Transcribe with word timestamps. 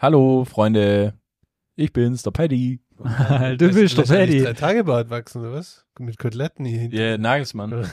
Hallo, 0.00 0.44
Freunde. 0.44 1.18
Ich 1.74 1.92
bin's, 1.92 2.22
der 2.22 2.30
Paddy. 2.30 2.80
du 2.98 3.56
bist 3.74 3.98
doch 3.98 4.06
Paddy. 4.06 4.42
drei 4.42 4.52
Tage 4.52 4.84
Bart 4.84 5.10
wachsen, 5.10 5.40
oder 5.40 5.54
was? 5.54 5.86
Mit 5.98 6.18
Koteletten 6.18 6.64
hier 6.64 6.78
hinten. 6.78 6.96
Ja, 6.96 7.18
Nagelsmann. 7.18 7.90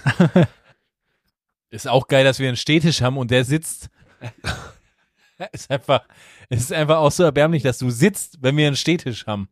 ist 1.72 1.88
auch 1.88 2.08
geil, 2.08 2.24
dass 2.24 2.38
wir 2.38 2.48
einen 2.48 2.58
Stehtisch 2.58 3.02
haben 3.02 3.18
und 3.18 3.32
der 3.32 3.44
sitzt. 3.44 3.90
ist 5.52 5.72
einfach, 5.72 6.08
ist 6.50 6.72
einfach 6.72 6.98
auch 6.98 7.12
so 7.12 7.24
erbärmlich, 7.24 7.64
dass 7.64 7.80
du 7.80 7.90
sitzt, 7.90 8.38
wenn 8.44 8.56
wir 8.56 8.68
einen 8.68 8.76
Stehtisch 8.76 9.26
haben. 9.26 9.50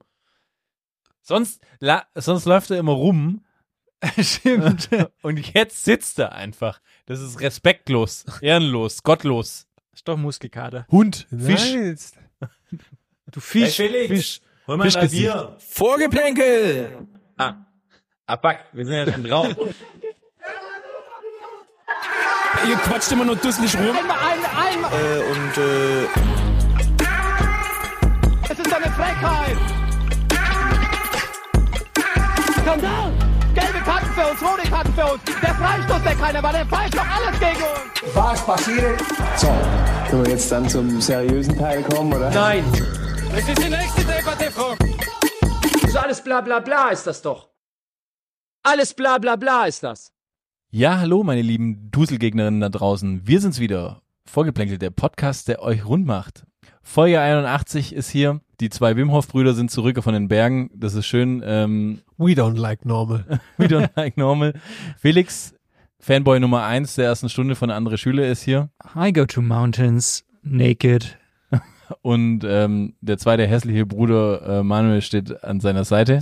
Sonst, 1.24 1.60
la, 1.80 2.06
sonst 2.14 2.46
läuft 2.46 2.70
er 2.70 2.78
immer 2.78 2.92
rum. 2.92 3.44
Stimmt. 4.20 4.90
Und 5.24 5.54
jetzt 5.56 5.86
sitzt 5.86 6.20
er 6.20 6.34
einfach. 6.34 6.82
Das 7.08 7.20
ist 7.20 7.40
respektlos, 7.40 8.26
ehrenlos, 8.42 9.02
gottlos. 9.02 9.68
Ist 9.92 10.08
doch 10.08 10.18
Muskelkater. 10.18 10.86
Hund, 10.92 11.28
Fisch. 11.30 11.74
Nein, 11.74 11.86
jetzt- 11.86 12.18
Du 13.32 13.40
Fisch. 13.40 13.76
Felix, 13.76 14.08
Fisch. 14.08 14.42
hol 14.68 14.78
mal 14.78 14.96
ein. 14.96 15.10
Bier. 15.10 15.56
Vorgeplänkel! 15.60 17.08
Ah, 17.38 17.56
ah 18.28 18.38
fuck, 18.38 18.58
wir 18.74 18.86
sind 18.86 18.94
ja 18.96 19.12
schon 19.14 19.24
drauf. 19.24 19.48
Ihr 22.68 22.76
quatscht 22.78 23.12
immer 23.12 23.26
nur 23.26 23.36
dusselig 23.36 23.76
rum. 23.76 23.96
Äh, 23.96 25.20
und 25.32 25.58
äh, 25.58 26.04
Es 28.50 28.60
ist 28.60 28.74
eine 28.74 28.92
Frechheit! 28.92 29.58
Skandal! 32.62 33.12
Gelbe 33.54 33.80
Karten 33.86 34.06
für 34.14 34.28
uns, 34.32 34.42
rote 34.42 34.70
Karten 34.70 34.94
für 34.94 35.06
uns. 35.14 35.22
Der 35.42 35.54
Freistoß, 35.56 36.04
der 36.04 36.16
keiner 36.16 36.42
war, 36.44 36.54
der 36.54 36.66
pfeift 36.66 36.96
doch 36.96 37.06
alles 37.08 37.40
gegen 37.40 37.62
uns. 37.64 38.16
Was 38.16 38.46
passiert? 38.46 39.00
So, 39.36 39.48
können 40.14 40.26
wir 40.28 40.32
jetzt 40.34 40.52
dann 40.52 40.70
zum 40.70 41.02
seriösen 41.02 41.58
Teil 41.58 41.82
kommen, 41.82 42.14
oder? 42.14 42.30
Nein! 42.30 42.64
das 43.32 43.50
ist 43.50 43.64
die 43.64 43.70
nächste 43.70 44.02
Debatte, 44.02 44.52
Frau. 44.52 44.76
So 45.88 45.98
alles 45.98 46.24
bla 46.24 46.40
bla 46.42 46.60
bla 46.60 46.90
ist 46.90 47.08
das 47.08 47.24
doch. 47.24 47.50
Alles 48.62 48.94
bla 48.94 49.18
bla 49.18 49.38
bla 49.38 49.66
ist 49.66 49.82
das. 49.82 50.14
Ja, 50.70 51.00
hallo, 51.00 51.24
meine 51.24 51.42
lieben 51.42 51.90
Duselgegnerinnen 51.90 52.62
da 52.62 52.70
draußen. 52.70 53.26
Wir 53.26 53.42
sind's 53.42 53.60
wieder. 53.60 54.04
Vorgeplänkelt, 54.28 54.84
der 54.84 54.92
Podcast, 54.92 55.48
der 55.48 55.64
euch 55.64 55.84
rund 55.84 56.06
macht. 56.06 56.46
Folge 56.84 57.20
81 57.20 57.96
ist 57.96 58.12
hier. 58.12 58.40
Die 58.60 58.70
zwei 58.70 58.96
Wim 58.96 59.12
Hof 59.12 59.28
Brüder 59.28 59.56
sind 59.56 59.72
zurück 59.72 60.04
von 60.04 60.14
den 60.14 60.28
Bergen. 60.28 60.70
Das 60.76 60.94
ist 60.94 61.08
schön. 61.08 61.42
Ähm, 61.44 62.04
We 62.18 62.34
don't 62.34 62.60
like 62.60 62.86
normal. 62.86 63.26
we 63.58 63.66
don't 63.66 63.90
like 63.96 64.16
normal. 64.16 64.54
Felix, 65.00 65.56
Fanboy 66.04 66.40
Nummer 66.42 66.66
eins 66.66 66.96
der 66.96 67.06
ersten 67.06 67.30
Stunde 67.30 67.56
von 67.56 67.72
Andere 67.72 67.98
Schüler 67.98 68.28
ist 68.28 68.44
hier. 68.44 68.70
I 68.94 69.14
go 69.14 69.26
to 69.26 69.42
mountains 69.42 70.26
naked. 70.42 71.18
Und 72.02 72.44
ähm, 72.44 72.96
der 73.00 73.18
zweite 73.18 73.48
hässliche 73.48 73.86
Bruder 73.86 74.60
äh, 74.60 74.64
Manuel 74.64 75.02
steht 75.02 75.46
an 75.46 75.62
seiner 75.62 75.86
Seite. 75.86 76.20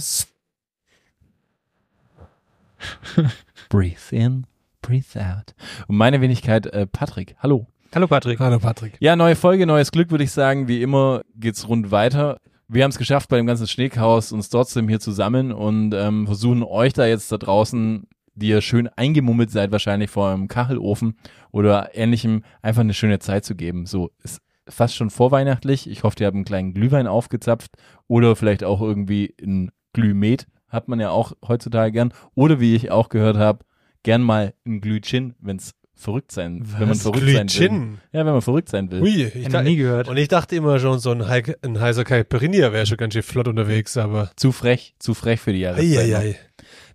breathe 3.70 3.98
in, 4.12 4.46
breathe 4.84 5.20
out. 5.20 5.56
Und 5.88 5.98
meine 5.98 6.22
Wenigkeit 6.22 6.68
äh, 6.68 6.86
Patrick. 6.86 7.36
Hallo. 7.40 7.66
Hallo 7.96 8.06
Patrick. 8.06 8.40
Hallo 8.40 8.60
Patrick. 8.60 8.98
Ja, 9.00 9.16
neue 9.16 9.36
Folge, 9.36 9.66
neues 9.66 9.92
Glück, 9.92 10.12
würde 10.12 10.26
ich 10.26 10.32
sagen. 10.32 10.68
Wie 10.68 10.84
immer 10.84 11.24
geht's 11.34 11.68
rund 11.68 11.90
weiter. 11.90 12.38
Wir 12.68 12.84
haben 12.84 12.92
es 12.92 13.00
geschafft, 13.00 13.30
bei 13.30 13.38
dem 13.38 13.48
ganzen 13.48 13.68
Schneechaos 13.68 14.32
uns 14.32 14.50
trotzdem 14.50 14.88
hier 14.88 15.00
zu 15.00 15.12
sammeln 15.12 15.52
und 15.52 15.96
ähm, 15.96 16.28
versuchen 16.28 16.62
euch 16.62 16.94
da 16.94 17.08
jetzt 17.08 17.32
da 17.32 17.40
draußen, 17.40 18.06
die 18.42 18.50
ihr 18.50 18.62
schön 18.62 18.88
eingemummelt 18.88 19.52
seid, 19.52 19.72
wahrscheinlich 19.72 20.10
vor 20.10 20.28
eurem 20.28 20.48
Kachelofen 20.48 21.18
oder 21.52 21.92
ähnlichem, 21.94 22.44
einfach 22.62 22.82
eine 22.82 22.94
schöne 22.94 23.20
Zeit 23.20 23.46
zu 23.46 23.56
geben. 23.56 23.86
So, 23.86 24.12
ist 24.24 24.42
fast 24.68 24.96
schon 24.96 25.10
vorweihnachtlich. 25.10 25.90
Ich 25.90 26.04
hoffe, 26.04 26.18
ihr 26.20 26.28
habt 26.28 26.36
einen 26.36 26.46
kleinen 26.46 26.74
Glühwein 26.74 27.08
aufgezapft 27.08 27.72
oder 28.08 28.36
vielleicht 28.36 28.64
auch 28.64 28.82
irgendwie 28.82 29.34
ein 29.42 29.72
Glühmet, 29.94 30.48
hat 30.68 30.88
man 30.88 31.00
ja 31.00 31.10
auch 31.10 31.34
heutzutage 31.48 31.92
gern. 31.92 32.14
Oder 32.36 32.60
wie 32.60 32.76
ich 32.76 32.92
auch 32.92 33.10
gehört 33.10 33.38
habe, 33.38 33.66
gern 34.04 34.22
mal 34.22 34.54
ein 34.66 34.82
Glühchin, 34.82 35.36
wenn's 35.40 35.74
verrückt 35.94 36.32
sein, 36.32 36.64
wenn 36.80 36.88
man 36.88 36.98
verrückt 36.98 37.20
sein 37.20 37.28
will. 37.28 37.46
Glühchin. 37.46 37.98
Ja, 38.12 38.26
wenn 38.26 38.34
man 38.34 38.42
verrückt 38.42 38.70
sein 38.70 38.92
will. 38.92 39.02
Ui, 39.02 39.24
ich 39.24 39.48
da, 39.50 39.62
nie 39.62 39.76
gehört. 39.76 40.10
und 40.10 40.18
ich 40.18 40.28
dachte 40.28 40.56
immer 40.56 40.80
schon, 40.80 41.00
so 41.00 41.12
ein, 41.12 41.28
Heik, 41.28 41.60
ein 41.62 41.80
heißer 41.80 42.04
Caipirinha 42.04 42.74
wäre 42.74 42.86
schon 42.86 42.98
ganz 42.98 43.14
schön 43.14 43.24
flott 43.24 43.48
unterwegs, 43.48 43.96
aber. 43.98 44.32
Zu 44.36 44.52
frech, 44.52 44.96
zu 44.98 45.14
frech 45.14 45.40
für 45.40 45.54
die 45.54 45.60
Jahreszeit. 45.60 45.92
noch. 45.92 46.00
Eieiei. 46.00 46.36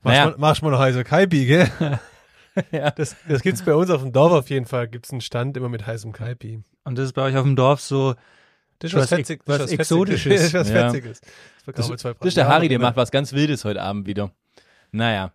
Machst, 0.07 0.17
Naja. 0.19 0.31
mal, 0.31 0.39
machst 0.39 0.63
mal 0.63 0.71
noch 0.71 0.79
heißer 0.79 1.05
Kaipi, 1.05 1.47
gell? 1.47 1.69
Ja. 2.73 2.91
Das, 2.91 3.15
das 3.29 3.43
gibt's 3.43 3.61
bei 3.63 3.75
uns 3.75 3.91
auf 3.91 4.01
dem 4.01 4.13
Dorf 4.13 4.33
auf 4.33 4.49
jeden 4.49 4.65
Fall. 4.65 4.89
Gibt's 4.89 5.11
einen 5.11 5.21
Stand 5.21 5.59
immer 5.59 5.69
mit 5.69 5.87
heißem 5.87 6.13
Kaipi. 6.13 6.63
Und 6.85 6.97
das 6.97 7.05
ist 7.07 7.13
bei 7.13 7.21
euch 7.21 7.37
auf 7.37 7.43
dem 7.43 7.55
Dorf 7.55 7.83
so, 7.83 8.15
Das 8.79 8.95
Was 8.95 9.11
Fetzig- 9.11 9.41
Ex- 9.41 9.43
was 9.47 9.57
Fetziges. 9.59 9.79
Exotisches. 9.91 10.33
Das 10.33 10.43
ist 10.47 10.55
was 10.55 10.69
Ja. 10.71 10.89
Fetziges. 10.91 11.21
Das, 11.67 11.87
zwei 11.99 12.15
Das 12.15 12.29
ist 12.29 12.37
der 12.39 12.49
Harry, 12.49 12.69
der 12.71 12.79
macht 12.79 12.97
was 12.97 13.11
ganz 13.11 13.35
Wildes 13.35 13.67
heute 13.67 13.83
Abend 13.83 14.07
wieder. 14.07 14.31
Naja. 14.91 15.33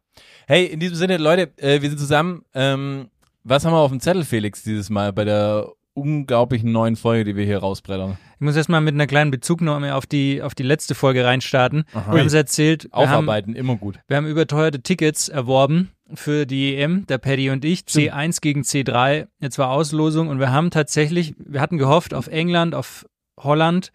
Hey, 0.48 0.66
in 0.66 0.80
diesem 0.80 0.96
Sinne, 0.96 1.18
Leute, 1.18 1.52
äh, 1.58 1.82
wir 1.84 1.90
sind 1.90 2.00
zusammen. 2.00 2.44
Ähm, 2.56 3.10
was 3.44 3.66
haben 3.66 3.74
wir 3.74 3.78
auf 3.78 3.92
dem 3.92 4.00
Zettel, 4.00 4.26
Felix, 4.26 4.64
dieses 4.64 4.90
Mal 4.90 5.14
bei 5.14 5.24
der 5.24 5.68
unglaublichen 5.94 6.72
neuen 6.72 6.96
Folge, 6.96 7.26
die 7.26 7.36
wir 7.36 7.46
hier 7.46 7.60
rausbrettern? 7.60 8.18
ich 8.36 8.42
muss 8.42 8.56
erstmal 8.56 8.82
mit 8.82 8.96
einer 8.96 9.08
kleinen 9.08 9.30
Bezugnahme 9.30 9.96
auf 9.96 10.06
die, 10.06 10.42
auf 10.42 10.56
die 10.56 10.64
letzte 10.64 10.96
Folge 10.96 11.26
reinstarten. 11.26 11.84
Aha. 11.94 12.14
Wir 12.14 12.20
haben 12.22 12.28
es 12.28 12.34
erzählt, 12.34 12.86
wir 12.86 12.92
haben, 12.94 13.10
Aufarbeiten, 13.10 13.56
immer 13.56 13.76
gut. 13.76 14.00
wir 14.08 14.18
haben 14.18 14.26
überteuerte 14.26 14.82
Tickets 14.82 15.30
erworben 15.30 15.92
für 16.14 16.46
die 16.46 16.76
EM, 16.76 17.06
der 17.08 17.18
Paddy 17.18 17.52
und 17.52 17.64
ich, 17.64 17.82
C1 17.82 18.42
gegen 18.42 18.62
C3, 18.62 19.28
jetzt 19.40 19.58
war 19.58 19.70
Auslosung 19.70 20.28
und 20.28 20.40
wir 20.40 20.52
haben 20.52 20.72
tatsächlich, 20.72 21.36
wir 21.38 21.62
hatten 21.62 21.78
gehofft 21.78 22.14
auf 22.14 22.28
England, 22.28 22.76
auf 22.76 23.06
Holland, 23.40 23.92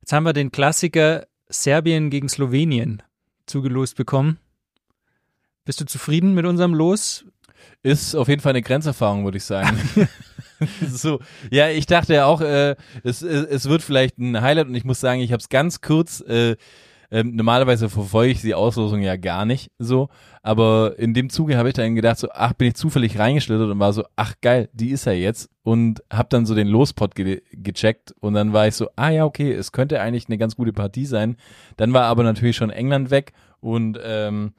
jetzt 0.00 0.12
haben 0.12 0.24
wir 0.24 0.32
den 0.32 0.52
Klassiker 0.52 1.26
Serbien 1.48 2.10
gegen 2.10 2.28
Slowenien 2.28 3.02
zugelost 3.46 3.96
bekommen. 3.96 4.38
Bist 5.64 5.80
du 5.80 5.84
zufrieden 5.84 6.34
mit 6.34 6.46
unserem 6.46 6.74
Los? 6.74 7.24
Ist 7.82 8.14
auf 8.14 8.28
jeden 8.28 8.40
Fall 8.40 8.50
eine 8.50 8.62
Grenzerfahrung, 8.62 9.24
würde 9.24 9.38
ich 9.38 9.44
sagen. 9.44 9.78
so, 10.88 11.20
ja, 11.50 11.68
ich 11.68 11.86
dachte 11.86 12.14
ja 12.14 12.26
auch, 12.26 12.40
äh, 12.40 12.76
es, 13.02 13.22
es 13.22 13.46
es 13.46 13.68
wird 13.68 13.82
vielleicht 13.82 14.18
ein 14.18 14.40
Highlight 14.40 14.68
und 14.68 14.74
ich 14.74 14.84
muss 14.84 15.00
sagen, 15.00 15.20
ich 15.20 15.32
habe 15.32 15.40
es 15.40 15.48
ganz 15.48 15.80
kurz. 15.80 16.20
Äh, 16.20 16.56
ähm, 17.12 17.34
normalerweise 17.34 17.88
verfolge 17.88 18.32
ich 18.32 18.40
die 18.40 18.54
Auslosung 18.54 19.00
ja 19.00 19.16
gar 19.16 19.44
nicht 19.44 19.72
so, 19.78 20.10
aber 20.42 20.94
in 20.96 21.12
dem 21.12 21.28
Zuge 21.28 21.56
habe 21.56 21.68
ich 21.68 21.74
dann 21.74 21.96
gedacht, 21.96 22.18
so, 22.18 22.28
ach, 22.32 22.52
bin 22.52 22.68
ich 22.68 22.74
zufällig 22.74 23.18
reingeschlittert 23.18 23.68
und 23.68 23.80
war 23.80 23.92
so, 23.92 24.04
ach 24.14 24.34
geil, 24.40 24.68
die 24.72 24.90
ist 24.90 25.06
er 25.06 25.14
jetzt 25.14 25.50
und 25.64 26.04
habe 26.12 26.28
dann 26.30 26.46
so 26.46 26.54
den 26.54 26.68
Lospot 26.68 27.16
ge 27.16 27.42
gecheckt 27.52 28.14
und 28.20 28.34
dann 28.34 28.52
war 28.52 28.68
ich 28.68 28.76
so, 28.76 28.88
ah 28.94 29.10
ja, 29.10 29.24
okay, 29.24 29.52
es 29.52 29.72
könnte 29.72 30.00
eigentlich 30.00 30.28
eine 30.28 30.38
ganz 30.38 30.54
gute 30.54 30.72
Partie 30.72 31.04
sein. 31.04 31.36
Dann 31.76 31.92
war 31.92 32.04
aber 32.04 32.22
natürlich 32.22 32.56
schon 32.56 32.70
England 32.70 33.10
weg 33.10 33.32
und 33.58 33.98
ähm, 34.02 34.52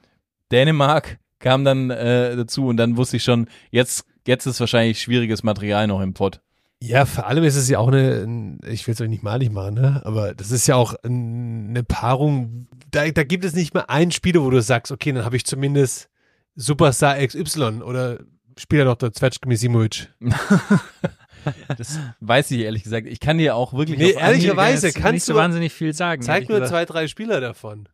Dänemark 0.50 1.18
kam 1.38 1.64
dann 1.64 1.90
äh, 1.90 2.36
dazu 2.36 2.66
und 2.66 2.76
dann 2.76 2.98
wusste 2.98 3.16
ich 3.16 3.24
schon, 3.24 3.46
jetzt, 3.70 4.06
jetzt 4.26 4.46
ist 4.46 4.60
wahrscheinlich 4.60 5.00
schwieriges 5.00 5.42
Material 5.42 5.86
noch 5.86 6.00
im 6.00 6.14
Pott. 6.14 6.40
Ja, 6.80 7.06
vor 7.06 7.26
allem 7.26 7.44
ist 7.44 7.54
es 7.56 7.68
ja 7.68 7.78
auch 7.78 7.88
eine, 7.88 8.22
ein- 8.24 8.60
ich 8.66 8.86
will 8.86 8.94
es 8.94 9.00
euch 9.00 9.08
nicht 9.08 9.22
malig 9.22 9.50
machen, 9.52 9.74
ne? 9.74 10.02
aber 10.04 10.34
das 10.34 10.50
ist 10.50 10.66
ja 10.66 10.74
auch 10.74 10.94
ein- 11.04 11.68
eine 11.70 11.84
Paarung, 11.84 12.66
da, 12.90 13.08
da 13.08 13.22
gibt 13.22 13.44
es 13.44 13.54
nicht 13.54 13.72
mehr 13.72 13.88
einen 13.88 14.10
Spieler, 14.10 14.42
wo 14.42 14.50
du 14.50 14.60
sagst, 14.60 14.90
okay, 14.90 15.12
dann 15.12 15.24
habe 15.24 15.36
ich 15.36 15.44
zumindest 15.46 16.08
Superstar 16.56 17.24
XY 17.24 17.82
oder 17.82 18.18
Spieler 18.58 18.84
noch 18.84 18.96
der 18.96 19.12
Zvetschke 19.12 19.48
Misimovic. 19.48 20.08
Das 21.76 21.98
weiß 22.20 22.52
ich 22.52 22.60
ehrlich 22.60 22.84
gesagt. 22.84 23.06
Ich 23.08 23.18
kann 23.18 23.38
dir 23.38 23.56
auch 23.56 23.72
wirklich 23.72 23.98
Nee, 23.98 24.12
ehrlicherweise 24.12 24.92
kannst 24.92 25.12
nicht 25.12 25.24
so 25.24 25.32
du- 25.32 25.38
wahnsinnig 25.40 25.72
viel 25.72 25.92
sagen. 25.92 26.22
Zeig 26.22 26.48
nur 26.48 26.60
gesagt. 26.60 26.70
zwei, 26.70 26.84
drei 26.84 27.08
Spieler 27.08 27.40
davon. 27.40 27.88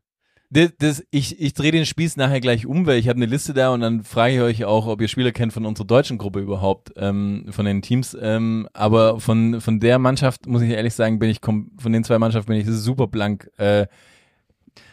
Das, 0.50 0.70
das, 0.78 1.04
ich 1.10 1.40
ich 1.40 1.52
drehe 1.52 1.72
den 1.72 1.84
Spieß 1.84 2.16
nachher 2.16 2.40
gleich 2.40 2.64
um, 2.64 2.86
weil 2.86 2.98
ich 2.98 3.08
habe 3.08 3.18
eine 3.18 3.26
Liste 3.26 3.52
da 3.52 3.68
und 3.70 3.80
dann 3.80 4.02
frage 4.02 4.34
ich 4.34 4.40
euch 4.40 4.64
auch, 4.64 4.86
ob 4.86 5.02
ihr 5.02 5.08
Spieler 5.08 5.30
kennt 5.30 5.52
von 5.52 5.66
unserer 5.66 5.86
deutschen 5.86 6.16
Gruppe 6.16 6.40
überhaupt, 6.40 6.92
ähm, 6.96 7.44
von 7.50 7.66
den 7.66 7.82
Teams. 7.82 8.16
Ähm, 8.18 8.66
aber 8.72 9.20
von 9.20 9.60
von 9.60 9.78
der 9.78 9.98
Mannschaft 9.98 10.46
muss 10.46 10.62
ich 10.62 10.70
ehrlich 10.70 10.94
sagen, 10.94 11.18
bin 11.18 11.28
ich 11.28 11.40
von 11.42 11.92
den 11.92 12.02
zwei 12.02 12.18
Mannschaften 12.18 12.52
bin 12.52 12.60
ich 12.60 12.66
super 12.66 13.06
blank. 13.08 13.50
Äh, 13.58 13.86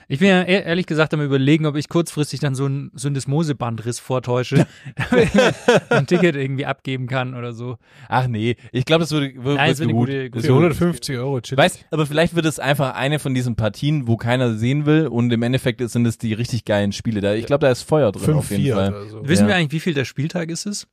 Ich 0.08 0.20
bin 0.20 0.28
ja 0.30 0.42
ehr- 0.44 0.66
ehrlich 0.66 0.86
gesagt 0.86 1.14
am 1.14 1.22
überlegen, 1.22 1.66
ob 1.66 1.76
ich 1.76 1.90
kurzfristig 1.90 2.40
dann 2.40 2.54
so 2.56 2.66
einen 2.66 2.92
Syndesmose-Bandriss 2.94 4.00
vortäusche, 4.00 4.68
damit 5.10 5.30
ich 5.34 5.92
ein 5.92 6.08
Ticket 6.08 6.36
irgendwie 6.36 6.66
abgeben 6.66 7.08
kann 7.08 7.34
oder 7.36 7.54
so. 7.54 7.78
ach 8.08 8.28
nee, 8.28 8.56
ich 8.72 8.86
glaube, 8.86 9.02
das 9.02 9.12
würde, 9.12 9.34
würde, 9.36 9.56
Nein, 9.58 9.72
es 9.72 9.80
wird 9.80 9.92
gut. 9.92 10.08
gute- 10.08 10.30
Das 10.30 10.44
gute- 10.44 10.48
wird- 10.54 10.64
150 10.80 11.18
Euro, 11.18 11.42
chill. 11.42 11.58
Weißt, 11.58 11.86
aber 11.92 12.06
vielleicht 12.06 12.36
wird 12.36 12.46
es 12.46 12.60
einfach 12.60 12.96
eine 12.96 13.20
von 13.20 13.34
diesen 13.34 13.56
Partien, 13.56 14.08
wo 14.08 14.18
keiner 14.18 14.54
sehen 14.56 14.86
will 14.86 15.08
und 15.08 15.32
im 15.34 15.42
Endeffekt 15.42 15.82
sind 15.90 16.06
es 16.06 16.18
die 16.18 16.34
richtig 16.34 16.66
geilen 16.66 16.92
Spiele. 16.92 17.22
Da, 17.22 17.34
ich 17.34 17.46
glaube, 17.46 17.66
da 17.66 17.72
ist 17.72 17.84
Feuer 17.84 18.12
drin 18.12 18.36
auf 18.36 18.52
jeden 18.52 18.64
5-4 18.66 18.74
Fall. 18.74 19.08
so. 19.10 19.28
Wissen 19.28 19.44
Ja. 19.44 19.48
wir 19.50 19.56
eigentlich, 19.56 19.72
wie 19.72 19.80
viel 19.80 19.94
der 19.94 20.06
Spieltag 20.06 20.50
ist 20.50 20.66
es? 20.66 20.88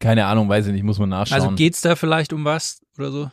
Keine 0.00 0.26
Ahnung, 0.26 0.48
weiß 0.48 0.66
ich 0.68 0.72
nicht, 0.72 0.84
muss 0.84 0.98
man 0.98 1.08
nachschauen. 1.08 1.40
Also 1.42 1.54
geht's 1.56 1.80
da 1.80 1.96
vielleicht 1.96 2.32
um 2.32 2.44
was 2.44 2.80
oder 2.98 3.10
so? 3.10 3.30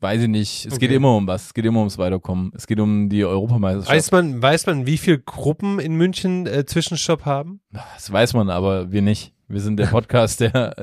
Weiß 0.00 0.22
ich 0.22 0.28
nicht. 0.28 0.66
Es 0.66 0.74
Okay. 0.74 0.88
geht 0.88 0.96
immer 0.96 1.16
um 1.16 1.26
was. 1.26 1.46
Es 1.46 1.54
geht 1.54 1.64
immer 1.64 1.78
ums 1.80 1.98
Weiterkommen. 1.98 2.52
Es 2.54 2.66
geht 2.66 2.80
um 2.80 3.08
die 3.08 3.24
Europameisterschaft. 3.24 3.90
Weiß 3.94 4.10
man, 4.12 4.42
weiß 4.42 4.66
man, 4.66 4.86
wie 4.86 4.98
viele 4.98 5.18
Gruppen 5.18 5.78
in 5.78 5.94
München 5.94 6.46
äh, 6.46 6.64
Zwischenstopp 6.66 7.24
haben? 7.24 7.60
Das 7.94 8.10
weiß 8.12 8.34
man, 8.34 8.50
aber 8.50 8.92
wir 8.92 9.02
nicht. 9.02 9.32
Wir 9.48 9.60
sind 9.60 9.76
der 9.76 9.86
Podcast, 9.88 10.40
der, 10.40 10.74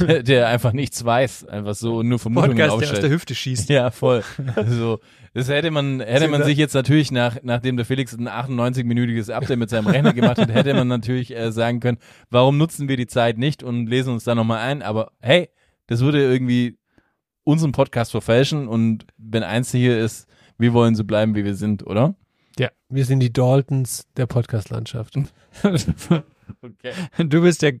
der, 0.00 0.22
der 0.24 0.48
einfach 0.48 0.72
nichts 0.72 1.04
weiß, 1.04 1.44
einfach 1.44 1.76
so 1.76 1.98
und 1.98 2.08
nur 2.08 2.18
Vermutungen 2.18 2.56
Podcast, 2.56 2.70
der 2.70 2.74
aus 2.74 2.82
aufstellt. 2.82 3.02
der 3.04 3.10
Hüfte 3.10 3.34
schießt. 3.36 3.68
Ja, 3.68 3.92
voll. 3.92 4.24
So, 4.66 4.98
das 5.32 5.48
hätte 5.48 5.70
man, 5.70 6.00
hätte 6.00 6.26
man 6.26 6.42
sich 6.42 6.58
jetzt 6.58 6.74
natürlich 6.74 7.12
nach, 7.12 7.36
nachdem 7.44 7.76
der 7.76 7.86
Felix 7.86 8.12
ein 8.18 8.26
98-minütiges 8.28 9.30
Update 9.30 9.58
mit 9.60 9.70
seinem 9.70 9.86
Rechner 9.86 10.12
gemacht 10.12 10.38
hat, 10.38 10.52
hätte 10.52 10.74
man 10.74 10.88
natürlich 10.88 11.36
äh, 11.36 11.52
sagen 11.52 11.78
können, 11.78 11.98
warum 12.30 12.58
nutzen 12.58 12.88
wir 12.88 12.96
die 12.96 13.06
Zeit 13.06 13.38
nicht 13.38 13.62
und 13.62 13.86
lesen 13.86 14.12
uns 14.12 14.24
da 14.24 14.34
nochmal 14.34 14.58
ein. 14.58 14.82
Aber 14.82 15.12
hey, 15.20 15.48
das 15.86 16.00
würde 16.00 16.20
irgendwie 16.20 16.78
unseren 17.44 17.72
Podcast 17.72 18.10
verfälschen 18.10 18.68
und 18.68 19.06
wenn 19.16 19.42
eins 19.42 19.70
hier 19.70 19.98
ist, 19.98 20.28
wir 20.58 20.72
wollen 20.72 20.94
so 20.94 21.04
bleiben, 21.04 21.34
wie 21.34 21.44
wir 21.44 21.54
sind, 21.54 21.86
oder? 21.86 22.14
Ja, 22.58 22.68
wir 22.88 23.04
sind 23.04 23.20
die 23.20 23.32
Daltons 23.32 24.06
der 24.16 24.26
Podcast-Landschaft. 24.26 25.14
Okay. 26.62 26.92
Du 27.28 27.42
bist 27.42 27.62
der 27.62 27.74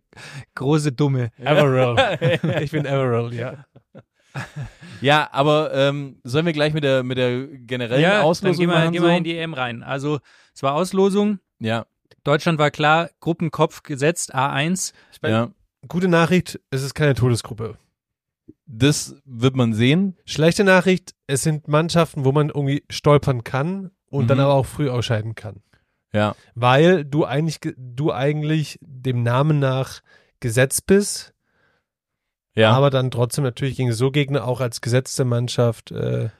große 0.54 0.92
Dumme. 0.92 1.30
Everall. 1.38 2.18
ich 2.62 2.70
bin 2.70 2.86
Everall, 2.86 3.34
ja. 3.34 3.64
Ja, 5.00 5.28
aber 5.32 5.74
ähm, 5.74 6.20
sollen 6.22 6.46
wir 6.46 6.52
gleich 6.52 6.72
mit 6.72 6.84
der 6.84 7.02
mit 7.02 7.18
der 7.18 7.48
generellen 7.48 8.00
Ja, 8.00 8.10
dann 8.18 8.22
Auslosung 8.22 8.60
gehen 8.60 8.70
wir, 8.70 8.78
machen? 8.78 8.92
gehen 8.92 9.02
wir 9.02 9.10
so? 9.10 9.16
in 9.16 9.24
die 9.24 9.36
EM 9.36 9.54
rein. 9.54 9.82
Also, 9.82 10.20
es 10.54 10.62
war 10.62 10.74
Auslosung. 10.74 11.40
ja, 11.58 11.84
Deutschland 12.22 12.58
war 12.58 12.70
klar, 12.70 13.10
Gruppenkopf 13.20 13.82
gesetzt, 13.82 14.34
A1. 14.34 14.92
ja. 15.24 15.50
Gute 15.88 16.06
Nachricht, 16.08 16.60
es 16.70 16.82
ist 16.82 16.94
keine 16.94 17.14
Todesgruppe. 17.14 17.76
Das 18.72 19.16
wird 19.24 19.56
man 19.56 19.74
sehen. 19.74 20.16
Schlechte 20.24 20.62
Nachricht, 20.62 21.14
es 21.26 21.42
sind 21.42 21.66
Mannschaften, 21.66 22.24
wo 22.24 22.30
man 22.30 22.48
irgendwie 22.50 22.84
stolpern 22.88 23.42
kann 23.42 23.90
und 24.06 24.28
dann 24.28 24.38
Mhm. 24.38 24.44
aber 24.44 24.54
auch 24.54 24.66
früh 24.66 24.88
ausscheiden 24.88 25.34
kann. 25.34 25.62
Ja, 26.12 26.34
Weil 26.54 27.04
du 27.04 27.24
eigentlich, 27.24 27.60
ge- 27.60 27.74
du 27.76 28.12
eigentlich 28.12 28.78
dem 28.80 29.22
Namen 29.24 29.58
nach 29.58 30.00
gesetzt 30.40 30.86
bist, 30.86 31.34
ja. 32.54 32.72
aber 32.72 32.90
dann 32.90 33.10
trotzdem 33.10 33.44
natürlich 33.44 33.76
gegen 33.76 33.92
so 33.92 34.10
Gegner 34.10 34.46
auch 34.46 34.60
als 34.60 34.80
gesetzte 34.80 35.24
Mannschaft 35.24 35.90
äh, 35.92 36.30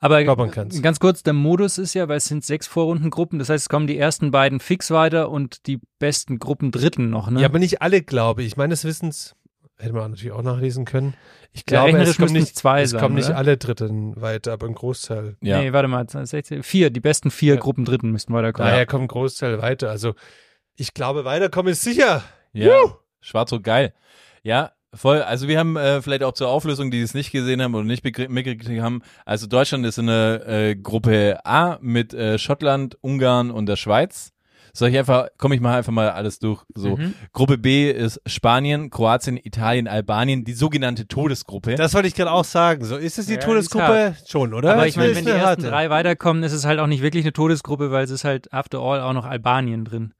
Aber 0.00 0.22
stolpern 0.22 0.50
kannst. 0.50 0.82
ganz 0.82 1.00
kurz, 1.00 1.22
der 1.22 1.32
Modus 1.34 1.78
ist 1.78 1.94
ja, 1.94 2.08
weil 2.08 2.18
es 2.18 2.26
sind 2.26 2.44
sechs 2.44 2.66
Vorrundengruppen, 2.66 3.38
das 3.38 3.48
heißt, 3.48 3.64
es 3.64 3.68
kommen 3.68 3.86
die 3.86 3.98
ersten 3.98 4.30
beiden 4.30 4.60
fix 4.60 4.90
weiter 4.90 5.30
und 5.30 5.66
die 5.66 5.80
besten 5.98 6.38
Gruppen 6.38 6.70
dritten 6.70 7.10
noch, 7.10 7.30
ne? 7.30 7.40
Ja, 7.40 7.46
aber 7.48 7.58
nicht 7.58 7.82
alle, 7.82 8.02
glaube 8.02 8.42
ich. 8.42 8.56
Meines 8.56 8.84
Wissens, 8.84 9.34
hätte 9.80 9.92
man 9.92 10.10
natürlich 10.10 10.32
auch 10.32 10.42
nachlesen 10.42 10.84
können. 10.84 11.14
Ich 11.52 11.60
Ja, 11.62 11.82
glaube, 11.82 11.86
rechnerisch 11.88 12.10
es 12.10 12.16
kommen 12.18 12.32
nicht, 12.32 12.48
es 12.48 12.54
zwei 12.54 12.82
es 12.82 12.90
sein, 12.90 13.00
kommen 13.00 13.14
nicht 13.16 13.30
alle 13.30 13.56
Dritten 13.56 14.20
weiter, 14.20 14.52
aber 14.52 14.66
ein 14.66 14.74
Großteil. 14.74 15.36
ja. 15.40 15.60
Nee, 15.60 15.72
warte 15.72 15.88
mal, 15.88 16.06
16, 16.08 16.62
vier, 16.62 16.90
die 16.90 17.00
besten 17.00 17.30
vier 17.30 17.54
Ja. 17.54 17.60
Gruppen 17.60 17.84
dritten 17.84 18.10
müssten 18.10 18.32
weiterkommen. 18.32 18.70
Daher 18.70 18.86
kommt 18.86 19.04
ein 19.04 19.08
Großteil 19.08 19.60
weiter. 19.60 19.90
Also 19.90 20.14
ich 20.76 20.94
glaube, 20.94 21.24
weiterkommen 21.24 21.72
ist 21.72 21.82
sicher. 21.82 22.22
Ja, 22.52 22.78
Schwarz-Rot 23.20 23.64
geil. 23.64 23.92
Ja, 24.42 24.72
voll. 24.94 25.22
Also 25.22 25.46
wir 25.48 25.58
haben 25.58 25.76
äh, 25.76 26.00
vielleicht 26.02 26.22
auch 26.22 26.32
zur 26.32 26.48
Auflösung, 26.48 26.90
die 26.90 27.00
es 27.02 27.14
nicht 27.14 27.32
gesehen 27.32 27.60
haben 27.62 27.74
oder 27.74 27.84
nicht 27.84 28.04
mitgekriegt 28.04 28.80
haben. 28.80 29.02
Also 29.24 29.46
Deutschland 29.46 29.84
ist 29.86 29.98
in 29.98 30.06
der 30.06 30.46
äh, 30.48 30.76
Gruppe 30.76 31.40
A 31.44 31.78
mit 31.80 32.14
äh, 32.14 32.38
Schottland, 32.38 32.96
Ungarn 33.02 33.50
und 33.50 33.66
der 33.66 33.76
Schweiz. 33.76 34.32
Soll 34.72 34.90
ich 34.90 34.98
einfach, 34.98 35.28
komme 35.38 35.54
ich 35.54 35.60
mal 35.60 35.76
einfach 35.78 35.92
mal 35.92 36.10
alles 36.10 36.38
durch. 36.38 36.62
So, 36.74 36.96
Mhm. 36.96 37.14
Gruppe 37.32 37.58
B 37.58 37.90
ist 37.90 38.20
Spanien, 38.26 38.90
Kroatien, 38.90 39.36
Italien, 39.36 39.88
Albanien, 39.88 40.44
die 40.44 40.52
sogenannte 40.52 41.06
Todesgruppe. 41.08 41.74
Das 41.76 41.94
wollte 41.94 42.08
ich 42.08 42.14
gerade 42.14 42.30
auch 42.32 42.44
sagen. 42.44 42.84
So 42.84 42.96
ist 42.96 43.18
es 43.18 43.26
die 43.26 43.34
Ja, 43.34 43.40
Todesgruppe 43.40 44.14
schon, 44.26 44.54
oder? 44.54 44.72
Aber 44.74 44.86
ich 44.86 44.96
meine, 44.96 45.10
ist 45.10 45.16
wenn 45.18 45.24
die 45.24 45.30
ersten 45.32 45.62
drei 45.62 45.90
weiterkommen, 45.90 46.42
ist 46.42 46.52
es 46.52 46.64
halt 46.64 46.78
auch 46.80 46.86
nicht 46.86 47.02
wirklich 47.02 47.24
eine 47.24 47.32
Todesgruppe, 47.32 47.90
weil 47.90 48.04
es 48.04 48.10
ist 48.10 48.24
halt 48.24 48.52
after 48.52 48.78
all 48.80 49.00
auch 49.00 49.12
noch 49.12 49.24
Albanien 49.26 49.84
drin. 49.84 50.14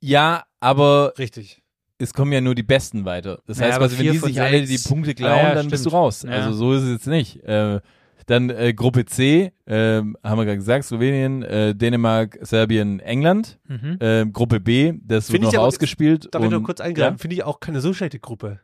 ja, 0.00 0.44
aber 0.60 1.12
Richtig. 1.18 1.62
es 1.98 2.12
kommen 2.14 2.32
ja 2.32 2.40
nur 2.40 2.54
die 2.54 2.62
Besten 2.62 3.04
weiter. 3.04 3.40
Das 3.46 3.58
Ja, 3.58 3.66
heißt, 3.66 3.80
also, 3.80 3.98
wenn 3.98 4.12
die 4.12 4.18
sich 4.18 4.40
alle 4.40 4.62
die. 4.62 4.78
Punkte 4.78 5.14
klauen, 5.14 5.32
Ah, 5.38 5.48
ja, 5.48 5.54
dann 5.54 5.68
bist 5.68 5.84
du 5.86 5.90
stimmt. 5.90 6.00
raus. 6.02 6.22
Ja. 6.22 6.30
Also 6.30 6.52
so 6.52 6.72
ist 6.72 6.82
es 6.82 6.90
jetzt 6.90 7.06
nicht. 7.06 7.42
Äh, 7.44 7.80
dann 8.26 8.50
äh, 8.50 8.72
Gruppe 8.74 9.04
C, 9.04 9.52
äh, 9.66 9.74
haben 9.74 10.14
wir 10.22 10.44
gerade 10.44 10.56
gesagt, 10.56 10.84
Slowenien, 10.84 11.42
äh, 11.42 11.74
Dänemark, 11.74 12.38
Serbien, 12.42 13.00
England. 13.00 13.58
Mhm. 13.68 13.98
Äh, 14.00 14.26
Gruppe 14.26 14.60
B, 14.60 14.94
das 15.02 15.28
wird 15.28 15.36
Finde 15.36 15.48
ich 15.48 15.52
noch 15.54 15.60
aber- 15.60 15.68
ausgespielt. 15.68 16.28
Darf 16.34 16.42
ich 16.42 16.48
und, 16.48 16.54
noch 16.54 16.62
kurz 16.62 16.80
eingreifen? 16.80 17.18
Finde 17.18 17.36
ich 17.36 17.44
auch 17.44 17.60
keine 17.60 17.80
so 17.80 17.92
schlechte 17.92 18.18
Gruppe. 18.18 18.60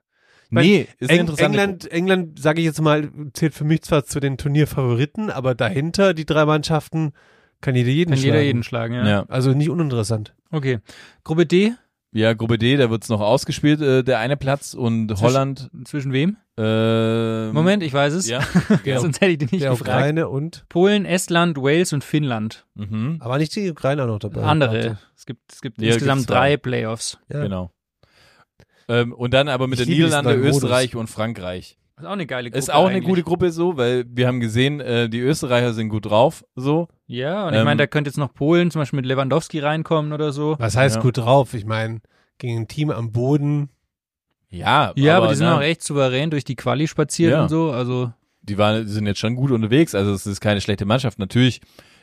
Ja. 0.52 0.62
Nee, 0.62 0.88
ist 0.98 1.10
Eng 1.10 1.28
England, 1.36 1.90
England, 1.92 2.40
sage 2.40 2.60
ich 2.60 2.66
jetzt 2.66 2.80
mal, 2.82 3.08
zählt 3.34 3.54
für 3.54 3.62
mich 3.64 3.82
zwar 3.82 4.04
zu 4.04 4.18
den 4.18 4.36
Turnierfavoriten, 4.36 5.30
aber 5.30 5.54
dahinter 5.54 6.12
die 6.12 6.26
drei 6.26 6.44
Mannschaften 6.44 7.12
kann 7.60 7.76
jeder 7.76 7.90
jeden 7.90 8.10
Kann 8.10 8.18
schlagen. 8.18 8.32
jeder 8.34 8.44
jeden 8.44 8.62
schlagen, 8.64 8.94
ja. 8.94 9.06
Ja. 9.08 9.24
Also 9.28 9.52
nicht 9.52 9.68
uninteressant. 9.70 10.34
Okay. 10.50 10.78
Gruppe 11.22 11.46
D, 11.46 11.74
ja, 12.12 12.32
Gruppe 12.34 12.58
D, 12.58 12.76
da 12.76 12.90
wird's 12.90 13.08
noch 13.08 13.20
ausgespielt, 13.20 13.80
äh, 13.80 14.02
der 14.02 14.18
eine 14.18 14.36
Platz. 14.36 14.74
Und 14.74 15.12
Holland, 15.20 15.70
zwischen 15.84 16.12
wem? 16.12 16.36
äh, 16.58 17.50
Moment, 17.52 17.82
ich 17.82 17.92
weiß 17.92 18.12
es. 18.14 18.28
Ja, 18.28 18.40
Sonst 18.98 19.20
hätte 19.20 19.32
ich 19.32 19.38
dich 19.38 19.52
nicht 19.52 19.62
Der 19.62 19.70
gefragt. 19.70 19.90
Ukraine 19.90 20.28
und, 20.28 20.64
Polen, 20.68 21.04
Estland, 21.06 21.56
Wales 21.56 21.92
und 21.92 22.04
Finnland. 22.04 22.66
mhm, 22.74 23.16
aber 23.20 23.38
nicht 23.38 23.54
die 23.56 23.70
Ukraine 23.70 24.02
auch 24.02 24.08
noch 24.08 24.18
dabei. 24.18 24.42
Andere. 24.42 24.98
Es 25.16 25.24
gibt, 25.26 25.40
es 25.52 25.60
gibt 25.62 25.80
Ja, 25.80 25.88
insgesamt 25.92 26.28
drei 26.28 26.56
Playoffs. 26.56 27.18
Ja. 27.32 27.42
genau. 27.42 27.70
Ähm, 28.88 29.12
und 29.12 29.32
dann 29.32 29.48
aber 29.48 29.68
mit 29.68 29.78
Ich 29.78 29.86
den 29.86 29.92
liebe 29.94 30.06
diesen 30.06 30.18
Niederlande, 30.18 30.40
neuen 30.40 30.52
Modus. 30.52 30.64
Österreich 30.64 30.96
und 30.96 31.06
Frankreich. 31.08 31.78
Ist 32.00 32.06
auch 32.06 32.12
eine 32.12 32.26
geile 32.26 32.50
Gruppe. 32.50 32.58
Ist 32.58 32.72
auch 32.72 32.86
eine 32.86 32.96
eigentlich. 32.96 33.04
gute 33.08 33.22
Gruppe 33.22 33.50
so, 33.50 33.76
weil 33.76 34.04
wir 34.08 34.26
haben 34.26 34.40
gesehen, 34.40 34.80
äh, 34.80 35.08
die 35.08 35.20
Österreicher 35.20 35.72
sind 35.74 35.88
gut 35.88 36.06
drauf, 36.06 36.44
so. 36.56 36.88
Ja, 37.06 37.46
und 37.46 37.54
ich 37.54 37.58
Ähm, 37.60 37.64
meine, 37.64 37.78
da 37.78 37.86
könnte 37.86 38.08
jetzt 38.08 38.16
noch 38.16 38.32
Polen 38.34 38.70
zum 38.70 38.80
Beispiel 38.80 38.98
mit 38.98 39.06
Lewandowski 39.06 39.58
reinkommen 39.60 40.12
oder 40.12 40.32
so. 40.32 40.56
Was 40.58 40.76
heißt 40.76 40.96
Ja. 40.96 41.02
gut 41.02 41.18
drauf? 41.18 41.54
Ich 41.54 41.64
meine, 41.64 42.00
gegen 42.38 42.58
ein 42.60 42.68
Team 42.68 42.90
am 42.90 43.12
Boden. 43.12 43.68
Ja, 44.48 44.92
Ja, 44.96 45.16
aber, 45.16 45.28
die 45.28 45.34
sind 45.36 45.46
ne, 45.46 45.56
auch 45.56 45.60
echt 45.62 45.82
souverän 45.82 46.30
durch 46.30 46.44
die 46.44 46.56
Quali 46.56 46.88
spaziert 46.88 47.32
Ja. 47.32 47.42
und 47.42 47.48
so. 47.48 47.70
Also 47.70 48.12
die, 48.42 48.58
waren, 48.58 48.84
die 48.84 48.90
sind 48.90 49.06
jetzt 49.06 49.20
schon 49.20 49.36
gut 49.36 49.50
unterwegs, 49.52 49.94
also 49.94 50.12
es 50.12 50.26
ist 50.26 50.40
keine 50.40 50.60
schlechte 50.60 50.84
Mannschaft. 50.86 51.18
Natürlich, 51.18 51.60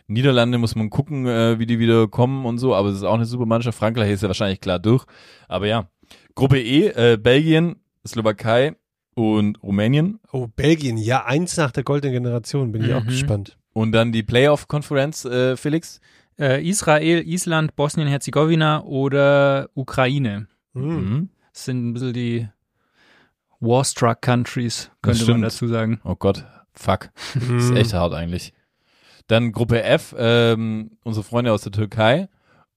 Niederlande 0.07 0.57
muss 0.57 0.75
man 0.75 0.89
gucken, 0.89 1.25
äh, 1.27 1.59
wie 1.59 1.65
die 1.65 1.79
wieder 1.79 2.07
kommen 2.07 2.45
und 2.45 2.59
so, 2.59 2.73
aber 2.73 2.89
es 2.89 2.95
ist 2.97 3.03
auch 3.03 3.15
eine 3.15 3.25
super 3.25 3.45
Mannschaft. 3.45 3.77
Frankreich 3.77 4.11
ist 4.11 4.21
ja 4.23 4.29
wahrscheinlich 4.29 4.61
klar 4.61 4.79
durch. 4.79 5.03
Aber 5.49 5.67
ja, 5.67 5.89
Gruppe 6.35 6.61
E, 6.61 6.87
äh, 6.87 7.17
Belgien, 7.17 7.75
Slowakei 8.07 8.75
und 9.17 9.61
Rumänien. 9.63 10.19
Oh, 10.31 10.47
Belgien, 10.55 10.97
ja, 10.97 11.25
eins 11.25 11.57
nach 11.57 11.71
der 11.71 11.83
goldenen 11.83 12.13
Generation, 12.13 12.71
bin 12.71 12.83
ich 12.83 12.93
auch 12.93 13.03
Mhm. 13.03 13.07
gespannt. 13.07 13.57
Und 13.73 13.91
dann 13.91 14.11
die 14.11 14.21
Playoff-Konferenz, 14.23 15.25
äh, 15.25 15.57
Felix. 15.57 15.99
äh, 16.39 16.63
Israel, 16.63 17.27
Island, 17.27 17.75
Bosnien-Herzegowina 17.75 18.83
oder 18.83 19.69
Ukraine. 19.73 20.47
Mhm. 20.73 20.83
Mhm. 20.95 21.29
Das 21.51 21.65
sind 21.65 21.87
ein 21.89 21.93
bisschen 21.93 22.13
die 22.13 22.47
Warstruck 23.59 24.21
Countries, 24.21 24.91
könnte 25.01 25.29
man 25.31 25.41
dazu 25.41 25.67
sagen. 25.67 25.99
Oh 26.03 26.15
Gott, 26.15 26.45
fuck. 26.73 27.09
Das 27.33 27.43
ist 27.63 27.71
Mhm. 27.71 27.77
echt 27.77 27.93
hart 27.93 28.13
eigentlich. 28.13 28.53
Dann 29.27 29.51
Gruppe 29.51 29.81
F, 29.83 30.13
ähm, 30.17 30.91
unsere 31.03 31.23
Freunde 31.23 31.51
aus 31.51 31.63
der 31.63 31.71
Türkei 31.71 32.29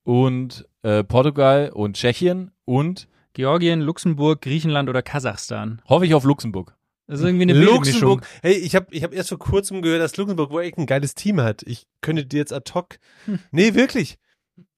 und 0.04 0.66
äh, 0.82 1.04
Portugal 1.04 1.70
und 1.74 1.96
Tschechien 1.96 2.52
und 2.64 3.08
Georgien, 3.32 3.80
Luxemburg, 3.80 4.40
Griechenland 4.40 4.88
oder 4.88 5.02
Kasachstan. 5.02 5.82
hoffe 5.88 6.06
ich 6.06 6.14
auf 6.14 6.24
Luxemburg. 6.24 6.76
Das 7.06 7.20
ist 7.20 7.26
irgendwie 7.26 7.42
eine 7.42 7.54
Luxemburg. 7.54 8.20
Mischung. 8.20 8.40
Hey, 8.42 8.52
ich 8.52 8.76
habe 8.76 8.86
ich 8.90 9.02
hab 9.02 9.12
erst 9.12 9.30
vor 9.30 9.38
kurzem 9.38 9.82
gehört, 9.82 10.00
dass 10.00 10.16
Luxemburg 10.16 10.50
wohl 10.50 10.62
echt 10.62 10.78
ein 10.78 10.86
geiles 10.86 11.16
Team 11.16 11.40
hat. 11.40 11.62
Ich 11.64 11.86
könnte 12.02 12.24
dir 12.24 12.38
jetzt 12.38 12.52
ad 12.52 12.72
hoc. 12.72 12.98
Hm. 13.24 13.40
Nee, 13.50 13.74
wirklich. 13.74 14.18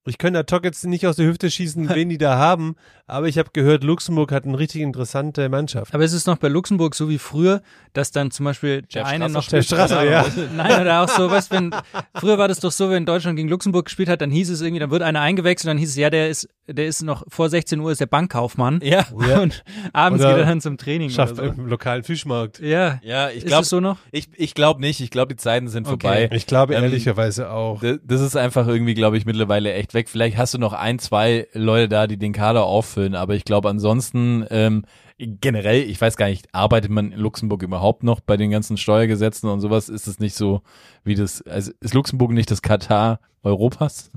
Ich 0.04 0.18
könnte 0.18 0.40
ad 0.40 0.52
hoc 0.52 0.64
jetzt 0.64 0.84
nicht 0.84 1.06
aus 1.06 1.16
der 1.16 1.26
Hüfte 1.26 1.50
schießen, 1.50 1.88
wen 1.94 2.08
die 2.08 2.18
da 2.18 2.36
haben, 2.36 2.74
aber 3.06 3.28
ich 3.28 3.38
habe 3.38 3.50
gehört, 3.52 3.84
Luxemburg 3.84 4.32
hat 4.32 4.44
eine 4.44 4.58
richtig 4.58 4.80
interessante 4.80 5.48
Mannschaft. 5.48 5.94
Aber 5.94 6.02
es 6.02 6.12
ist 6.12 6.26
noch 6.26 6.38
bei 6.38 6.48
Luxemburg 6.48 6.94
so 6.94 7.08
wie 7.08 7.18
früher, 7.18 7.62
dass 7.92 8.10
dann 8.10 8.30
zum 8.30 8.44
Beispiel 8.44 8.82
der 8.82 9.06
eine 9.06 9.28
Strasser 9.28 9.38
noch. 9.38 9.48
Der 9.48 9.62
Strasser, 9.62 10.04
ja. 10.04 10.26
Nein, 10.56 10.80
oder 10.80 11.02
auch 11.02 11.08
so, 11.08 11.30
was, 11.30 11.50
wenn, 11.50 11.72
früher 12.14 12.38
war 12.38 12.48
das 12.48 12.58
doch 12.58 12.72
so, 12.72 12.90
wenn 12.90 13.06
Deutschland 13.06 13.36
gegen 13.36 13.48
Luxemburg 13.48 13.84
gespielt 13.84 14.08
hat, 14.08 14.22
dann 14.22 14.30
hieß 14.30 14.50
es 14.50 14.60
irgendwie, 14.60 14.80
dann 14.80 14.90
wird 14.90 15.02
einer 15.02 15.20
eingewechselt, 15.20 15.68
dann 15.68 15.78
hieß 15.78 15.90
es, 15.90 15.96
ja, 15.96 16.10
der 16.10 16.30
ist, 16.30 16.48
der 16.68 16.86
ist 16.86 17.02
noch 17.02 17.24
vor 17.28 17.48
16 17.48 17.80
Uhr 17.80 17.90
ist 17.92 18.00
der 18.00 18.06
Bankkaufmann. 18.06 18.80
Ja. 18.82 19.04
Und 19.42 19.64
abends 19.92 20.22
Oder 20.24 20.34
geht 20.34 20.42
er 20.42 20.46
dann 20.48 20.60
zum 20.60 20.78
Training. 20.78 21.10
Schafft 21.10 21.38
oder 21.38 21.54
so. 21.54 21.60
im 21.60 21.66
lokalen 21.66 22.02
Fischmarkt. 22.04 22.60
Ja. 22.60 23.00
Ja, 23.02 23.30
ich 23.30 23.38
ist 23.38 23.46
glaube 23.46 23.64
so 23.64 23.80
noch? 23.80 23.98
ich, 24.12 24.28
ich 24.36 24.54
glaub 24.54 24.78
nicht. 24.78 25.00
Ich 25.00 25.10
glaube, 25.10 25.34
die 25.34 25.36
Zeiten 25.40 25.68
sind 25.68 25.86
Okay. 25.86 25.90
vorbei. 26.06 26.30
Ich 26.32 26.46
glaube 26.46 26.74
Ähm, 26.74 26.84
ehrlicherweise 26.84 27.50
auch. 27.50 27.82
Das 28.04 28.20
ist 28.20 28.36
einfach 28.36 28.66
irgendwie, 28.68 28.94
glaube 28.94 29.16
ich, 29.18 29.26
mittlerweile 29.26 29.72
echt 29.72 29.94
weg. 29.94 30.08
Vielleicht 30.08 30.36
hast 30.36 30.54
du 30.54 30.58
noch 30.58 30.72
ein, 30.72 30.98
zwei 30.98 31.48
Leute 31.52 31.88
da, 31.88 32.06
die 32.06 32.16
den 32.16 32.32
Kader 32.32 32.64
auffüllen, 32.64 33.14
aber 33.14 33.34
ich 33.34 33.44
glaube 33.44 33.68
ansonsten 33.68 34.46
ähm, 34.50 34.84
generell, 35.18 35.82
ich 35.82 36.00
weiß 36.00 36.16
gar 36.16 36.26
nicht, 36.28 36.46
arbeitet 36.52 36.90
man 36.90 37.12
in 37.12 37.18
Luxemburg 37.18 37.62
überhaupt 37.62 38.02
noch 38.02 38.20
bei 38.20 38.36
den 38.36 38.50
ganzen 38.50 38.76
Steuergesetzen 38.76 39.48
und 39.48 39.60
sowas? 39.60 39.88
Ist 39.88 40.06
es 40.06 40.18
nicht 40.20 40.34
so 40.34 40.62
wie 41.04 41.14
das, 41.14 41.42
also 41.42 41.72
ist 41.80 41.94
Luxemburg 41.94 42.32
nicht 42.32 42.50
das 42.50 42.62
Katar 42.62 43.20
Europas? 43.42 44.10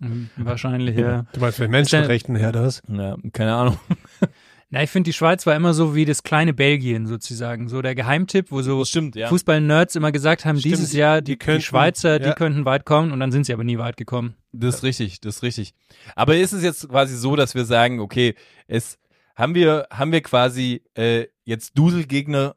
Mhm, 0.00 0.30
Wahrscheinlich, 0.36 0.96
ja. 0.96 1.24
Du 1.32 1.40
meinst 1.40 1.58
mit 1.58 1.70
Menschenrechten 1.70 2.36
her 2.36 2.52
das? 2.52 2.82
Ja, 2.88 3.16
keine 3.32 3.54
Ahnung. 3.54 3.78
Na, 4.70 4.82
ich 4.82 4.90
finde, 4.90 5.08
die 5.08 5.14
Schweiz 5.14 5.46
war 5.46 5.56
immer 5.56 5.72
so 5.72 5.94
wie 5.94 6.04
das 6.04 6.22
kleine 6.22 6.52
Belgien 6.52 7.06
sozusagen. 7.06 7.68
So 7.68 7.80
der 7.80 7.94
Geheimtipp, 7.94 8.50
wo 8.50 8.60
so 8.60 8.84
stimmt, 8.84 9.16
ja. 9.16 9.28
Fußball-Nerds 9.28 9.96
immer 9.96 10.12
gesagt 10.12 10.44
haben, 10.44 10.58
Stimmt, 10.58 10.74
dieses 10.74 10.92
Jahr, 10.92 11.22
die, 11.22 11.32
die 11.32 11.38
könnten- 11.38 11.60
die 11.60 11.64
Schweizer, 11.64 12.18
die 12.18 12.26
ja. 12.26 12.34
könnten 12.34 12.66
weit 12.66 12.84
kommen 12.84 13.10
und 13.12 13.18
dann 13.20 13.32
sind 13.32 13.46
sie 13.46 13.54
aber 13.54 13.64
nie 13.64 13.78
weit 13.78 13.96
gekommen. 13.96 14.34
Das 14.52 14.76
ist 14.76 14.82
richtig, 14.82 15.20
das 15.20 15.36
ist 15.36 15.42
richtig. 15.42 15.74
Aber 16.16 16.36
ist 16.36 16.52
es 16.52 16.62
jetzt 16.62 16.86
quasi 16.86 17.16
so, 17.16 17.34
dass 17.34 17.54
wir 17.54 17.64
sagen, 17.64 17.98
okay, 18.00 18.34
es 18.66 18.98
haben 19.34 19.54
wir, 19.54 19.86
haben 19.90 20.12
wir 20.12 20.20
quasi 20.20 20.82
äh, 20.94 21.28
jetzt 21.44 21.78
Duselgegner 21.78 22.54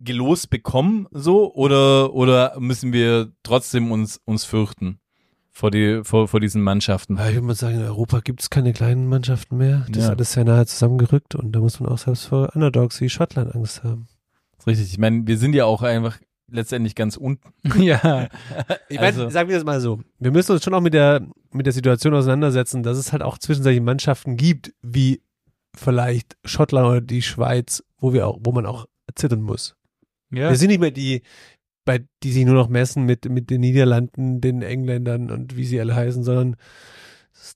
gelost 0.00 0.50
bekommen, 0.50 1.06
so, 1.10 1.54
oder, 1.54 2.12
oder 2.12 2.56
müssen 2.58 2.92
wir 2.92 3.32
trotzdem 3.44 3.92
uns, 3.92 4.20
uns 4.24 4.44
fürchten 4.44 4.98
vor, 5.52 5.70
die, 5.70 6.00
vor, 6.02 6.28
vor 6.28 6.40
diesen 6.40 6.62
Mannschaften? 6.62 7.16
Ja, 7.18 7.28
ich 7.28 7.34
würde 7.34 7.46
mal 7.46 7.54
sagen, 7.54 7.76
in 7.76 7.84
Europa 7.84 8.20
gibt 8.20 8.40
es 8.42 8.50
keine 8.50 8.72
kleinen 8.72 9.06
Mannschaften 9.06 9.56
mehr. 9.58 9.84
Das 9.88 9.96
Ja. 9.98 10.02
ist 10.04 10.10
alles 10.10 10.32
sehr 10.32 10.44
nahe 10.44 10.66
zusammengerückt 10.66 11.34
und 11.34 11.52
da 11.52 11.60
muss 11.60 11.78
man 11.78 11.90
auch 11.90 11.98
selbst 11.98 12.26
vor 12.26 12.54
Underdogs 12.54 13.00
wie 13.00 13.08
Schottland 13.10 13.54
Angst 13.54 13.84
haben. 13.84 14.08
ist 14.58 14.66
richtig. 14.66 14.90
Ich 14.92 14.98
meine, 14.98 15.26
wir 15.26 15.36
sind 15.38 15.54
ja 15.54 15.64
auch 15.66 15.82
einfach 15.82 16.18
letztendlich 16.50 16.94
ganz 16.94 17.16
unten. 17.16 17.52
ja. 17.82 18.28
Ich 18.88 18.98
Also- 19.00 19.20
meine, 19.20 19.30
sagen 19.30 19.48
wir 19.48 19.56
das 19.56 19.64
mal 19.64 19.80
so. 19.80 20.00
Wir 20.18 20.30
müssen 20.30 20.52
uns 20.52 20.64
schon 20.64 20.74
auch 20.74 20.80
mit 20.80 20.94
der, 20.94 21.26
mit 21.52 21.66
der 21.66 21.72
Situation 21.72 22.14
auseinandersetzen, 22.14 22.82
dass 22.82 22.96
es 22.98 23.12
halt 23.12 23.22
auch 23.22 23.38
zwischenzeitlich 23.38 23.82
Mannschaften 23.82 24.36
gibt, 24.36 24.72
wie 24.82 25.22
vielleicht 25.74 26.36
Schottland 26.44 26.86
oder 26.88 27.00
die 27.00 27.22
Schweiz, 27.22 27.82
wo 27.98 28.12
wir 28.12 28.26
auch, 28.26 28.38
wo 28.42 28.52
man 28.52 28.66
auch 28.66 28.86
zittern 29.14 29.40
muss. 29.42 29.74
ja. 30.30 30.48
Wir 30.50 30.56
sind 30.56 30.68
nicht 30.68 30.80
mehr 30.80 30.90
die, 30.90 31.22
bei, 31.84 32.04
die 32.22 32.32
sich 32.32 32.44
nur 32.44 32.54
noch 32.54 32.68
messen 32.68 33.04
mit, 33.04 33.28
mit 33.28 33.50
den 33.50 33.60
Niederlanden, 33.60 34.40
den 34.40 34.62
Engländern 34.62 35.30
und 35.30 35.56
wie 35.56 35.64
sie 35.64 35.80
alle 35.80 35.94
heißen, 35.94 36.22
sondern 36.24 36.56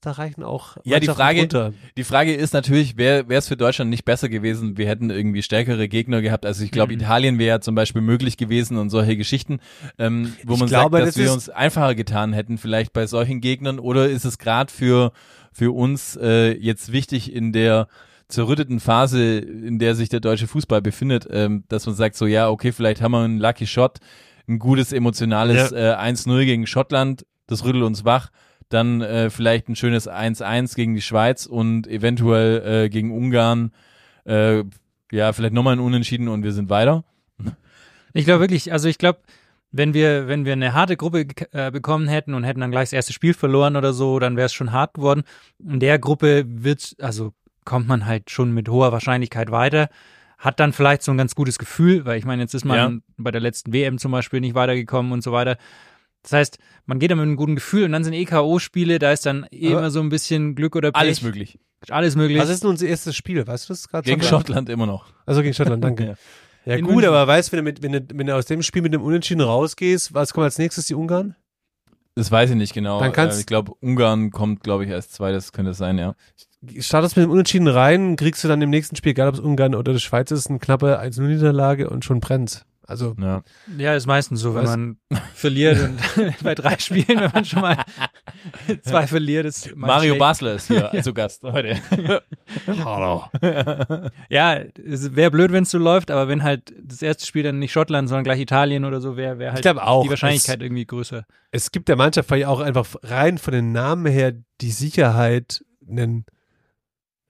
da 0.01 0.11
reichen 0.11 0.43
auch 0.43 0.75
Ja, 0.83 0.99
die 0.99 1.07
Frage- 1.07 1.39
drunter. 1.47 1.73
Die 1.95 2.03
Frage 2.03 2.33
ist 2.33 2.53
natürlich, 2.53 2.97
wäre 2.97 3.25
es 3.29 3.47
für 3.47 3.55
Deutschland 3.55 3.89
nicht 3.89 4.03
besser 4.03 4.27
gewesen, 4.27 4.77
wir 4.77 4.85
hätten 4.87 5.09
irgendwie 5.09 5.41
stärkere 5.41 5.87
Gegner 5.87 6.21
gehabt. 6.21 6.45
Also 6.45 6.63
ich 6.65 6.71
glaube, 6.71 6.93
Mhm. 6.93 6.99
Italien 6.99 7.39
wäre 7.39 7.47
ja 7.47 7.61
zum 7.61 7.73
Beispiel 7.75 8.01
möglich 8.01 8.35
gewesen 8.37 8.77
und 8.77 8.89
solche 8.89 9.15
Geschichten, 9.15 9.59
ähm, 9.97 10.33
wo 10.43 10.53
Ich 10.55 10.59
man 10.59 10.67
glaube, 10.67 10.97
sagt, 10.97 11.07
dass 11.07 11.15
das 11.15 11.23
wir 11.23 11.31
uns 11.31 11.49
einfacher 11.49 11.95
getan 11.95 12.33
hätten, 12.33 12.57
vielleicht 12.57 12.91
bei 12.91 13.07
solchen 13.07 13.39
Gegnern. 13.39 13.79
Oder 13.79 14.09
ist 14.09 14.25
es 14.25 14.37
gerade 14.37 14.71
für, 14.73 15.13
für 15.53 15.73
uns 15.73 16.17
äh, 16.21 16.51
jetzt 16.57 16.91
wichtig 16.91 17.33
in 17.33 17.53
der 17.53 17.87
zerrütteten 18.27 18.79
Phase, 18.79 19.37
in 19.37 19.79
der 19.79 19.95
sich 19.95 20.09
der 20.09 20.19
deutsche 20.19 20.47
Fußball 20.47 20.81
befindet, 20.81 21.27
ähm, 21.29 21.63
dass 21.69 21.85
man 21.85 21.95
sagt, 21.95 22.15
so 22.15 22.25
ja, 22.25 22.49
okay, 22.49 22.71
vielleicht 22.71 23.01
haben 23.01 23.11
wir 23.11 23.23
einen 23.23 23.39
Lucky 23.39 23.67
Shot, 23.67 23.99
ein 24.47 24.59
gutes 24.59 24.91
emotionales 24.91 25.71
äh, 25.71 25.95
1-0 25.97 26.45
gegen 26.45 26.67
Schottland, 26.67 27.25
das 27.47 27.63
rüttelt 27.63 27.83
uns 27.83 28.05
wach, 28.05 28.29
dann 28.69 29.01
äh, 29.01 29.29
vielleicht 29.29 29.69
ein 29.69 29.75
schönes 29.75 30.09
1-1 30.09 30.75
gegen 30.75 30.93
die 30.95 31.01
Schweiz 31.01 31.45
und 31.45 31.87
eventuell 31.87 32.85
äh, 32.85 32.89
gegen 32.89 33.11
Ungarn, 33.11 33.71
äh, 34.25 34.63
ja, 35.11 35.31
vielleicht 35.31 35.53
nochmal 35.53 35.77
ein 35.77 35.79
Unentschieden 35.79 36.27
und 36.27 36.43
wir 36.43 36.51
sind 36.51 36.69
weiter. 36.69 37.05
Ich 38.13 38.25
glaube 38.25 38.41
wirklich, 38.41 38.73
also 38.73 38.89
ich 38.89 38.97
glaube, 38.97 39.19
wenn 39.71 39.93
wir, 39.93 40.27
wenn 40.27 40.43
wir 40.43 40.53
eine 40.53 40.73
harte 40.73 40.97
Gruppe 40.97 41.27
äh, 41.51 41.71
bekommen 41.71 42.07
hätten 42.07 42.33
und 42.33 42.43
hätten 42.43 42.61
dann 42.61 42.71
gleich 42.71 42.87
das 42.89 42.93
erste 42.93 43.13
Spiel 43.13 43.33
verloren 43.33 43.75
oder 43.75 43.93
so, 43.93 44.19
dann 44.19 44.35
wäre 44.35 44.47
es 44.47 44.53
schon 44.53 44.71
hart 44.71 44.95
geworden. 44.95 45.23
In 45.59 45.79
der 45.79 45.99
Gruppe 45.99 46.45
wird, 46.47 46.95
also 46.99 47.33
kommt 47.67 47.87
man 47.87 48.05
halt 48.07 48.31
schon 48.31 48.51
mit 48.51 48.69
hoher 48.69 48.91
Wahrscheinlichkeit 48.91 49.51
weiter. 49.51 49.89
Hat 50.39 50.59
dann 50.59 50.71
vielleicht 50.73 51.03
so 51.03 51.11
ein 51.11 51.17
ganz 51.17 51.35
gutes 51.35 51.59
Gefühl, 51.59 52.05
weil 52.05 52.17
ich 52.17 52.25
meine, 52.25 52.41
jetzt 52.41 52.53
ist 52.55 52.65
man 52.65 52.77
Ja. 52.77 52.99
bei 53.17 53.31
der 53.31 53.41
letzten 53.41 53.73
WM 53.73 53.97
zum 53.97 54.11
Beispiel 54.11 54.39
nicht 54.39 54.55
weitergekommen 54.55 55.11
und 55.11 55.21
so 55.23 55.31
weiter. 55.31 55.57
Das 56.23 56.33
heißt, 56.33 56.57
man 56.85 56.99
geht 56.99 57.11
dann 57.11 57.17
mit 57.17 57.25
einem 57.25 57.35
guten 57.35 57.55
Gefühl 57.55 57.83
und 57.85 57.91
dann 57.91 58.03
sind 58.03 58.13
EKO-Spiele, 58.13 58.99
da 58.99 59.11
ist 59.11 59.25
dann 59.25 59.45
eh 59.51 59.67
immer 59.71 59.89
so 59.91 59.99
ein 59.99 60.09
bisschen 60.09 60.55
Glück 60.55 60.75
oder 60.75 60.91
Pech. 60.91 60.99
Alles 61.01 61.21
möglich. 61.21 61.59
Alles 61.89 62.15
möglich. 62.15 62.39
Was 62.39 62.49
ist 62.49 62.63
denn 62.63 62.69
unser 62.71 62.87
erstes 62.87 63.15
Spiel? 63.15 63.45
Weißt 63.45 63.67
du 63.69 63.73
das 63.73 63.87
gerade? 63.87 64.03
Gegen 64.09 64.21
Schottland 64.23 64.69
immer 64.69 64.85
noch. 64.87 65.05
Also 65.25 65.41
gegen 65.41 65.53
Schottland, 65.53 65.83
danke. 65.83 66.17
Ja. 66.65 66.73
Ja, 66.75 66.81
gut, 66.81 66.95
München. 66.95 67.07
aber 67.09 67.25
weißt 67.27 67.47
du, 67.53 67.55
wenn 67.55 67.59
du, 67.59 67.63
mit, 67.71 67.81
wenn, 67.81 67.91
du, 67.93 68.05
wenn 68.13 68.27
du 68.27 68.35
aus 68.35 68.45
dem 68.45 68.61
Spiel 68.61 68.81
mit 68.81 68.93
dem 68.93 69.01
Unentschieden 69.01 69.39
rausgehst, 69.41 70.13
was 70.13 70.33
kommt 70.33 70.43
als 70.43 70.57
nächstes, 70.57 70.85
die 70.87 70.95
Ungarn? 70.95 71.33
Das 72.15 72.29
weiß 72.29 72.49
ich 72.49 72.55
nicht 72.57 72.73
genau. 72.73 72.99
Dann 72.99 73.13
kannst- 73.13 73.37
äh, 73.37 73.39
ich 73.39 73.45
glaube, 73.45 73.71
Ungarn 73.79 74.31
kommt, 74.31 74.63
glaube 74.63 74.83
ich, 74.83 74.91
als 74.91 75.09
zweites, 75.11 75.53
könnte 75.53 75.71
es 75.71 75.77
sein, 75.77 75.97
ja. 75.97 76.13
Startest 76.79 77.15
mit 77.15 77.23
dem 77.23 77.31
Unentschieden 77.31 77.67
rein, 77.67 78.15
kriegst 78.15 78.43
du 78.43 78.47
dann 78.47 78.61
im 78.61 78.69
nächsten 78.69 78.95
Spiel, 78.95 79.11
egal 79.11 79.27
ob 79.29 79.35
es 79.35 79.39
Ungarn 79.39 79.75
oder 79.75 79.93
die 79.93 79.99
Schweiz 79.99 80.31
ist, 80.31 80.49
eine 80.49 80.59
knappe 80.59 80.99
1-0-Niederlage 80.99 81.89
und 81.89 82.03
schon 82.03 82.19
brennt. 82.19 82.65
Also, 82.87 83.15
ja. 83.19 83.43
Ja, 83.77 83.95
ist 83.95 84.07
meistens 84.07 84.39
so, 84.39 84.55
wenn 84.55 84.63
Was? 84.63 84.69
man 84.69 84.97
verliert 85.35 85.77
und 85.81 86.33
bei 86.43 86.55
drei 86.55 86.77
Spielen, 86.79 87.19
wenn 87.19 87.31
man 87.33 87.43
schon 87.43 87.61
mal 87.61 87.83
zwei 88.81 89.05
verliert, 89.05 89.45
ist 89.45 89.75
Mario 89.75 90.11
schlecht. 90.11 90.19
Basler 90.19 90.53
ist 90.53 90.67
hier 90.67 90.91
zu 91.03 91.13
Gast 91.13 91.43
heute. 91.43 91.77
hallo. 92.65 93.25
Ja, 94.29 94.55
es 94.55 95.15
wäre 95.17 95.31
blöd, 95.31 95.51
wenn 95.51 95.63
es 95.63 95.71
so 95.71 95.77
läuft, 95.77 96.11
aber 96.11 96.29
wenn 96.29 96.43
halt 96.43 96.73
das 96.81 97.01
erste 97.01 97.25
Spiel 97.25 97.43
dann 97.43 97.59
nicht 97.59 97.73
Schottland, 97.73 98.07
sondern 98.07 98.23
gleich 98.23 98.39
Italien 98.39 98.85
oder 98.85 99.01
so 99.01 99.17
wäre, 99.17 99.37
wäre 99.37 99.51
halt 99.51 99.67
auch. 99.67 100.03
die 100.03 100.09
Wahrscheinlichkeit 100.09 100.61
irgendwie 100.61 100.85
größer. 100.85 101.25
Es, 101.51 101.63
es 101.63 101.71
gibt 101.71 101.89
der 101.89 101.97
Mannschaft 101.97 102.29
vielleicht 102.29 102.47
auch 102.47 102.61
einfach 102.61 102.87
rein 103.03 103.37
von 103.37 103.53
den 103.53 103.73
Namen 103.73 104.05
her 104.05 104.31
die 104.61 104.71
Sicherheit, 104.71 105.61
einen 105.89 106.25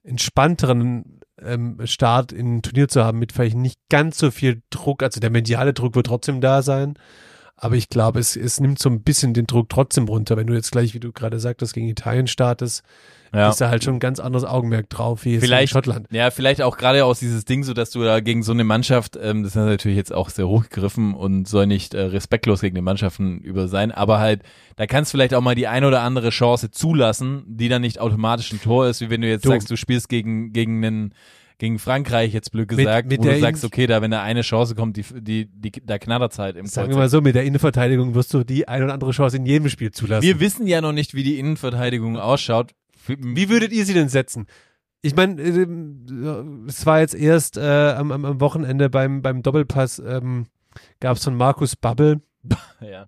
entspannteren 0.07 1.19
ähm, 1.41 1.79
Start 1.85 2.31
in 2.31 2.57
ein 2.57 2.61
Turnier 2.61 2.87
zu 2.87 3.03
haben, 3.03 3.19
mit 3.19 3.31
vielleicht 3.31 3.55
nicht 3.55 3.79
ganz 3.89 4.17
so 4.17 4.31
viel 4.31 4.61
Druck. 4.69 5.03
Also 5.03 5.19
der 5.19 5.29
mediale 5.29 5.73
Druck 5.73 5.95
wird 5.95 6.07
trotzdem 6.07 6.41
da 6.41 6.61
sein. 6.61 6.95
Aber 7.59 7.75
ich 7.75 7.89
glaube, 7.89 8.19
es, 8.19 8.35
es 8.35 8.59
nimmt 8.59 8.77
so 8.77 8.87
ein 8.87 9.01
bisschen 9.01 9.33
den 9.33 9.47
Druck 9.47 9.67
trotzdem 9.69 10.07
runter. 10.07 10.37
Wenn 10.37 10.45
du 10.45 10.53
jetzt 10.53 10.71
gleich, 10.71 10.93
wie 10.93 10.99
du 10.99 11.11
gerade 11.11 11.39
sagtest, 11.39 11.73
gegen 11.73 11.87
Italien 11.89 12.27
startest, 12.27 12.83
Ja. 13.33 13.49
ist 13.49 13.59
da 13.59 13.69
halt 13.69 13.83
schon 13.83 13.95
ein 13.95 13.99
ganz 13.99 14.19
anderes 14.19 14.45
Augenmerk 14.45 14.89
drauf, 14.91 15.25
wie 15.25 15.39
Vielleicht- 15.39 15.71
in 15.71 15.75
Schottland. 15.75 16.07
Ja, 16.11 16.29
vielleicht 16.29 16.61
auch 16.61 16.77
gerade 16.77 17.03
aus 17.03 17.17
dieses 17.19 17.45
Ding, 17.45 17.63
so 17.63 17.73
dass 17.73 17.89
du 17.89 18.03
da 18.03 18.19
gegen 18.19 18.43
so 18.43 18.51
eine 18.51 18.63
Mannschaft, 18.63 19.17
ähm, 19.19 19.41
das 19.41 19.53
ist 19.53 19.55
natürlich 19.55 19.97
jetzt 19.97 20.13
auch 20.13 20.29
sehr 20.29 20.47
hochgegriffen 20.47 21.15
und 21.15 21.47
soll 21.47 21.65
nicht 21.65 21.95
äh, 21.95 22.01
respektlos 22.01 22.61
gegen 22.61 22.75
die 22.75 22.81
Mannschaften 22.81 23.39
über 23.39 23.67
sein, 23.67 23.91
aber 23.91 24.19
halt, 24.19 24.43
da 24.75 24.85
kannst 24.85 25.11
du 25.11 25.17
vielleicht 25.17 25.33
auch 25.33 25.41
mal 25.41 25.55
die 25.55 25.67
ein 25.67 25.83
oder 25.83 26.01
andere 26.03 26.29
Chance 26.29 26.69
zulassen, 26.69 27.43
die 27.47 27.69
dann 27.69 27.81
nicht 27.81 27.99
automatisch 27.99 28.51
ein 28.53 28.61
Tor 28.61 28.87
ist, 28.87 29.01
wie 29.01 29.09
wenn 29.09 29.21
du 29.21 29.27
jetzt 29.27 29.45
Du. 29.45 29.49
sagst, 29.49 29.69
du 29.71 29.75
spielst 29.77 30.09
gegen 30.09 30.53
gegen 30.53 30.85
einen 30.85 31.13
gegen 31.57 31.79
Frankreich 31.79 32.33
jetzt 32.33 32.51
blöd 32.51 32.69
Mit- 32.69 32.79
gesagt, 32.79 33.09
mit 33.09 33.19
wo 33.19 33.23
du 33.23 33.39
sagst, 33.39 33.65
okay, 33.65 33.87
da 33.87 34.01
wenn 34.01 34.11
da 34.11 34.21
eine 34.21 34.41
Chance 34.41 34.75
kommt, 34.75 34.97
die 34.97 35.03
die 35.03 35.45
die 35.45 35.71
da 35.83 35.97
knattert's 35.97 36.39
halt 36.39 36.55
im 36.55 36.65
Sagen 36.65 36.89
wir 36.89 36.97
mal 36.97 37.09
so, 37.09 37.21
mit 37.21 37.35
der 37.35 37.43
Innenverteidigung 37.43 38.15
wirst 38.15 38.33
du 38.33 38.43
die 38.43 38.67
ein 38.67 38.83
oder 38.83 38.93
andere 38.93 39.11
Chance 39.11 39.37
in 39.37 39.45
jedem 39.45 39.69
Spiel 39.69 39.91
zulassen. 39.91 40.23
Wir 40.23 40.39
wissen 40.39 40.67
ja 40.67 40.81
noch 40.81 40.93
nicht, 40.93 41.13
wie 41.13 41.23
die 41.23 41.39
Innenverteidigung 41.39 42.17
ausschaut. 42.17 42.73
Wie 43.07 43.49
würdet 43.49 43.71
ihr 43.71 43.85
sie 43.85 43.93
denn 43.93 44.09
setzen? 44.09 44.47
Ich 45.01 45.15
meine, 45.15 45.41
ähm, 45.41 46.65
es 46.67 46.85
war 46.85 46.99
jetzt 46.99 47.15
erst 47.15 47.57
äh, 47.57 47.61
am, 47.61 48.11
am, 48.11 48.41
Wochenende 48.41 48.89
beim, 48.89 49.21
beim 49.21 49.41
Doppelpass 49.41 49.99
ähm, 49.99 50.47
gab 50.99 51.17
es 51.17 51.23
von 51.23 51.35
Markus 51.35 51.75
Babbel 51.75 52.21
ja. 52.81 53.07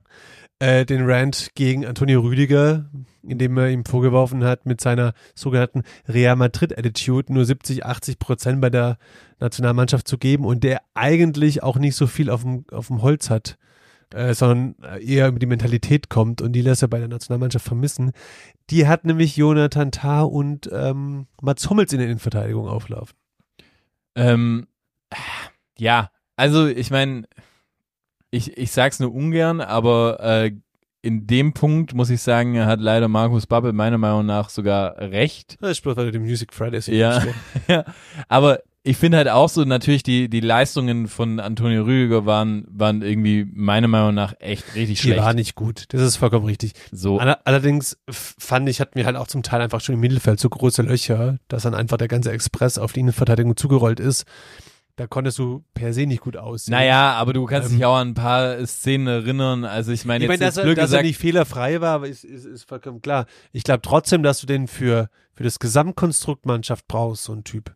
Äh, 0.60 0.86
den 0.86 1.10
Rant 1.10 1.52
gegen 1.56 1.86
Antonio 1.86 2.22
Rüdiger, 2.22 2.90
indem 3.24 3.58
er 3.58 3.70
ihm 3.70 3.86
vorgeworfen 3.86 4.44
hat, 4.44 4.66
mit 4.66 4.82
seiner 4.82 5.14
sogenannten 5.34 5.84
Real 6.08 6.36
Madrid-Attitude 6.36 7.34
nur 7.34 7.46
70, 7.46 7.86
80 7.86 8.20
Prozent 8.20 8.62
bei 8.62 8.70
der 8.70 8.98
Nationalmannschaft 9.40 10.08
zu 10.08 10.18
geben 10.18 10.46
und 10.46 10.64
der 10.64 10.82
eigentlich 10.94 11.64
auch 11.64 11.78
nicht 11.78 11.96
so 11.96 12.08
viel 12.08 12.30
auf 12.30 12.42
dem, 12.44 12.66
auf 12.72 12.88
dem 12.88 13.02
Holz 13.02 13.30
hat, 13.30 13.58
äh, 14.14 14.34
sondern 14.34 14.76
eher 15.00 15.28
über 15.28 15.40
die 15.40 15.46
Mentalität 15.46 16.10
kommt 16.10 16.42
und 16.42 16.54
die 16.54 16.62
lässt 16.62 16.82
er 16.82 16.88
bei 16.88 17.00
der 17.00 17.08
Nationalmannschaft 17.08 17.66
vermissen. 17.66 18.12
Die 18.70 18.88
hat 18.88 19.06
nämlich 19.06 19.38
Jonathan 19.38 19.92
Tah 19.92 20.22
und 20.24 20.70
ähm, 20.74 21.28
Mats 21.42 21.70
Hummels 21.70 21.94
in 21.94 22.00
der 22.00 22.08
Innenverteidigung 22.08 22.68
auflaufen. 22.68 23.16
Ähm, 24.16 24.68
ja, 25.78 26.12
also 26.36 26.68
ich 26.68 26.92
meine, 26.92 27.24
ich, 28.32 28.58
ich 28.58 28.72
sag's 28.72 29.00
nur 29.00 29.14
ungern, 29.14 29.62
aber 29.62 30.20
äh, 30.22 30.52
in 31.02 31.28
dem 31.28 31.54
Punkt 31.54 31.94
muss 31.94 32.10
ich 32.10 32.22
sagen, 32.22 32.66
hat 32.66 32.82
leider 32.82 33.08
Markus 33.08 33.48
Babbel 33.48 33.72
meiner 33.74 33.98
Meinung 33.98 34.26
nach 34.26 34.50
sogar 34.50 34.98
recht. 34.98 35.58
Das 35.62 35.72
ist 35.72 35.82
bloß, 35.82 35.96
weil 35.98 36.06
du 36.08 36.12
den 36.12 36.24
Music 36.24 36.54
Fridays 36.54 36.88
Ja. 36.88 37.24
ja, 37.68 37.86
aber 38.28 38.60
ich 38.84 38.96
finde 38.98 39.18
halt 39.18 39.28
auch 39.30 39.50
so, 39.50 39.66
natürlich 39.66 40.04
die, 40.04 40.30
die 40.30 40.40
Leistungen 40.40 41.08
von 41.08 41.40
Antonio 41.40 41.84
Rüdiger 41.84 42.26
waren, 42.26 42.66
waren 42.70 43.02
irgendwie 43.02 43.46
meiner 43.54 43.88
Meinung 43.90 44.14
nach 44.14 44.34
echt 44.40 44.74
richtig 44.74 45.02
Die 45.02 45.08
schlecht. 45.08 45.22
war 45.22 45.34
nicht 45.34 45.56
gut. 45.56 45.86
Das 45.90 46.02
ist 46.02 46.16
vollkommen 46.16 46.46
richtig. 46.46 46.74
so, 46.92 47.20
Aller- 47.20 47.40
Allerdings 47.46 47.98
fand 48.10 48.68
ich, 48.70 48.80
hatten 48.80 48.96
wir 48.96 49.06
halt 49.06 49.18
auch 49.18 49.28
zum 49.28 49.44
Teil 49.44 49.62
einfach 49.62 49.82
schon 49.82 49.96
im 49.96 50.02
Mittelfeld 50.02 50.40
so 50.40 50.50
große 50.50 50.82
Löcher, 50.82 51.38
dass 51.50 51.64
dann 51.64 51.76
einfach 51.76 51.98
der 51.98 52.08
ganze 52.08 52.32
Express 52.32 52.78
auf 52.78 52.94
die 52.94 53.02
Innenverteidigung 53.02 53.58
zugerollt 53.58 54.00
ist. 54.00 54.26
Da 55.00 55.08
konntest 55.08 55.40
du 55.40 55.64
per 55.74 55.94
se 55.94 56.06
nicht 56.06 56.20
gut 56.20 56.36
aussehen. 56.36 56.74
naja, 56.74 57.14
aber 57.14 57.32
du 57.32 57.46
kannst 57.46 57.70
Ähm, 57.70 57.78
dich 57.78 57.86
auch 57.86 57.96
an 57.96 58.10
ein 58.10 58.14
paar 58.16 58.66
Szenen 58.68 59.08
erinnern. 59.08 59.64
Also 59.64 59.94
ich 59.94 60.04
meine, 60.04 60.26
ich 60.26 60.30
jetzt, 60.30 60.40
meine, 60.42 60.46
dass, 60.46 60.56
jetzt 60.56 60.58
er, 60.58 60.64
blöd 60.66 60.78
dass 60.78 60.82
er 60.84 60.88
gesagt, 60.88 61.04
nicht 61.06 61.18
fehlerfrei 61.18 61.80
war, 61.80 62.06
ist, 62.06 62.26
ist, 62.26 62.44
ist 62.44 62.68
vollkommen 62.68 63.02
klar. 63.02 63.26
Ich 63.54 63.64
glaube 63.64 63.82
trotzdem, 63.82 64.24
dass 64.24 64.42
du 64.42 64.46
den 64.46 64.68
für, 64.68 65.10
für 65.36 65.44
das 65.46 65.60
Gesamtkonstrukt 65.60 66.46
Mannschaft 66.46 66.86
brauchst, 66.90 67.24
so 67.24 67.32
ein 67.32 67.46
Typ. 67.46 67.74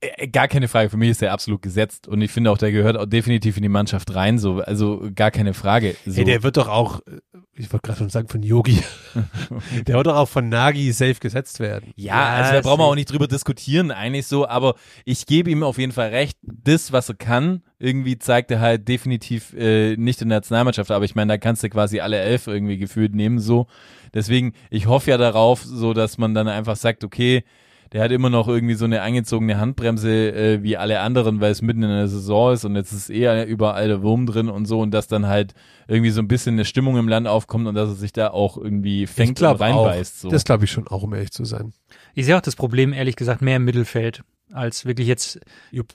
Äh, 0.00 0.28
Gar 0.28 0.48
keine 0.48 0.68
Frage. 0.68 0.90
Für 0.90 0.96
mich 0.96 1.10
ist 1.10 1.20
der 1.20 1.32
absolut 1.32 1.62
gesetzt 1.62 2.08
und 2.08 2.20
ich 2.22 2.30
finde 2.30 2.50
auch, 2.50 2.58
der 2.58 2.72
gehört 2.72 2.96
auch 2.96 3.06
definitiv 3.06 3.56
in 3.56 3.62
die 3.62 3.68
Mannschaft 3.68 4.14
rein. 4.14 4.38
So, 4.38 4.60
also 4.60 5.08
gar 5.14 5.30
keine 5.30 5.54
Frage. 5.54 5.96
So. 6.06 6.14
Hey, 6.16 6.24
der 6.24 6.42
wird 6.42 6.56
doch 6.56 6.68
auch, 6.68 7.00
äh, 7.06 7.20
ich 7.54 7.70
wollte 7.72 7.86
gerade 7.86 7.98
schon 7.98 8.08
sagen 8.08 8.28
von 8.28 8.42
Yogi, 8.42 8.82
der 9.86 9.96
wird 9.96 10.06
doch 10.06 10.16
auch 10.16 10.28
von 10.28 10.48
Nagi 10.48 10.92
safe 10.92 11.16
gesetzt 11.20 11.60
werden. 11.60 11.92
ja, 11.96 12.24
also 12.34 12.52
da 12.52 12.60
brauchen 12.62 12.80
wir 12.80 12.86
auch 12.86 12.94
nicht 12.94 13.12
drüber 13.12 13.28
diskutieren, 13.28 13.90
eigentlich 13.90 14.26
so. 14.26 14.48
Aber 14.48 14.74
ich 15.04 15.26
gebe 15.26 15.50
ihm 15.50 15.62
auf 15.62 15.76
jeden 15.76 15.92
Fall 15.92 16.08
recht. 16.08 16.38
Das, 16.42 16.92
was 16.92 17.08
er 17.10 17.16
kann, 17.16 17.62
irgendwie 17.78 18.18
zeigt 18.18 18.50
er 18.50 18.60
halt 18.60 18.88
definitiv 18.88 19.52
äh, 19.52 19.96
nicht 19.96 20.22
in 20.22 20.30
der 20.30 20.38
Nationalmannschaft. 20.38 20.90
Aber 20.90 21.04
ich 21.04 21.14
meine, 21.14 21.34
da 21.34 21.38
kannst 21.38 21.62
du 21.62 21.68
quasi 21.68 22.00
alle 22.00 22.18
elf 22.18 22.46
irgendwie 22.46 22.78
gefühlt 22.78 23.14
nehmen. 23.14 23.38
So, 23.38 23.66
deswegen, 24.14 24.54
ich 24.70 24.86
hoffe 24.86 25.10
ja 25.10 25.18
darauf, 25.18 25.62
so 25.62 25.92
dass 25.92 26.16
man 26.16 26.34
dann 26.34 26.48
einfach 26.48 26.76
sagt, 26.76 27.04
okay. 27.04 27.44
Der 27.92 28.04
hat 28.04 28.12
immer 28.12 28.30
noch 28.30 28.46
irgendwie 28.46 28.74
so 28.74 28.84
eine 28.84 29.02
angezogene 29.02 29.58
Handbremse 29.58 30.32
äh, 30.32 30.62
wie 30.62 30.76
alle 30.76 31.00
anderen, 31.00 31.40
weil 31.40 31.50
es 31.50 31.60
mitten 31.60 31.82
in 31.82 31.88
der 31.88 32.08
Saison 32.08 32.52
ist 32.52 32.64
und 32.64 32.76
jetzt 32.76 32.92
ist 32.92 33.10
eher 33.10 33.46
überall 33.46 33.88
der 33.88 34.02
Wurm 34.02 34.26
drin 34.26 34.48
und 34.48 34.66
so 34.66 34.80
und 34.80 34.92
dass 34.92 35.08
dann 35.08 35.26
halt 35.26 35.54
irgendwie 35.88 36.10
so 36.10 36.20
ein 36.20 36.28
bisschen 36.28 36.54
eine 36.54 36.64
Stimmung 36.64 36.96
im 36.98 37.08
Land 37.08 37.26
aufkommt 37.26 37.66
und 37.66 37.74
dass 37.74 37.88
er 37.88 37.96
sich 37.96 38.12
da 38.12 38.28
auch 38.28 38.56
irgendwie 38.56 39.06
fängt 39.06 39.42
und 39.42 39.60
reinbeißt. 39.60 40.18
auch, 40.18 40.20
So. 40.22 40.28
Das 40.28 40.44
glaube 40.44 40.64
ich 40.64 40.70
schon 40.70 40.86
auch, 40.86 41.02
um 41.02 41.14
ehrlich 41.14 41.32
zu 41.32 41.44
sein. 41.44 41.72
Ich 42.14 42.26
sehe 42.26 42.36
auch 42.36 42.42
das 42.42 42.56
Problem, 42.56 42.92
ehrlich 42.92 43.16
gesagt, 43.16 43.42
mehr 43.42 43.56
im 43.56 43.64
Mittelfeld 43.64 44.22
als 44.52 44.84
wirklich 44.84 45.08
jetzt 45.08 45.40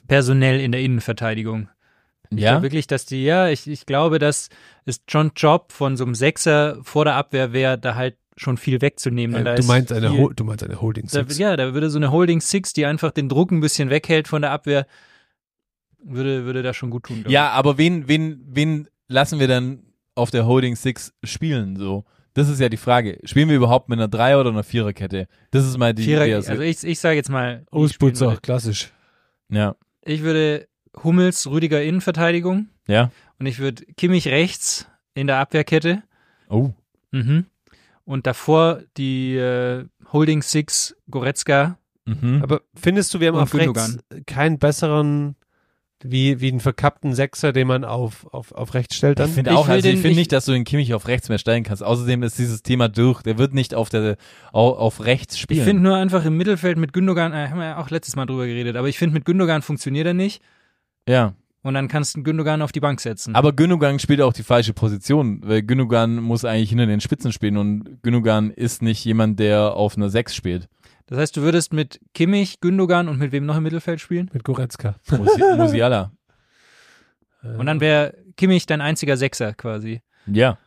personell 0.06 0.60
in 0.60 0.72
der 0.72 0.80
Innenverteidigung. 0.80 1.68
Ich 2.30 2.40
ja, 2.40 2.52
glaube 2.52 2.64
wirklich, 2.64 2.86
dass 2.86 3.06
die, 3.06 3.24
ja, 3.24 3.48
ich, 3.48 3.68
ich 3.68 3.86
glaube, 3.86 4.18
dass 4.18 4.48
es 4.84 5.02
John 5.08 5.32
Job 5.36 5.72
von 5.72 5.96
so 5.96 6.04
einem 6.04 6.14
Sechser 6.14 6.78
vor 6.82 7.04
der 7.04 7.14
Abwehr 7.14 7.52
wäre, 7.52 7.78
da 7.78 7.94
halt 7.94 8.16
schon 8.36 8.56
viel 8.56 8.80
wegzunehmen. 8.82 9.44
Da 9.44 9.52
Äh, 9.52 9.54
du, 9.56 9.60
ist 9.60 9.66
meinst 9.68 9.92
eine 9.92 10.10
viel- 10.10 10.34
du 10.34 10.44
meinst 10.44 10.62
eine 10.64 10.80
Holding 10.80 11.06
da, 11.06 11.20
Six. 11.20 11.38
Ja, 11.38 11.56
da 11.56 11.72
würde 11.74 11.88
so 11.90 11.98
eine 11.98 12.10
Holding 12.12 12.40
Six, 12.40 12.72
die 12.72 12.84
einfach 12.86 13.10
den 13.12 13.28
Druck 13.28 13.50
ein 13.50 13.60
bisschen 13.60 13.88
weghält 13.90 14.28
von 14.28 14.42
der 14.42 14.50
Abwehr, 14.50 14.86
würde, 16.02 16.44
würde 16.44 16.62
da 16.62 16.72
schon 16.74 16.90
gut 16.90 17.04
tun. 17.04 17.24
ja, 17.28 17.50
aber 17.50 17.78
wen, 17.78 18.08
wen, 18.08 18.40
wen 18.46 18.88
lassen 19.08 19.38
wir 19.40 19.48
dann 19.48 19.82
auf 20.14 20.30
der 20.30 20.46
Holding 20.46 20.76
Six 20.76 21.12
spielen? 21.24 21.76
So, 21.76 22.04
das 22.34 22.48
ist 22.48 22.60
ja 22.60 22.68
die 22.68 22.76
Frage. 22.76 23.18
Spielen 23.24 23.48
wir 23.48 23.56
überhaupt 23.56 23.88
mit 23.88 23.98
einer 23.98 24.08
Dreier- 24.08 24.40
oder 24.40 24.50
einer 24.50 24.62
Viererkette? 24.64 25.26
Das 25.50 25.66
ist 25.66 25.76
mal 25.78 25.94
die 25.94 26.02
ich. 26.02 26.08
Vierer, 26.08 26.22
also 26.36 26.60
ich, 26.62 26.84
ich 26.84 26.98
sage 27.00 27.16
jetzt 27.16 27.30
mal, 27.30 27.64
Ausbutzer, 27.70 28.26
würde. 28.28 28.40
klassisch. 28.40 28.92
ja, 29.48 29.74
ich 30.02 30.22
würde 30.22 30.68
Hummels, 31.02 31.46
Rüdiger 31.48 31.82
Innenverteidigung 31.82 32.68
ja. 32.86 33.10
und 33.38 33.46
ich 33.46 33.58
würde 33.58 33.84
Kimmich 33.96 34.28
rechts 34.28 34.86
in 35.14 35.26
der 35.26 35.38
Abwehrkette. 35.38 36.02
Oh, 36.48 36.70
Mhm. 37.12 37.46
Und 38.06 38.26
davor 38.26 38.80
die 38.96 39.36
äh, 39.36 39.84
Holding 40.12 40.40
Six 40.42 40.96
Goretzka. 41.10 41.76
mhm. 42.06 42.40
Aber 42.42 42.62
findest 42.74 43.12
du, 43.12 43.20
wir 43.20 43.28
haben 43.28 43.36
auf 43.36 43.52
rechts 43.52 43.98
Gündogan. 43.98 44.24
keinen 44.26 44.58
besseren, 44.58 45.36
wie, 46.04 46.40
wie 46.40 46.48
einen 46.50 46.60
verkappten 46.60 47.14
Sechser, 47.14 47.52
den 47.52 47.66
man 47.66 47.84
auf, 47.84 48.26
auf, 48.32 48.52
auf 48.52 48.74
rechts 48.74 48.94
stellt 48.96 49.18
dann? 49.18 49.28
Ich 49.28 49.34
finde 49.34 49.50
Ich 49.50 49.56
auch, 49.56 49.66
also 49.68 49.88
ich 49.88 49.94
finde 49.96 50.10
ich- 50.10 50.16
nicht, 50.16 50.30
dass 50.32 50.44
du 50.44 50.52
den 50.52 50.62
Kimmich 50.64 50.94
auf 50.94 51.08
rechts 51.08 51.28
mehr 51.28 51.38
stellen 51.38 51.64
kannst. 51.64 51.82
Außerdem 51.82 52.22
ist 52.22 52.38
dieses 52.38 52.62
Thema 52.62 52.88
durch. 52.88 53.22
Der 53.22 53.38
wird 53.38 53.54
nicht 53.54 53.74
auf 53.74 53.88
der 53.88 54.16
auf, 54.52 54.78
auf 54.78 55.04
rechts 55.04 55.36
spielen. 55.38 55.58
Ich 55.60 55.64
finde 55.66 55.82
nur 55.82 55.96
einfach 55.96 56.24
im 56.24 56.36
Mittelfeld 56.36 56.78
mit 56.78 56.92
Gündogan, 56.92 57.32
äh, 57.32 57.48
haben 57.48 57.58
wir 57.58 57.64
ja 57.66 57.78
auch 57.78 57.90
letztes 57.90 58.14
Mal 58.14 58.26
drüber 58.26 58.46
geredet, 58.46 58.76
aber 58.76 58.88
ich 58.88 58.98
finde 58.98 59.14
mit 59.14 59.24
Gündogan 59.24 59.62
funktioniert 59.62 60.06
er 60.06 60.14
nicht 60.14 60.42
ja, 61.08 61.34
und 61.66 61.74
dann 61.74 61.88
kannst 61.88 62.16
du 62.16 62.22
Gündogan 62.22 62.62
auf 62.62 62.72
die 62.72 62.80
Bank 62.80 63.00
setzen. 63.00 63.34
aber 63.34 63.52
Gündogan 63.52 63.98
spielt 63.98 64.20
auch 64.20 64.32
die 64.32 64.42
falsche 64.42 64.72
Position, 64.72 65.40
weil 65.44 65.62
Gündogan 65.62 66.16
muss 66.16 66.44
eigentlich 66.44 66.70
hinter 66.70 66.86
den 66.86 67.00
Spitzen 67.00 67.32
spielen 67.32 67.56
und 67.56 68.02
Gündogan 68.02 68.50
ist 68.50 68.82
nicht 68.82 69.04
jemand, 69.04 69.40
der 69.40 69.74
auf 69.74 69.96
einer 69.96 70.08
6 70.08 70.34
spielt. 70.34 70.68
das 71.06 71.18
heißt, 71.18 71.36
du 71.36 71.42
würdest 71.42 71.72
mit 71.72 72.00
Kimmich, 72.14 72.60
Gündogan 72.60 73.08
und 73.08 73.18
mit 73.18 73.32
wem 73.32 73.46
noch 73.46 73.56
im 73.56 73.64
Mittelfeld 73.64 74.00
spielen? 74.00 74.30
Mit 74.32 74.44
Goretzka. 74.44 74.96
Musi 75.10 75.42
Musiala. 75.56 76.12
Und 77.42 77.66
dann 77.66 77.80
wäre 77.80 78.14
Kimmich 78.36 78.66
dein 78.66 78.80
einziger 78.80 79.16
Sechser 79.16 79.54
quasi. 79.54 80.02
Ja. 80.26 80.58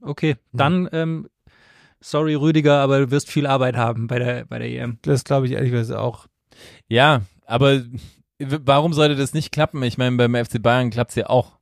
Okay, 0.00 0.36
dann, 0.52 0.88
ähm, 0.92 1.28
sorry 2.00 2.34
Rüdiger, 2.34 2.80
aber 2.80 3.00
du 3.00 3.10
wirst 3.10 3.30
viel 3.30 3.46
Arbeit 3.46 3.76
haben 3.76 4.06
bei 4.06 4.18
der, 4.18 4.44
bei 4.44 4.58
der 4.58 4.68
EM. 4.68 4.98
Das 5.02 5.24
glaube 5.24 5.46
ich 5.46 5.52
ehrlicherweise 5.52 5.98
auch. 6.00 6.26
Ja, 6.88 7.22
aber 7.46 7.82
warum 8.38 8.92
sollte 8.92 9.16
das 9.16 9.34
nicht 9.34 9.52
klappen? 9.52 9.82
Ich 9.82 9.98
meine, 9.98 10.16
beim 10.16 10.34
FC 10.34 10.62
Bayern 10.62 10.90
klappt's 10.90 11.14
ja 11.14 11.28
auch. 11.28 11.58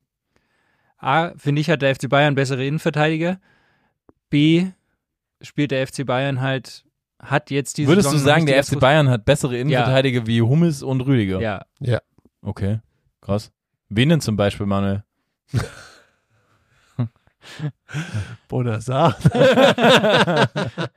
A, 0.99 1.33
finde 1.37 1.61
ich, 1.61 1.69
hat 1.69 1.83
der 1.83 1.95
FC 1.95 2.09
Bayern 2.09 2.35
bessere 2.35 2.65
Innenverteidiger. 2.65 3.41
B, 4.31 4.67
spielt 5.41 5.73
der 5.73 5.87
FC 5.87 6.07
Bayern 6.07 6.41
halt, 6.41 6.85
hat 7.19 7.51
jetzt 7.51 7.77
diese 7.79 7.89
Würdest 7.89 8.07
du 8.09 8.13
Saison 8.13 8.27
noch 8.27 8.35
sagen, 8.35 8.47
der 8.47 8.63
FC 8.63 8.79
Bayern 8.79 9.09
hat 9.11 9.25
bessere 9.25 9.57
Innenverteidiger 9.59 10.27
wie 10.27 10.43
Hummels 10.43 10.83
und 10.83 11.01
Rüdiger? 11.03 11.41
Ja, 11.41 12.01
Okay, 12.43 12.81
krass. 13.21 13.53
Wen 13.89 14.09
denn 14.09 14.21
zum 14.21 14.37
Beispiel, 14.37 14.67
Manuel? 14.67 15.05
Bonazar. 18.49 19.17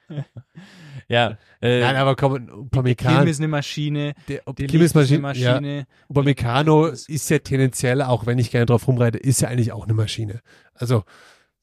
Ja, 1.07 1.37
äh, 1.61 1.81
Nein, 1.81 1.95
aber 1.97 2.15
komm, 2.15 2.47
Kim 2.47 2.49
Upamecano, 2.49 3.29
ist 3.29 3.39
eine 3.39 3.47
Maschine, 3.47 4.13
der 4.27 4.41
der 4.53 4.67
Kim 4.67 4.81
ist 4.81 4.95
eine 4.95 5.19
Maschine. 5.19 5.39
Ja, 5.39 5.51
Maschine. 5.53 5.87
Upamecano 6.09 6.87
ist 6.87 7.29
ja 7.29 7.39
tendenziell, 7.39 8.01
auch 8.01 8.25
wenn 8.25 8.39
ich 8.39 8.51
gerne 8.51 8.65
drauf 8.65 8.87
rumreite, 8.87 9.17
ist 9.17 9.41
ja 9.41 9.49
eigentlich 9.49 9.71
auch 9.71 9.83
eine 9.83 9.93
Maschine. 9.93 10.41
Also 10.73 11.03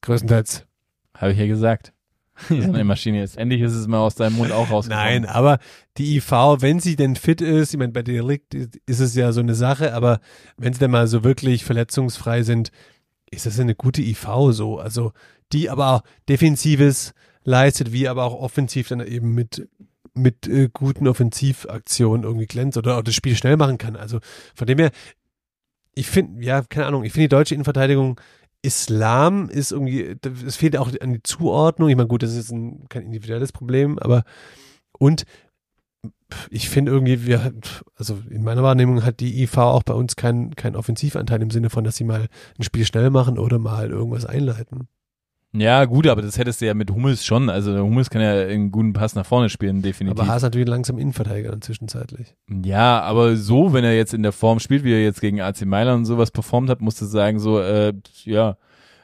größtenteils. 0.01 0.65
habe 1.15 1.33
ich 1.33 1.39
ja 1.39 1.47
gesagt. 1.47 1.93
dass 2.49 2.57
es 2.57 2.65
eine 2.65 2.83
Maschine 2.83 3.23
ist. 3.23 3.37
Endlich 3.37 3.61
ist 3.61 3.73
es 3.73 3.87
mal 3.87 3.99
aus 3.99 4.15
deinem 4.15 4.37
Mund 4.37 4.51
auch 4.51 4.71
rausgekommen. 4.71 5.05
Nein, 5.05 5.25
aber 5.25 5.59
die 5.97 6.17
IV, 6.17 6.31
wenn 6.31 6.79
sie 6.79 6.95
denn 6.95 7.15
fit 7.15 7.41
ist, 7.41 7.73
ich 7.73 7.79
meine, 7.79 7.91
bei 7.91 8.01
der 8.01 8.23
liegt, 8.23 8.55
ist 8.55 8.99
es 8.99 9.15
ja 9.15 9.31
so 9.31 9.41
eine 9.41 9.55
Sache, 9.55 9.93
aber 9.93 10.19
wenn 10.57 10.73
sie 10.73 10.79
dann 10.79 10.91
mal 10.91 11.07
so 11.07 11.23
wirklich 11.23 11.63
verletzungsfrei 11.63 12.43
sind, 12.43 12.71
ist 13.29 13.45
das 13.45 13.59
eine 13.59 13.75
gute 13.75 14.01
IV 14.01 14.27
so. 14.49 14.79
Also 14.79 15.11
die 15.51 15.69
aber 15.69 15.91
auch 15.91 16.01
Defensives 16.27 17.13
leistet, 17.43 17.91
wie 17.91 18.07
aber 18.07 18.23
auch 18.23 18.39
offensiv 18.39 18.89
dann 18.89 19.05
eben 19.05 19.33
mit 19.33 19.67
mit 20.15 20.47
äh, 20.47 20.69
guten 20.71 21.07
Offensivaktionen 21.07 22.23
irgendwie 22.23 22.45
glänzt 22.45 22.77
oder 22.77 22.97
auch 22.97 23.01
das 23.01 23.15
Spiel 23.15 23.35
schnell 23.35 23.57
machen 23.57 23.79
kann. 23.79 23.95
Also 23.95 24.19
von 24.53 24.67
dem 24.67 24.77
her, 24.77 24.91
ich 25.95 26.07
finde, 26.07 26.43
ja, 26.43 26.61
keine 26.61 26.85
Ahnung, 26.85 27.03
ich 27.03 27.13
finde 27.13 27.25
die 27.25 27.35
deutsche 27.35 27.55
Innenverteidigung 27.55 28.19
Islam 28.61 29.49
ist 29.49 29.71
irgendwie, 29.71 30.15
es 30.45 30.55
fehlt 30.55 30.77
auch 30.77 30.89
an 31.01 31.13
die 31.13 31.23
Zuordnung. 31.23 31.89
Ich 31.89 31.97
meine, 31.97 32.07
gut, 32.07 32.23
das 32.23 32.33
ist 32.33 32.51
ein, 32.51 32.87
kein 32.89 33.03
individuelles 33.03 33.51
Problem, 33.51 33.99
aber 33.99 34.23
und 34.97 35.25
ich 36.49 36.69
finde 36.69 36.91
irgendwie, 36.91 37.25
wir, 37.25 37.53
also 37.95 38.19
in 38.29 38.43
meiner 38.43 38.63
Wahrnehmung 38.63 39.03
hat 39.03 39.19
die 39.19 39.43
IV 39.43 39.57
auch 39.57 39.83
bei 39.83 39.93
uns 39.93 40.15
keinen 40.15 40.55
keinen 40.55 40.75
Offensivanteil 40.75 41.41
im 41.41 41.51
Sinne 41.51 41.69
von, 41.69 41.83
dass 41.83 41.97
sie 41.97 42.03
mal 42.03 42.27
ein 42.57 42.63
Spiel 42.63 42.85
schnell 42.85 43.09
machen 43.09 43.37
oder 43.37 43.59
mal 43.59 43.89
irgendwas 43.89 44.25
einleiten. 44.25 44.87
Ja, 45.55 45.85
gut, 45.85 46.07
aber 46.07 46.21
das 46.23 46.37
hättest 46.39 46.61
du 46.61 46.65
ja 46.65 46.73
mit 46.73 46.89
Hummels 46.89 47.23
schon. 47.25 47.49
Also 47.49 47.73
der 47.73 47.83
Hummels 47.83 48.09
kann 48.09 48.21
ja 48.23 48.31
einen 48.31 48.71
guten 48.71 48.93
Pass 48.93 49.13
nach 49.13 49.25
vorne 49.25 49.49
spielen, 49.49 49.81
definitiv. 49.83 50.19
Aber 50.19 50.27
Haas 50.27 50.41
natürlich 50.41 50.67
langsam 50.67 50.97
Innenverteidiger 50.97 51.51
dann 51.51 51.61
zwischenzeitlich. 51.61 52.33
Ja, 52.63 53.01
aber 53.01 53.35
so, 53.35 53.71
wenn 53.71 53.83
er 53.83 53.95
jetzt 53.95 54.13
in 54.15 54.23
der 54.23 54.31
Form 54.31 54.59
spielt, 54.59 54.83
wie 54.83 54.93
er 54.93 55.03
jetzt 55.03 55.21
gegen 55.21 55.41
AC 55.41 55.65
Mailand 55.65 55.99
und 55.99 56.05
sowas 56.05 56.31
performt 56.31 56.69
hat, 56.71 56.81
musst 56.81 56.99
du 57.01 57.05
sagen, 57.05 57.37
so, 57.39 57.59
äh, 57.59 57.93
ja, 58.23 58.57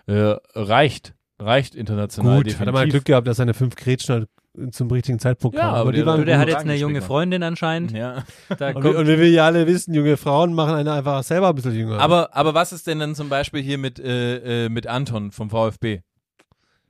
äh, 0.07 0.35
reicht. 0.55 1.13
Reicht 1.41 1.75
international. 1.75 2.37
Gut, 2.37 2.47
definitiv. 2.47 2.59
hat 2.59 2.67
er 2.67 2.73
mal 2.73 2.89
Glück 2.89 3.05
gehabt, 3.05 3.27
dass 3.27 3.37
seine 3.37 3.53
fünf 3.53 3.75
Gretchen 3.75 4.25
zum 4.71 4.89
richtigen 4.91 5.19
Zeitpunkt 5.19 5.55
Ja, 5.55 5.61
kamen. 5.67 5.75
aber 5.75 5.91
die 5.91 5.97
der- 5.99 6.05
waren 6.07 6.25
der 6.25 6.39
hat 6.39 6.47
jetzt 6.49 6.57
eine 6.61 6.75
junge 6.75 6.99
haben. 6.99 7.05
Freundin 7.05 7.43
anscheinend. 7.43 7.91
Ja. 7.91 8.23
Da 8.57 8.71
und, 8.71 8.83
und 8.85 9.07
wie 9.07 9.19
wir 9.19 9.29
ja 9.29 9.45
alle 9.45 9.67
wissen, 9.67 9.93
junge 9.93 10.17
Frauen 10.17 10.53
machen 10.53 10.73
einen 10.73 10.89
einfach 10.89 11.23
selber 11.23 11.49
ein 11.49 11.55
bisschen 11.55 11.75
jünger. 11.75 11.99
Aber, 11.99 12.35
aber 12.35 12.53
was 12.55 12.73
ist 12.73 12.87
denn 12.87 12.99
dann 12.99 13.13
zum 13.15 13.29
Beispiel 13.29 13.61
hier 13.61 13.77
mit, 13.77 13.99
äh, 13.99 14.65
äh, 14.65 14.69
mit 14.69 14.87
Anton 14.87 15.31
vom 15.31 15.49
VfB? 15.51 15.99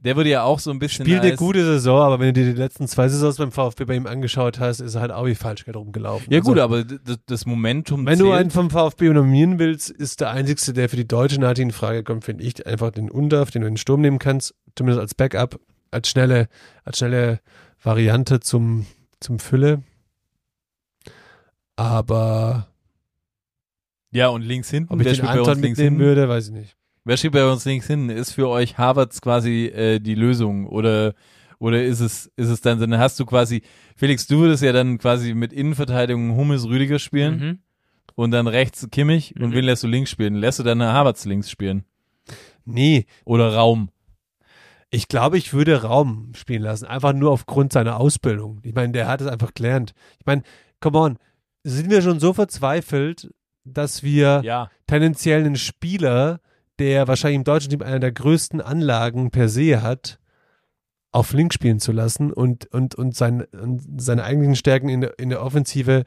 Der 0.02 0.16
würde 0.16 0.30
ja 0.30 0.44
auch 0.44 0.60
so 0.60 0.72
ein 0.72 0.80
bisschen 0.80 1.06
Spielt 1.06 1.22
eine 1.24 1.36
gute 1.36 1.64
Saison, 1.66 2.00
aber 2.02 2.20
wenn 2.20 2.34
du 2.34 2.42
dir 2.42 2.54
die 2.54 2.58
letzten 2.58 2.88
zwei 2.88 3.10
Saisons 3.10 3.36
beim 3.36 3.52
VfB 3.52 3.84
bei 3.84 3.96
ihm 3.96 4.08
angeschaut 4.08 4.58
hast, 4.58 4.80
ist 4.80 4.96
er 4.96 5.02
halt 5.02 5.12
auch 5.12 5.26
wie 5.26 5.36
falsch 5.36 5.66
rumgelaufen. 5.68 6.32
Ja 6.32 6.40
Also, 6.40 6.52
gut, 6.52 6.60
aber 6.60 6.86
d- 6.86 7.00
d- 7.00 7.16
das 7.26 7.46
Momentum 7.46 8.06
Wenn 8.06 8.16
zählt. 8.18 8.30
du 8.30 8.32
einen 8.32 8.50
vom 8.50 8.70
VfB 8.70 9.10
nominieren 9.10 9.60
willst, 9.60 9.90
ist 9.90 10.22
der 10.22 10.30
einzigste, 10.32 10.72
der 10.72 10.88
für 10.88 10.96
die 10.96 11.06
deutsche 11.08 11.42
Nati 11.42 11.62
in 11.62 11.72
Frage 11.74 12.04
kommt, 12.06 12.24
finde 12.24 12.46
ich, 12.46 12.66
einfach 12.66 12.92
den 12.92 13.12
Undorf, 13.12 13.52
den 13.52 13.62
du 13.64 13.68
in 13.68 13.74
den 13.74 13.78
Sturm 13.78 14.00
nehmen 14.00 14.20
kannst, 14.20 14.56
zumindest 14.78 15.02
als 15.02 15.16
Backup, 15.16 15.60
als 15.92 16.08
schnelle, 16.08 16.48
als 16.86 17.00
schnelle 17.00 17.42
Variante 17.84 18.40
zum, 18.40 18.86
zum 19.20 19.40
Fülle. 19.40 19.84
Aber 21.76 22.68
ja, 24.12 24.30
und 24.30 24.42
links 24.44 24.70
hinten, 24.70 24.94
ob 24.94 25.02
ich 25.02 25.18
den 25.18 25.26
Anton 25.28 25.60
mitnehmen 25.60 26.00
würde, 26.00 26.28
weiß 26.30 26.48
ich 26.48 26.54
nicht. 26.54 26.76
Wer 27.10 27.18
steht 27.18 27.32
bei 27.32 27.44
uns 27.50 27.66
links 27.66 27.88
hinten? 27.88 28.10
Ist 28.12 28.34
für 28.34 28.48
euch 28.50 28.78
Harvards 28.78 29.20
quasi 29.20 29.66
äh, 29.66 30.00
die 30.00 30.14
Lösung 30.14 30.68
oder 30.68 31.16
oder 31.58 31.84
ist 31.84 32.02
es 32.02 32.28
ist 32.36 32.50
es 32.50 32.62
dann 32.62 32.80
dann 32.80 33.00
hast 33.00 33.20
du 33.20 33.26
quasi 33.26 33.64
Felix, 33.96 34.28
du 34.28 34.38
würdest 34.42 34.62
ja 34.62 34.72
dann 34.74 35.00
quasi 35.00 35.34
mit 35.34 35.52
Innenverteidigung 35.52 36.36
Hummels 36.36 36.66
Rüdiger 36.68 37.00
spielen 37.00 37.40
mhm. 37.40 37.60
und 38.14 38.30
dann 38.30 38.46
rechts 38.46 38.88
Kimmich 38.92 39.34
und 39.40 39.50
Mhm. 39.50 39.54
wen 39.54 39.66
lässt 39.66 39.82
du 39.82 39.88
links 39.88 40.12
spielen? 40.12 40.36
Lässt 40.36 40.60
du 40.60 40.64
dann 40.64 40.84
Harvards 40.84 41.26
links 41.26 41.50
spielen 41.50 41.84
Nee, 42.64 43.08
oder 43.26 43.56
Raum? 43.56 43.90
ich 44.92 45.08
glaube, 45.08 45.40
ich 45.40 45.52
würde 45.52 45.82
Raum 45.82 46.32
spielen 46.36 46.62
lassen, 46.62 46.86
einfach 46.86 47.14
nur 47.14 47.32
aufgrund 47.32 47.74
seiner 47.74 48.00
Ausbildung. 48.00 48.60
Ich 48.64 48.76
meine, 48.76 48.94
der 48.94 49.08
hat 49.08 49.22
es 49.22 49.28
einfach 49.28 49.54
gelernt. 49.56 49.94
Ich 50.20 50.26
meine, 50.28 50.44
come 50.80 50.98
on, 51.00 51.18
sind 51.64 51.90
wir 51.90 52.04
schon 52.04 52.20
so 52.20 52.34
verzweifelt, 52.34 53.32
dass 53.66 54.04
wir 54.04 54.42
Ja. 54.44 54.70
tendenziell 54.88 55.40
einen 55.44 55.58
Spieler, 55.58 56.40
der 56.80 57.08
wahrscheinlich 57.08 57.38
im 57.38 57.44
deutschen 57.44 57.70
Team 57.70 57.82
einer 57.82 58.00
der 58.00 58.12
größten 58.12 58.62
Anlagen 58.62 59.32
per 59.32 59.50
se 59.50 59.82
hat, 59.82 60.20
auf 61.12 61.34
links 61.34 61.56
spielen 61.56 61.80
zu 61.80 61.92
lassen 61.92 62.32
und, 62.32 62.72
und, 62.74 62.96
und, 62.96 63.16
sein, 63.16 63.42
und 63.60 64.02
seine 64.02 64.24
eigentlichen 64.24 64.56
Stärken 64.56 64.90
in 64.90 65.02
der, 65.02 65.20
in 65.20 65.30
der 65.30 65.44
Offensive 65.44 66.04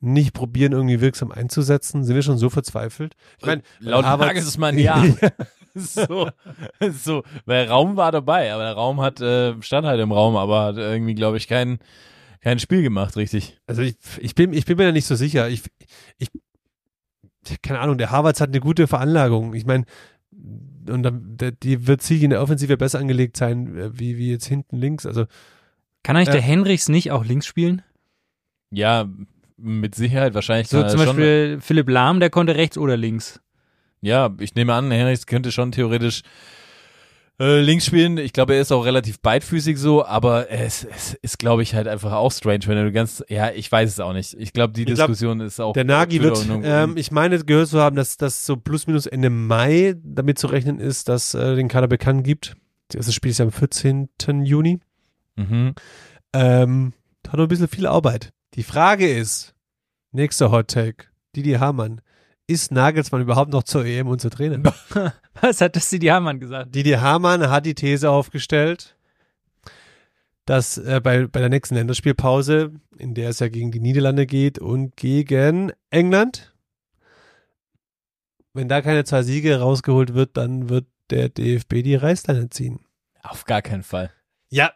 nicht 0.00 0.32
probieren, 0.32 0.72
irgendwie 0.72 1.00
wirksam 1.00 1.32
einzusetzen? 1.32 2.04
Sind 2.04 2.14
wir 2.14 2.22
schon 2.22 2.38
so 2.38 2.50
verzweifelt? 2.50 3.14
Ich 3.38 3.46
meine, 3.46 3.62
Laut 3.80 4.04
Harvards- 4.04 4.26
Nagelsmann 4.26 4.78
ja. 4.78 5.04
so, 5.74 6.30
so, 6.92 7.22
weil 7.46 7.66
Raum 7.66 7.96
war 7.96 8.12
dabei, 8.12 8.52
aber 8.52 8.64
der 8.64 8.74
Raum 8.74 9.00
hat, 9.00 9.20
äh, 9.20 9.60
stand 9.60 9.86
halt 9.86 10.00
im 10.00 10.12
Raum, 10.12 10.36
aber 10.36 10.66
hat 10.66 10.76
irgendwie, 10.76 11.14
glaube 11.14 11.36
ich, 11.36 11.48
keinen 11.48 11.78
kein 12.40 12.58
Spiel 12.58 12.82
gemacht, 12.82 13.16
richtig. 13.16 13.58
Also 13.66 13.80
ich, 13.80 13.96
ich, 14.18 14.34
bin, 14.34 14.52
ich 14.52 14.66
bin 14.66 14.76
mir 14.76 14.84
da 14.84 14.92
nicht 14.92 15.06
so 15.06 15.14
sicher. 15.14 15.48
Ich, 15.48 15.62
ich, 16.18 16.28
keine 17.62 17.80
Ahnung, 17.80 17.96
der 17.96 18.10
Harvards 18.10 18.40
hat 18.40 18.50
eine 18.50 18.60
gute 18.60 18.86
Veranlagung. 18.86 19.54
Ich 19.54 19.64
meine, 19.64 19.84
und 20.88 21.02
dann, 21.02 21.36
der, 21.36 21.52
die 21.52 21.86
wird 21.86 22.02
sich 22.02 22.22
in 22.22 22.30
der 22.30 22.42
Offensive 22.42 22.76
besser 22.76 22.98
angelegt 22.98 23.36
sein, 23.36 23.76
äh, 23.76 23.98
wie, 23.98 24.18
wie 24.18 24.30
jetzt 24.30 24.46
hinten 24.46 24.76
links. 24.76 25.06
Also 25.06 25.26
Kann 26.02 26.16
eigentlich 26.16 26.28
Ja. 26.28 26.34
der 26.34 26.42
Henrichs 26.42 26.88
nicht 26.88 27.10
auch 27.10 27.24
links 27.24 27.46
spielen? 27.46 27.82
Ja, 28.70 29.08
mit 29.56 29.94
Sicherheit 29.94 30.34
wahrscheinlich. 30.34 30.68
So 30.68 30.82
zum 30.82 30.98
schon, 30.98 31.06
Beispiel 31.06 31.58
Philipp 31.60 31.88
Lahm, 31.88 32.20
der 32.20 32.30
konnte 32.30 32.56
rechts 32.56 32.76
oder 32.76 32.96
links. 32.96 33.40
Ja, 34.00 34.34
ich 34.38 34.54
nehme 34.54 34.74
an, 34.74 34.90
Henrichs 34.90 35.26
könnte 35.26 35.50
schon 35.52 35.72
theoretisch 35.72 36.22
äh, 37.40 37.60
links 37.60 37.86
spielen. 37.86 38.18
Ich 38.18 38.32
glaube, 38.32 38.54
er 38.54 38.60
ist 38.60 38.70
auch 38.72 38.84
relativ 38.84 39.20
beidfüßig 39.20 39.78
so, 39.78 40.04
aber 40.04 40.50
es, 40.50 40.84
es 40.84 41.14
ist, 41.14 41.38
glaube 41.38 41.62
ich, 41.62 41.74
halt 41.74 41.88
einfach 41.88 42.12
auch 42.12 42.30
strange, 42.30 42.66
wenn 42.66 42.76
du 42.76 42.92
ganz, 42.92 43.24
ja, 43.28 43.50
ich 43.50 43.70
weiß 43.70 43.90
es 43.90 44.00
auch 44.00 44.12
nicht. 44.12 44.34
Ich 44.38 44.52
glaube, 44.52 44.72
die 44.72 44.82
Ich 44.82 44.86
glaub, 44.86 45.08
Diskussion 45.08 45.40
ist 45.40 45.60
auch. 45.60 45.72
der 45.72 45.84
führt 45.84 46.48
wird, 46.48 46.60
ähm, 46.64 46.96
ich 46.96 47.10
meine 47.10 47.38
gehört 47.44 47.68
zu 47.68 47.80
haben, 47.80 47.96
dass 47.96 48.16
das 48.16 48.46
so 48.46 48.56
plus 48.56 48.86
minus 48.86 49.06
Ende 49.06 49.30
Mai 49.30 49.94
damit 50.04 50.38
zu 50.38 50.46
rechnen 50.46 50.78
ist, 50.78 51.08
dass 51.08 51.34
äh, 51.34 51.56
den 51.56 51.68
Kader 51.68 51.88
bekannt 51.88 52.24
gibt. 52.24 52.54
Das 52.88 53.12
Spiel 53.12 53.30
ist 53.32 53.38
ja 53.38 53.44
am 53.44 53.52
14. 53.52 54.08
Juni. 54.44 54.78
mhm. 55.36 55.74
Ähm, 56.32 56.92
hat 57.28 57.38
noch 57.38 57.46
ein 57.46 57.48
bisschen 57.48 57.68
viel 57.68 57.86
Arbeit. 57.86 58.32
Die 58.54 58.62
Frage 58.62 59.08
ist, 59.08 59.54
nächster 60.12 60.50
Hot 60.50 60.68
Take, 60.68 61.06
Didi 61.34 61.52
Hamann, 61.54 62.00
ist 62.46 62.70
Nagelsmann 62.72 63.22
überhaupt 63.22 63.50
noch 63.50 63.62
zur 63.62 63.84
EM 63.84 64.06
unser 64.08 64.30
Trainer? 64.30 64.72
Was 65.40 65.60
hat 65.60 65.76
das 65.76 65.88
Didi 65.88 66.06
Hamann 66.08 66.40
gesagt? 66.40 66.74
Didi 66.74 66.92
Hamann 66.92 67.48
hat 67.50 67.66
die 67.66 67.74
These 67.74 68.10
aufgestellt, 68.10 68.96
dass 70.44 70.76
äh, 70.78 71.00
bei, 71.02 71.26
bei 71.26 71.40
der 71.40 71.48
nächsten 71.48 71.74
Länderspielpause, 71.74 72.72
in 72.98 73.14
der 73.14 73.30
es 73.30 73.38
ja 73.40 73.48
gegen 73.48 73.70
die 73.72 73.80
Niederlande 73.80 74.26
geht 74.26 74.58
und 74.58 74.94
gegen 74.96 75.72
England, 75.90 76.54
wenn 78.52 78.68
da 78.68 78.82
keine 78.82 79.04
zwei 79.04 79.22
Siege 79.22 79.58
rausgeholt 79.60 80.14
wird, 80.14 80.36
dann 80.36 80.68
wird 80.68 80.86
der 81.10 81.28
DFB 81.28 81.82
die 81.82 81.96
Reißleine 81.96 82.50
ziehen. 82.50 82.80
Auf 83.22 83.44
gar 83.44 83.62
keinen 83.62 83.82
Fall. 83.82 84.10
Ja, 84.50 84.72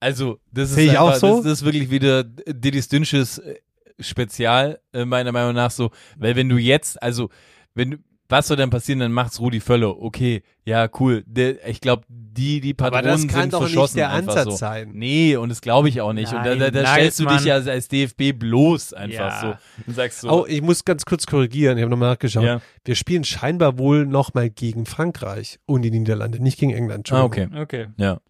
Also, 0.00 0.38
das 0.52 0.68
ist, 0.70 0.74
Sehe 0.76 0.92
ich 0.92 0.98
auch 0.98 1.08
einfach- 1.08 1.20
so. 1.20 1.36
Das, 1.36 1.44
das 1.44 1.52
ist 1.60 1.64
wirklich 1.64 1.90
wieder 1.90 2.22
Didis 2.24 2.88
Dünsches 2.88 3.38
äh, 3.38 3.56
Spezial, 4.00 4.80
äh, 4.92 5.04
meiner 5.04 5.32
Meinung 5.32 5.54
nach 5.54 5.70
so. 5.70 5.90
Weil 6.16 6.36
wenn 6.36 6.48
du 6.48 6.56
jetzt, 6.56 7.02
also, 7.02 7.28
wenn 7.74 7.90
du, 7.92 7.96
was 8.28 8.48
soll 8.48 8.56
denn 8.56 8.70
passieren, 8.70 9.00
dann 9.00 9.12
macht's 9.12 9.38
Rudi 9.38 9.60
Völler. 9.60 10.00
Okay, 10.00 10.42
ja, 10.64 10.88
cool. 10.98 11.22
Der, 11.26 11.68
ich 11.68 11.80
glaube, 11.80 12.04
die, 12.08 12.60
die 12.62 12.74
aber 12.78 12.90
Patronen 13.02 13.26
das 13.26 13.32
kann 13.32 13.42
sind 13.42 13.52
doch 13.52 13.60
nicht 13.60 13.72
verschossen 13.72 13.96
der 13.98 14.10
einfach 14.10 14.32
Ansatz 14.32 14.44
so. 14.46 14.56
sein. 14.56 14.90
Nee, 14.94 15.36
und 15.36 15.50
das 15.50 15.60
glaube 15.60 15.88
ich 15.90 16.00
auch 16.00 16.14
nicht. 16.14 16.32
und 16.32 16.42
da, 16.44 16.54
da, 16.56 16.70
da 16.70 16.82
Nein, 16.82 16.92
stellst 16.94 17.20
du 17.20 17.26
dich 17.26 17.44
ja 17.44 17.56
als 17.56 17.86
DFB 17.88 18.32
bloß 18.36 18.94
einfach 18.94 19.14
Ja. 19.14 19.40
so. 19.40 19.82
Und 19.86 19.94
sagst 19.94 20.20
so. 20.22 20.30
Oh, 20.30 20.46
ich 20.48 20.62
muss 20.62 20.84
ganz 20.84 21.04
kurz 21.04 21.26
korrigieren, 21.26 21.76
ich 21.76 21.82
habe 21.82 21.90
nochmal 21.90 22.08
nachgeschaut. 22.10 22.44
ja. 22.44 22.60
Wir 22.84 22.94
spielen 22.94 23.24
scheinbar 23.24 23.78
wohl 23.78 24.06
nochmal 24.06 24.48
gegen 24.50 24.86
Frankreich 24.86 25.58
und 25.66 25.82
die 25.82 25.90
Niederlande, 25.90 26.42
nicht 26.42 26.58
gegen 26.58 26.72
England. 26.72 27.12
Ah, 27.12 27.22
Entschuldigung. 27.24 27.58
okay. 27.60 27.84
Okay. 27.84 27.92
Ja. 27.98 28.20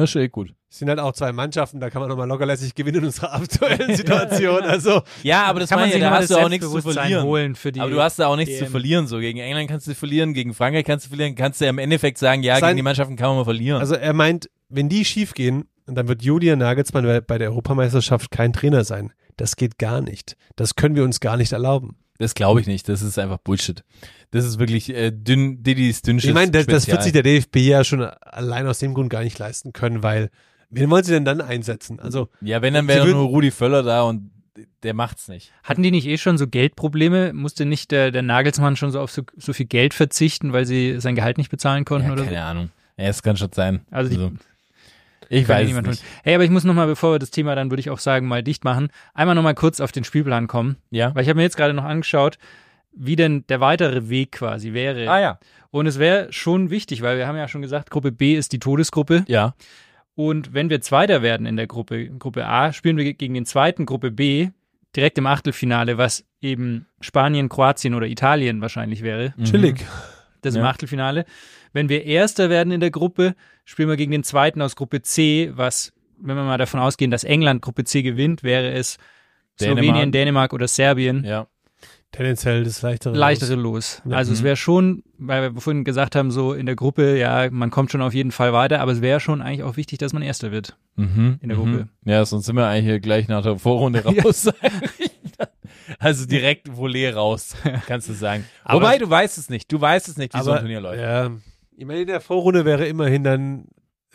Das 0.00 0.10
ist 0.10 0.16
eh 0.16 0.28
gut. 0.28 0.54
Es 0.70 0.78
sind 0.78 0.88
halt 0.88 1.00
auch 1.00 1.12
zwei 1.12 1.32
Mannschaften, 1.32 1.80
da 1.80 1.90
kann 1.90 2.00
man 2.00 2.08
nochmal 2.08 2.28
lockerlässig 2.28 2.74
gewinnen 2.74 2.98
in 2.98 3.04
unserer 3.06 3.32
aktuellen 3.34 3.96
Situation. 3.96 4.62
Also, 4.64 5.02
Ja, 5.22 5.44
aber 5.44 5.60
das 5.60 5.70
Kann 5.70 5.78
man 5.80 5.88
meine 5.88 5.88
ich, 5.88 5.92
sich 5.94 6.02
ja, 6.02 6.10
da 6.10 6.16
hast 6.18 6.30
du 6.30 6.36
auch 6.36 6.48
nichts 6.48 6.70
zu 6.70 6.80
verlieren. 6.80 7.24
holen 7.24 7.54
für 7.56 7.72
die 7.72 7.80
aber 7.80 7.90
du 7.90 8.00
hast 8.00 8.18
da 8.18 8.26
auch 8.28 8.36
nichts 8.36 8.58
zu 8.58 8.64
EM. 8.66 8.70
verlieren. 8.70 9.06
So 9.08 9.18
gegen 9.18 9.38
England 9.40 9.68
kannst 9.68 9.86
du 9.88 9.94
verlieren, 9.94 10.34
gegen 10.34 10.54
Frankreich 10.54 10.84
kannst 10.84 11.06
du 11.06 11.08
verlieren, 11.08 11.34
kannst 11.34 11.60
du 11.60 11.64
ja 11.64 11.70
im 11.70 11.78
Endeffekt 11.78 12.18
sagen, 12.18 12.42
ja, 12.42 12.58
Sein- 12.60 12.68
gegen 12.70 12.76
die 12.76 12.82
Mannschaften 12.82 13.16
kann 13.16 13.28
man 13.30 13.38
mal 13.38 13.44
verlieren. 13.44 13.80
also 13.80 13.94
er 13.96 14.12
meint, 14.12 14.48
wenn 14.68 14.88
die 14.88 15.04
schief 15.04 15.34
gehen, 15.34 15.64
dann 15.86 16.06
wird 16.06 16.22
Julian 16.22 16.58
Nagelsmann 16.60 17.22
bei 17.26 17.38
der 17.38 17.48
Europameisterschaft 17.50 18.30
kein 18.30 18.52
Trainer 18.52 18.84
sein. 18.84 19.12
Das 19.36 19.56
geht 19.56 19.78
gar 19.78 20.00
nicht. 20.00 20.36
Das 20.56 20.74
können 20.76 20.94
wir 20.96 21.02
uns 21.04 21.18
gar 21.20 21.36
nicht 21.36 21.52
erlauben. 21.52 21.96
Das 22.18 22.34
glaube 22.34 22.60
ich 22.60 22.66
nicht. 22.66 22.88
Das 22.88 23.02
ist 23.02 23.18
einfach 23.18 23.38
Bullshit. 23.38 23.82
Das 24.30 24.44
ist 24.44 24.58
wirklich 24.58 24.90
äh, 24.90 25.10
dünn, 25.10 25.62
Didis 25.62 26.02
dünnsches 26.02 26.28
Ich 26.28 26.34
meine, 26.34 26.50
das, 26.50 26.66
das 26.66 26.86
wird 26.86 27.02
sich 27.02 27.12
der 27.12 27.22
DFB 27.22 27.56
ja 27.58 27.82
schon 27.84 28.02
allein 28.02 28.66
aus 28.66 28.78
dem 28.78 28.92
Grund 28.94 29.08
gar 29.10 29.22
nicht 29.22 29.38
leisten 29.38 29.72
können, 29.72 30.02
weil 30.02 30.30
wen 30.70 30.90
wollen 30.90 31.04
sie 31.04 31.12
denn 31.12 31.24
dann 31.24 31.40
einsetzen? 31.40 31.98
Also, 32.00 32.28
Ja, 32.42 32.60
wenn, 32.60 32.74
dann 32.74 32.86
wäre 32.88 33.08
nur 33.08 33.24
Rudi 33.26 33.50
Völler 33.50 33.82
da 33.82 34.02
und 34.02 34.30
der 34.82 34.92
macht's 34.92 35.28
nicht. 35.28 35.52
Hatten 35.62 35.82
die 35.82 35.90
nicht 35.92 36.06
eh 36.06 36.18
schon 36.18 36.36
so 36.36 36.46
Geldprobleme? 36.48 37.32
Musste 37.32 37.64
nicht 37.64 37.90
der, 37.92 38.10
der 38.10 38.22
Nagelsmann 38.22 38.76
schon 38.76 38.90
so 38.90 39.00
auf 39.00 39.10
so, 39.10 39.22
so 39.36 39.52
viel 39.52 39.66
Geld 39.66 39.94
verzichten, 39.94 40.52
weil 40.52 40.66
sie 40.66 41.00
sein 41.00 41.14
Gehalt 41.14 41.38
nicht 41.38 41.50
bezahlen 41.50 41.84
konnten 41.84 42.08
Ja, 42.08 42.12
oder 42.12 42.22
so? 42.24 42.28
keine 42.28 42.42
Ahnung. 42.44 42.70
Ja, 42.96 43.04
es 43.06 43.22
kann 43.22 43.36
schon 43.36 43.52
sein. 43.52 43.80
Also 43.90 44.10
die- 44.10 44.36
ich 45.28 45.46
Kann 45.46 45.56
weiß 45.56 45.72
nicht. 45.72 45.84
tun. 45.84 45.96
Hey, 46.24 46.34
aber 46.34 46.44
ich 46.44 46.50
muss 46.50 46.64
nochmal, 46.64 46.86
bevor 46.86 47.12
wir 47.14 47.18
das 47.18 47.30
Thema 47.30 47.54
dann, 47.54 47.70
würde 47.70 47.80
ich 47.80 47.90
auch 47.90 47.98
sagen, 47.98 48.26
mal 48.26 48.42
dicht 48.42 48.64
machen, 48.64 48.88
einmal 49.14 49.34
nochmal 49.34 49.54
kurz 49.54 49.80
auf 49.80 49.92
den 49.92 50.04
Spielplan 50.04 50.46
kommen. 50.46 50.76
Ja. 50.90 51.14
Weil 51.14 51.22
ich 51.22 51.28
habe 51.28 51.36
mir 51.36 51.42
jetzt 51.42 51.56
gerade 51.56 51.74
noch 51.74 51.84
angeschaut, 51.84 52.38
wie 52.92 53.16
denn 53.16 53.44
der 53.48 53.60
weitere 53.60 54.08
Weg 54.08 54.32
quasi 54.32 54.72
wäre. 54.72 55.08
Ah 55.10 55.20
ja. 55.20 55.38
Und 55.70 55.86
es 55.86 55.98
wäre 55.98 56.32
schon 56.32 56.70
wichtig, 56.70 57.02
weil 57.02 57.18
wir 57.18 57.26
haben 57.26 57.36
ja 57.36 57.48
schon 57.48 57.62
gesagt, 57.62 57.90
Gruppe 57.90 58.12
B 58.12 58.34
ist 58.34 58.52
die 58.52 58.58
Todesgruppe. 58.58 59.24
Ja. 59.28 59.54
Und 60.14 60.52
wenn 60.54 60.70
wir 60.70 60.80
Zweiter 60.80 61.22
werden 61.22 61.46
in 61.46 61.56
der 61.56 61.66
Gruppe, 61.66 62.08
Gruppe 62.08 62.46
A, 62.46 62.72
spielen 62.72 62.96
wir 62.96 63.14
gegen 63.14 63.34
den 63.34 63.46
zweiten 63.46 63.86
Gruppe 63.86 64.10
B 64.10 64.48
direkt 64.96 65.18
im 65.18 65.26
Achtelfinale, 65.26 65.98
was 65.98 66.24
eben 66.40 66.86
Spanien, 67.00 67.48
Kroatien 67.48 67.94
oder 67.94 68.06
Italien 68.06 68.60
wahrscheinlich 68.60 69.02
wäre. 69.02 69.34
chillig. 69.44 69.84
Das 70.42 70.54
im 70.54 70.62
Ja. 70.62 70.68
Achtelfinale. 70.70 71.24
Wenn 71.72 71.88
wir 71.88 72.04
Erster 72.04 72.50
werden 72.50 72.72
in 72.72 72.80
der 72.80 72.90
Gruppe, 72.90 73.34
spielen 73.64 73.88
wir 73.88 73.96
gegen 73.96 74.12
den 74.12 74.24
zweiten 74.24 74.62
aus 74.62 74.76
Gruppe 74.76 75.02
C, 75.02 75.50
was, 75.54 75.92
wenn 76.20 76.36
wir 76.36 76.44
mal 76.44 76.58
davon 76.58 76.80
ausgehen, 76.80 77.10
dass 77.10 77.24
England 77.24 77.62
Gruppe 77.62 77.84
C 77.84 78.02
gewinnt, 78.02 78.42
wäre 78.42 78.70
es 78.72 78.98
Dänemark. 79.60 79.84
Slowenien, 79.84 80.12
Dänemark 80.12 80.52
oder 80.52 80.68
Serbien. 80.68 81.24
Ja. 81.24 81.46
Tendenziell 82.10 82.64
das 82.64 82.80
leichtere. 82.80 83.14
Leichtere 83.14 83.54
los. 83.54 84.00
Ja. 84.08 84.16
Also 84.16 84.32
es 84.32 84.40
Mhm. 84.40 84.44
wäre 84.44 84.56
schon, 84.56 85.02
weil 85.18 85.52
wir 85.54 85.60
vorhin 85.60 85.84
gesagt 85.84 86.16
haben, 86.16 86.30
so 86.30 86.54
in 86.54 86.64
der 86.64 86.74
Gruppe, 86.74 87.18
ja, 87.18 87.50
man 87.50 87.70
kommt 87.70 87.90
schon 87.92 88.00
auf 88.00 88.14
jeden 88.14 88.30
Fall 88.32 88.54
weiter, 88.54 88.80
aber 88.80 88.92
es 88.92 89.02
wäre 89.02 89.20
schon 89.20 89.42
eigentlich 89.42 89.62
auch 89.62 89.76
wichtig, 89.76 89.98
dass 89.98 90.14
man 90.14 90.22
Erster 90.22 90.50
wird. 90.50 90.76
Mhm. 90.96 91.38
In 91.42 91.48
der 91.50 91.58
mhm. 91.58 91.62
Gruppe. 91.62 91.88
Ja, 92.06 92.24
sonst 92.24 92.46
sind 92.46 92.56
wir 92.56 92.66
eigentlich 92.66 93.02
gleich 93.02 93.28
nach 93.28 93.42
der 93.42 93.58
Vorrunde 93.58 94.02
raus. 94.24 94.48
also 95.98 96.26
direkt 96.26 96.76
Volley 96.76 97.08
raus, 97.08 97.54
kannst 97.86 98.08
du 98.08 98.12
sagen. 98.12 98.44
Aber- 98.64 98.80
Wobei, 98.80 98.98
du 98.98 99.08
weißt 99.08 99.38
es 99.38 99.50
nicht. 99.50 99.70
Du 99.72 99.80
weißt 99.80 100.08
es 100.08 100.16
nicht, 100.16 100.34
wie 100.34 100.38
so 100.40 100.50
ein 100.50 100.56
Aber, 100.56 100.60
Turnier 100.60 100.80
läuft. 100.80 101.00
ja, 101.00 101.30
ich 101.76 101.84
meine, 101.86 102.00
in 102.00 102.06
der 102.08 102.20
Vorrunde 102.20 102.64
wäre 102.64 102.86
immerhin 102.86 103.24
dann 103.24 103.66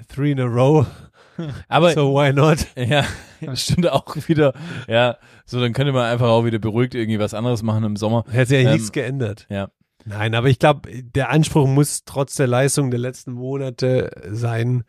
three 0.08 0.32
in 0.32 0.39
a 0.39 0.46
row. 0.46 0.86
Aber 1.67 1.91
So 1.93 2.13
why 2.13 2.32
not? 2.34 2.67
Ja, 2.76 3.06
das 3.41 3.63
stimmt 3.63 3.88
auch 3.89 4.15
wieder. 4.28 4.54
Ja, 4.88 5.17
so 5.46 5.60
dann 5.60 5.74
könnte 5.74 5.91
man 5.91 6.06
einfach 6.06 6.28
auch 6.28 6.46
wieder 6.46 6.60
beruhigt 6.60 6.93
irgendwie 6.96 7.19
was 7.19 7.34
anderes 7.34 7.63
machen 7.63 7.84
im 7.84 7.96
Sommer. 7.96 8.24
Hätte 8.30 8.50
sich 8.50 8.63
ja 8.63 8.69
Ähm, 8.69 8.76
nichts 8.76 8.91
geändert. 8.91 9.48
Ja. 9.50 9.69
Nein, 10.06 10.36
aber 10.36 10.50
ich 10.50 10.60
glaube, 10.60 10.89
der 11.04 11.30
Anspruch 11.30 11.65
muss 11.67 12.04
trotz 12.06 12.36
der 12.36 12.48
Leistung 12.48 12.91
der 12.91 13.00
letzten 13.00 13.32
Monate 13.32 14.12
sein, 14.30 14.84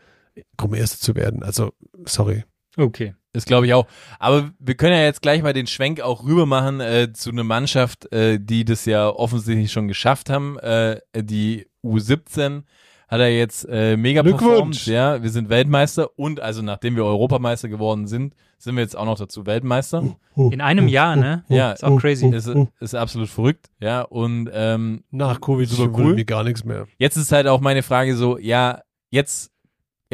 Gruppenerster 0.57 0.98
zu 0.98 1.14
werden. 1.14 1.42
Also, 1.44 1.72
sorry. 2.04 2.44
Okay. 2.76 3.14
Das 3.35 3.44
glaube 3.44 3.66
ich 3.66 3.75
auch. 3.75 3.87
Aber 4.18 4.53
wir 4.59 4.77
können 4.77 4.94
ja 4.94 5.03
jetzt 5.03 5.20
gleich 5.20 5.42
mal 5.42 5.53
den 5.53 5.66
Schwenk 5.66 6.01
auch 6.01 6.25
rüber 6.25 6.47
machen 6.47 6.81
äh, 6.81 7.12
zu 7.12 7.31
einer 7.31 7.44
Mannschaft, 7.44 8.11
äh, 8.12 8.38
die 8.40 8.64
das 8.64 8.87
ja 8.87 9.11
offensichtlich 9.11 9.70
schon 9.73 9.88
geschafft 9.88 10.31
haben. 10.31 10.57
Äh, 10.61 11.01
die 11.14 11.66
U17 11.85 12.62
hat 13.09 13.20
er 13.20 13.29
jetzt 13.29 13.66
äh, 13.68 13.97
mega 13.97 14.23
performt. 14.23 14.42
Glückwunsch. 14.49 14.87
Ja, 14.87 15.23
wir 15.23 15.31
sind 15.31 15.49
Weltmeister 15.49 16.09
und 16.16 16.40
also 16.40 16.62
nachdem 16.62 16.97
wir 16.97 17.05
Europameister 17.05 17.68
geworden 17.68 18.07
sind, 18.07 18.35
sind 18.59 18.77
wir 18.77 18.83
jetzt 18.83 18.97
auch 18.97 19.05
noch 19.05 19.18
dazu 19.18 19.47
Weltmeister. 19.47 20.16
In 20.37 20.61
einem 20.61 20.88
Jahr, 20.88 21.16
ne? 21.16 21.44
Ja, 21.49 21.73
Ist 21.73 21.85
auch 21.85 21.99
crazy. 21.99 22.29
Ist, 22.29 22.51
ist 22.81 22.94
absolut 22.94 23.29
verrückt. 23.29 23.68
Ja, 23.81 24.03
und 24.03 24.49
ähm, 24.53 25.05
Nach 25.11 25.40
Covid 25.40 25.68
Super 25.68 25.92
cool. 25.92 26.05
cool. 26.07 26.14
mir 26.14 26.25
gar 26.25 26.44
nichts 26.44 26.64
mehr. 26.64 26.87
Jetzt 26.99 27.16
ist 27.16 27.31
halt 27.33 27.47
auch 27.47 27.61
meine 27.61 27.83
Frage 27.83 28.16
so, 28.16 28.38
ja, 28.38 28.81
jetzt, 29.11 29.51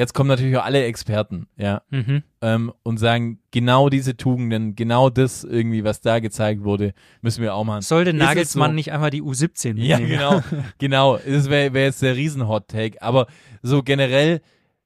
jetzt 0.00 0.14
kommen 0.14 0.28
natürlich 0.28 0.56
auch 0.56 0.64
alle 0.64 0.84
Experten, 0.84 1.46
ja, 1.56 1.82
Mhm. 1.90 2.22
ähm, 2.42 2.72
und 2.82 2.96
sagen, 2.98 3.38
genau 3.52 3.88
diese 3.88 4.16
Tugenden, 4.16 4.74
genau 4.74 5.10
das 5.10 5.44
irgendwie, 5.44 5.84
was 5.84 6.00
da 6.00 6.18
gezeigt 6.18 6.64
wurde, 6.64 6.92
müssen 7.22 7.42
wir 7.42 7.54
auch 7.54 7.64
machen. 7.64 7.82
Sollte 7.82 8.12
Nagelsmann 8.12 8.70
so? 8.70 8.74
nicht 8.74 8.92
einmal 8.92 9.10
die 9.10 9.22
U17 9.22 9.76
Ja, 9.78 9.98
mitnehmen? 9.98 10.18
genau, 10.18 10.42
genau. 10.78 11.16
Das 11.18 11.48
wäre 11.50 11.72
wär 11.74 11.84
jetzt 11.84 12.02
der 12.02 12.16
Riesen-Hot-Take. 12.16 13.00
Aber 13.02 13.26
so 13.62 13.82
generell 13.82 14.40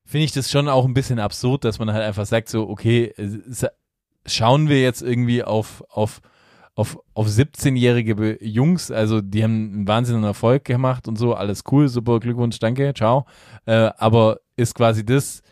finde 0.05 0.25
ich 0.25 0.33
das 0.33 0.51
schon 0.51 0.69
auch 0.69 0.85
ein 0.85 0.95
bisschen 0.95 1.19
absurd, 1.19 1.65
dass 1.65 1.79
man 1.79 1.93
halt 1.93 2.03
einfach 2.05 2.27
sagt 2.27 2.49
so, 2.49 2.69
okay, 2.69 3.13
ist- 3.17 3.67
schauen 4.27 4.69
wir 4.69 4.81
jetzt 4.83 5.03
irgendwie 5.03 5.43
auf, 5.45 5.83
auf, 5.91 6.21
auf, 6.75 6.99
auf 7.15 7.27
17-jährige 7.29 8.15
Be- 8.17 8.39
Jungs, 8.45 8.91
also 8.91 9.21
die 9.21 9.45
haben 9.45 9.73
einen 9.75 9.89
wahnsinnigen 9.89 10.27
Erfolg 10.27 10.65
gemacht 10.65 11.07
und 11.09 11.17
so, 11.17 11.35
alles 11.35 11.63
cool, 11.71 11.89
super, 11.89 12.21
Glückwunsch, 12.21 12.59
danke, 12.59 12.93
ciao. 12.95 13.27
Äh, 13.67 13.91
aber 13.99 14.41
ist 14.57 14.75
quasi 14.75 15.05
das 15.05 15.43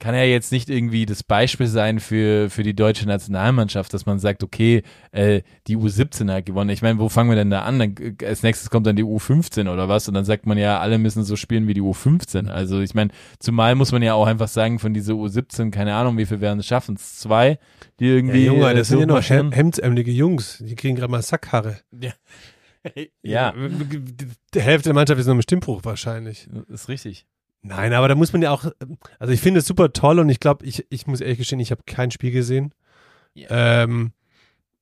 kann 0.00 0.14
er 0.14 0.28
jetzt 0.28 0.52
nicht 0.52 0.70
irgendwie 0.70 1.06
das 1.06 1.24
Beispiel 1.24 1.66
sein 1.66 1.98
für, 1.98 2.50
für 2.50 2.62
die 2.62 2.74
deutsche 2.74 3.06
Nationalmannschaft, 3.06 3.92
dass 3.92 4.06
man 4.06 4.20
sagt, 4.20 4.44
okay, 4.44 4.82
äh, 5.10 5.42
die 5.66 5.76
U17 5.76 6.32
hat 6.32 6.46
gewonnen. 6.46 6.70
Ich 6.70 6.82
meine, 6.82 7.00
wo 7.00 7.08
fangen 7.08 7.30
wir 7.30 7.36
denn 7.36 7.50
da 7.50 7.62
an? 7.62 7.78
Dann, 7.80 7.96
äh, 7.96 8.24
als 8.24 8.44
nächstes 8.44 8.70
kommt 8.70 8.86
dann 8.86 8.94
die 8.94 9.04
U15 9.04 9.70
oder 9.72 9.88
was 9.88 10.06
und 10.06 10.14
dann 10.14 10.24
sagt 10.24 10.46
man 10.46 10.56
ja, 10.56 10.78
alle 10.78 10.98
müssen 10.98 11.24
so 11.24 11.34
spielen 11.34 11.66
wie 11.66 11.74
die 11.74 11.82
U15. 11.82 12.48
Also 12.48 12.80
ich 12.80 12.94
meine, 12.94 13.10
zumal 13.40 13.74
muss 13.74 13.90
man 13.90 14.02
ja 14.02 14.14
auch 14.14 14.26
einfach 14.26 14.48
sagen, 14.48 14.78
von 14.78 14.94
dieser 14.94 15.14
U17, 15.14 15.72
keine 15.72 15.94
Ahnung, 15.94 16.16
wie 16.16 16.26
viel 16.26 16.40
werden 16.40 16.60
es 16.60 16.66
schaffen? 16.66 16.94
Es 16.94 17.18
Zwei, 17.18 17.58
die 17.98 18.06
irgendwie. 18.06 18.44
Ja, 18.44 18.52
Junge, 18.52 18.70
äh, 18.70 18.74
das 18.74 18.88
sind 18.88 19.00
ja 19.00 19.06
noch? 19.06 19.28
Hem 19.28 19.50
hemdsämmelige 19.50 20.12
Jungs. 20.12 20.62
Die 20.64 20.76
kriegen 20.76 20.94
gerade 20.94 21.10
mal 21.10 21.22
Sackhaare. 21.22 21.78
Ja, 23.22 23.52
Die 24.54 24.60
Hälfte 24.60 24.90
der 24.90 24.94
Mannschaft 24.94 25.20
ist 25.20 25.26
noch 25.26 25.34
im 25.34 25.42
Stimmbruch 25.42 25.84
wahrscheinlich. 25.84 26.48
ist 26.68 26.88
richtig. 26.88 27.26
Nein, 27.62 27.92
aber 27.92 28.08
da 28.08 28.14
muss 28.14 28.32
man 28.32 28.42
ja 28.42 28.50
auch, 28.50 28.64
also 29.18 29.32
ich 29.32 29.40
finde 29.40 29.60
es 29.60 29.66
super 29.66 29.92
toll 29.92 30.20
und 30.20 30.28
ich 30.28 30.40
glaube, 30.40 30.64
ich, 30.64 30.86
ich 30.90 31.06
muss 31.06 31.20
ehrlich 31.20 31.38
gestehen, 31.38 31.60
ich 31.60 31.70
habe 31.70 31.82
kein 31.86 32.10
Spiel 32.10 32.30
gesehen. 32.30 32.72
Ähm, 33.34 34.12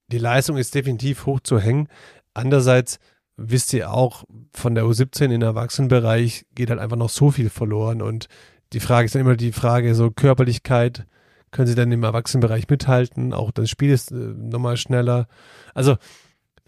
die 0.08 0.18
Leistung 0.18 0.56
ist 0.56 0.74
definitiv 0.74 1.26
hoch 1.26 1.40
zu 1.40 1.58
hängen. 1.58 1.88
Andererseits 2.34 2.98
wisst 3.36 3.72
ihr 3.72 3.92
auch, 3.92 4.24
von 4.52 4.74
der 4.74 4.84
U17 4.84 5.24
in 5.24 5.30
den 5.30 5.42
Erwachsenenbereich 5.42 6.46
geht 6.54 6.70
halt 6.70 6.80
einfach 6.80 6.96
noch 6.96 7.10
so 7.10 7.30
viel 7.30 7.50
verloren 7.50 8.02
und 8.02 8.28
die 8.72 8.80
Frage 8.80 9.06
ist 9.06 9.14
dann 9.14 9.22
immer 9.22 9.36
die 9.36 9.52
Frage, 9.52 9.94
so 9.94 10.10
Körperlichkeit, 10.10 11.06
können 11.50 11.68
sie 11.68 11.74
dann 11.74 11.92
im 11.92 12.02
Erwachsenenbereich 12.02 12.68
mithalten? 12.68 13.32
Auch 13.32 13.50
das 13.50 13.70
Spiel 13.70 13.90
ist 13.90 14.10
äh, 14.10 14.14
nochmal 14.14 14.76
schneller. 14.76 15.28
Also, 15.74 15.96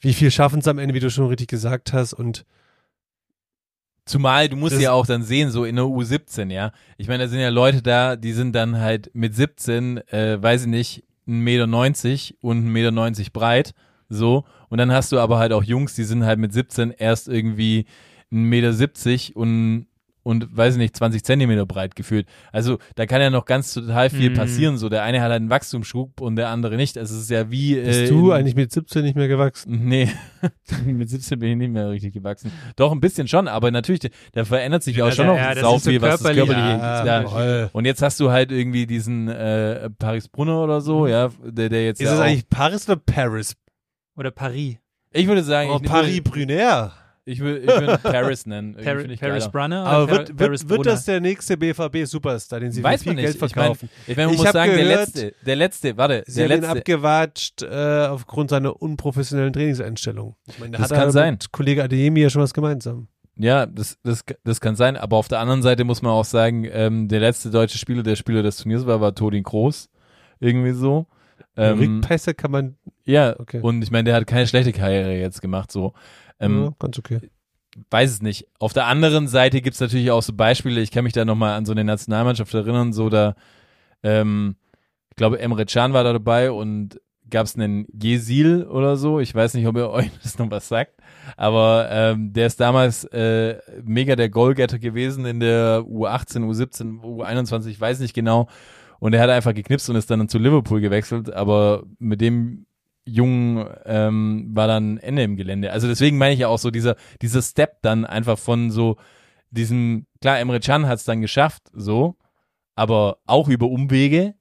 wie 0.01 0.15
viel 0.15 0.31
schaffen 0.31 0.61
es 0.61 0.69
am 0.69 0.79
Ende, 0.79 0.95
wie 0.95 1.01
du 1.01 1.11
schon 1.11 1.27
richtig 1.27 1.49
gesagt 1.49 1.93
hast 1.93 2.13
und 2.13 2.45
Zumal 4.09 4.49
du 4.49 4.57
musst 4.57 4.75
Das- 4.75 4.83
ja 4.83 4.93
auch 4.93 5.07
dann 5.07 5.23
sehen, 5.23 5.51
so 5.51 5.65
in 5.65 5.77
der 5.77 5.85
U17, 5.85 6.51
ja. 6.51 6.73
Ich 6.97 7.09
meine, 7.09 7.25
da 7.25 7.29
sind 7.29 7.41
ja 7.41 7.51
Leute 7.51 7.83
da, 7.83 8.17
die 8.17 8.33
sind 8.33 8.55
dann 8.55 8.79
halt 8.81 9.11
mit 9.15 9.35
17, 9.35 9.99
äh, 10.09 10.43
weiß 10.43 10.63
ich 10.63 10.67
nicht, 10.69 11.05
1,90 11.27 11.35
Meter 11.43 11.65
und 12.41 12.65
1,90 12.65 13.19
Meter 13.19 13.31
breit, 13.33 13.75
so. 14.09 14.45
Und 14.71 14.79
dann 14.79 14.93
hast 14.93 15.13
du 15.13 15.19
aber 15.19 15.39
halt 15.39 15.53
auch 15.53 15.63
Jungs, 15.63 15.95
die 15.95 16.05
sind 16.05 16.25
halt 16.25 16.39
mit 16.39 16.53
17 16.53 16.91
erst 16.91 17.29
irgendwie 17.29 17.85
1,70 18.33 19.29
Meter 19.35 19.37
und, 19.41 19.87
und 20.29 20.55
weiß 20.57 20.75
ich 20.75 20.79
nicht, 20.79 20.95
20 20.95 21.25
Zentimeter 21.25 21.65
breit 21.65 21.97
gefühlt. 21.97 22.27
Also 22.53 22.79
da 22.97 23.07
kann 23.07 23.21
ja 23.23 23.31
noch 23.31 23.47
ganz 23.47 23.73
total 23.73 24.11
viel 24.11 24.29
Mhm. 24.31 24.35
passieren, 24.35 24.77
so. 24.77 24.89
Der 24.91 25.03
eine 25.03 25.19
hat 25.23 25.31
halt 25.31 25.41
einen 25.41 25.49
Wachstumsschub 25.51 26.21
und 26.21 26.37
der 26.37 26.51
andere 26.51 26.77
nicht. 26.77 26.99
Also 26.99 27.15
es 27.17 27.23
ist 27.23 27.31
ja 27.31 27.51
wie. 27.51 27.75
bist 27.77 28.01
äh, 28.03 28.09
du 28.09 28.31
in- 28.31 28.37
eigentlich 28.37 28.55
mit 28.55 28.71
17 28.71 29.03
nicht 29.03 29.17
mehr 29.17 29.27
gewachsen? 29.29 29.87
Nee, 29.89 30.11
mit 30.85 31.09
17 31.09 31.39
bin 31.39 31.51
ich 31.53 31.57
nicht 31.57 31.73
mehr 31.73 31.89
richtig 31.91 32.13
gewachsen. 32.13 32.53
Doch, 32.77 32.93
ein 32.93 33.01
bisschen 33.01 33.27
schon, 33.27 33.49
aber 33.49 33.71
natürlich, 33.71 34.01
da 34.33 34.45
verändert 34.45 34.83
sich 34.83 34.97
ja 34.99 35.05
auch 35.05 35.09
Ja, 35.09 35.15
schon 35.15 35.27
ja, 35.27 35.33
noch 35.33 35.39
ja, 35.39 35.55
das 35.55 35.61
sau 35.63 35.77
ist 35.77 35.85
so 35.85 35.91
viel, 35.91 36.03
was 36.03 36.11
das 36.11 36.23
körperlich. 36.23 36.47
körperliche 36.47 37.07
Ja, 37.07 37.27
voll. 37.27 37.71
Und 37.73 37.85
jetzt 37.87 38.03
hast 38.03 38.21
du 38.21 38.31
halt 38.31 38.53
irgendwie 38.53 38.87
diesen 38.87 39.29
äh, 39.29 39.89
Paris 39.99 40.29
Brunner 40.29 40.63
oder 40.63 40.81
so, 40.83 41.07
ja, 41.07 41.31
der, 41.43 41.69
der 41.71 41.85
jetzt 41.87 42.01
Ist 42.01 42.07
ja 42.09 42.15
es 42.15 42.21
auch, 42.21 42.25
eigentlich 42.25 42.49
Paris 42.51 42.87
oder 42.89 42.97
Paris? 43.05 43.57
Oder 44.17 44.31
Paris. 44.31 44.77
ich 45.13 45.27
würde 45.27 45.43
sagen, 45.43 45.71
Oh, 45.73 45.79
ich, 45.83 45.89
Paris 45.89 46.21
Brunner. 46.23 46.93
Ich 47.29 47.41
würde, 47.41 47.59
ich 47.61 47.67
würde 47.67 47.99
Paris 48.03 48.47
nennen. 48.47 48.75
Par 48.75 48.95
Paris 48.97 49.19
geiler. 49.21 49.49
Brunner 49.51 49.85
Aber 49.87 50.07
Par 50.07 50.17
wird, 50.19 50.37
Paris 50.37 50.69
wird, 50.69 50.87
das 50.87 51.05
der 51.05 51.21
nächste 51.21 51.57
BVB-Superstar, 51.57 52.61
den 52.61 52.73
sie 52.73 52.83
Weiß 52.83 53.01
für 53.03 53.11
viel 53.11 53.15
man 53.15 53.23
Geld 53.25 53.41
nicht. 53.41 53.51
Ich 53.51 53.57
meine, 53.57 53.75
verkaufen? 53.75 53.91
ich 54.07 54.17
mein, 54.17 54.27
man 54.27 54.35
Ich 54.35 54.41
muss 54.43 54.53
sagen, 54.53 54.73
der 54.75 54.83
gehört, 54.85 55.01
letzte, 55.01 55.35
der 55.47 55.57
letzte, 55.57 55.97
warte, 55.97 56.25
sie 56.27 56.35
der 56.37 56.45
haben 56.45 56.51
ihn 56.57 56.61
letzte, 56.63 56.79
abgewatscht 56.79 57.63
äh, 57.63 58.07
aufgrund 58.07 58.51
seiner 58.51 58.81
unprofessionellen 58.83 59.53
Trainingseinstellung. 59.53 60.37
Ich 60.49 60.59
meine, 60.59 60.73
da 60.73 60.79
Das 60.79 60.91
hat 60.91 60.99
kann 60.99 61.09
er 61.09 61.13
sein. 61.13 61.35
mit 61.35 61.53
Kollege 61.53 61.83
Adeyemi 61.85 62.21
ja 62.21 62.31
schon 62.31 62.43
was 62.43 62.55
gemeinsam. 62.55 63.09
Ja, 63.37 63.67
das, 63.67 63.99
das, 64.03 64.25
das 64.43 64.61
kann 64.61 64.75
sein, 64.75 64.97
aber 64.97 65.17
auf 65.17 65.29
der 65.29 65.39
anderen 65.39 65.63
Seite 65.63 65.85
muss 65.85 66.03
man 66.03 66.11
auch 66.13 66.25
sagen, 66.25 66.67
ähm, 66.73 67.07
der 67.09 67.21
letzte 67.21 67.51
deutsche 67.51 67.79
Spieler, 67.79 68.03
der 68.03 68.17
Spieler 68.17 68.43
des 68.43 68.57
Turniers 68.57 68.85
war, 68.87 69.01
war 69.01 69.15
Todin 69.15 69.45
Kroos. 69.45 69.89
Irgendwie 70.41 70.73
so. 70.73 71.07
Ähm, 71.57 71.79
Rückpässe 71.79 72.35
kann 72.35 72.51
man, 72.51 72.77
ja, 73.05 73.39
Okay. 73.39 73.61
und 73.61 73.83
ich 73.83 73.91
meine, 73.91 74.05
der 74.05 74.15
hat 74.17 74.27
keine 74.27 74.47
schlechte 74.47 74.73
Karriere 74.73 75.15
jetzt 75.15 75.41
gemacht, 75.41 75.71
so. 75.73 75.93
Ähm, 76.41 76.65
ja, 76.65 76.75
ganz 76.79 76.99
okay. 76.99 77.21
Weiß 77.91 78.11
es 78.11 78.23
nicht. 78.23 78.47
Auf 78.59 78.73
der 78.73 78.87
anderen 78.87 79.29
Seite 79.29 79.61
gibt's 79.61 79.81
natürlich 79.81 80.11
auch 80.11 80.23
so 80.23 80.33
Beispiele, 80.33 80.81
ich 80.81 80.91
kann 80.91 81.05
mich 81.05 81.13
da 81.13 81.25
nochmal 81.25 81.55
an 81.55 81.65
so 81.65 81.73
eine 81.73 81.85
Nationalmannschaft 81.85 82.53
erinnern, 82.55 82.93
so 82.93 83.09
da, 83.09 83.35
ähm, 84.03 84.57
ich 85.11 85.17
glaube, 85.17 85.39
Emre 85.39 85.67
Can 85.67 85.93
war 85.93 86.05
da 86.05 86.13
dabei 86.13 86.51
und 86.51 87.01
gab's 87.31 87.57
einen 87.57 87.87
Gesil 87.93 88.65
oder 88.65 88.97
so. 88.97 89.21
Ich 89.21 89.35
weiß 89.35 89.55
nicht, 89.55 89.67
ob 89.67 89.77
ihr 89.77 89.91
euch 89.91 90.11
das 90.23 90.39
noch 90.39 90.51
was 90.51 90.69
sagt. 90.69 90.95
Aber 91.37 91.89
ähm, 91.91 92.33
der 92.33 92.47
ist 92.47 92.61
damals 92.61 93.05
äh, 93.05 93.59
mega 93.85 94.17
der 94.17 94.31
Goalgetter 94.31 94.79
gewesen 94.79 95.27
in 95.27 95.41
der 95.41 95.81
U18, 95.81 96.45
U17, 96.47 97.01
U21, 97.01 97.67
ich 97.67 97.81
weiß 97.81 98.01
nicht 98.01 98.15
genau. 98.15 98.49
Und 98.99 99.13
er 99.13 99.21
hat 99.21 99.31
einfach 99.31 99.55
geknipst 99.55 99.89
und 99.91 99.97
ist 99.97 100.11
dann 100.11 100.29
zu 100.29 100.39
Liverpool 100.39 100.81
gewechselt. 100.81 101.33
Aber 101.33 101.85
mit 101.99 102.21
dem 102.21 102.67
Jungen 103.09 103.67
ähm, 103.85 104.51
war 104.53 104.67
dann 104.67 104.99
Ende 104.99 105.23
im 105.23 105.37
Gelände. 105.37 105.73
Also 105.73 105.89
deswegen 105.89 106.19
meine 106.19 106.35
ich 106.35 106.41
ja 106.41 106.49
auch 106.49 106.59
so 106.59 106.71
dieser, 106.71 106.97
dieser 107.23 107.43
Step 107.43 107.83
dann 107.83 108.05
einfach 108.05 108.39
von 108.39 108.71
so 108.71 108.97
diesem, 109.51 110.07
klar, 110.21 110.39
Emre 110.39 110.61
Can 110.61 110.87
hat 110.87 110.99
es 110.99 111.05
dann 111.05 111.21
geschafft, 111.21 111.63
so, 111.73 112.17
aber 112.75 113.19
auch 113.27 113.49
über 113.49 113.67
Umwege 113.67 114.35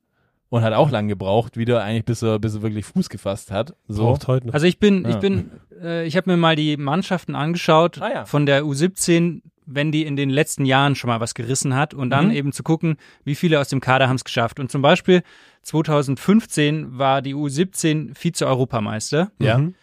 und 0.50 0.62
hat 0.62 0.74
auch 0.74 0.90
lang 0.92 1.08
gebraucht, 1.08 1.58
wieder 1.58 1.84
eigentlich, 1.84 2.06
bis 2.06 2.22
er, 2.22 2.40
bis 2.40 2.56
er 2.56 2.62
wirklich 2.62 2.86
Fuß 2.86 3.10
gefasst 3.10 3.52
hat. 3.52 3.76
So. 3.88 4.04
Braucht 4.04 4.28
heute 4.28 4.48
noch. 4.48 4.54
Also 4.54 4.66
ich 4.66 4.80
bin, 4.80 5.04
Ja. 5.04 5.10
ich 5.10 5.16
bin, 5.18 5.52
äh, 5.82 6.06
ich 6.06 6.16
habe 6.18 6.30
mir 6.32 6.38
mal 6.38 6.56
die 6.56 6.78
Mannschaften 6.78 7.36
angeschaut 7.36 8.02
Ah 8.02 8.10
ja. 8.12 8.26
von 8.26 8.46
der 8.46 8.64
U17, 8.64 9.42
wenn 9.66 9.92
die 9.92 10.06
in 10.06 10.16
den 10.16 10.30
letzten 10.30 10.64
Jahren 10.64 10.96
schon 10.96 11.10
mal 11.10 11.20
was 11.20 11.34
gerissen 11.34 11.76
hat 11.76 11.94
und 11.94 12.10
dann 12.10 12.28
Mhm. 12.28 12.32
eben 12.34 12.52
zu 12.54 12.64
gucken, 12.64 12.96
wie 13.26 13.36
viele 13.36 13.60
aus 13.60 13.68
dem 13.68 13.82
Kader 13.82 14.08
haben 14.08 14.16
es 14.16 14.24
geschafft. 14.24 14.60
Und 14.62 14.72
zum 14.72 14.82
Beispiel 14.82 15.24
2015 15.64 16.98
war 16.98 17.22
die 17.22 17.36
U17 17.36 18.14
Vize-Europameister. 18.16 19.32
Ja. 19.40 19.58
Mhm. 19.58 19.76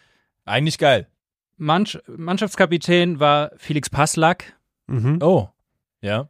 Eigentlich 0.46 0.78
geil. 0.78 1.06
Mannschaft, 1.56 2.04
Mannschaftskapitän 2.08 3.20
war 3.20 3.50
Felix 3.56 3.90
Passlack. 3.90 4.56
Mhm. 4.86 5.18
Oh. 5.22 5.48
Ja. 6.00 6.28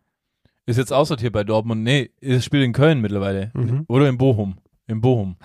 Ist 0.67 0.77
jetzt 0.79 0.93
aussortiert 0.93 1.33
bei 1.33 1.45
Dortmund. 1.45 1.83
Nee, 1.83 2.11
es 2.21 2.45
spielt 2.45 2.65
in 2.65 2.73
Köln 2.73 3.01
mittlerweile. 3.01 3.51
Mhm. 3.55 3.85
Oder 3.89 4.09
in 4.09 4.17
Bochum. 4.19 4.57
In 4.87 5.01
Bochum. 5.01 5.37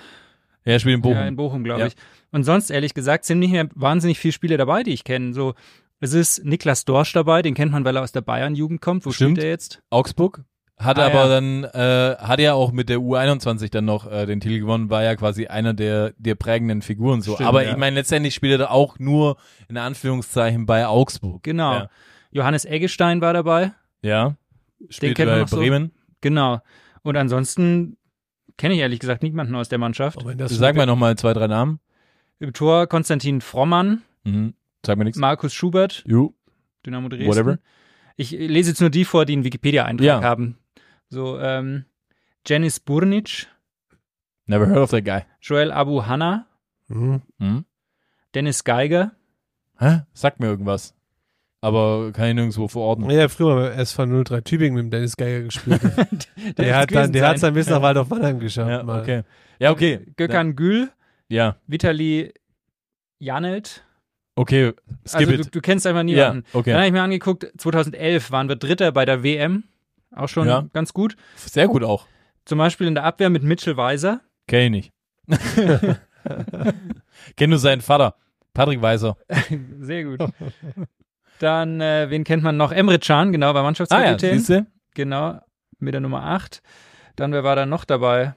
Ja, 0.65 0.73
er 0.73 0.79
spielt 0.79 0.95
in 0.95 1.01
Bochum. 1.01 1.17
Ja, 1.17 1.27
in 1.27 1.35
Bochum, 1.35 1.63
glaube 1.63 1.81
Ja. 1.81 1.87
ich. 1.87 1.93
Und 2.31 2.43
sonst, 2.43 2.69
ehrlich 2.69 2.93
gesagt, 2.93 3.25
sind 3.25 3.39
nicht 3.39 3.51
mehr 3.51 3.67
wahnsinnig 3.75 4.19
viele 4.19 4.31
Spiele 4.31 4.57
dabei, 4.57 4.83
die 4.83 4.91
ich 4.93 5.03
kenne. 5.03 5.33
So, 5.33 5.55
es 5.99 6.13
ist 6.13 6.45
Niklas 6.45 6.85
Dorsch 6.85 7.11
dabei, 7.13 7.41
den 7.41 7.53
kennt 7.53 7.71
man, 7.71 7.83
weil 7.85 7.95
er 7.97 8.03
aus 8.03 8.11
der 8.11 8.21
Bayern-Jugend 8.21 8.79
kommt. 8.81 9.05
Wo 9.05 9.11
Stimmt. 9.11 9.37
spielt 9.37 9.43
er 9.45 9.49
jetzt? 9.49 9.81
Augsburg. 9.89 10.43
Hat 10.77 10.97
Ah, 10.97 11.07
aber 11.07 11.23
ja. 11.25 11.27
dann, 11.27 11.63
äh, 11.65 12.15
hat 12.19 12.39
ja 12.39 12.53
auch 12.53 12.71
mit 12.71 12.87
der 12.87 12.99
U21 12.99 13.69
dann 13.69 13.83
noch 13.83 14.09
äh, 14.09 14.25
den 14.25 14.39
Titel 14.39 14.59
gewonnen, 14.59 14.89
war 14.89 15.03
ja 15.03 15.13
quasi 15.17 15.47
einer 15.47 15.73
der, 15.73 16.13
der 16.17 16.35
prägenden 16.35 16.81
Figuren 16.81 17.21
so. 17.21 17.33
Stimmt, 17.33 17.49
aber 17.49 17.65
ja. 17.65 17.71
ich 17.71 17.77
meine, 17.77 17.95
letztendlich 17.95 18.33
spielt 18.33 18.53
er 18.53 18.57
da 18.59 18.69
auch 18.69 18.97
nur 18.97 19.35
in 19.67 19.75
Anführungszeichen 19.75 20.65
bei 20.65 20.87
Augsburg. 20.87 21.43
Genau. 21.43 21.87
Johannes 22.31 22.63
Eggestein 22.63 23.19
war 23.19 23.33
dabei. 23.33 23.73
ja. 24.01 24.35
Spielt 24.89 25.15
kennt 25.17 25.27
man 25.29 25.37
bei 25.37 25.41
noch 25.41 25.47
so. 25.49 25.57
Bremen. 25.57 25.91
Genau. 26.21 26.61
Und 27.03 27.17
ansonsten 27.17 27.97
kenne 28.57 28.73
ich 28.75 28.79
ehrlich 28.79 28.99
gesagt 28.99 29.23
niemanden 29.23 29.55
aus 29.55 29.69
der 29.69 29.77
Mannschaft. 29.79 30.19
Das 30.37 30.51
Sag 30.51 30.75
mal 30.75 30.85
nochmal 30.85 31.17
zwei, 31.17 31.33
drei 31.33 31.47
Namen. 31.47 31.79
Im 32.39 32.53
Tor 32.53 32.87
Konstantin 32.87 33.41
Frommann, 33.41 34.01
Mhm. 34.23 34.53
Sag 34.85 34.97
mir 34.97 35.05
nichts. 35.05 35.19
Markus 35.19 35.53
Schubert, 35.53 36.03
Jo. 36.07 36.33
Dynamo 36.85 37.09
Dresden. 37.09 37.27
Whatever. 37.27 37.59
Ich 38.15 38.31
lese 38.31 38.71
jetzt 38.71 38.81
nur 38.81 38.89
die 38.89 39.05
vor, 39.05 39.25
die 39.25 39.33
einen 39.33 39.43
Wikipedia-Eintrag 39.45 40.05
Ja. 40.05 40.21
haben. 40.21 40.57
So, 41.09 41.39
ähm, 41.39 41.85
Janis 42.45 42.79
Burnic, 42.79 43.47
Never 44.45 44.67
heard 44.67 44.77
of 44.79 44.91
that 44.91 45.05
guy. 45.05 45.21
Joel 45.41 45.71
Abu 45.71 46.05
Hanna, 46.05 46.47
Mhm. 46.87 47.21
Hm? 47.39 47.65
Dennis 48.35 48.63
Geiger, 48.63 49.11
Hä? 49.77 50.01
Sagt 50.13 50.39
mir 50.41 50.47
irgendwas. 50.47 50.93
Aber 51.61 52.11
kann 52.13 52.29
ich 52.29 52.35
nirgendwo 52.35 52.67
verordnen. 52.69 53.09
Ja, 53.09 53.27
früher 53.27 53.55
beim 53.55 53.79
SV 53.79 54.23
03 54.23 54.41
Tübingen 54.41 54.75
mit 54.75 54.83
dem 54.85 54.91
Dennis 54.91 55.17
Geiger 55.17 55.41
gespielt. 55.43 55.81
der 56.57 56.77
hat 56.77 56.93
dann, 56.95 57.11
der 57.11 57.23
sein. 57.31 57.39
dann 57.41 57.53
bis 57.53 57.69
nach 57.69 57.81
Waldorf 57.81 58.09
Mannheim 58.09 58.39
geschafft. 58.39 58.69
Ja, 58.69 58.83
mal. 58.83 59.01
okay. 59.01 59.23
Ja, 59.59 59.71
okay. 59.71 59.99
Gökhan 60.15 60.55
Gül, 60.55 60.89
Ja, 61.27 61.57
Vitali 61.67 62.33
Janelt. 63.19 63.83
okay. 64.35 64.71
Skip 65.05 65.19
Also 65.19 65.31
it. 65.33 65.45
du, 65.45 65.49
du 65.51 65.59
kennst 65.61 65.85
einfach 65.85 65.99
ja, 65.99 66.03
niemanden. 66.03 66.45
Dann 66.53 66.59
okay. 66.61 66.73
habe 66.73 66.85
ich 66.85 66.91
mir 66.93 67.01
angeguckt, 67.01 67.51
2011 67.57 68.31
waren 68.31 68.47
wir 68.47 68.55
Dritter 68.55 68.93
bei 68.93 69.03
der 69.05 69.23
WM. 69.23 69.65
Auch 70.15 70.29
schon 70.29 70.47
Ja. 70.47 70.65
ganz 70.73 70.93
gut. 70.93 71.17
Sehr 71.35 71.67
gut 71.67 71.83
auch. 71.83 72.07
Zum 72.45 72.57
Beispiel 72.57 72.87
in 72.87 72.95
der 72.95 73.03
Abwehr 73.03 73.29
mit 73.29 73.43
Mitchell 73.43 73.75
Weiser. 73.75 74.21
Kenn 74.47 74.73
ich 74.73 74.91
nicht. 75.27 75.27
Kenn 77.35 77.49
nur 77.49 77.59
seinen 77.59 77.81
Vater. 77.81 78.15
Patrick 78.53 78.81
Weiser. 78.81 79.17
Sehr 79.81 80.05
gut. 80.05 80.19
Dann, 81.39 81.81
äh, 81.81 82.09
wen 82.09 82.23
kennt 82.23 82.43
man 82.43 82.57
noch? 82.57 82.71
Emre 82.71 82.99
Can, 82.99 83.31
genau, 83.31 83.47
war 83.47 83.55
Ah 83.55 83.59
ja, 83.59 83.63
Mannschaftskapitän. 83.63 84.37
siehst 84.37 84.49
du? 84.49 84.65
genau, 84.93 85.39
mit 85.79 85.93
der 85.93 86.01
Nummer 86.01 86.23
8. 86.23 86.61
Dann, 87.15 87.31
wer 87.33 87.43
war 87.43 87.55
da 87.55 87.65
noch 87.65 87.85
dabei? 87.85 88.33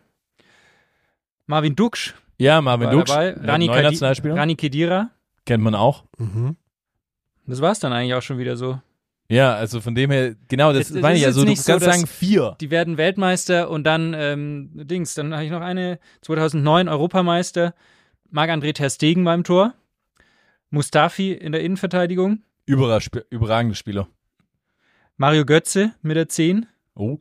Marvin 1.46 1.74
Duksch 1.76 2.14
Ja, 2.38 2.60
Marvin 2.60 2.86
war 2.86 2.92
Duksch. 2.94 3.08
dabei. 3.10 3.34
Rani, 3.34 3.66
Kadi 3.66 3.82
Nationalspieler. 3.82 4.36
Rani 4.36 4.54
Kedira. 4.56 5.10
Kennt 5.44 5.62
man 5.62 5.74
auch. 5.74 6.04
Mhm. 6.18 6.56
Das 7.46 7.60
war's 7.60 7.80
dann 7.80 7.92
eigentlich 7.92 8.14
auch 8.14 8.22
schon 8.22 8.38
wieder 8.38 8.56
so. 8.56 8.80
Ja, 9.28 9.54
also 9.54 9.80
von 9.80 9.94
dem 9.94 10.10
her, 10.10 10.34
genau, 10.48 10.72
das 10.72 10.90
Es- 10.90 10.96
es 10.96 11.02
meine 11.02 11.16
ich. 11.18 11.24
Also 11.26 11.42
du 11.42 11.48
nicht 11.48 11.62
so, 11.62 11.72
kannst 11.72 11.86
dass- 11.86 11.94
sagen 11.96 12.06
vier. 12.06 12.56
Die 12.60 12.70
werden 12.70 12.96
Weltmeister 12.98 13.70
und 13.70 13.84
dann 13.84 14.14
ähm, 14.16 14.70
Dings. 14.74 15.14
Dann 15.14 15.32
habe 15.34 15.44
ich 15.44 15.50
noch 15.50 15.60
eine 15.60 15.98
2009 16.20 16.88
Europameister. 16.88 17.74
Marc-André 18.30 18.72
Ter 18.74 18.90
Stegen 18.90 19.24
beim 19.24 19.42
Tor. 19.42 19.74
Mustafi 20.70 21.32
in 21.32 21.52
der 21.52 21.62
Innenverteidigung. 21.62 22.42
Überragende 22.66 23.74
Spieler. 23.74 24.08
Mario 25.16 25.44
Götze 25.44 25.92
mit 26.02 26.16
der 26.16 26.28
10. 26.28 26.66
Oh, 26.94 27.18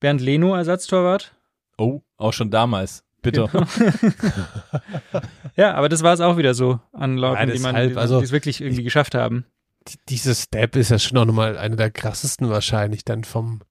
Bernd 0.00 0.20
Leno 0.20 0.54
Ersatztorwart. 0.54 1.34
oh, 1.78 2.00
auch 2.16 2.32
schon 2.32 2.50
damals. 2.50 3.04
Bitter. 3.22 3.46
Genau. 3.48 3.66
ja, 5.56 5.74
aber 5.74 5.88
das 5.88 6.02
war 6.02 6.12
es 6.12 6.20
auch 6.20 6.36
wieder 6.36 6.52
so 6.52 6.78
an 6.92 7.16
Leuten, 7.16 7.48
Ja, 7.48 7.54
die 7.54 7.58
man 7.60 7.74
die 7.88 7.96
also, 7.96 8.20
es 8.20 8.32
wirklich 8.32 8.60
irgendwie 8.60 8.82
geschafft 8.82 9.14
haben. 9.14 9.46
Die- 9.88 9.98
Dieser 10.10 10.34
Step 10.34 10.76
ist 10.76 10.90
ja 10.90 10.98
schon 10.98 11.16
auch 11.16 11.24
nochmal 11.24 11.56
einer 11.56 11.76
der 11.76 11.90
krassesten 11.90 12.50
wahrscheinlich 12.50 13.04
dann 13.04 13.24
vom 13.24 13.62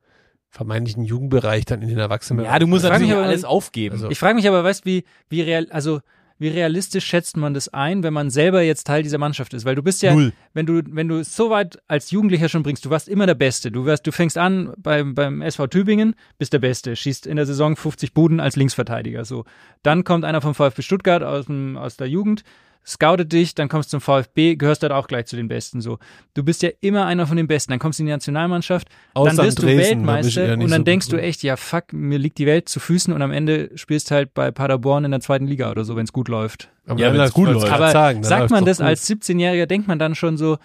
vermeintlichen 0.49 1.03
Jugendbereich 1.03 1.65
dann 1.65 1.81
in 1.83 1.89
den 1.89 1.99
Erwachsenenbereich. 1.99 2.51
Ja, 2.51 2.59
du 2.59 2.65
musst 2.67 2.83
Ich 2.85 2.89
natürlich 2.91 3.13
alles 3.13 3.45
aufgeben. 3.45 3.93
Also- 3.93 4.09
Ich 4.09 4.17
frage 4.19 4.35
mich 4.35 4.47
aber, 4.47 4.63
weißt 4.63 4.85
wie 4.85 5.03
wie 5.29 5.41
real 5.41 5.67
also 5.69 6.01
wie 6.39 6.47
realistisch 6.47 7.05
schätzt 7.05 7.37
man 7.37 7.53
das 7.53 7.69
ein, 7.69 8.03
wenn 8.03 8.13
man 8.13 8.29
selber 8.29 8.61
jetzt 8.61 8.85
Teil 8.87 9.03
dieser 9.03 9.17
Mannschaft 9.17 9.53
ist? 9.53 9.65
Weil 9.65 9.75
du 9.75 9.83
bist 9.83 10.01
ja, 10.01 10.13
Null. 10.13 10.33
wenn 10.53 10.65
du, 10.65 10.81
wenn 10.87 11.07
du 11.07 11.19
es 11.19 11.35
so 11.35 11.49
weit 11.49 11.79
als 11.87 12.11
Jugendlicher 12.11 12.49
schon 12.49 12.63
bringst, 12.63 12.85
du 12.85 12.89
warst 12.89 13.07
immer 13.07 13.25
der 13.25 13.35
Beste. 13.35 13.71
Du 13.71 13.85
wirst, 13.85 14.05
du 14.07 14.11
fängst 14.11 14.37
an 14.37 14.73
beim, 14.77 15.15
beim 15.15 15.41
SV 15.41 15.67
Tübingen, 15.67 16.15
bist 16.37 16.53
der 16.53 16.59
Beste, 16.59 16.95
schießt 16.95 17.27
in 17.27 17.35
der 17.35 17.45
Saison 17.45 17.75
50 17.75 18.13
Buden 18.13 18.39
als 18.39 18.55
Linksverteidiger. 18.55 19.25
So. 19.25 19.45
Dann 19.83 20.03
kommt 20.03 20.25
einer 20.25 20.41
vom 20.41 20.55
VfB 20.55 20.81
Stuttgart 20.81 21.23
aus, 21.23 21.45
dem, 21.45 21.77
aus 21.77 21.97
der 21.97 22.07
Jugend, 22.07 22.43
scoutet 22.85 23.31
dich, 23.31 23.55
dann 23.55 23.69
kommst 23.69 23.89
du 23.89 23.97
zum 23.97 24.01
VfB, 24.01 24.55
gehörst 24.55 24.83
dort 24.83 24.91
auch 24.91 25.07
gleich 25.07 25.25
zu 25.27 25.35
den 25.35 25.47
Besten. 25.47 25.79
So. 25.81 25.99
Du 26.33 26.43
bist 26.43 26.61
ja 26.63 26.69
immer 26.81 27.05
einer 27.05 27.25
von 27.27 27.37
den 27.37 27.47
Besten. 27.47 27.71
Dann 27.71 27.79
kommst 27.79 27.99
du 27.99 28.03
in 28.03 28.07
die 28.07 28.11
Nationalmannschaft, 28.11 28.89
Außer 29.13 29.35
dann 29.35 29.45
wirst 29.45 29.59
du 29.59 29.61
Dresden, 29.63 30.05
Weltmeister 30.05 30.53
und 30.53 30.59
dann 30.69 30.69
so 30.69 30.83
denkst 30.83 31.07
du 31.09 31.17
echt, 31.17 31.43
ja 31.43 31.55
fuck, 31.55 31.93
mir 31.93 32.19
liegt 32.19 32.37
die 32.39 32.45
Welt 32.45 32.67
zu 32.67 32.79
Füßen 32.79 33.13
und 33.13 33.21
am 33.21 33.31
Ende 33.31 33.71
spielst 33.75 34.11
halt 34.11 34.33
bei 34.33 34.51
Paderborn 34.51 35.05
in 35.05 35.11
der 35.11 35.21
zweiten 35.21 35.47
Liga 35.47 35.71
oder 35.71 35.85
so, 35.85 35.95
wenn 35.95 36.03
es 36.03 36.11
gut 36.13 36.27
läuft. 36.27 36.69
Aber 36.85 36.99
Ja, 36.99 37.07
wenn's 37.07 37.17
läuft- 37.17 37.33
gut 37.35 37.49
läuft. 37.49 37.69
Aber 37.71 37.91
sagen, 37.91 38.23
sagt 38.23 38.51
man 38.51 38.65
das 38.65 38.77
gut. 38.79 38.87
als 38.87 39.07
17-Jähriger, 39.09 39.65
denkt 39.65 39.87
man 39.87 39.97
dann 39.99 40.15
schon 40.15 40.35
so, 40.37 40.57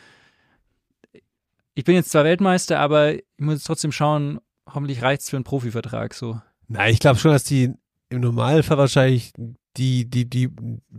ich 1.74 1.85
bin 1.85 1.94
jetzt 1.94 2.11
zwar 2.11 2.24
Weltmeister, 2.24 2.81
aber 2.81 3.14
ich 3.14 3.22
muss 3.38 3.54
jetzt 3.54 3.66
trotzdem 3.66 3.92
schauen, 3.92 4.40
hoffentlich 4.72 5.02
reicht's 5.02 5.31
für 5.31 5.37
einen 5.37 5.44
Profivertrag 5.44 6.14
so. 6.14 6.40
Na, 6.66 6.88
ich 6.88 6.98
glaube 6.98 7.18
schon, 7.18 7.31
dass 7.31 7.44
die 7.44 7.72
im 8.11 8.20
Normalfall 8.20 8.78
wahrscheinlich 8.78 9.33
die, 9.76 10.07
die, 10.09 10.28
die, 10.28 10.50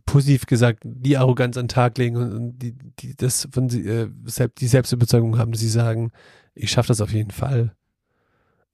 positiv 0.05 0.45
gesagt, 0.45 0.83
die 0.83 1.17
Arroganz 1.17 1.57
an 1.57 1.65
den 1.65 1.69
Tag 1.69 1.97
legen 1.97 2.15
und, 2.15 2.59
die, 2.59 2.73
die 2.99 3.15
das 3.15 3.47
von 3.51 3.69
sie, 3.69 3.85
äh, 3.85 4.09
die 4.57 4.67
Selbstüberzeugung 4.67 5.37
haben, 5.37 5.51
dass 5.51 5.61
sie 5.61 5.69
sagen, 5.69 6.11
ich 6.55 6.71
schaffe 6.71 6.89
das 6.89 7.01
auf 7.01 7.11
jeden 7.11 7.31
Fall. 7.31 7.73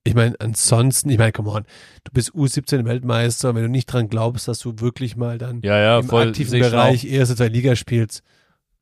Ich 0.04 0.14
meine, 0.14 0.36
ansonsten, 0.40 1.10
ich 1.10 1.18
meine, 1.18 1.32
come 1.32 1.50
on, 1.50 1.64
du 2.04 2.12
bist 2.14 2.32
U17 2.34 2.86
Weltmeister, 2.86 3.56
wenn 3.56 3.64
du 3.64 3.70
nicht 3.70 3.88
dran 3.88 4.08
glaubst, 4.08 4.48
dass 4.48 4.60
du 4.60 4.80
wirklich 4.80 5.16
mal 5.16 5.40
dann 5.40 5.62
Ja, 5.64 5.80
ja, 5.80 6.00
im 6.00 6.08
voll. 6.08 6.28
aktiven 6.28 6.60
Bereich 6.60 7.06
erste, 7.06 7.36
zweite 7.36 7.54
Liga 7.54 7.76
spielst, 7.76 8.22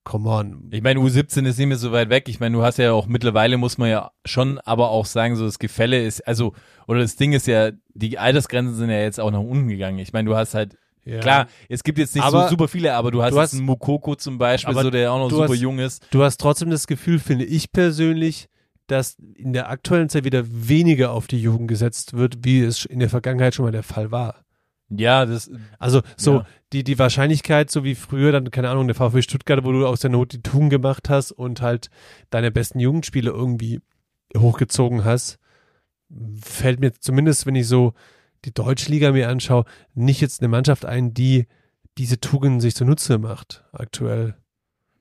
come 0.03 0.29
on. 0.29 0.67
Ich 0.71 0.81
meine, 0.81 0.99
U17 0.99 1.45
ist 1.47 1.57
nicht 1.57 1.67
mehr 1.67 1.77
so 1.77 1.93
weit 1.93 2.09
weg. 2.09 2.27
Ich 2.27 2.41
meine, 2.41 2.57
du 2.57 2.63
hast 2.63 2.77
ja 2.77 2.91
auch 2.91 3.07
mittlerweile, 3.07 3.55
muss 3.55 3.77
man 3.77 3.89
ja 3.89 4.11
schon 4.25 4.59
aber 4.59 4.89
auch 4.89 5.05
sagen, 5.05 5.37
so 5.37 5.45
das 5.45 5.59
Gefälle 5.59 6.03
ist, 6.03 6.27
also, 6.27 6.53
oder 6.87 6.99
das 6.99 7.15
Ding 7.15 7.31
ist 7.31 7.47
ja, 7.47 7.71
die 7.93 8.17
Altersgrenzen 8.19 8.75
sind 8.75 8.89
ja 8.89 8.99
jetzt 8.99 9.21
auch 9.21 9.31
nach 9.31 9.39
unten 9.39 9.69
gegangen. 9.69 9.99
Ich 9.99 10.11
meine, 10.11 10.27
du 10.29 10.35
hast 10.35 10.55
halt, 10.55 10.77
Ja. 11.05 11.19
klar, 11.19 11.47
es 11.69 11.83
gibt 11.83 11.97
jetzt 11.99 12.15
nicht 12.15 12.23
Aber 12.23 12.43
so 12.43 12.49
super 12.51 12.67
viele, 12.67 12.93
aber 12.93 13.11
du 13.11 13.21
hast, 13.21 13.33
du 13.33 13.39
hast- 13.39 13.53
einen 13.53 13.65
Mukoko 13.65 14.15
zum 14.15 14.37
Beispiel, 14.37 14.73
so, 14.73 14.89
der 14.89 15.11
auch 15.11 15.19
noch 15.19 15.29
super 15.29 15.49
hast- 15.53 15.59
jung 15.59 15.79
ist. 15.79 16.05
Du 16.11 16.23
hast 16.23 16.37
trotzdem 16.39 16.69
das 16.69 16.87
Gefühl, 16.87 17.19
finde 17.19 17.43
ich 17.45 17.71
persönlich, 17.71 18.47
dass 18.87 19.17
in 19.35 19.53
der 19.53 19.69
aktuellen 19.69 20.09
Zeit 20.09 20.23
wieder 20.23 20.43
weniger 20.47 21.11
auf 21.11 21.27
die 21.27 21.41
Jugend 21.41 21.67
gesetzt 21.67 22.13
wird, 22.13 22.43
wie 22.45 22.61
es 22.61 22.85
in 22.85 22.99
der 22.99 23.09
Vergangenheit 23.09 23.53
schon 23.55 23.65
mal 23.65 23.71
der 23.71 23.83
Fall 23.83 24.11
war. 24.11 24.43
Ja, 24.89 25.25
das, 25.25 25.49
Also 25.79 26.01
so 26.17 26.33
Ja. 26.35 26.45
die, 26.71 26.83
die 26.83 26.99
Wahrscheinlichkeit, 26.99 27.71
so 27.71 27.83
wie 27.83 27.95
früher, 27.95 28.31
dann, 28.31 28.51
keine 28.51 28.69
Ahnung, 28.69 28.87
der 28.87 28.95
VfB 28.95 29.21
Stuttgart, 29.23 29.63
wo 29.63 29.71
du 29.71 29.87
aus 29.87 30.01
der 30.01 30.09
Not 30.09 30.33
die 30.33 30.41
Tugend 30.43 30.69
gemacht 30.69 31.09
hast 31.09 31.31
und 31.31 31.61
halt 31.61 31.89
deine 32.29 32.51
besten 32.51 32.79
Jugendspiele 32.79 33.31
irgendwie 33.31 33.81
hochgezogen 34.37 35.03
hast, 35.03 35.39
fällt 36.41 36.79
mir 36.79 36.93
zumindest, 36.93 37.45
wenn 37.45 37.55
ich 37.55 37.67
so 37.67 37.93
die 38.45 38.53
Deutsche 38.53 38.89
Liga 38.91 39.11
mir 39.11 39.29
anschaue, 39.29 39.65
nicht 39.93 40.21
jetzt 40.21 40.41
eine 40.41 40.47
Mannschaft 40.49 40.85
ein, 40.85 41.13
die 41.13 41.47
diese 41.97 42.19
Tugenden 42.19 42.59
sich 42.59 42.75
zunutze 42.75 43.17
macht 43.19 43.63
aktuell. 43.71 44.35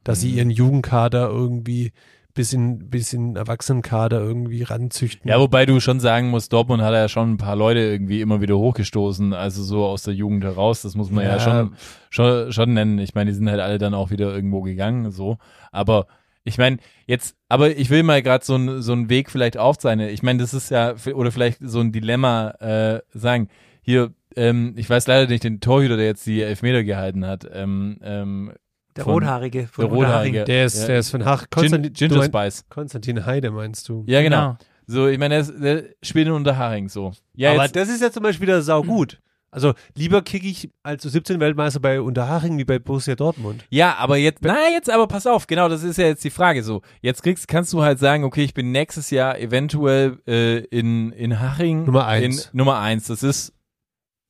Dass 0.05 0.21
sie 0.21 0.31
Mhm. 0.33 0.37
ihren 0.39 0.51
Jugendkader 0.51 1.29
irgendwie 1.29 1.93
bis 2.35 2.53
in, 2.55 2.89
bis 2.91 3.13
in 3.13 3.37
Erwachsenenkader 3.37 4.19
irgendwie 4.21 4.63
ranzüchten. 4.63 5.29
ja, 5.31 5.39
wobei 5.39 5.67
du 5.67 5.81
schon 5.81 6.01
sagen 6.01 6.31
musst, 6.31 6.53
Dortmund 6.53 6.83
hat 6.83 6.95
ja 6.95 7.07
schon 7.09 7.33
ein 7.33 7.37
paar 7.37 7.57
Leute 7.57 7.81
irgendwie 7.81 8.21
immer 8.23 8.41
wieder 8.41 8.57
hochgestoßen, 8.59 9.33
also 9.35 9.63
so 9.63 9.85
aus 9.85 10.03
der 10.05 10.15
Jugend 10.15 10.43
heraus, 10.43 10.81
das 10.83 10.95
muss 10.95 11.11
man 11.11 11.25
ja, 11.25 11.33
Ja. 11.37 11.41
schon, 11.41 11.75
schon, 12.11 12.51
schon 12.53 12.73
nennen. 12.73 12.99
Ich 12.99 13.15
meine, 13.15 13.31
die 13.31 13.37
sind 13.37 13.51
halt 13.51 13.61
alle 13.61 13.77
dann 13.79 13.93
auch 13.95 14.11
wieder 14.11 14.35
irgendwo 14.35 14.63
gegangen, 14.63 15.11
so. 15.11 15.37
Aber 15.73 16.07
ich 16.45 16.59
meine, 16.59 16.79
jetzt, 17.07 17.37
aber 17.49 17.77
ich 17.77 17.91
will 17.91 18.03
mal 18.03 18.23
gerade 18.23 18.45
so, 18.45 18.57
ein, 18.57 18.83
so 18.83 18.93
einen 18.93 19.09
Weg 19.09 19.31
vielleicht 19.31 19.57
aufzeichnen. 19.57 20.09
Ich 20.09 20.23
meine, 20.23 20.41
das 20.41 20.55
ist 20.55 20.71
ja, 20.71 20.95
oder 21.15 21.31
vielleicht 21.33 21.59
so 21.61 21.81
ein 21.81 21.93
Dilemma 21.93 22.51
äh, 22.61 23.01
sagen. 23.13 23.49
Hier, 23.83 24.13
ähm, 24.37 24.75
ich 24.77 24.89
weiß 24.89 25.07
leider 25.07 25.29
nicht 25.31 25.45
den 25.45 25.61
Torhüter, 25.61 25.97
der 25.97 26.07
jetzt 26.07 26.27
die 26.27 26.41
Elfmeter 26.43 26.85
gehalten 26.85 27.27
hat. 27.27 27.47
Ähm, 27.53 27.99
ähm, 28.03 28.53
Der 28.97 29.05
Von- 29.05 29.15
Rothaarige 29.15 29.67
von 29.67 29.87
der 29.87 29.95
Rothaarige. 29.95 30.45
Der 30.45 30.65
ist, 30.67 30.81
Ja. 30.83 30.87
der 30.89 30.99
ist 30.99 31.11
von 31.11 31.25
Hach. 31.25 31.43
Gin, 31.43 31.49
Konstantin, 31.51 31.93
du 31.93 32.09
Ginger 32.09 32.25
Spice. 32.25 32.65
Konstantin 32.69 33.27
Heide 33.27 33.51
meinst 33.51 33.89
du? 33.89 34.05
Ja, 34.07 34.21
genau. 34.23 34.57
So, 34.87 35.07
ich 35.09 35.19
meine, 35.19 35.35
der, 35.35 35.41
ist- 35.41 35.63
der 35.63 35.85
spielt 36.03 36.27
in 36.27 36.33
Unterhaching 36.33 36.89
so. 36.89 37.13
Ja, 37.35 37.53
aber 37.53 37.63
jetzt, 37.65 37.77
das 37.77 37.89
ist 37.89 38.03
ja 38.03 38.11
zum 38.11 38.23
Beispiel 38.23 38.47
wieder 38.49 38.63
saugut. 38.63 39.21
Also 39.55 39.75
lieber 39.95 40.23
kicke 40.23 40.47
ich 40.47 40.71
als 40.83 41.07
U17 41.07 41.39
Weltmeister 41.39 41.79
bei 41.79 42.01
Unterhaching 42.01 42.57
wie 42.57 42.65
bei 42.65 42.79
Borussia 42.79 43.15
Dortmund. 43.15 43.67
Ja, 43.69 43.97
aber 43.97 44.17
jetzt, 44.17 44.41
na 44.43 44.71
jetzt 44.71 44.89
aber 44.89 45.07
pass 45.07 45.27
auf, 45.27 45.47
genau, 45.47 45.69
das 45.69 45.83
ist 45.83 45.99
ja 45.99 46.07
jetzt 46.07 46.25
die 46.25 46.31
Frage 46.31 46.63
so. 46.63 46.81
Jetzt 47.03 47.23
kriegst, 47.23 47.47
kannst 47.49 47.71
du 47.75 47.83
halt 47.83 47.99
sagen, 47.99 48.25
okay, 48.25 48.45
ich 48.45 48.55
bin 48.55 48.73
nächstes 48.73 49.11
Jahr 49.11 49.39
eventuell 49.39 50.19
äh, 50.27 50.61
in, 50.65 51.13
in 51.13 51.39
Haching. 51.39 51.85
Nummer 51.85 52.07
eins. 52.07 52.47
In, 52.47 52.57
Nummer 52.57 52.79
eins, 52.79 53.09
das 53.09 53.23
ist 53.23 53.53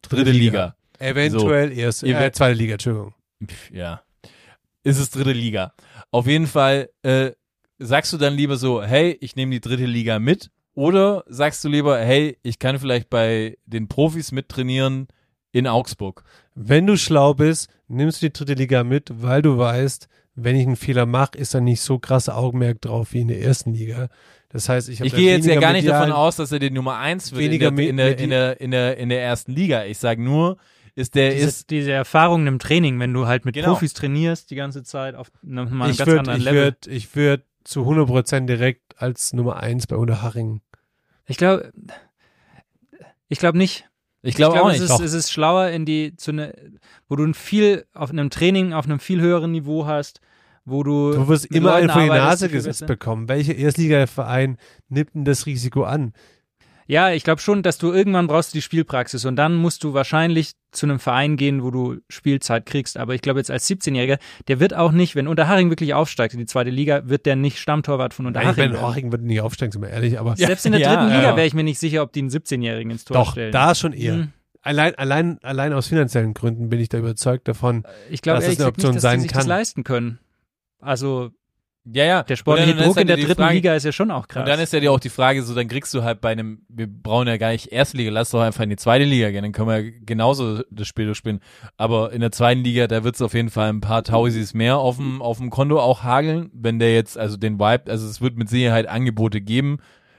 dritte 0.03 0.33
Liga. 0.33 0.75
Eventuell 0.99 1.77
erst, 1.77 2.03
äh, 2.03 2.33
zweite 2.33 2.59
Liga, 2.59 2.73
Entschuldigung. 2.73 3.15
Ja. 3.73 4.03
Ist 4.83 4.99
es 4.99 5.11
dritte 5.11 5.33
Liga. 5.33 5.73
Auf 6.11 6.27
jeden 6.27 6.49
Fall, 6.49 6.91
äh, 7.03 7.31
sagst 7.79 8.13
du 8.13 8.19
dann 8.19 8.35
lieber 8.35 8.57
so, 8.57 8.83
hey, 8.83 9.17
ich 9.21 9.37
nehme 9.37 9.53
die 9.53 9.61
dritte 9.61 9.87
Liga 9.87 10.19
mit? 10.19 10.51
Oder 10.75 11.25
sagst 11.27 11.63
du 11.65 11.69
lieber, 11.69 11.99
hey, 11.99 12.39
ich 12.43 12.59
kann 12.59 12.79
vielleicht 12.79 13.11
bei 13.11 13.59
den 13.67 13.89
Profis 13.89 14.33
mittrainieren 14.33 15.09
in 15.53 15.67
Augsburg? 15.67 16.25
Wenn 16.55 16.87
du 16.87 16.97
schlau 16.97 17.35
bist, 17.35 17.69
nimmst 17.89 18.23
du 18.23 18.27
die 18.27 18.33
dritte 18.33 18.55
Liga 18.55 18.85
mit, 18.85 19.11
weil 19.23 19.43
du 19.43 19.59
weißt, 19.59 20.09
wenn 20.35 20.57
ich 20.57 20.67
einen 20.67 20.77
Fehler 20.77 21.05
mache, 21.05 21.37
ist 21.37 21.55
da 21.55 21.61
nicht 21.61 21.83
so 21.83 21.99
krasser 21.99 22.37
Augenmerk 22.37 22.81
drauf 22.81 23.13
wie 23.13 23.21
in 23.21 23.29
der 23.29 23.43
ersten 23.43 23.75
Liga. 23.75 24.09
Das 24.49 24.69
heißt, 24.69 24.89
ich 24.89 25.01
habe 25.01 25.09
Ich 25.09 25.15
gehe 25.15 25.31
jetzt 25.35 25.47
ja 25.47 25.61
gar 25.61 25.73
nicht 25.73 25.89
davon 25.89 26.13
aus, 26.13 26.37
dass 26.37 26.53
er 26.53 26.59
die 26.59 26.71
Nummer 26.71 26.99
eins 26.99 27.33
wird 27.33 27.53
in 27.53 27.59
der, 27.59 27.69
in, 27.69 27.97
der, 27.97 28.19
in, 28.19 28.31
der, 28.31 28.61
in, 28.61 28.71
der, 28.71 28.97
in 28.97 29.09
der 29.11 29.23
ersten 29.23 29.53
Liga. 29.53 29.85
Ich 29.85 29.99
sage 29.99 30.23
nur, 30.23 30.57
ist 30.95 31.15
der 31.15 31.33
Diese, 31.33 31.47
ist 31.47 31.71
diese 31.71 31.93
Erfahrungen 31.93 32.47
im 32.47 32.59
Training, 32.59 32.99
wenn 32.99 33.13
du 33.15 33.27
halt 33.27 33.45
mit 33.45 33.55
Genau. 33.55 33.69
Profis 33.69 33.95
trainierst 33.95 34.51
die 34.51 34.57
ganze 34.57 34.83
Zeit 34.83 35.15
auf 35.15 35.31
einem, 35.43 35.79
ganz 35.79 35.99
würde 36.01 36.19
anderen 36.21 36.39
ich 36.39 36.45
Level. 36.45 36.63
würd, 36.63 36.87
ich 36.87 37.17
würd 37.17 37.43
zu 37.65 37.83
100% 37.83 38.47
direkt 38.47 38.82
als 38.99 39.33
Nummer 39.33 39.57
eins 39.59 39.87
bei 39.87 39.97
Unterhaching. 39.97 40.61
Ich 41.27 41.37
glaube, 41.37 41.73
ich 43.29 43.39
glaube 43.39 43.59
nicht. 43.59 43.89
ich 44.23 44.35
glaube 44.35 44.61
auch 44.63 44.71
es 44.71 44.81
nicht. 44.81 44.91
ist, 44.91 45.01
es 45.01 45.13
ist 45.13 45.33
schlauer 45.33 45.69
in 45.69 45.85
die 45.85 46.17
zu 46.17 46.33
ne, 46.33 46.55
wo 47.09 47.17
du 47.17 47.25
ein 47.25 47.35
viel 47.35 47.87
auf 47.95 48.11
einem 48.11 48.31
Training 48.31 48.73
auf 48.73 48.85
einem 48.85 49.01
viel 49.01 49.21
höheren 49.21 49.53
Niveau 49.53 49.87
hast, 49.87 50.21
wo 50.65 50.83
du 50.83 51.13
Du 51.13 51.29
wirst 51.29 51.47
immer 51.47 51.71
Leuten 51.73 51.91
einen 51.91 51.91
vor 51.91 52.03
die 52.03 52.09
Nase 52.09 52.49
gesetzt 52.49 52.87
bekommen. 52.87 53.29
Welcher 53.29 53.55
Erstligaverein 53.55 54.59
nimmt 54.89 55.15
denn 55.15 55.25
das 55.25 55.47
Risiko 55.47 55.85
an? 55.85 56.13
Ja, 56.93 57.11
ich 57.11 57.25
glaube 57.25 57.41
schon, 57.41 57.63
dass 57.63 57.79
du 57.79 57.91
irgendwann 57.91 58.27
brauchst 58.27 58.53
du 58.53 58.59
die 58.59 58.61
Spielpraxis 58.61 59.25
und 59.25 59.37
dann 59.37 59.55
musst 59.55 59.83
du 59.83 59.95
wahrscheinlich 59.95 60.53
zu 60.73 60.85
einem 60.85 60.99
Verein 60.99 61.39
gehen, 61.39 61.63
wo 61.63 61.71
du 61.71 61.97
Spielzeit 62.11 62.67
kriegst. 62.67 62.99
Aber 62.99 63.15
ich 63.15 63.23
glaube 63.23 63.41
jetzt 63.41 63.51
als 63.51 63.67
17-Jähriger, 63.67 64.19
der 64.49 64.61
wird 64.61 64.75
auch 64.75 64.93
nicht, 64.93 65.15
wenn 65.17 65.27
Unterhaching 65.27 65.71
wirklich 65.71 65.95
aufsteigt 65.95 66.35
in 66.35 66.41
die 66.41 66.45
zweite 66.45 66.69
Liga, 66.69 67.09
wird 67.09 67.25
der 67.25 67.35
nicht 67.35 67.59
Stammtorwart 67.59 68.13
von 68.13 68.27
Nein, 68.27 68.35
ich 68.35 68.39
Unterhaching. 68.41 68.65
meine, 68.65 68.75
werden. 68.75 68.87
Haching 68.87 69.11
wird 69.11 69.23
nicht 69.23 69.41
aufsteigen, 69.41 69.73
sind 69.73 69.81
wir 69.81 69.89
ehrlich, 69.89 70.21
aber 70.21 70.37
Selbst 70.37 70.67
in 70.67 70.73
der 70.73 70.83
Ja, 70.83 70.95
dritten 70.97 71.13
ja. 71.13 71.17
Liga 71.21 71.37
wäre 71.37 71.47
ich 71.47 71.55
mir 71.55 71.65
nicht 71.65 71.79
sicher, 71.79 72.03
ob 72.03 72.13
die 72.13 72.21
einen 72.21 72.29
17-Jährigen 72.29 72.91
ins 72.91 73.07
Tor 73.07 73.17
doch, 73.17 73.33
stellen. 73.33 73.53
da 73.53 73.75
schon 73.75 73.95
eher. 73.95 74.13
Hm. 74.13 74.33
Allein, 74.61 74.95
allein, 74.97 75.39
allein 75.43 75.73
aus 75.73 75.87
finanziellen 75.87 76.35
Gründen 76.35 76.69
bin 76.69 76.79
ich 76.79 76.91
da 76.91 76.99
überzeugt 76.99 77.49
davon. 77.49 77.85
Ich 78.11 78.21
glaube 78.21 78.41
dass 78.41 78.49
das 78.51 78.61
eine 78.61 78.69
Option 78.69 78.91
nicht, 78.91 78.97
dass 78.97 79.03
sein 79.03 79.21
die 79.21 79.23
sich 79.23 79.33
kann. 79.33 79.39
das 79.41 79.47
leisten 79.47 79.83
können. 79.83 80.19
Also 80.79 81.31
Ja, 81.85 82.05
ja. 82.05 82.23
Der 82.23 82.37
sportliche 82.37 82.71
dann- 82.71 82.77
dann 82.79 82.87
Druck 82.87 82.97
ist 82.97 83.01
in 83.01 83.07
der 83.09 83.15
halt 83.17 83.23
die 83.23 83.27
dritten 83.27 83.43
Frage- 83.43 83.55
Liga 83.55 83.75
ist 83.75 83.85
ja 83.85 83.91
schon 83.93 84.11
auch 84.13 84.29
krass. 84.29 84.43
Und 84.43 84.49
dann 84.49 84.61
ist 84.61 84.73
ja 84.73 84.79
dir 84.79 84.93
auch 84.93 85.01
die 85.01 85.09
Frage, 85.09 85.43
so 85.43 85.53
dann 85.55 85.67
kriegst 85.67 85.93
du 85.95 86.05
halt 86.05 86.21
bei 86.21 86.31
einem, 86.31 86.63
wir 86.69 86.87
brauchen 86.87 87.27
ja 87.27 87.37
gar 87.39 87.51
nicht 87.51 87.73
Erstliga, 87.73 88.11
lass 88.13 88.31
doch 88.31 88.41
einfach 88.41 88.63
in 88.63 88.71
die 88.71 88.77
zweite 88.77 89.05
Liga 89.05 89.31
gehen, 89.31 89.43
dann 89.43 89.51
können 89.53 89.69
wir 89.69 89.81
ja 89.81 89.91
genauso 90.07 90.63
das 90.71 90.87
Spiel 90.87 91.07
durchspielen. 91.07 91.41
Aber 91.77 92.13
in 92.13 92.21
der 92.21 92.31
zweiten 92.31 92.63
Liga, 92.63 92.87
da 92.87 93.03
wird 93.03 93.17
es 93.17 93.23
auf 93.23 93.35
jeden 93.35 93.51
Fall 93.51 93.69
ein 93.69 93.81
paar 93.81 94.05
Tausis 94.05 94.55
mehr 94.55 94.79
auf 94.79 94.97
dem, 94.97 95.21
auf 95.21 95.39
dem 95.39 95.51
Konto 95.51 95.81
auch 95.81 96.05
hageln, 96.05 96.51
wenn 96.55 96.79
der 96.79 96.95
jetzt, 96.95 97.19
also 97.19 97.37
den 97.37 97.59
Vibe, 97.59 97.91
also 97.91 98.07
es 98.07 98.21
wird 98.21 98.37
mit 98.37 98.49
Sicherheit 98.49 98.87
Angebote 98.87 99.41
geben, 99.41 99.79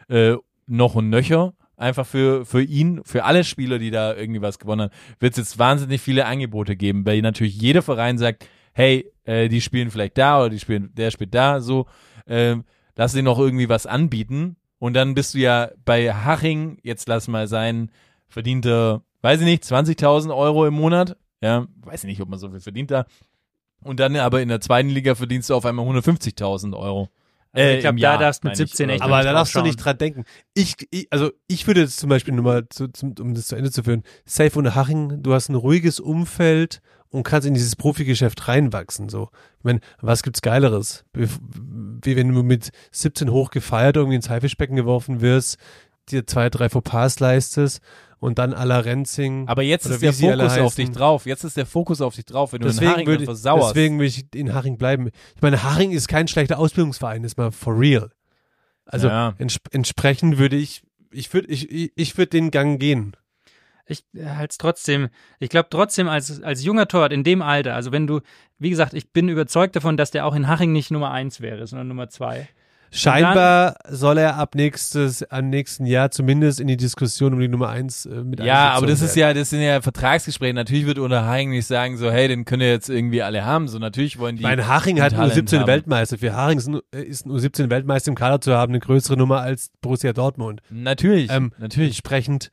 äh, 0.10 0.36
noch 0.68 0.96
und 0.96 1.10
nöcher. 1.10 1.54
Einfach 1.78 2.06
für, 2.06 2.46
für 2.46 2.62
ihn, 2.62 3.02
für 3.04 3.24
alle 3.24 3.44
Spieler, 3.44 3.80
die 3.80 3.90
da 3.90 4.14
irgendwie 4.16 4.42
was 4.42 4.60
gewonnen 4.60 4.82
haben, 4.84 4.92
wird 5.20 5.32
es 5.34 5.38
jetzt 5.38 5.60
wahnsinnig 5.60 6.02
viele 6.02 6.26
Angebote 6.26 6.76
geben, 6.76 7.06
weil 7.06 7.22
natürlich 7.22 7.56
jeder 7.60 7.82
Verein 7.82 8.18
sagt, 8.18 8.48
hey, 8.74 9.12
äh, 9.26 9.48
die 9.50 9.62
spielen 9.62 9.92
vielleicht 9.92 10.18
da 10.18 10.40
oder 10.40 10.50
die 10.50 10.60
spielen, 10.60 10.92
der 10.94 11.12
spielt 11.12 11.34
da, 11.34 11.62
so, 11.62 11.88
ähm, 12.28 12.66
lass 12.96 13.14
dir 13.14 13.24
noch 13.24 13.40
irgendwie 13.40 13.70
was 13.70 13.86
anbieten. 13.86 14.58
Und 14.80 14.96
dann 14.96 15.14
bist 15.14 15.34
du 15.34 15.38
ja 15.40 15.70
bei 15.86 16.14
Haching, 16.14 16.78
jetzt 16.84 17.08
lass 17.08 17.28
mal 17.28 17.48
sein, 17.48 17.90
verdient 18.28 18.66
er, 18.66 19.02
weiß 19.22 19.40
ich 19.40 19.46
nicht, 19.46 19.64
20.000 19.64 20.36
Euro 20.36 20.66
im 20.68 20.74
Monat. 20.74 21.16
Ja, 21.42 21.68
weiß 21.78 22.04
ich 22.04 22.08
nicht, 22.10 22.22
ob 22.22 22.30
man 22.30 22.40
so 22.40 22.50
viel 22.50 22.60
verdient 22.60 22.92
da. 22.92 23.06
Und 23.82 24.00
dann 24.00 24.16
aber 24.16 24.42
in 24.42 24.50
der 24.50 24.62
zweiten 24.62 24.90
Liga 24.90 25.16
verdienst 25.16 25.50
du 25.50 25.56
auf 25.56 25.66
einmal 25.66 25.86
150.000 25.86 26.78
Euro. 26.78 27.10
Also 27.52 27.68
Äh, 27.68 27.76
ich 27.76 27.82
glaube, 27.82 27.98
im 27.98 28.02
da 28.02 28.12
Jahr, 28.14 28.18
darfst 28.18 28.44
du 28.44 28.48
mit 28.48 28.58
meine 28.58 28.64
ich, 28.66 28.72
17 28.72 28.86
oder 28.86 28.94
echt. 28.96 29.04
Aber 29.04 29.24
da 29.24 29.34
darfst 29.34 29.56
du 29.56 29.62
nicht 29.62 29.76
dran 29.78 29.98
denken. 29.98 30.24
Ich, 30.54 30.76
ich, 30.90 31.08
also 31.12 31.32
ich 31.48 31.68
würde 31.68 31.82
jetzt 31.82 32.00
zum 32.00 32.10
Beispiel 32.10 32.34
nur 32.34 32.44
mal, 32.44 32.68
zu, 32.70 32.88
zum, 32.88 33.14
um 33.20 33.36
das 33.36 33.48
zu 33.48 33.56
Ende 33.56 33.72
zu 33.72 33.84
führen, 33.84 34.04
Safe 34.26 34.58
und 34.58 34.74
Haching, 34.74 35.22
du 35.22 35.34
hast 35.34 35.50
ein 35.50 35.56
ruhiges 35.56 36.00
Umfeld 36.00 36.82
und 37.14 37.24
kannst 37.24 37.48
in 37.48 37.54
dieses 37.54 37.76
Profigeschäft 37.76 38.48
reinwachsen. 38.48 39.08
So, 39.08 39.30
ich 39.60 39.64
meine, 39.64 39.80
was 40.02 40.24
gibt's 40.24 40.42
Geileres? 40.42 41.06
Wie, 41.14 42.16
wenn 42.16 42.34
du 42.34 42.44
mit 42.44 42.72
17 42.92 43.30
hoch 43.32 43.52
gefeiert 43.52 43.96
irgendwie 43.96 44.16
ins 44.16 44.30
Haifischbecken 44.30 44.76
geworfen 44.76 45.22
wirst, 45.22 45.58
dir 46.10 46.26
zwei, 46.26 46.50
drei 46.50 46.70
Fauxpas 46.70 47.20
leistest 47.20 47.82
und 48.20 48.40
dann 48.40 48.54
à 48.54 48.66
la 48.66 48.80
Renzing. 48.80 49.48
Aber 49.48 49.62
jetzt 49.62 49.86
ist 49.86 50.02
der 50.02 50.12
Fokus 50.12 50.58
auf 50.58 50.76
dich 50.76 50.90
drauf. 50.92 51.26
Jetzt 51.26 51.44
ist 51.44 51.56
der 51.56 51.68
Fokus 51.68 52.02
auf 52.02 52.16
dich 52.16 52.26
drauf, 52.26 52.52
wenn 52.54 52.62
du 52.62 52.68
in 52.68 52.74
deswegen 52.74 52.92
Haring 52.92 53.08
würde, 53.08 53.26
versauerst. 53.26 53.76
deswegen 53.76 54.00
will 54.00 54.08
ich 54.08 54.26
in 54.34 54.54
Haching 54.54 54.78
bleiben. 54.78 55.10
Ich 55.36 55.42
meine, 55.42 55.62
Haching 55.64 55.92
ist 55.92 56.08
kein 56.08 56.28
schlechter 56.28 56.58
Ausbildungsverein, 56.58 57.24
ist 57.24 57.38
mal 57.38 57.52
for 57.52 57.80
real. 57.80 58.10
Also 58.86 59.08
Ja. 59.08 59.36
entsp 59.38 59.68
entsprechend 59.72 60.40
würde 60.40 60.56
ich, 60.56 60.82
ich 61.12 61.32
würde, 61.34 61.48
ich, 61.50 61.92
ich 61.96 62.18
würde 62.18 62.30
den 62.32 62.50
Gang 62.50 62.80
gehen. 62.80 63.16
Ich 63.88 64.04
halte 64.24 64.52
es 64.52 64.58
trotzdem, 64.58 65.10
ich 65.40 65.50
glaube 65.50 65.68
trotzdem 65.70 66.08
als, 66.08 66.42
als 66.42 66.64
junger 66.64 66.88
Torwart 66.88 67.12
in 67.12 67.24
dem 67.24 67.42
Alter, 67.42 67.76
also 67.76 67.92
wenn 67.92 68.08
du, 68.08 68.22
wie 68.58 68.70
gesagt, 68.70 68.94
ich 68.94 69.12
bin 69.12 69.28
überzeugt 69.30 69.76
davon, 69.76 69.98
dass 69.98 70.12
der 70.12 70.26
auch 70.26 70.36
in 70.36 70.48
Haching 70.48 70.72
nicht 70.72 70.90
Nummer 70.92 71.12
eins 71.12 71.42
wäre, 71.42 71.68
sondern 71.68 71.90
Nummer 71.90 72.08
zwei. 72.10 72.48
Scheinbar 72.96 73.76
soll 73.90 74.20
er 74.20 74.38
ab 74.38 74.54
nächstes, 74.54 75.24
am 75.32 75.50
nächsten 75.50 75.88
Jahr 75.88 76.12
zumindest 76.12 76.60
in 76.60 76.68
die 76.68 76.78
Diskussion 76.78 77.34
um 77.34 77.40
die 77.40 77.48
Nummer 77.48 77.70
eins 77.70 78.06
äh, 78.06 78.24
mit 78.24 78.40
Ja, 78.40 78.70
aber 78.74 78.86
das 78.86 79.02
einbezogen 79.02 79.06
ist 79.10 79.16
werden. 79.16 79.36
ja, 79.36 79.42
das 79.42 79.50
sind 79.50 79.62
ja 79.62 79.82
Vertragsgespräche. 79.82 80.54
Natürlich 80.54 80.86
wird 80.86 81.00
unter 81.00 81.26
Haring 81.26 81.50
nicht 81.50 81.66
sagen, 81.66 81.98
so, 81.98 82.12
hey, 82.12 82.28
den 82.28 82.46
können 82.46 82.62
wir 82.62 82.70
jetzt 82.70 82.90
irgendwie 82.90 83.24
alle 83.24 83.44
haben. 83.46 83.68
So, 83.68 83.80
natürlich 83.80 84.20
wollen 84.20 84.36
die. 84.36 84.42
Ich 84.44 84.48
meine, 84.48 84.68
Haching 84.68 85.02
hat 85.02 85.14
ein 85.14 85.18
nur 85.18 85.22
Talent 85.30 85.34
17 85.34 85.60
haben. 85.62 85.68
Weltmeister. 85.68 86.18
Für 86.20 86.36
Haching 86.36 86.58
ist, 86.60 86.68
nur- 86.68 86.84
äh, 86.94 87.02
ist 87.02 87.26
nur 87.26 87.40
17 87.40 87.72
Weltmeister 87.72 88.10
im 88.10 88.16
Kader 88.16 88.40
zu 88.42 88.54
haben 88.54 88.72
eine 88.72 88.80
größere 88.80 89.18
Nummer 89.18 89.42
als 89.42 89.72
Borussia 89.82 90.14
Dortmund. 90.14 90.62
Natürlich, 90.70 91.32
Ähm, 91.32 91.52
natürlich. 91.58 91.90
Entsprechend, 91.90 92.52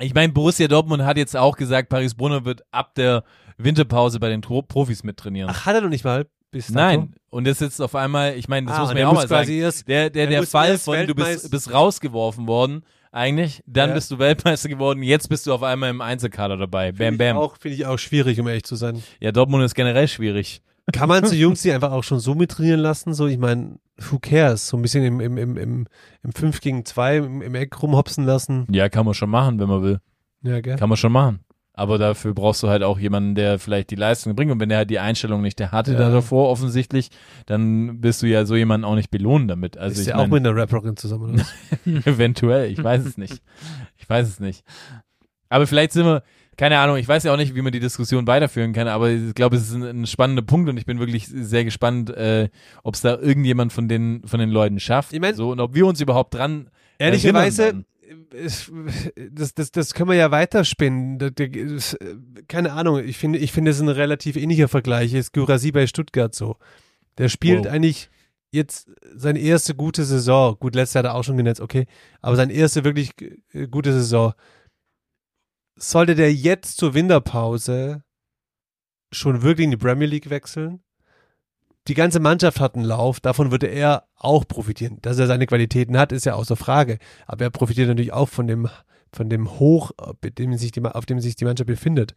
Ich 0.00 0.14
meine, 0.14 0.32
Borussia 0.32 0.68
Dortmund 0.68 1.02
hat 1.04 1.16
jetzt 1.16 1.36
auch 1.36 1.56
gesagt, 1.56 1.88
Paris 1.88 2.14
Brunner 2.14 2.44
wird 2.44 2.62
ab 2.70 2.94
der 2.94 3.24
Winterpause 3.56 4.20
bei 4.20 4.28
den 4.28 4.42
Tro 4.42 4.62
Profis 4.62 5.02
mittrainieren. 5.02 5.50
ach, 5.50 5.66
hat 5.66 5.74
er 5.74 5.80
noch 5.80 5.88
nicht 5.88 6.04
mal 6.04 6.26
bis 6.50 6.68
dato? 6.68 6.78
Nein. 6.78 7.14
Und 7.30 7.46
das 7.46 7.54
ist 7.60 7.60
jetzt 7.60 7.80
auf 7.82 7.94
einmal, 7.94 8.34
ich 8.36 8.48
meine, 8.48 8.66
das 8.68 8.76
Ah, 8.76 8.80
muss 8.80 8.88
man 8.90 8.96
ja 8.98 9.08
auch 9.08 9.12
mal 9.14 9.28
sagen. 9.28 9.50
erst- 9.50 9.86
der, 9.88 10.08
der, 10.10 10.26
der 10.28 10.42
Fall 10.44 10.78
von, 10.78 10.94
du 11.06 11.14
bist, 11.14 11.28
Weltmeister- 11.28 11.50
bist 11.50 11.72
rausgeworfen 11.72 12.46
worden, 12.46 12.84
eigentlich, 13.10 13.62
dann 13.66 13.90
Ja. 13.90 13.94
bist 13.94 14.10
du 14.10 14.18
Weltmeister 14.18 14.68
geworden, 14.68 15.02
jetzt 15.02 15.28
bist 15.28 15.46
du 15.46 15.52
auf 15.52 15.62
einmal 15.62 15.90
im 15.90 16.00
Einzelkader 16.00 16.56
dabei. 16.56 16.92
Bam, 16.92 17.18
bam. 17.18 17.36
auch, 17.36 17.56
finde 17.58 17.76
ich 17.76 17.84
auch 17.86 17.98
schwierig, 17.98 18.38
um 18.40 18.46
ehrlich 18.48 18.64
zu 18.64 18.76
sein. 18.76 19.02
Ja, 19.20 19.32
Dortmund 19.32 19.64
ist 19.64 19.74
generell 19.74 20.08
schwierig. 20.08 20.62
Kann 20.92 21.08
man 21.08 21.24
so 21.26 21.34
Jungs 21.34 21.62
die 21.62 21.72
einfach 21.72 21.92
auch 21.92 22.04
schon 22.04 22.20
so 22.20 22.34
mittrainieren 22.34 22.80
lassen? 22.80 23.14
So, 23.14 23.26
ich 23.26 23.38
meine, 23.38 23.78
who 24.10 24.18
cares? 24.18 24.68
So 24.68 24.76
ein 24.76 24.82
bisschen 24.82 25.04
im, 25.04 25.20
im, 25.20 25.36
im, 25.38 25.56
im, 25.56 25.86
im 26.22 26.32
5 26.32 26.60
gegen 26.60 26.84
2 26.84 27.16
im, 27.18 27.42
im 27.42 27.54
Eck 27.54 27.82
rumhopsen 27.82 28.24
lassen. 28.24 28.66
Ja, 28.70 28.88
kann 28.88 29.04
man 29.04 29.14
schon 29.14 29.30
machen, 29.30 29.58
wenn 29.58 29.68
man 29.68 29.82
will. 29.82 30.00
Ja, 30.42 30.60
gell? 30.60 30.76
Kann 30.76 30.88
man 30.88 30.96
schon 30.96 31.12
machen. 31.12 31.40
Aber 31.74 31.96
dafür 31.96 32.34
brauchst 32.34 32.62
du 32.64 32.68
halt 32.68 32.82
auch 32.82 32.98
jemanden, 32.98 33.36
der 33.36 33.60
vielleicht 33.60 33.90
die 33.90 33.94
Leistung 33.94 34.34
bringt. 34.34 34.50
Und 34.50 34.58
wenn 34.58 34.68
der 34.68 34.78
halt 34.78 34.90
die 34.90 34.98
Einstellung 34.98 35.42
nicht 35.42 35.60
der 35.60 35.70
hatte 35.70 35.92
Ja. 35.92 35.98
da 35.98 36.10
davor 36.10 36.48
offensichtlich, 36.50 37.10
dann 37.46 38.02
wirst 38.02 38.20
du 38.22 38.26
ja 38.26 38.44
so 38.46 38.56
jemanden 38.56 38.84
auch 38.84 38.96
nicht 38.96 39.12
belohnen 39.12 39.46
damit. 39.46 39.78
Also 39.78 39.92
ist 39.94 40.00
ich 40.00 40.06
ja 40.08 40.16
auch 40.16 40.22
mein, 40.26 40.42
mit 40.42 40.46
einer 40.46 40.56
Rap-Rockin 40.56 40.96
zusammen, 40.96 41.40
eventuell, 41.84 42.72
ich 42.72 42.82
weiß 42.82 43.04
es 43.04 43.16
nicht. 43.16 43.42
Ich 43.96 44.08
weiß 44.08 44.26
es 44.26 44.40
nicht. 44.40 44.64
Aber 45.50 45.68
vielleicht 45.68 45.92
sind 45.92 46.04
wir, 46.04 46.24
keine 46.58 46.78
Ahnung, 46.80 46.96
ich 46.98 47.08
weiß 47.08 47.22
ja 47.24 47.32
auch 47.32 47.36
nicht, 47.38 47.54
wie 47.54 47.62
man 47.62 47.72
die 47.72 47.80
Diskussion 47.80 48.26
weiterführen 48.26 48.72
kann, 48.74 48.88
aber 48.88 49.10
ich 49.10 49.32
glaube, 49.34 49.56
es 49.56 49.62
ist 49.68 49.74
ein, 49.74 49.82
ein 50.02 50.06
spannender 50.06 50.42
Punkt 50.42 50.68
und 50.68 50.76
ich 50.76 50.84
bin 50.84 50.98
wirklich 50.98 51.26
sehr 51.28 51.64
gespannt, 51.64 52.10
äh, 52.10 52.50
ob 52.82 52.94
es 52.96 53.00
da 53.00 53.16
irgendjemand 53.18 53.72
von 53.72 53.88
den, 53.88 54.22
von 54.26 54.40
den 54.40 54.50
Leuten 54.50 54.78
schafft. 54.80 55.12
Ich 55.14 55.20
mein- 55.20 55.34
so, 55.34 55.52
und 55.52 55.60
ob 55.60 55.74
wir 55.74 55.86
uns 55.86 56.00
überhaupt 56.00 56.34
dran 56.34 56.68
Ehrlicherweise, 56.98 57.84
das, 59.30 59.54
das, 59.54 59.70
das 59.70 59.94
können 59.94 60.10
wir 60.10 60.16
ja 60.16 60.30
weiterspinnen. 60.30 61.18
Das- 61.18 61.32
das- 61.36 61.96
Keine 62.48 62.72
Ahnung, 62.72 63.02
ich 63.04 63.16
finde, 63.18 63.38
ich 63.38 63.52
finde 63.52 63.70
es 63.70 63.80
ein 63.80 63.88
relativ 63.88 64.36
ähnlicher 64.36 64.68
Vergleich. 64.68 65.14
Ist 65.14 65.32
Gurasi 65.32 65.70
bei 65.72 65.86
Stuttgart 65.86 66.34
so. 66.34 66.56
Der 67.18 67.28
spielt 67.28 67.66
Wow. 67.66 67.72
eigentlich 67.72 68.10
jetzt 68.50 68.90
seine 69.14 69.38
erste 69.40 69.74
gute 69.74 70.04
Saison. 70.04 70.56
Gut, 70.58 70.74
letztes 70.74 70.94
Jahr 70.94 71.04
hat 71.04 71.10
er 71.12 71.14
auch 71.14 71.24
schon 71.24 71.36
genetzt, 71.36 71.60
okay. 71.60 71.86
Aber 72.22 72.34
seine 72.36 72.52
erste 72.52 72.82
wirklich 72.84 73.10
äh, 73.52 73.66
gute 73.68 73.92
Saison. 73.92 74.32
Sollte 75.78 76.14
der 76.14 76.32
jetzt 76.34 76.76
zur 76.76 76.94
Winterpause 76.94 78.02
schon 79.12 79.42
wirklich 79.42 79.64
in 79.64 79.70
die 79.70 79.76
Premier 79.76 80.06
League 80.06 80.30
wechseln? 80.30 80.82
Die 81.86 81.94
ganze 81.94 82.20
Mannschaft 82.20 82.60
hat 82.60 82.74
einen 82.74 82.84
Lauf, 82.84 83.20
davon 83.20 83.50
würde 83.50 83.66
er 83.68 84.04
auch 84.16 84.46
profitieren. 84.46 84.98
Dass 85.00 85.18
er 85.18 85.26
seine 85.26 85.46
Qualitäten 85.46 85.96
hat, 85.96 86.12
ist 86.12 86.26
ja 86.26 86.34
außer 86.34 86.56
Frage. 86.56 86.98
Aber 87.26 87.44
er 87.44 87.50
profitiert 87.50 87.88
natürlich 87.88 88.12
auch 88.12 88.28
von 88.28 88.46
dem, 88.46 88.68
von 89.12 89.30
dem 89.30 89.58
Hoch, 89.58 89.92
auf 89.96 90.16
dem 90.22 90.54
sich 90.58 90.72
die, 90.72 90.84
auf 90.84 91.06
dem 91.06 91.20
sich 91.20 91.36
die 91.36 91.46
Mannschaft 91.46 91.66
befindet. 91.66 92.14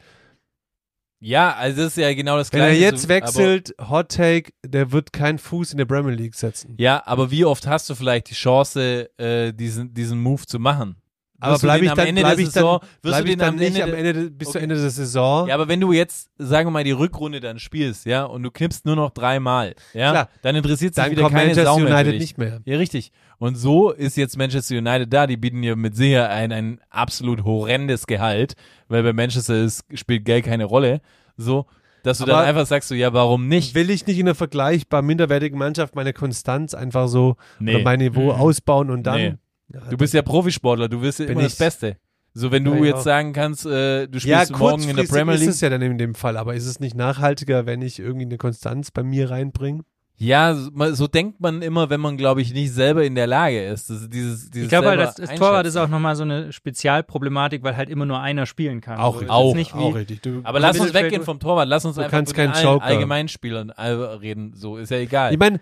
Ja, 1.23 1.53
also 1.53 1.83
das 1.83 1.95
ist 1.95 1.97
ja 1.97 2.13
genau 2.15 2.35
das 2.35 2.51
Wenn 2.51 2.61
Gleiche. 2.61 2.83
er 2.83 2.91
jetzt 2.91 3.07
wechselt, 3.07 3.75
Hot 3.79 4.09
Take, 4.09 4.51
der 4.65 4.91
wird 4.91 5.13
keinen 5.13 5.37
Fuß 5.37 5.71
in 5.71 5.77
der 5.77 5.85
Premier 5.85 6.15
League 6.15 6.33
setzen. 6.33 6.73
Ja, 6.77 7.03
aber 7.05 7.29
wie 7.29 7.45
oft 7.45 7.67
hast 7.67 7.89
du 7.89 7.95
vielleicht 7.95 8.31
die 8.31 8.33
Chance, 8.33 9.07
äh, 9.19 9.53
diesen, 9.53 9.93
diesen 9.93 10.19
Move 10.19 10.47
zu 10.47 10.57
machen? 10.57 11.00
Aber 11.41 11.59
bleibe 11.59 11.85
ich 11.85 11.91
am 11.91 11.97
dann, 11.97 12.07
Ende 12.07 12.21
bleib 12.21 12.35
der 12.37 12.45
ich 12.45 12.51
Saison, 12.51 12.79
dann, 12.79 12.89
wirst 12.89 13.01
bleib 13.01 13.25
du 13.25 13.31
ich 13.31 13.37
dann 13.37 13.55
nicht 13.55 13.83
am 13.83 13.93
Ende 13.93 14.13
de- 14.13 14.29
bis 14.29 14.47
Okay. 14.47 14.57
zu 14.57 14.63
Ende 14.63 14.75
der 14.79 14.89
Saison? 14.89 15.47
Ja, 15.47 15.55
aber 15.55 15.67
wenn 15.67 15.81
du 15.81 15.91
jetzt, 15.91 16.29
sagen 16.37 16.67
wir 16.67 16.71
mal, 16.71 16.83
die 16.83 16.91
Rückrunde 16.91 17.39
dann 17.39 17.59
spielst, 17.59 18.05
ja, 18.05 18.23
und 18.23 18.43
du 18.43 18.51
knippst 18.51 18.85
nur 18.85 18.95
noch 18.95 19.09
dreimal, 19.11 19.75
ja, 19.93 20.11
Klar. 20.11 20.29
dann 20.43 20.55
interessiert 20.55 20.95
sich 20.95 21.03
dann 21.03 21.11
wieder 21.11 21.23
kommt 21.23 21.33
keine 21.35 21.47
Manchester 21.47 21.71
Sau 21.73 21.79
mehr 21.79 21.87
United 21.95 22.19
nicht 22.19 22.37
mehr. 22.37 22.61
Ja, 22.65 22.77
richtig. 22.77 23.11
Und 23.39 23.55
so 23.55 23.89
ist 23.91 24.17
jetzt 24.17 24.37
Manchester 24.37 24.77
United 24.77 25.11
da. 25.11 25.25
Die 25.27 25.37
bieten 25.37 25.61
dir 25.63 25.75
mit 25.75 25.95
Sicherheit 25.95 26.29
ein, 26.29 26.51
ein 26.51 26.79
absolut 26.91 27.43
horrendes 27.43 28.05
Gehalt, 28.07 28.53
weil 28.87 29.01
bei 29.03 29.13
Manchester 29.13 29.55
ist, 29.63 29.83
spielt 29.95 30.25
Geld 30.25 30.45
keine 30.45 30.65
Rolle. 30.65 31.01
So, 31.37 31.65
dass 32.03 32.17
du 32.19 32.25
dann 32.25 32.35
Aber 32.35 32.45
einfach 32.47 32.65
sagst, 32.67 32.89
so, 32.89 32.95
ja, 32.95 33.13
warum 33.13 33.47
nicht? 33.47 33.73
Will 33.75 33.89
ich 33.89 34.05
nicht 34.07 34.17
in 34.19 34.27
einer 34.27 34.35
vergleichbar 34.35 35.01
minderwertigen 35.01 35.57
Mannschaft 35.57 35.95
meine 35.95 36.13
Konstanz 36.13 36.73
einfach 36.73 37.07
so 37.07 37.35
Nee. 37.59 37.75
oder 37.75 37.83
mein 37.83 37.99
Niveau 37.99 38.31
ausbauen 38.31 38.89
und 38.91 39.03
dann. 39.03 39.15
Nee. 39.21 39.33
Ja, 39.73 39.79
Du 39.89 39.97
bist 39.97 40.13
ja 40.13 40.21
Profisportler, 40.21 40.87
du 40.89 41.01
willst 41.01 41.19
ja 41.19 41.25
immer 41.25 41.41
das 41.43 41.53
ich. 41.53 41.59
Beste. 41.59 41.97
So, 42.33 42.49
wenn 42.51 42.63
du 42.63 42.73
Ja, 42.75 42.79
ja. 42.79 42.85
jetzt 42.85 43.03
sagen 43.03 43.33
kannst, 43.33 43.65
äh, 43.65 44.07
du 44.07 44.17
ja, 44.19 44.39
spielst 44.45 44.57
morgen 44.57 44.83
in 44.87 44.95
der 44.95 45.03
Premier 45.03 45.33
ist 45.35 45.41
League. 45.41 45.49
es 45.49 45.61
ja 45.61 45.69
dann 45.69 45.81
in 45.81 45.97
dem 45.97 46.15
Fall, 46.15 46.37
aber 46.37 46.55
ist 46.55 46.65
es 46.65 46.79
nicht 46.79 46.95
nachhaltiger, 46.95 47.65
wenn 47.65 47.81
ich 47.81 47.99
irgendwie 47.99 48.25
eine 48.25 48.37
Konstanz 48.37 48.89
bei 48.91 49.03
mir 49.03 49.29
reinbringe? 49.29 49.81
Ja, 50.15 50.53
so, 50.53 50.69
so 50.93 51.07
denkt 51.07 51.41
man 51.41 51.63
immer, 51.63 51.89
wenn 51.89 51.99
man, 51.99 52.15
glaube 52.15 52.41
ich, 52.43 52.53
nicht 52.53 52.71
selber 52.71 53.03
in 53.03 53.15
der 53.15 53.25
Lage 53.25 53.65
ist. 53.65 53.89
Das, 53.89 54.03
ist 54.03 54.13
dieses, 54.13 54.49
dieses 54.51 54.65
Ich 54.65 54.69
glaube 54.69 54.89
halt, 54.89 54.99
das, 54.99 55.15
das 55.15 55.33
Torwart 55.33 55.65
ist 55.65 55.75
auch 55.77 55.87
nochmal 55.87 56.15
so 56.15 56.21
eine 56.21 56.53
Spezialproblematik, 56.53 57.63
weil 57.63 57.75
halt 57.75 57.89
immer 57.89 58.05
nur 58.05 58.19
einer 58.21 58.45
spielen 58.45 58.81
kann. 58.81 58.99
Auch 58.99 59.15
so, 59.15 59.19
richtig. 59.21 59.23
es 59.23 59.25
ist 59.25 59.31
Auch, 59.31 59.55
nicht 59.55 59.73
wie, 59.75 59.79
auch 59.79 59.95
richtig. 59.95 60.21
Du, 60.21 60.41
Aber 60.43 60.59
lass 60.59 60.79
uns 60.79 60.93
weggehen 60.93 61.23
vom 61.23 61.39
Torwart, 61.39 61.67
lass 61.67 61.85
uns 61.85 61.95
Du 61.95 62.01
einfach 62.03 62.19
mit 62.19 62.37
allen 62.37 62.63
Joker. 62.63 62.85
Allgemeinspielern 62.85 63.69
äh, 63.71 63.87
reden. 63.89 64.53
So, 64.55 64.77
ist 64.77 64.91
ja 64.91 64.97
egal. 64.97 65.33
ich 65.33 65.39
meine, 65.39 65.59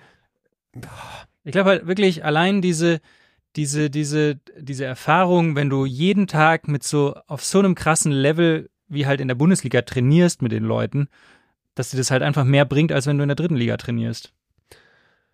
Ich 1.45 1.51
glaube 1.53 1.69
halt 1.69 1.87
wirklich 1.87 2.23
allein 2.25 2.61
diese, 2.61 2.99
diese, 3.55 3.89
diese, 3.89 4.39
diese 4.57 4.85
Erfahrung, 4.85 5.55
wenn 5.55 5.69
du 5.69 5.85
jeden 5.85 6.27
Tag 6.27 6.67
mit 6.67 6.83
so, 6.83 7.15
auf 7.27 7.43
so 7.43 7.59
einem 7.59 7.75
krassen 7.75 8.11
Level 8.11 8.69
wie 8.87 9.05
halt 9.05 9.21
in 9.21 9.27
der 9.27 9.35
Bundesliga 9.35 9.81
trainierst 9.81 10.41
mit 10.41 10.51
den 10.51 10.63
Leuten, 10.63 11.07
dass 11.75 11.91
dir 11.91 11.97
das 11.97 12.11
halt 12.11 12.23
einfach 12.23 12.43
mehr 12.43 12.65
bringt, 12.65 12.91
als 12.91 13.05
wenn 13.05 13.17
du 13.17 13.23
in 13.23 13.29
der 13.29 13.35
dritten 13.35 13.55
Liga 13.55 13.77
trainierst. 13.77 14.33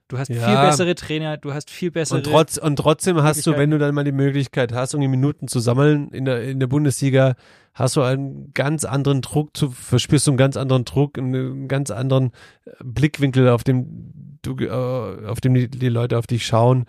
Du 0.07 0.19
hast 0.19 0.29
Ja. 0.29 0.45
viel 0.45 0.69
bessere 0.69 0.93
Trainer, 0.93 1.37
du 1.37 1.53
hast 1.53 1.71
viel 1.71 1.89
bessere. 1.89 2.19
Und, 2.19 2.25
trotz, 2.25 2.57
und 2.57 2.75
trotzdem 2.75 3.23
hast 3.23 3.47
du, 3.47 3.57
wenn 3.57 3.71
du 3.71 3.79
dann 3.79 3.95
mal 3.95 4.03
die 4.03 4.11
Möglichkeit 4.11 4.71
hast, 4.71 4.93
irgendwie 4.93 5.07
Minuten 5.09 5.47
zu 5.47 5.59
sammeln 5.59 6.09
in 6.09 6.25
der, 6.25 6.43
in 6.43 6.59
der 6.59 6.67
Bundesliga, 6.67 7.35
hast 7.73 7.95
du 7.95 8.03
einen 8.03 8.53
ganz 8.53 8.85
anderen 8.85 9.21
Druck, 9.21 9.57
zu, 9.57 9.71
verspürst 9.71 10.27
du 10.27 10.31
einen 10.31 10.37
ganz 10.37 10.57
anderen 10.57 10.85
Druck, 10.85 11.17
einen 11.17 11.67
ganz 11.67 11.89
anderen 11.89 12.31
äh, 12.65 12.71
Blickwinkel, 12.83 13.49
auf 13.49 13.63
dem 13.63 14.37
du, 14.43 14.55
äh, 14.59 15.25
auf 15.25 15.41
dem 15.41 15.55
die, 15.55 15.69
die 15.69 15.89
Leute 15.89 16.19
auf 16.19 16.27
dich 16.27 16.45
schauen, 16.45 16.85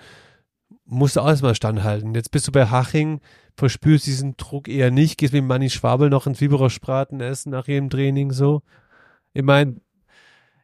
musst 0.87 1.17
du 1.17 1.21
auch 1.21 1.29
erstmal 1.29 1.55
standhalten. 1.55 2.15
Jetzt 2.15 2.31
bist 2.31 2.47
du 2.49 2.53
bei 2.53 2.67
Haching, 2.67 3.21
verspürst 3.57 4.07
diesen 4.07 4.37
Druck 4.37 4.69
eher 4.69 4.91
nicht, 4.91 5.19
gehst 5.19 5.33
mit 5.33 5.45
Manni 5.45 5.69
Schwabel 5.71 6.09
noch 6.11 6.27
ins 6.27 6.39
Bibererbraten 6.39 7.21
essen 7.21 7.51
nach 7.51 7.67
jedem 7.67 7.91
Training 7.91 8.31
so. 8.33 8.63
Ich 9.35 9.43
meine, 9.43 9.77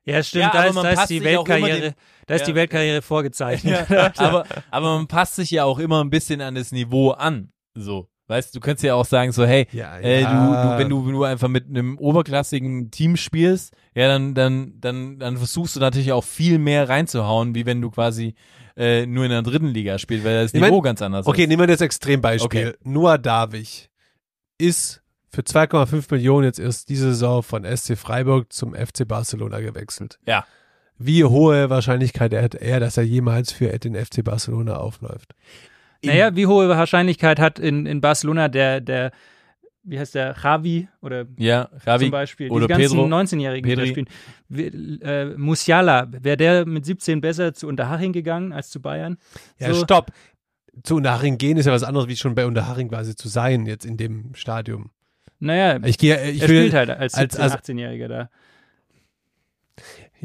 ja, 0.04 0.22
stimmt, 0.22 0.44
Ja, 0.44 0.50
da 0.52 0.58
aber 0.60 0.68
ist, 0.68 0.76
da 0.96 1.02
ist 1.02 1.08
die 1.10 1.22
Weltkarriere, 1.24 1.80
dem- 1.80 1.94
da 2.26 2.34
ist 2.34 2.40
Ja. 2.42 2.46
die 2.46 2.54
Weltkarriere 2.54 3.02
vorgezeichnet. 3.02 3.86
aber, 4.18 4.44
aber 4.70 4.96
man 4.96 5.06
passt 5.08 5.36
sich 5.36 5.50
ja 5.50 5.64
auch 5.64 5.78
immer 5.78 6.02
ein 6.02 6.10
bisschen 6.10 6.40
an 6.40 6.54
das 6.54 6.72
Niveau 6.72 7.10
an. 7.10 7.52
So. 7.74 8.08
Weißt 8.32 8.54
du, 8.54 8.58
du 8.58 8.64
könntest 8.64 8.84
ja 8.84 8.94
auch 8.94 9.04
sagen, 9.04 9.32
so, 9.32 9.44
hey, 9.44 9.66
ja, 9.72 9.96
äh, 9.98 10.22
ja. 10.22 10.32
du, 10.32 10.68
du, 10.68 10.78
wenn 10.78 10.88
du, 10.88 11.12
du 11.12 11.24
einfach 11.24 11.48
mit 11.48 11.68
einem 11.68 11.98
oberklassigen 11.98 12.90
Team 12.90 13.16
spielst, 13.16 13.74
ja, 13.94 14.08
dann, 14.08 14.34
dann, 14.34 14.80
dann, 14.80 15.18
dann 15.18 15.36
versuchst 15.36 15.76
du 15.76 15.80
natürlich 15.80 16.12
auch 16.12 16.24
viel 16.24 16.58
mehr 16.58 16.88
reinzuhauen, 16.88 17.54
wie 17.54 17.66
wenn 17.66 17.80
du 17.80 17.90
quasi 17.90 18.34
äh, 18.76 19.06
nur 19.06 19.24
in 19.24 19.30
der 19.30 19.42
dritten 19.42 19.68
Liga 19.68 19.98
spielst, 19.98 20.24
weil 20.24 20.42
das 20.42 20.54
Ich 20.54 20.60
Niveau 20.60 20.76
mein, 20.76 20.82
ganz 20.82 21.02
anders 21.02 21.26
Okay, 21.26 21.42
ist. 21.42 21.48
nehmen 21.48 21.60
wir 21.60 21.66
das 21.66 21.80
Extrembeispiel. 21.80 22.68
Okay. 22.68 22.78
Noah 22.84 23.18
Davich 23.18 23.90
ist 24.58 25.02
für 25.28 25.42
2,5 25.42 26.06
Millionen 26.10 26.44
jetzt 26.44 26.58
erst 26.58 26.88
diese 26.88 27.08
Saison 27.08 27.42
von 27.42 27.64
SC 27.64 27.96
Freiburg 27.96 28.52
zum 28.52 28.74
FC 28.74 29.06
Barcelona 29.06 29.60
gewechselt. 29.60 30.18
Ja. 30.26 30.46
Wie 30.98 31.24
hohe 31.24 31.68
Wahrscheinlichkeit 31.68 32.34
hat 32.34 32.54
er, 32.54 32.78
dass 32.80 32.96
er 32.96 33.02
jemals 33.02 33.50
für 33.50 33.66
den 33.78 33.94
FC 33.94 34.22
Barcelona 34.22 34.76
aufläuft? 34.76 35.34
Naja, 36.04 36.34
wie 36.36 36.46
hohe 36.46 36.68
Wahrscheinlichkeit 36.68 37.38
hat 37.38 37.58
in, 37.58 37.86
in 37.86 38.00
Barcelona 38.00 38.48
der, 38.48 38.80
der, 38.80 39.12
wie 39.84 39.98
heißt 39.98 40.14
der, 40.14 40.34
Javi 40.42 40.88
oder 41.00 41.26
Ja, 41.38 41.68
Ravi 41.86 42.04
zum 42.06 42.10
Beispiel, 42.12 42.50
oder 42.50 42.66
die 42.66 42.72
ganzen 42.74 42.96
Pedro. 42.96 43.06
19-Jährigen, 43.06 43.68
die 43.70 43.76
da 43.76 43.86
spielen. 43.86 44.08
Wie, 44.48 44.66
äh, 45.02 45.36
Musiala, 45.36 46.08
wäre 46.10 46.36
der 46.36 46.66
mit 46.66 46.84
17 46.84 47.20
besser 47.20 47.54
zu 47.54 47.68
Unterhaching 47.68 48.12
gegangen 48.12 48.52
als 48.52 48.70
zu 48.70 48.80
Bayern? 48.80 49.16
Ja, 49.58 49.72
So. 49.72 49.82
stopp. 49.84 50.10
Zu 50.84 50.96
Unterhaching 50.96 51.36
gehen 51.38 51.56
ist 51.58 51.66
ja 51.66 51.72
was 51.72 51.82
anderes, 51.84 52.08
wie 52.08 52.16
schon 52.16 52.34
bei 52.34 52.46
Unterhaching 52.46 52.88
quasi 52.88 53.14
zu 53.14 53.28
sein, 53.28 53.66
jetzt 53.66 53.84
in 53.84 53.96
dem 53.96 54.34
Stadium. 54.34 54.90
Naja, 55.38 55.78
Ich 55.84 55.98
gehe, 55.98 56.30
ich 56.30 56.42
er 56.42 56.48
will, 56.48 56.58
spielt 56.60 56.74
halt 56.74 56.90
als, 56.90 57.14
als- 57.14 57.36
17-, 57.38 57.40
also- 57.42 57.56
18-Jähriger 57.56 58.08
da. 58.08 58.30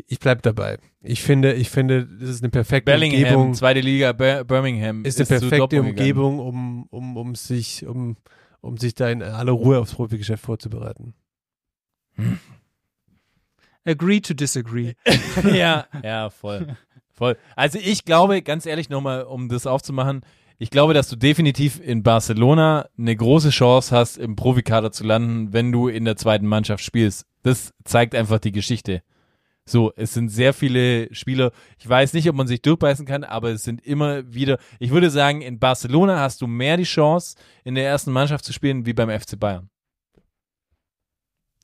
Ich 0.07 0.19
bleib 0.19 0.41
dabei. 0.43 0.77
Ich 1.01 1.21
finde, 1.21 1.53
ich 1.53 1.69
finde, 1.69 2.05
das 2.05 2.29
ist 2.29 2.43
eine 2.43 2.49
perfekte 2.49 2.91
Bellingham, 2.91 3.21
Umgebung. 3.23 3.53
zweite 3.53 3.79
Liga, 3.79 4.11
Bir 4.13 4.43
Birmingham. 4.43 5.05
ist 5.05 5.19
eine 5.19 5.27
perfekte. 5.39 5.81
Umgebung, 5.81 6.39
um, 6.39 6.87
um, 6.89 7.17
um 7.17 7.35
sich, 7.35 7.85
um, 7.85 8.17
um 8.61 8.77
sich 8.77 8.93
da 8.93 9.09
in 9.09 9.23
aller 9.23 9.51
Ruhe 9.53 9.79
aufs 9.79 9.95
Profigeschäft 9.95 10.43
vorzubereiten. 10.43 11.13
Agree 13.85 14.19
to 14.19 14.33
disagree. 14.33 14.93
ja, 15.53 15.87
ja, 16.03 16.29
voll. 16.29 16.75
Voll. 17.13 17.35
Also 17.55 17.79
ich 17.81 18.05
glaube, 18.05 18.43
ganz 18.43 18.67
ehrlich 18.67 18.89
nochmal, 18.89 19.23
um 19.23 19.49
das 19.49 19.65
aufzumachen, 19.65 20.21
ich 20.59 20.69
glaube, 20.69 20.93
dass 20.93 21.09
du 21.09 21.15
definitiv 21.15 21.79
in 21.79 22.03
Barcelona 22.03 22.89
eine 22.95 23.15
große 23.15 23.49
Chance 23.49 23.95
hast, 23.95 24.17
im 24.17 24.35
Profikader 24.35 24.91
zu 24.91 25.03
landen, 25.03 25.51
wenn 25.51 25.71
du 25.71 25.87
in 25.87 26.05
der 26.05 26.15
zweiten 26.15 26.45
Mannschaft 26.45 26.83
spielst. 26.83 27.25
Das 27.41 27.73
zeigt 27.85 28.13
einfach 28.13 28.37
die 28.37 28.51
Geschichte. 28.51 29.01
So, 29.69 29.91
es 29.97 30.13
sind 30.13 30.29
sehr 30.29 30.53
viele 30.53 31.13
Spieler. 31.13 31.51
Ich 31.77 31.87
weiß 31.87 32.13
nicht, 32.13 32.29
ob 32.29 32.35
man 32.35 32.47
sich 32.47 32.61
durchbeißen 32.61 33.05
kann, 33.05 33.25
aber 33.25 33.49
es 33.49 33.63
sind 33.63 33.85
immer 33.85 34.33
wieder. 34.33 34.59
Ich 34.79 34.91
würde 34.91 35.09
sagen, 35.09 35.41
in 35.41 35.59
Barcelona 35.59 36.19
hast 36.21 36.41
du 36.41 36.47
mehr 36.47 36.77
die 36.77 36.83
Chance, 36.83 37.35
in 37.65 37.75
der 37.75 37.85
ersten 37.85 38.13
Mannschaft 38.13 38.45
zu 38.45 38.53
spielen, 38.53 38.85
wie 38.85 38.93
beim 38.93 39.09
FC 39.09 39.37
Bayern. 39.37 39.69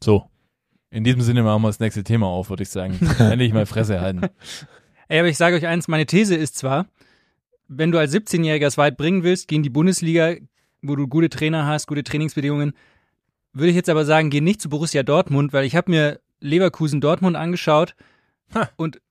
So. 0.04 0.30
In 0.89 1.06
diesem 1.06 1.22
Sinne 1.22 1.43
machen 1.43 1.62
wir 1.62 1.70
das 1.70 1.80
nächste 1.80 2.04
Thema 2.04 2.28
auf, 2.28 2.49
würde 2.49 2.64
ich 2.64 2.70
sagen. 2.70 2.99
Endlich 3.20 3.54
mal 3.54 3.66
Fresse 3.66 4.01
halten. 4.01 4.28
Ey, 5.08 5.20
aber 5.20 5.30
ich 5.30 5.38
sage 5.38 5.56
euch 5.56 5.66
eins, 5.66 5.88
meine 5.88 6.06
These 6.06 6.36
ist 6.36 6.58
zwar, 6.58 6.88
wenn 7.70 7.91
du 7.91 7.97
als 7.97 8.14
17-Jähriger 8.14 8.68
es 8.68 8.78
weit 8.78 8.97
bringen 8.97 9.24
willst, 9.24 9.47
geh 9.47 9.56
in 9.56 9.64
die 9.64 9.70
Bundesliga, 9.70 10.36
wo 10.82 10.97
du 10.97 11.08
gute 11.08 11.30
Trainer 11.30 11.66
hast, 11.66 11.88
gute 11.88 12.04
Trainingsbedingungen, 12.04 12.74
würde 13.54 13.70
ich 13.70 13.76
jetzt 13.76 13.89
aber 13.89 14.04
sagen, 14.04 14.30
geh 14.30 14.41
nicht 14.41 14.62
zu 14.62 14.70
Borussia 14.70 15.04
Dortmund, 15.04 15.54
weil 15.54 15.64
ich 15.64 15.76
habe 15.76 15.89
mir 15.89 16.20
Leverkusen 16.43 17.01
Dortmund 17.01 17.35
angeschaut 17.35 17.95
Ha. 18.53 18.69
und 18.75 19.01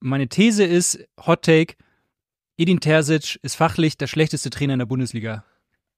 meine 0.00 0.28
These 0.28 0.64
ist, 0.64 0.98
Hot 1.26 1.42
Take, 1.42 1.74
Edin 2.56 2.80
Terzic 2.80 3.38
ist 3.42 3.56
fachlich 3.56 3.96
der 3.96 4.06
schlechteste 4.06 4.50
Trainer 4.50 4.74
in 4.74 4.78
der 4.78 4.86
Bundesliga. 4.86 5.44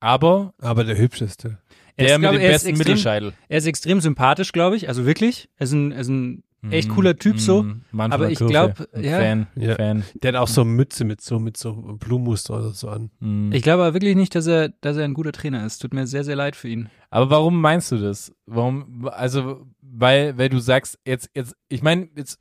Aber 0.00 0.54
Aber 0.58 0.84
der 0.84 0.96
hübscheste. 0.96 1.58
Er 1.96 2.06
der 2.06 2.14
ist, 2.14 2.20
mit 2.20 2.30
glaub, 2.30 2.32
dem 2.34 2.50
besten 2.50 2.68
extrem, 2.68 2.78
Mittelscheitel. 2.78 3.32
Er 3.48 3.58
ist 3.58 3.66
extrem 3.66 4.00
sympathisch, 4.00 4.52
glaube 4.52 4.76
ich, 4.76 4.88
also 4.88 5.06
wirklich. 5.06 5.48
Er 5.56 5.64
ist 5.64 5.72
ein, 5.72 5.92
er 5.92 6.00
ist 6.00 6.08
ein 6.08 6.42
echt 6.70 6.88
cooler 6.88 7.16
Typ 7.16 7.38
so. 7.40 7.62
Mm, 7.62 7.82
Mann 7.92 8.12
Aber 8.12 8.24
der 8.24 8.32
ich 8.32 8.38
Kurve. 8.38 8.50
glaub, 8.50 8.88
Ein 8.92 9.04
ja. 9.04 9.18
Fan, 9.18 9.46
Ja. 9.56 9.74
Fan. 9.74 10.04
Der 10.22 10.32
hat 10.32 10.40
auch 10.40 10.48
so 10.48 10.64
Mütze 10.64 11.04
mit 11.04 11.20
so, 11.20 11.38
mit 11.38 11.56
so 11.56 11.72
Blumenmuster 11.74 12.56
oder 12.56 12.70
so 12.70 12.88
an. 12.88 13.10
Mm. 13.20 13.52
Ich 13.52 13.62
glaube 13.62 13.82
aber 13.84 13.94
wirklich 13.94 14.16
nicht, 14.16 14.34
dass 14.34 14.46
er, 14.46 14.68
dass 14.80 14.96
er 14.96 15.04
ein 15.04 15.14
guter 15.14 15.32
Trainer 15.32 15.64
ist. 15.66 15.78
Tut 15.78 15.94
mir 15.94 16.06
sehr, 16.06 16.24
sehr 16.24 16.36
leid 16.36 16.56
für 16.56 16.68
ihn. 16.68 16.88
Aber 17.10 17.30
warum 17.30 17.60
meinst 17.60 17.92
du 17.92 17.98
das? 17.98 18.32
Warum, 18.46 19.08
also, 19.12 19.66
weil, 19.82 20.36
weil 20.38 20.48
du 20.48 20.58
sagst, 20.58 20.98
jetzt, 21.06 21.30
jetzt, 21.34 21.54
ich 21.68 21.82
meine, 21.82 22.08
jetzt 22.16 22.38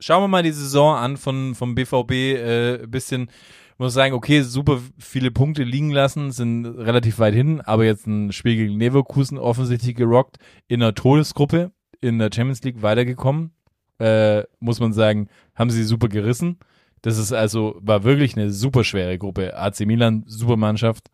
schauen 0.00 0.22
wir 0.22 0.28
mal 0.28 0.42
die 0.42 0.52
Saison 0.52 0.96
an 0.96 1.16
von, 1.16 1.54
vom 1.54 1.74
BVB, 1.74 2.10
äh, 2.12 2.86
bisschen, 2.86 3.30
muss 3.78 3.94
sagen, 3.94 4.14
okay, 4.14 4.42
super 4.42 4.78
viele 4.98 5.30
Punkte 5.30 5.62
liegen 5.62 5.90
lassen, 5.90 6.32
sind 6.32 6.66
relativ 6.66 7.18
weit 7.18 7.32
hin, 7.34 7.62
aber 7.62 7.86
jetzt 7.86 8.06
ein 8.06 8.30
Spiel 8.30 8.56
gegen 8.56 8.78
Leverkusen 8.78 9.38
offensichtlich 9.38 9.94
gerockt, 9.96 10.36
in 10.68 10.82
einer 10.82 10.94
Todesgruppe, 10.94 11.72
in 12.02 12.18
der 12.18 12.30
Champions 12.34 12.62
League 12.62 12.82
weitergekommen, 12.82 13.52
äh, 14.00 14.44
muss 14.58 14.80
man 14.80 14.92
sagen, 14.92 15.28
haben 15.54 15.70
sie 15.70 15.84
super 15.84 16.08
gerissen. 16.08 16.58
Das 17.02 17.18
ist 17.18 17.32
also, 17.32 17.78
war 17.80 18.02
wirklich 18.04 18.36
eine 18.36 18.50
super 18.50 18.82
schwere 18.82 19.18
Gruppe. 19.18 19.56
AC 19.56 19.80
Milan, 19.80 20.24
super 20.26 20.56
Mannschaft. 20.56 21.10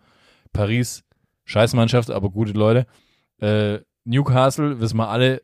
Paris, 0.53 1.05
Scheißmannschaft, 1.45 2.11
aber 2.11 2.30
gute 2.30 2.53
Leute. 2.53 2.87
Äh, 3.41 3.80
Newcastle, 4.05 4.80
wissen 4.80 4.97
wir 4.97 5.09
alle, 5.09 5.43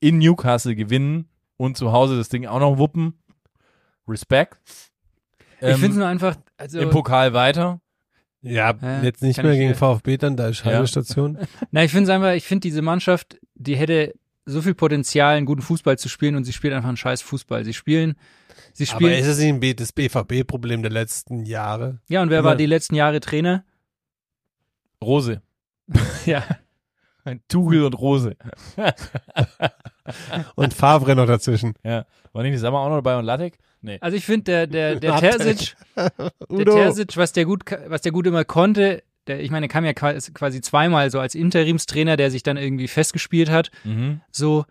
in 0.00 0.18
Newcastle 0.18 0.74
gewinnen 0.74 1.28
und 1.56 1.76
zu 1.76 1.92
Hause 1.92 2.16
das 2.16 2.28
Ding 2.28 2.46
auch 2.46 2.60
noch 2.60 2.78
wuppen. 2.78 3.14
Respekt. 4.06 4.58
ich 5.60 5.68
Ähm, 5.68 5.74
finde 5.74 5.90
es 5.90 5.96
nur 5.96 6.06
einfach, 6.06 6.36
also, 6.56 6.78
Im 6.78 6.90
Pokal 6.90 7.34
weiter. 7.34 7.80
Ja, 8.40 8.74
Ja, 8.80 9.02
jetzt 9.02 9.22
nicht 9.22 9.42
mehr 9.42 9.52
ich, 9.52 9.58
gegen 9.58 9.72
äh, 9.72 9.74
VfB 9.74 10.16
dann, 10.16 10.36
da 10.36 10.48
ist 10.48 10.64
Ja. 10.64 10.72
Heimestation. 10.72 11.38
na, 11.70 11.84
ich 11.84 11.90
finde 11.90 12.04
es 12.04 12.10
einfach, 12.10 12.32
ich 12.32 12.44
finde 12.44 12.62
diese 12.62 12.82
Mannschaft, 12.82 13.38
die 13.54 13.76
hätte 13.76 14.14
so 14.50 14.62
viel 14.62 14.74
Potenzial, 14.74 15.36
einen 15.36 15.46
guten 15.46 15.62
Fußball 15.62 15.98
zu 15.98 16.08
spielen 16.08 16.34
und 16.36 16.44
sie 16.44 16.52
spielt 16.52 16.72
einfach 16.74 16.88
einen 16.88 16.96
scheiß 16.96 17.22
Fußball. 17.22 17.64
Sie 17.64 17.74
spielen, 17.74 18.16
sie 18.72 18.84
Aber 18.88 18.96
spielen, 18.96 19.18
ist 19.18 19.26
es 19.26 19.38
nicht 19.38 19.48
ein 19.48 19.60
B- 19.60 19.74
das 19.74 19.92
BVB-Problem 19.92 20.82
der 20.82 20.90
letzten 20.90 21.44
Jahre? 21.44 22.00
ja, 22.08 22.22
und 22.22 22.30
wer 22.30 22.40
immer- 22.40 22.48
war 22.50 22.56
die 22.56 22.66
letzten 22.66 22.94
Jahre 22.94 23.20
Trainer? 23.20 23.64
Rose. 25.02 25.42
Ja. 26.26 26.42
Tuchel 27.48 27.84
und 27.84 27.92
Rose. 27.98 28.36
Und 30.54 30.72
Favre 30.72 31.14
noch 31.14 31.26
dazwischen. 31.26 31.74
Ja. 31.84 32.06
War 32.32 32.42
nicht 32.42 32.54
die 32.54 32.58
Sommer 32.58 32.78
auch 32.78 32.88
noch 32.88 32.96
dabei 32.96 33.18
und 33.18 33.24
Lattek? 33.26 33.58
Nee. 33.82 33.98
Also 34.00 34.16
ich 34.16 34.24
finde, 34.24 34.66
der, 34.66 34.66
der, 34.66 34.96
der. 35.00 35.16
Terzic, 35.20 35.76
der. 35.94 36.64
Terzic, 36.64 37.16
was 37.16 37.32
der 37.32 37.44
gut, 37.44 37.62
was 37.86 38.00
der 38.00 38.12
gut 38.12 38.26
immer 38.26 38.44
konnte, 38.44 39.02
der, 39.28 39.40
ich 39.40 39.50
meine, 39.50 39.66
er 39.66 39.68
kam 39.70 39.84
ja 39.84 39.92
qua- 39.92 40.14
quasi 40.34 40.60
zweimal 40.60 41.10
so 41.10 41.20
als 41.20 41.34
Interimstrainer, 41.34 42.16
der 42.16 42.30
sich 42.30 42.42
dann 42.42 42.56
irgendwie 42.56 42.88
festgespielt 42.88 43.50
hat, 43.50 43.70
Mhm. 43.84 44.20
so, 44.30 44.64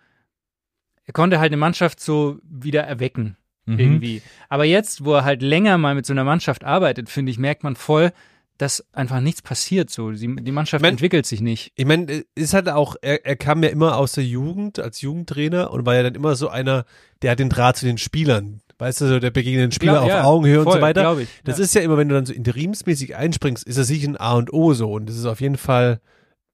er 1.05 1.13
konnte 1.13 1.39
halt 1.39 1.49
eine 1.49 1.57
Mannschaft 1.57 1.99
so 1.99 2.39
wieder 2.43 2.83
erwecken. 2.83 3.37
Mhm. 3.69 3.79
irgendwie. 3.79 4.21
Aber 4.47 4.63
jetzt, 4.63 5.03
wo 5.03 5.13
er 5.15 5.25
halt 5.25 5.41
länger 5.41 5.77
mal 5.77 5.93
mit 5.93 6.05
so 6.05 6.13
einer 6.13 6.23
Mannschaft 6.23 6.63
arbeitet, 6.63 7.09
finde 7.09 7.31
ich, 7.33 7.37
merkt 7.37 7.63
man 7.65 7.75
voll, 7.75 8.13
dass 8.57 8.85
einfach 8.93 9.19
nichts 9.19 9.41
passiert. 9.41 9.89
So, 9.89 10.11
die, 10.11 10.35
die 10.37 10.51
Mannschaft 10.53 10.81
Man- 10.81 10.91
entwickelt 10.91 11.25
sich 11.25 11.41
nicht. 11.41 11.73
Ich 11.75 11.85
meine, 11.85 12.23
ist 12.33 12.53
halt 12.53 12.69
auch, 12.69 12.95
er, 13.01 13.25
er 13.25 13.35
kam 13.35 13.61
ja 13.63 13.67
immer 13.69 13.97
aus 13.97 14.13
der 14.13 14.23
Jugend 14.23 14.79
als 14.79 15.01
Jugendtrainer 15.01 15.69
und 15.71 15.85
war 15.85 15.95
ja 15.95 16.03
dann 16.03 16.15
immer 16.15 16.35
so 16.37 16.47
einer, 16.47 16.85
der 17.21 17.31
hat 17.31 17.39
den 17.39 17.49
Draht 17.49 17.75
zu 17.75 17.85
den 17.85 17.97
Spielern. 17.97 18.61
Weißt 18.79 19.01
du, 19.01 19.07
so 19.07 19.19
der 19.19 19.31
begegnet 19.31 19.63
den 19.63 19.71
Spieler 19.71 19.93
Glaub- 19.93 20.03
auf 20.03 20.09
ja, 20.09 20.23
Augenhöhe 20.23 20.59
und 20.59 20.65
voll, 20.65 20.75
so 20.75 20.81
weiter. 20.81 21.17
ich. 21.19 21.29
Das 21.43 21.57
ja. 21.57 21.63
ist 21.63 21.73
ja 21.73 21.81
immer, 21.81 21.97
wenn 21.97 22.09
du 22.09 22.15
dann 22.15 22.25
so 22.25 22.33
interimsmäßig 22.33 23.15
einspringst, 23.15 23.65
ist 23.65 23.77
das 23.77 23.87
sicher 23.87 24.07
ein 24.09 24.17
A 24.17 24.33
und 24.33 24.53
O 24.53 24.73
so 24.73 24.91
und 24.93 25.09
das 25.09 25.17
ist 25.17 25.25
auf 25.25 25.41
jeden 25.41 25.57
Fall 25.57 25.99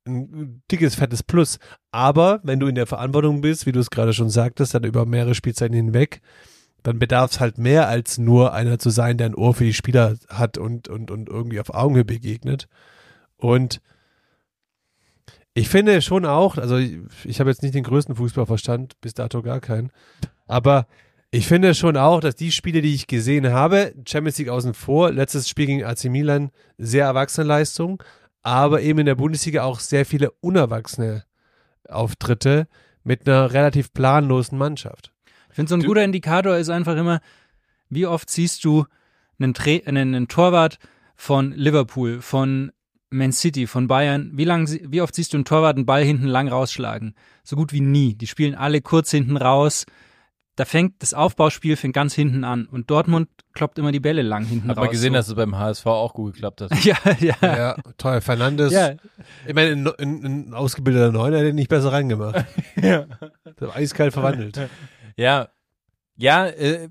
ein 0.05 0.61
dickes, 0.71 0.95
fettes 0.95 1.23
Plus. 1.23 1.59
Aber 1.91 2.39
wenn 2.43 2.59
du 2.59 2.67
in 2.67 2.75
der 2.75 2.87
Verantwortung 2.87 3.41
bist, 3.41 3.65
wie 3.65 3.71
du 3.71 3.79
es 3.79 3.89
gerade 3.89 4.13
schon 4.13 4.29
sagtest, 4.29 4.73
dann 4.73 4.83
über 4.83 5.05
mehrere 5.05 5.35
Spielzeiten 5.35 5.75
hinweg, 5.75 6.21
dann 6.81 6.99
bedarf 6.99 7.31
es 7.31 7.39
halt 7.39 7.57
mehr 7.57 7.87
als 7.87 8.17
nur 8.17 8.53
einer 8.53 8.77
zu 8.79 8.89
sein, 8.89 9.17
der 9.17 9.27
ein 9.27 9.35
Ohr 9.35 9.53
für 9.53 9.63
die 9.63 9.73
Spieler 9.73 10.17
hat 10.27 10.57
und, 10.57 10.89
und, 10.89 11.11
und 11.11 11.29
irgendwie 11.29 11.59
auf 11.59 11.73
Augenhöhe 11.73 12.05
begegnet. 12.05 12.67
Und 13.37 13.81
ich 15.53 15.69
finde 15.69 16.01
schon 16.01 16.25
auch, 16.25 16.57
also 16.57 16.77
ich, 16.77 16.97
ich 17.23 17.39
habe 17.39 17.49
jetzt 17.49 17.63
nicht 17.63 17.75
den 17.75 17.83
größten 17.83 18.15
Fußballverstand, 18.15 18.99
bis 19.01 19.13
dato 19.13 19.41
gar 19.41 19.59
keinen, 19.59 19.91
aber 20.47 20.87
Ich 21.35 21.47
finde 21.47 21.73
schon 21.73 21.97
auch, 21.97 22.19
dass 22.19 22.35
die 22.35 22.51
Spiele, 22.51 22.83
die 22.83 22.93
ich 22.93 23.07
gesehen 23.07 23.51
habe, 23.51 23.95
Champions 24.07 24.37
League 24.37 24.49
außen 24.49 24.75
vor, 24.75 25.11
letztes 25.11 25.49
Spiel 25.49 25.65
gegen 25.65 25.83
AC 25.83 26.03
Milan, 26.03 26.51
sehr 26.77 27.05
erwachsene 27.05 27.47
Leistung, 27.47 28.03
aber 28.43 28.81
eben 28.83 28.99
in 28.99 29.07
der 29.07 29.15
Bundesliga 29.15 29.63
auch 29.63 29.79
sehr 29.79 30.05
viele 30.05 30.29
unerwachsene 30.41 31.23
Auftritte 31.89 32.67
mit 33.03 33.27
einer 33.27 33.51
relativ 33.51 33.93
planlosen 33.93 34.59
Mannschaft. 34.59 35.11
Ich 35.49 35.55
finde, 35.55 35.69
so 35.69 35.75
ein 35.75 35.81
guter 35.81 36.03
Indikator 36.03 36.55
ist 36.55 36.69
einfach 36.69 36.95
immer, 36.97 37.19
wie 37.89 38.05
oft 38.05 38.29
siehst 38.29 38.63
du 38.63 38.85
einen, 39.39 39.55
Tra 39.55 39.79
einen, 39.87 40.13
einen 40.13 40.27
Torwart 40.27 40.77
von 41.15 41.51
Liverpool, 41.53 42.21
von 42.21 42.71
Man 43.09 43.31
City, 43.31 43.65
von 43.65 43.87
Bayern, 43.87 44.29
wie, 44.35 44.45
lang, 44.45 44.69
wie 44.69 45.01
oft 45.01 45.15
siehst 45.15 45.33
du 45.33 45.37
einen 45.37 45.45
Torwart 45.45 45.77
einen 45.77 45.87
Ball 45.87 46.03
hinten 46.03 46.27
lang 46.27 46.47
rausschlagen? 46.47 47.15
So 47.43 47.55
gut 47.55 47.73
wie 47.73 47.81
nie. 47.81 48.13
Die 48.13 48.27
spielen 48.27 48.53
alle 48.53 48.81
kurz 48.81 49.09
hinten 49.09 49.35
raus. 49.35 49.87
Da 50.55 50.65
fängt 50.65 51.01
das 51.01 51.15
Aufbauspiel 51.15 51.75
fängt 51.75 51.95
ganz 51.95 52.13
hinten 52.13 52.43
an 52.43 52.67
und 52.67 52.91
Dortmund 52.91 53.27
kloppt 53.53 53.79
immer 53.79 53.91
die 53.91 53.99
Bälle 53.99 54.21
lang 54.21 54.45
hinten 54.45 54.69
Hat 54.69 54.77
raus. 54.77 54.83
man 54.85 54.91
gesehen, 54.91 55.13
so. 55.13 55.17
dass 55.17 55.27
es 55.29 55.35
beim 55.35 55.57
HSV 55.57 55.85
auch 55.87 56.13
gut 56.13 56.33
geklappt 56.33 56.61
hat. 56.61 56.71
ja, 56.85 56.95
ja. 57.19 57.35
Ja, 57.41 57.75
toll. 57.97 58.21
Fernandes. 58.21 58.71
Ja, 58.71 58.91
Ich 59.47 59.53
meine, 59.55 59.71
ein, 59.71 59.87
ein, 59.97 60.23
ein 60.23 60.53
ausgebildeter 60.53 61.11
Neuner 61.11 61.39
hätte 61.39 61.53
nicht 61.53 61.69
besser 61.69 61.91
reingemacht. 61.91 62.45
ja. 62.75 63.07
Eiskalt 63.73 64.13
verwandelt. 64.13 64.59
Ja, 65.17 65.49
ja, 66.15 66.45
äh, 66.47 66.89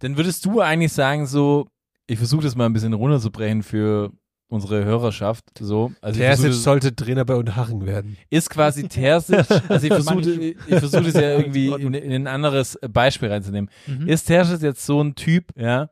dann 0.00 0.16
würdest 0.16 0.44
du 0.44 0.60
eigentlich 0.60 0.92
sagen, 0.92 1.26
so, 1.26 1.68
ich 2.06 2.18
versuche 2.18 2.42
das 2.42 2.56
mal 2.56 2.66
ein 2.66 2.72
bisschen 2.72 2.92
runterzubrechen 2.92 3.62
für 3.62 4.12
unsere 4.48 4.84
Hörerschaft, 4.84 5.44
so. 5.58 5.92
Also 6.00 6.20
Terzic 6.20 6.52
sollte 6.52 6.94
Trainer 6.94 7.24
bei 7.24 7.34
Unterhaching 7.34 7.84
werden. 7.84 8.16
ist 8.30 8.48
quasi 8.50 8.88
Terzic, 8.88 9.50
also 9.68 9.86
ich 9.86 9.92
versuche, 9.92 10.40
ich 10.40 10.56
versuche 10.68 11.02
das 11.02 11.14
ja 11.14 11.32
irgendwie 11.38 11.68
in, 11.68 11.94
in 11.94 12.12
ein 12.12 12.26
anderes 12.26 12.78
Beispiel 12.88 13.28
reinzunehmen. 13.28 13.70
Mhm. 13.86 14.08
Ist 14.08 14.26
Terzic 14.26 14.62
jetzt 14.62 14.86
so 14.86 15.02
ein 15.02 15.14
Typ, 15.14 15.46
ja? 15.56 15.90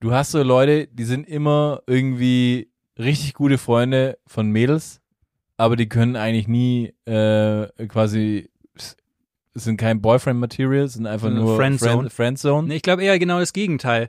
Du 0.00 0.12
hast 0.12 0.30
so 0.30 0.42
Leute, 0.42 0.86
die 0.86 1.04
sind 1.04 1.28
immer 1.28 1.82
irgendwie 1.86 2.70
richtig 2.98 3.34
gute 3.34 3.58
Freunde 3.58 4.18
von 4.26 4.50
Mädels, 4.50 5.00
aber 5.56 5.74
die 5.74 5.88
können 5.88 6.14
eigentlich 6.14 6.46
nie 6.46 6.94
äh, 7.04 7.66
quasi 7.88 8.50
sind 9.54 9.76
kein 9.76 10.00
Boyfriend-Material, 10.00 10.86
sind 10.86 11.06
einfach 11.08 11.30
nur 11.30 11.56
Friendzone. 11.56 11.92
Friend, 11.92 12.12
Friendzone. 12.12 12.68
Nee, 12.68 12.76
ich 12.76 12.82
glaube 12.82 13.02
eher 13.02 13.18
genau 13.18 13.40
das 13.40 13.52
Gegenteil. 13.52 14.08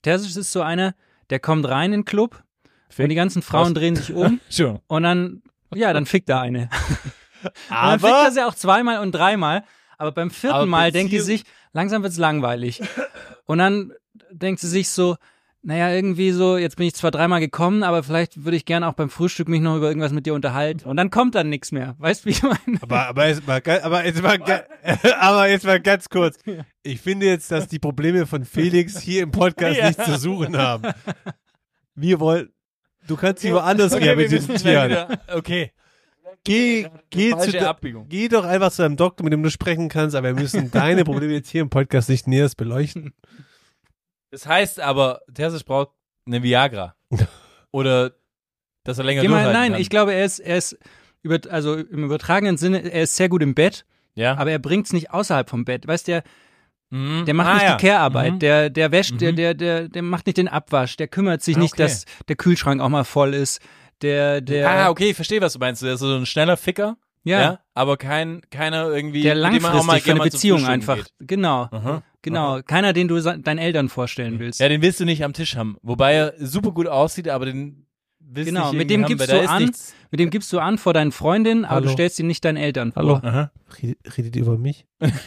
Terzic 0.00 0.34
ist 0.34 0.52
so 0.52 0.62
einer, 0.62 0.94
der 1.28 1.38
kommt 1.38 1.68
rein 1.68 1.92
in 1.92 2.00
den 2.00 2.04
Club 2.06 2.42
und 2.98 3.08
die 3.08 3.14
ganzen 3.14 3.42
Frauen 3.42 3.68
Was? 3.68 3.74
drehen 3.74 3.96
sich 3.96 4.12
um 4.12 4.40
Schon. 4.50 4.78
und 4.86 5.02
dann, 5.02 5.42
ja, 5.74 5.92
dann 5.92 6.06
fickt 6.06 6.28
er 6.28 6.40
eine. 6.40 6.68
Aber 7.68 7.90
dann 7.90 8.00
fickt 8.00 8.12
er 8.12 8.32
sie 8.32 8.42
auch 8.46 8.54
zweimal 8.54 9.00
und 9.00 9.12
dreimal. 9.12 9.64
Aber 9.98 10.12
beim 10.12 10.30
vierten 10.30 10.56
Aber 10.56 10.66
Mal 10.66 10.92
denkt 10.92 11.10
Beziehung- 11.12 11.26
sich, 11.26 11.42
langsam 11.72 12.02
wird's 12.02 12.18
langweilig. 12.18 12.82
Und 13.46 13.58
dann 13.58 13.92
denkt 14.30 14.60
sie 14.60 14.68
sich 14.68 14.88
so, 14.88 15.16
naja, 15.62 15.90
irgendwie 15.90 16.30
so, 16.30 16.58
jetzt 16.58 16.76
bin 16.76 16.86
ich 16.86 16.94
zwar 16.94 17.10
dreimal 17.10 17.40
gekommen, 17.40 17.82
aber 17.82 18.02
vielleicht 18.04 18.44
würde 18.44 18.56
ich 18.56 18.64
gerne 18.66 18.86
auch 18.86 18.92
beim 18.92 19.10
Frühstück 19.10 19.48
mich 19.48 19.60
noch 19.60 19.76
über 19.76 19.88
irgendwas 19.88 20.12
mit 20.12 20.24
dir 20.26 20.34
unterhalten. 20.34 20.88
Und 20.88 20.96
dann 20.96 21.10
kommt 21.10 21.34
dann 21.34 21.48
nichts 21.48 21.72
mehr. 21.72 21.96
Weißt 21.98 22.22
du, 22.24 22.26
wie 22.26 22.30
ich 22.30 22.42
meine? 22.42 22.58
Aber, 22.82 23.08
aber, 23.08 23.26
jetzt 23.26 23.46
mal, 23.46 23.60
aber, 23.82 24.04
jetzt 24.04 24.22
mal, 24.22 24.38
aber 25.20 25.48
jetzt 25.48 25.64
mal 25.64 25.80
ganz 25.80 26.08
kurz. 26.08 26.38
Ich 26.82 27.00
finde 27.00 27.26
jetzt, 27.26 27.50
dass 27.50 27.66
die 27.66 27.78
Probleme 27.80 28.26
von 28.26 28.44
Felix 28.44 29.00
hier 29.00 29.22
im 29.22 29.32
Podcast 29.32 29.78
Ja. 29.78 29.88
nichts 29.88 30.04
zu 30.04 30.16
suchen 30.18 30.56
haben. 30.56 30.92
Wir 31.94 32.20
wollen, 32.20 32.50
du 33.06 33.16
kannst 33.16 33.42
sie 33.42 33.52
woanders 33.52 33.92
Okay, 33.92 34.04
wir 34.04 34.16
müssen 34.16 34.50
rehabilitieren. 34.52 34.88
gleich 34.88 35.08
wieder- 35.08 35.36
Okay. 35.36 35.72
Geh, 36.44 36.86
geh, 37.10 37.36
zu, 37.36 37.50
de- 37.50 37.60
Abbiegung. 37.62 38.08
geh 38.08 38.28
doch 38.28 38.44
einfach 38.44 38.70
zu 38.70 38.82
deinem 38.82 38.96
Doktor, 38.96 39.24
mit 39.24 39.32
dem 39.32 39.42
du 39.42 39.50
sprechen 39.50 39.88
kannst, 39.88 40.14
aber 40.14 40.28
wir 40.28 40.40
müssen 40.40 40.70
deine 40.70 41.04
Probleme 41.04 41.32
jetzt 41.32 41.48
hier 41.50 41.60
im 41.62 41.70
Podcast 41.70 42.08
nicht 42.08 42.28
näher 42.28 42.48
beleuchten. 42.56 43.14
Das 44.30 44.46
heißt 44.46 44.80
aber, 44.80 45.22
Terzic 45.32 45.64
braucht 45.64 45.90
eine 46.26 46.42
Viagra. 46.42 46.94
Oder 47.72 48.12
dass 48.84 48.98
er 48.98 49.04
länger 49.04 49.22
Geh 49.22 49.28
mal, 49.28 49.36
durchhalten 49.44 49.60
nein, 49.60 49.72
kann. 49.72 49.80
ich 49.80 49.90
glaube, 49.90 50.14
er 50.14 50.24
ist, 50.24 50.38
er 50.38 50.56
ist, 50.58 50.78
über, 51.22 51.38
also 51.50 51.74
im 51.76 52.04
übertragenen 52.04 52.56
Sinne, 52.56 52.78
er 52.92 53.02
ist 53.02 53.16
sehr 53.16 53.28
gut 53.28 53.42
im 53.42 53.54
Bett, 53.54 53.84
ja. 54.14 54.36
aber 54.36 54.50
er 54.52 54.58
bringt's 54.60 54.92
nicht 54.92 55.10
außerhalb 55.10 55.50
vom 55.50 55.64
Bett. 55.64 55.86
Weißt 55.88 56.06
du, 56.06 56.22
der, 56.92 56.98
Mhm. 56.98 57.24
Der 57.24 57.34
macht 57.34 57.48
Ah, 57.48 57.54
nicht 57.54 57.62
ja. 57.64 57.76
die 57.76 57.86
Care-Arbeit, 57.86 58.32
Mhm. 58.34 58.38
der, 58.38 58.70
der 58.70 58.92
wäscht, 58.92 59.20
der, 59.20 59.32
Mhm. 59.32 59.36
der, 59.36 59.54
der, 59.54 59.88
der 59.88 60.02
macht 60.02 60.26
nicht 60.26 60.38
den 60.38 60.48
Abwasch, 60.48 60.96
der 60.96 61.08
kümmert 61.08 61.42
sich 61.42 61.56
Ah, 61.56 61.60
nicht, 61.60 61.74
okay. 61.74 61.82
dass 61.82 62.04
der 62.28 62.36
Kühlschrank 62.36 62.80
auch 62.80 62.88
mal 62.88 63.04
voll 63.04 63.34
ist, 63.34 63.60
der, 64.02 64.40
der, 64.40 64.68
ah, 64.70 64.90
okay, 64.90 65.10
ich 65.10 65.16
verstehe, 65.16 65.40
was 65.40 65.54
du 65.54 65.58
meinst. 65.58 65.82
Der 65.82 65.94
ist 65.94 66.00
so 66.00 66.14
ein 66.14 66.26
schneller 66.26 66.56
Ficker, 66.56 66.96
ja, 67.24 67.40
ja, 67.40 67.60
aber 67.74 67.96
kein, 67.96 68.42
keiner 68.50 68.88
irgendwie, 68.88 69.22
der 69.22 69.32
auch 69.34 69.38
mal 69.40 69.50
langfristig 69.52 70.02
für 70.04 70.10
eine 70.12 70.20
Beziehung 70.20 70.64
einfach, 70.66 70.96
Geht. 70.96 71.12
genau, 71.20 71.68
Aha. 71.72 72.02
genau, 72.22 72.60
keiner, 72.62 72.92
den 72.92 73.08
du 73.08 73.18
deinen 73.20 73.58
Eltern 73.58 73.88
vorstellen 73.88 74.38
willst. 74.38 74.60
Ja, 74.60 74.68
den 74.68 74.80
willst 74.82 75.00
du 75.00 75.04
nicht 75.04 75.24
am 75.24 75.32
Tisch 75.32 75.56
haben. 75.56 75.76
Wobei 75.82 76.12
er 76.14 76.34
super 76.38 76.70
gut 76.72 76.86
aussieht, 76.86 77.28
aber 77.28 77.46
den 77.46 77.85
willst 78.28 78.48
Genau, 78.48 78.70
nicht 78.70 78.78
mit 78.78 78.90
dem 78.90 79.02
haben, 79.04 79.08
gibst 79.08 79.30
du 79.32 79.48
an. 79.48 79.62
Nichts. 79.62 79.94
Mit 80.10 80.20
dem 80.20 80.30
gibst 80.30 80.52
du 80.52 80.58
an 80.58 80.78
vor 80.78 80.92
deinen 80.94 81.12
Freundinnen, 81.12 81.64
aber 81.64 81.76
Hallo. 81.76 81.86
du 81.86 81.92
stellst 81.92 82.18
ihn 82.18 82.26
nicht 82.26 82.44
deinen 82.44 82.56
Eltern 82.56 82.92
vor. 82.92 83.02
Hallo. 83.02 83.14
Aha. 83.22 83.50
Redet, 84.16 84.36
über 84.36 84.56
mich? 84.58 84.86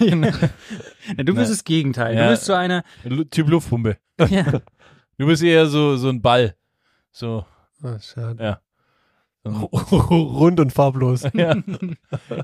Ja, 1.18 1.24
du 1.24 1.34
bist 1.36 1.52
das 1.52 1.64
Gegenteil. 1.64 2.16
Ja. 2.16 2.26
Du 2.26 2.30
bist 2.32 2.46
so 2.46 2.54
einer, 2.54 2.84
Typ 3.32 3.50
Luftpumpe. 3.50 3.98
ja, 4.30 4.62
Du 5.18 5.26
bist 5.26 5.44
eher 5.44 5.66
so, 5.68 5.98
so 5.98 6.10
ein 6.10 6.22
Ball. 6.22 6.56
So, 7.12 7.46
Ah, 7.82 7.98
schade. 8.00 8.44
Ja. 8.44 8.62
Rund 9.50 10.60
und 10.60 10.72
farblos. 10.74 11.24
ja. 11.34 11.56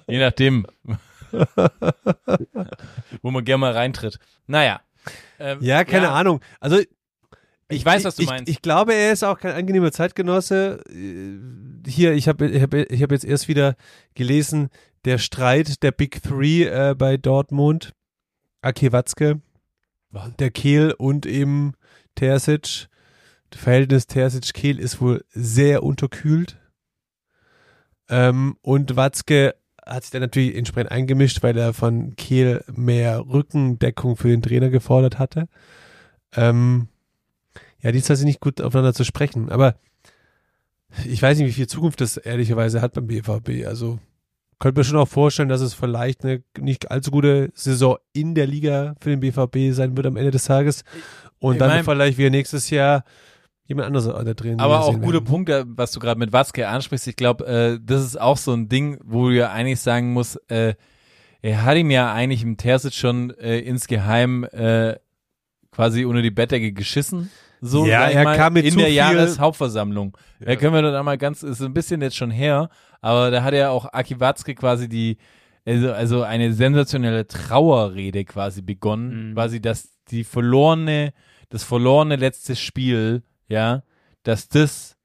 Je 0.07 0.19
nachdem. 0.19 0.65
Wo 3.21 3.31
man 3.31 3.43
gerne 3.43 3.59
mal 3.59 3.71
reintritt. 3.73 4.19
Naja. 4.47 4.81
Ähm, 5.39 5.57
Ja, 5.61 5.83
keine 5.83 6.09
Ahnung. 6.11 6.39
Also 6.59 6.77
Ich 7.69 7.85
weiß, 7.85 8.03
was 8.03 8.15
du 8.15 8.23
ich, 8.23 8.29
meinst. 8.29 8.49
Ich 8.49 8.61
glaube, 8.61 8.93
er 8.93 9.11
ist 9.11 9.23
auch 9.23 9.39
kein 9.39 9.53
angenehmer 9.53 9.91
Zeitgenosse. 9.91 10.81
Äh, 10.89 11.39
Hier, 11.89 12.13
ich 12.13 12.27
habe 12.27 12.47
ich 12.47 12.61
hab, 12.61 12.73
ich 12.73 13.01
hab 13.01 13.11
jetzt 13.11 13.25
erst 13.25 13.47
wieder 13.47 13.75
gelesen, 14.13 14.69
der 15.05 15.17
Streit 15.17 15.81
der 15.83 15.91
Big 15.91 16.21
Three 16.21 16.63
äh, 16.63 16.95
bei 16.95 17.17
Dortmund. 17.17 17.93
Ake 18.61 18.91
Watzke, 18.91 19.41
der 20.39 20.49
Kehl 20.49 20.91
und 20.91 21.27
eben 21.27 21.73
Terzic. 22.15 22.87
Das 23.51 23.61
Verhältnis 23.61 24.07
Terzic-Kehl 24.07 24.79
ist 24.79 24.99
wohl 24.99 25.23
sehr 25.29 25.83
unterkühlt. 25.83 26.57
Ähm, 28.09 28.57
und 28.61 28.95
Watzke 28.95 29.55
hat 29.85 30.03
sich 30.03 30.11
dann 30.11 30.21
natürlich 30.21 30.55
entsprechend 30.55 30.91
eingemischt, 30.91 31.43
weil 31.43 31.55
er 31.57 31.73
von 31.73 32.15
Kehl 32.15 32.63
mehr 32.73 33.19
Rückendeckung 33.19 34.17
für 34.17 34.29
den 34.29 34.41
Trainer 34.41 34.69
gefordert 34.69 35.19
hatte. 35.19 35.47
Ähm, 36.35 36.87
ja, 37.85 37.91
die 37.91 38.01
zwei 38.01 38.15
sind 38.15 38.25
nicht 38.25 38.41
gut 38.41 38.59
aufeinander 38.61 38.93
zu 38.95 39.03
sprechen, 39.05 39.49
aber 39.51 39.75
ich 41.05 41.21
weiß 41.21 41.37
nicht, 41.37 41.47
wie 41.47 41.53
viel 41.53 41.67
Zukunft 41.67 42.01
das 42.01 42.17
ehrlicherweise 42.17 42.81
hat 42.81 42.93
beim 42.93 43.07
BVB. 43.07 43.65
Also 43.67 43.99
könnte 44.59 44.79
mir 44.79 44.85
schon 44.85 44.97
auch 44.97 45.07
vorstellen, 45.07 45.49
dass 45.49 45.61
es 45.61 45.73
vielleicht 45.73 46.23
eine 46.23 46.41
nicht 46.57 46.89
allzu 46.89 47.11
gute 47.11 47.51
Saison 47.53 47.97
in 48.13 48.33
der 48.35 48.47
Liga 48.47 48.95
für 49.01 49.09
den 49.09 49.19
BVB 49.19 49.73
sein 49.73 49.95
wird 49.97 50.07
am 50.07 50.15
Ende 50.17 50.31
des 50.31 50.45
Tages. 50.45 50.83
Und 51.39 51.53
Ich 51.53 51.59
dann 51.59 51.69
mein- 51.69 51.83
vielleicht 51.83 52.17
wieder 52.17 52.29
nächstes 52.29 52.69
Jahr 52.69 53.03
jemand 53.67 53.87
anderes 53.87 54.07
an 54.07 54.25
der 54.25 54.35
Trainer. 54.35 54.63
Aber 54.63 54.81
auch 54.85 54.99
guter 55.01 55.21
Punkt, 55.21 55.49
äh, 55.49 55.63
was 55.67 55.91
du 55.91 55.99
gerade 55.99 56.17
mit 56.19 56.31
Watzke 56.31 56.67
ansprichst. 56.67 57.07
Ich 57.07 57.15
glaube, 57.17 57.45
äh, 57.45 57.79
das 57.83 58.03
ist 58.03 58.19
auch 58.19 58.37
so 58.37 58.53
ein 58.53 58.69
Ding, 58.69 58.97
wo 59.03 59.27
du 59.29 59.35
ja 59.35 59.51
eigentlich 59.51 59.81
sagen 59.81 60.13
musst, 60.13 60.39
äh, 60.49 60.75
er 61.41 61.63
hat 61.63 61.75
ihm 61.77 61.91
ja 61.91 62.13
eigentlich 62.13 62.41
im 62.41 62.57
Terzic 62.57 62.93
schon 62.93 63.31
äh, 63.31 63.59
insgeheim 63.59 64.45
äh, 64.45 64.95
quasi 65.71 66.05
unter 66.05 66.21
die 66.21 66.31
Bettdecke 66.31 66.71
geschissen. 66.71 67.29
So, 67.65 67.85
Ja, 67.85 68.07
er 68.09 68.23
mal, 68.23 68.37
kam 68.37 68.53
mit 68.53 68.65
in 68.65 68.77
der 68.77 68.91
Jahreshauptversammlung. 68.91 70.17
Ja. 70.39 70.47
Da 70.47 70.55
können 70.55 70.73
wir 70.73 70.81
dann 70.81 70.95
einmal 70.95 71.17
ganz, 71.17 71.43
ist 71.43 71.61
ein 71.61 71.73
bisschen 71.73 72.01
jetzt 72.01 72.15
schon 72.15 72.31
her, 72.31 72.69
aber 73.01 73.31
da 73.31 73.43
hat 73.43 73.53
ja 73.53 73.69
auch 73.69 73.85
Aki 73.91 74.19
Watzke 74.19 74.55
quasi 74.55 74.87
die, 74.89 75.17
also, 75.65 75.91
also 75.93 76.21
eine 76.23 76.53
sensationelle 76.53 77.27
Trauerrede 77.27 78.25
quasi 78.25 78.61
begonnen, 78.61 79.29
Mhm. 79.29 79.33
quasi, 79.33 79.61
dass 79.61 79.89
die 80.11 80.23
verlorene, 80.23 81.13
das 81.49 81.63
verlorene 81.63 82.15
letzte 82.15 82.55
Spiel, 82.55 83.23
ja, 83.47 83.83
dass 84.23 84.47
das, 84.47 84.95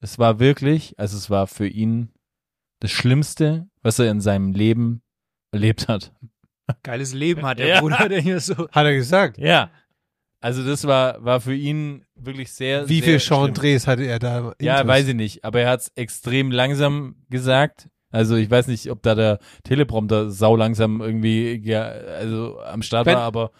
es 0.00 0.18
war 0.18 0.38
wirklich, 0.38 0.94
also 0.98 1.16
es 1.16 1.30
war 1.30 1.46
für 1.46 1.66
ihn 1.66 2.10
das 2.80 2.90
Schlimmste, 2.90 3.66
was 3.82 3.98
er 3.98 4.10
in 4.10 4.20
seinem 4.20 4.52
Leben 4.52 5.02
erlebt 5.52 5.88
hat. 5.88 6.12
geiles 6.82 7.14
Leben 7.14 7.46
hat 7.46 7.58
der 7.58 7.68
Ja. 7.68 7.80
Bruder, 7.80 8.08
der 8.08 8.20
hier 8.20 8.40
so. 8.40 8.54
Hat 8.70 8.84
er 8.86 8.94
gesagt. 8.94 9.38
Ja. 9.38 9.70
Also 10.40 10.64
das 10.64 10.86
war, 10.86 11.24
war 11.24 11.40
für 11.40 11.54
ihn 11.54 12.04
wirklich 12.14 12.52
sehr, 12.52 12.88
Wie 12.88 13.00
sehr 13.00 13.18
viel. 13.18 13.20
Chantres 13.20 13.86
hatte 13.86 14.04
er 14.04 14.18
da? 14.18 14.52
Ja, 14.60 14.80
Intus? 14.80 14.88
weiß 14.94 15.08
ich 15.08 15.14
nicht, 15.14 15.44
aber 15.44 15.60
er 15.60 15.70
hat 15.70 15.80
es 15.80 15.92
extrem 15.96 16.50
langsam 16.50 17.16
gesagt. 17.30 17.88
Also 18.10 18.36
ich 18.36 18.50
weiß 18.50 18.68
nicht, 18.68 18.90
ob 18.90 19.02
da 19.02 19.14
der 19.14 19.38
Teleprompter 19.64 20.30
sau 20.30 20.54
langsam 20.56 21.00
irgendwie 21.00 21.60
ja, 21.64 21.82
also 21.82 22.60
am 22.60 22.82
Start 22.82 23.06
war, 23.06 23.16
aber 23.18 23.50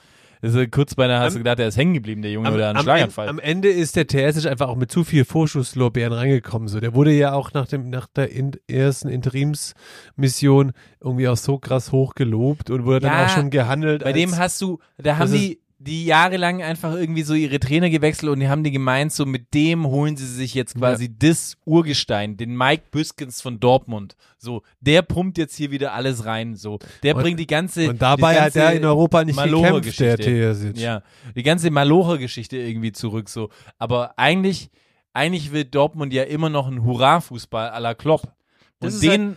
Also 0.43 0.65
kurz 0.71 0.95
beinahe 0.95 1.19
hast 1.19 1.29
Am- 1.29 1.33
du 1.35 1.39
gedacht, 1.41 1.59
der 1.59 1.69
ist 1.69 1.77
hängen 1.77 1.95
geblieben, 1.95 2.23
der 2.23 2.31
Junge, 2.31 2.49
am, 2.49 2.55
oder 2.55 2.69
am, 2.71 2.79
Schlaganfall. 2.79 3.29
am 3.29 3.39
Ende 3.41 3.69
ist 3.69 3.97
der 3.97 4.07
Terzic 4.07 4.47
einfach 4.47 4.69
auch 4.69 4.77
mit 4.77 4.93
zu 4.93 5.03
viel 5.03 5.25
Vorschusslorbeeren 5.25 6.13
reingekommen. 6.13 6.69
So, 6.69 6.79
der 6.79 6.95
wurde 6.95 7.11
ja 7.13 7.33
auch 7.33 7.53
nach 7.55 7.67
dem 7.67 7.91
nach 7.91 8.07
der 8.07 8.31
in, 8.31 8.53
ersten 8.69 9.09
Interimsmission 9.09 10.73
irgendwie 11.01 11.29
auch 11.29 11.37
so 11.37 11.59
krass 11.59 11.91
hoch 11.93 12.15
gelobt 12.15 12.71
und 12.71 12.85
wurde 12.85 13.01
dann 13.01 13.13
Ja, 13.19 13.25
auch 13.25 13.29
schon 13.31 13.51
gehandelt. 13.51 14.03
Bei 14.05 14.11
als, 14.13 14.17
dem 14.17 14.37
hast 14.39 14.61
du, 14.61 14.79
da 14.99 15.17
haben 15.19 15.33
die, 15.33 15.61
die 15.79 16.07
jahrelang 16.07 16.63
einfach 16.63 16.95
irgendwie 16.95 17.23
so 17.23 17.35
ihre 17.35 17.61
Trainer 17.61 17.91
gewechselt 17.91 18.33
und 18.33 18.41
die 18.41 18.49
haben 18.49 18.65
die 18.65 18.71
gemeint, 18.71 19.13
so 19.13 19.27
mit 19.27 19.53
dem 19.53 19.87
holen 19.87 20.17
sie 20.17 20.27
sich 20.27 20.55
jetzt 20.55 20.75
quasi 20.75 21.15
das 21.19 21.57
Urgestein, 21.67 22.39
den 22.39 22.57
Mike 22.57 22.85
Büskens 22.91 23.43
von 23.43 23.61
Dortmund. 23.61 24.17
So, 24.39 24.63
der 24.81 25.03
pumpt 25.03 25.37
jetzt 25.37 25.55
hier 25.55 25.71
wieder 25.71 25.93
alles 25.93 26.25
rein, 26.25 26.55
so. 26.57 26.79
Der 27.03 27.15
Und- 27.15 27.23
bringt 27.23 27.41
die 27.41 27.47
ganze, 27.47 27.91
und 27.91 28.01
dabei 28.01 28.35
die 28.35 28.41
hat 28.41 28.57
er 28.57 28.73
in 28.73 28.87
Europa 28.87 29.23
nicht 29.23 29.37
gekämpft, 29.37 30.01
der. 30.01 30.17
Terzic. 30.17 30.79
Ja, 30.79 31.03
die 31.35 31.43
ganze 31.43 31.71
Malocher-Geschichte 31.71 32.57
irgendwie 32.57 32.93
zurück, 32.93 33.29
so. 33.29 33.51
Aber 33.77 34.19
eigentlich, 34.19 34.71
eigentlich 35.13 35.53
will 35.53 35.65
Dortmund 35.67 36.15
ja 36.15 36.23
immer 36.23 36.49
noch 36.49 36.69
einen 36.69 36.85
Hurra-Fußball 36.85 37.69
à 37.71 37.81
la 37.81 37.93
Klopp. 37.95 38.33
Und 38.81 39.03
den 39.03 39.37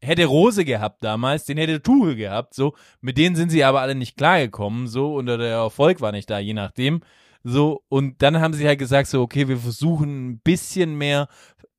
hätte 0.00 0.26
Rose 0.26 0.64
gehabt 0.64 1.02
damals, 1.02 1.44
den 1.44 1.58
hätte 1.58 1.82
Tuchel 1.82 2.16
gehabt, 2.16 2.54
so. 2.54 2.74
Mit 3.00 3.18
denen 3.18 3.36
sind 3.36 3.50
sie 3.50 3.64
aber 3.64 3.80
alle 3.80 3.94
nicht 3.94 4.16
klargekommen, 4.16 4.86
so. 4.86 5.14
Und 5.14 5.26
der 5.26 5.40
Erfolg 5.40 6.00
war 6.00 6.12
nicht 6.12 6.30
da, 6.30 6.38
je 6.38 6.54
nachdem. 6.54 7.00
So. 7.44 7.82
Und 7.88 8.22
dann 8.22 8.40
haben 8.40 8.54
sie 8.54 8.66
halt 8.66 8.78
gesagt, 8.78 9.08
so, 9.08 9.22
okay, 9.22 9.48
wir 9.48 9.58
versuchen 9.58 10.30
ein 10.30 10.38
bisschen 10.40 10.96
mehr 10.96 11.28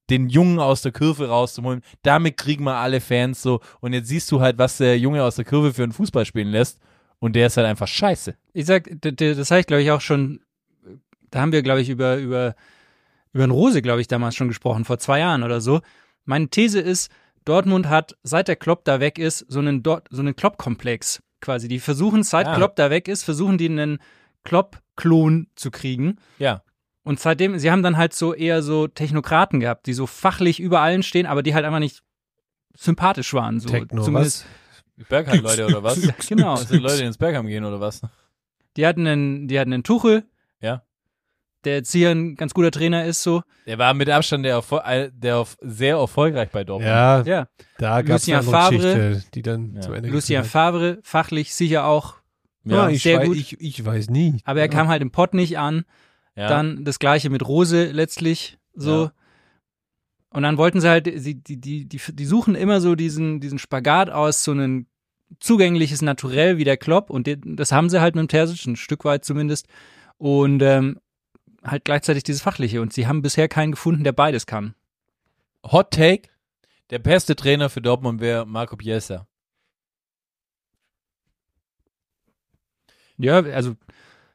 den 0.09 0.29
Jungen 0.29 0.59
aus 0.59 0.81
der 0.81 0.91
Kurve 0.91 1.29
rauszuholen. 1.29 1.81
Damit 2.01 2.37
kriegen 2.37 2.63
wir 2.63 2.75
alle 2.75 2.99
Fans 2.99 3.41
so. 3.41 3.61
Und 3.79 3.93
jetzt 3.93 4.07
siehst 4.07 4.31
du 4.31 4.41
halt, 4.41 4.57
was 4.57 4.77
der 4.77 4.97
Junge 4.97 5.23
aus 5.23 5.35
der 5.35 5.45
Kurve 5.45 5.73
für 5.73 5.83
einen 5.83 5.91
Fußball 5.91 6.25
spielen 6.25 6.49
lässt. 6.49 6.79
Und 7.19 7.35
der 7.35 7.47
ist 7.47 7.57
halt 7.57 7.67
einfach 7.67 7.87
scheiße. 7.87 8.35
Ich 8.53 8.65
sag, 8.65 8.89
das 9.01 9.51
habe 9.51 9.59
ich 9.59 9.67
glaube 9.67 9.83
ich 9.83 9.91
auch 9.91 10.01
schon, 10.01 10.39
da 11.29 11.41
haben 11.41 11.51
wir 11.51 11.61
glaube 11.61 11.81
ich 11.81 11.89
über, 11.89 12.17
über, 12.17 12.55
über 13.33 13.43
einen 13.43 13.51
Rose 13.51 13.81
glaube 13.81 14.01
ich 14.01 14.07
damals 14.07 14.35
schon 14.35 14.47
gesprochen, 14.47 14.85
vor 14.85 14.99
zwei 14.99 15.19
Jahren 15.19 15.43
oder 15.43 15.61
so. 15.61 15.81
Meine 16.25 16.47
These 16.47 16.79
ist, 16.79 17.11
Dortmund 17.45 17.87
hat, 17.89 18.15
seit 18.23 18.47
der 18.47 18.55
Klopp 18.55 18.85
da 18.85 18.99
weg 18.99 19.17
ist, 19.19 19.45
so 19.47 19.59
einen, 19.59 19.83
Dort, 19.83 20.07
so 20.11 20.21
einen 20.21 20.35
Klopp-Komplex 20.35 21.21
quasi. 21.41 21.67
Die 21.67 21.79
versuchen, 21.79 22.23
seit 22.23 22.47
Ah. 22.47 22.55
Klopp 22.55 22.75
da 22.75 22.89
weg 22.89 23.07
ist, 23.07 23.23
versuchen 23.23 23.57
die 23.57 23.67
einen 23.69 23.99
Klopp-Klon 24.43 25.47
zu 25.55 25.71
kriegen. 25.71 26.17
Ja. 26.37 26.63
Und 27.03 27.19
seitdem, 27.19 27.57
sie 27.57 27.71
haben 27.71 27.81
dann 27.83 27.97
halt 27.97 28.13
so 28.13 28.33
eher 28.33 28.61
so 28.61 28.87
Technokraten 28.87 29.59
gehabt, 29.59 29.87
die 29.87 29.93
so 29.93 30.05
fachlich 30.05 30.59
über 30.59 30.81
allen 30.81 31.01
stehen, 31.03 31.25
aber 31.25 31.41
die 31.43 31.53
halt 31.55 31.65
einfach 31.65 31.79
nicht 31.79 32.01
sympathisch 32.75 33.33
waren. 33.33 33.59
So. 33.59 33.69
Techno, 33.69 34.03
Zumindest, 34.03 34.45
was? 34.97 35.07
Bergheim-Leute 35.07 35.65
oder 35.65 35.81
was? 35.83 36.03
Ja, 36.03 36.13
genau. 36.27 36.51
Also 36.55 36.75
Leute, 36.75 36.97
die 36.97 37.03
ins 37.03 37.17
Bergheim 37.17 37.47
gehen 37.47 37.63
oder 37.63 37.79
was? 37.79 38.01
Die 38.77 38.85
hatten 38.85 39.07
einen, 39.07 39.47
die 39.47 39.59
hatten 39.59 39.73
einen 39.73 39.83
Tuchel, 39.83 40.25
Ja. 40.61 40.83
Der 41.65 41.75
jetzt 41.75 41.91
hier 41.91 42.09
ein 42.11 42.35
ganz 42.35 42.53
guter 42.53 42.71
Trainer 42.71 43.05
ist, 43.05 43.21
so. 43.23 43.41
Der 43.65 43.77
war 43.77 43.93
mit 43.93 44.09
Abstand 44.09 44.45
der, 44.45 44.53
Erfol 44.53 44.81
äh, 44.85 45.09
der 45.13 45.37
auf- 45.37 45.57
sehr 45.61 45.97
erfolgreich 45.97 46.49
bei 46.49 46.63
Dortmund. 46.63 46.87
Ja, 46.89 47.21
Ja. 47.23 47.47
da 47.77 48.01
gab 48.01 48.17
es 48.17 48.27
Lucien 48.27 48.37
eine 48.39 48.47
Favre. 48.49 48.77
Geschichte, 48.77 49.23
die 49.33 49.41
dann 49.41 49.73
Ja. 49.75 49.81
zum 49.81 49.93
Ende 49.93 50.09
Lucien. 50.09 50.43
Favre, 50.43 50.99
fachlich 51.03 51.53
sicher 51.53 51.85
auch, 51.85 52.15
Ja. 52.63 52.89
Ich, 52.89 53.03
sehr 53.03 53.19
weiß, 53.19 53.27
gut. 53.27 53.37
Ich, 53.37 53.59
ich 53.59 53.85
weiß 53.85 54.09
nie. 54.09 54.41
aber 54.45 54.61
er 54.61 54.69
kam 54.69 54.87
halt 54.87 55.01
im 55.01 55.11
Pott 55.11 55.33
nicht 55.33 55.57
an. 55.57 55.83
ja. 56.35 56.47
Dann 56.47 56.85
das 56.85 56.99
gleiche 56.99 57.29
mit 57.29 57.45
Rose 57.47 57.91
letztlich, 57.91 58.57
so. 58.73 59.03
Ja. 59.05 59.11
Und 60.31 60.43
dann 60.43 60.57
wollten 60.57 60.79
sie 60.79 60.87
halt, 60.89 61.11
sie, 61.19 61.35
die, 61.35 61.57
die, 61.59 61.85
die, 61.87 61.99
die 62.13 62.25
suchen 62.25 62.53
immer 62.55 62.81
so 62.81 62.95
diesen, 62.95 63.39
diesen 63.39 63.57
Spagat 63.59 64.09
aus, 64.11 64.43
so 64.43 64.51
ein 64.53 64.85
zugängliches 65.39 66.01
Naturell 66.01 66.57
wie 66.57 66.63
der 66.63 66.77
Klopp 66.77 67.09
und 67.09 67.27
den, 67.27 67.55
das 67.55 67.71
haben 67.71 67.89
sie 67.89 67.99
halt 68.01 68.15
mit 68.15 68.23
dem 68.23 68.27
Terzic, 68.27 68.65
ein 68.67 68.75
Stück 68.75 69.05
weit 69.05 69.25
zumindest. 69.25 69.67
Und 70.17 70.61
ähm, 70.61 70.99
halt 71.63 71.85
gleichzeitig 71.85 72.23
dieses 72.23 72.41
Fachliche. 72.41 72.81
Und 72.81 72.93
sie 72.93 73.07
haben 73.07 73.21
bisher 73.21 73.47
keinen 73.47 73.71
gefunden, 73.71 74.03
der 74.03 74.11
beides 74.13 74.45
kann. 74.45 74.75
Hot 75.63 75.91
Take. 75.91 76.29
Der 76.89 76.99
beste 76.99 77.35
Trainer 77.35 77.69
für 77.69 77.81
Dortmund 77.81 78.19
wäre 78.21 78.45
Marco 78.45 78.75
Bielsa. 78.75 79.27
Ja, 83.17 83.39
also 83.43 83.75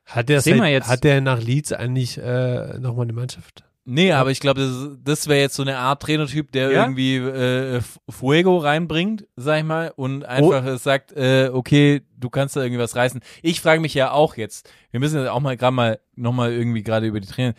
Hat 0.05 0.29
der, 0.29 0.41
Sehen 0.43 0.59
wir 0.59 0.69
jetzt. 0.69 0.89
hat 0.89 1.05
der 1.05 1.21
nach 1.21 1.41
Leeds 1.41 1.73
eigentlich 1.73 2.19
äh, 2.19 2.79
nochmal 2.79 3.05
eine 3.05 3.15
Mannschaft? 3.15 3.65
Nee, 3.87 4.13
aber 4.13 4.31
ich 4.31 4.41
glaube, 4.41 4.61
das, 4.61 4.99
das 5.05 5.29
wäre 5.29 5.41
jetzt 5.41 5.57
so 5.57 5.63
eine 5.63 5.77
Art 5.77 6.03
Trainertyp, 6.03 6.51
der 6.53 6.71
Ja? 6.71 6.83
irgendwie 6.83 7.17
äh, 7.17 7.83
Fuego 8.09 8.57
reinbringt, 8.57 9.27
sag 9.37 9.59
ich 9.59 9.65
mal, 9.65 9.93
und 9.95 10.25
einfach 10.25 10.65
äh, 10.65 10.79
sagt, 10.79 11.13
äh, 11.13 11.51
okay, 11.53 12.01
du 12.17 12.31
kannst 12.31 12.57
da 12.57 12.63
irgendwie 12.63 12.81
was 12.81 12.97
reißen. 12.97 13.21
Ich 13.43 13.61
frage 13.61 13.81
mich 13.81 13.93
ja 13.93 14.13
auch 14.13 14.37
jetzt, 14.37 14.71
wir 14.91 15.01
müssen 15.01 15.19
jetzt 15.19 15.29
auch 15.29 15.41
mal 15.41 15.57
gerade 15.59 15.75
mal 15.75 16.01
nochmal 16.17 16.53
irgendwie 16.53 16.83
gerade 16.83 17.07
über 17.07 17.21
die 17.21 17.29
Trainer. 17.29 17.55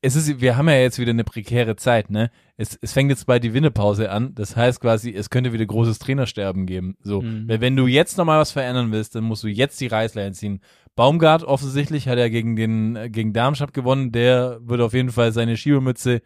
Es 0.00 0.14
ist, 0.14 0.40
wir 0.40 0.56
haben 0.56 0.68
ja 0.68 0.76
jetzt 0.76 0.98
wieder 1.00 1.10
eine 1.10 1.24
prekäre 1.24 1.74
Zeit, 1.76 2.08
ne? 2.10 2.30
Es, 2.56 2.78
es 2.80 2.92
fängt 2.92 3.10
jetzt 3.10 3.26
bald 3.26 3.42
die 3.42 3.52
Winnepause 3.54 4.10
an. 4.10 4.34
Das 4.34 4.54
heißt 4.56 4.80
quasi, 4.80 5.12
es 5.12 5.28
könnte 5.30 5.52
wieder 5.52 5.66
großes 5.66 5.98
Trainersterben 5.98 6.66
geben. 6.66 6.96
So, 7.02 7.20
Mhm. 7.22 7.48
weil 7.48 7.60
wenn 7.60 7.74
du 7.76 7.86
jetzt 7.88 8.16
nochmal 8.16 8.38
was 8.40 8.52
verändern 8.52 8.92
willst, 8.92 9.14
dann 9.16 9.24
musst 9.24 9.42
du 9.42 9.48
jetzt 9.48 9.80
die 9.80 9.88
Reißleine 9.88 10.32
ziehen. 10.32 10.60
Baumgart 10.94 11.42
offensichtlich 11.42 12.06
hat 12.06 12.18
er 12.18 12.30
gegen 12.30 12.54
den 12.54 12.94
äh, 12.96 13.10
gegen 13.10 13.32
Darmstadt 13.32 13.72
gewonnen. 13.74 14.12
Der 14.12 14.58
wird 14.62 14.80
auf 14.80 14.92
jeden 14.92 15.10
Fall 15.10 15.32
seine 15.32 15.56
Schiebermütze 15.56 16.22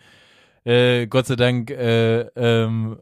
äh, 0.65 1.07
Gott 1.07 1.27
sei 1.27 1.37
Dank 1.37 1.71
äh, 1.71 2.23
ähm, 2.37 2.99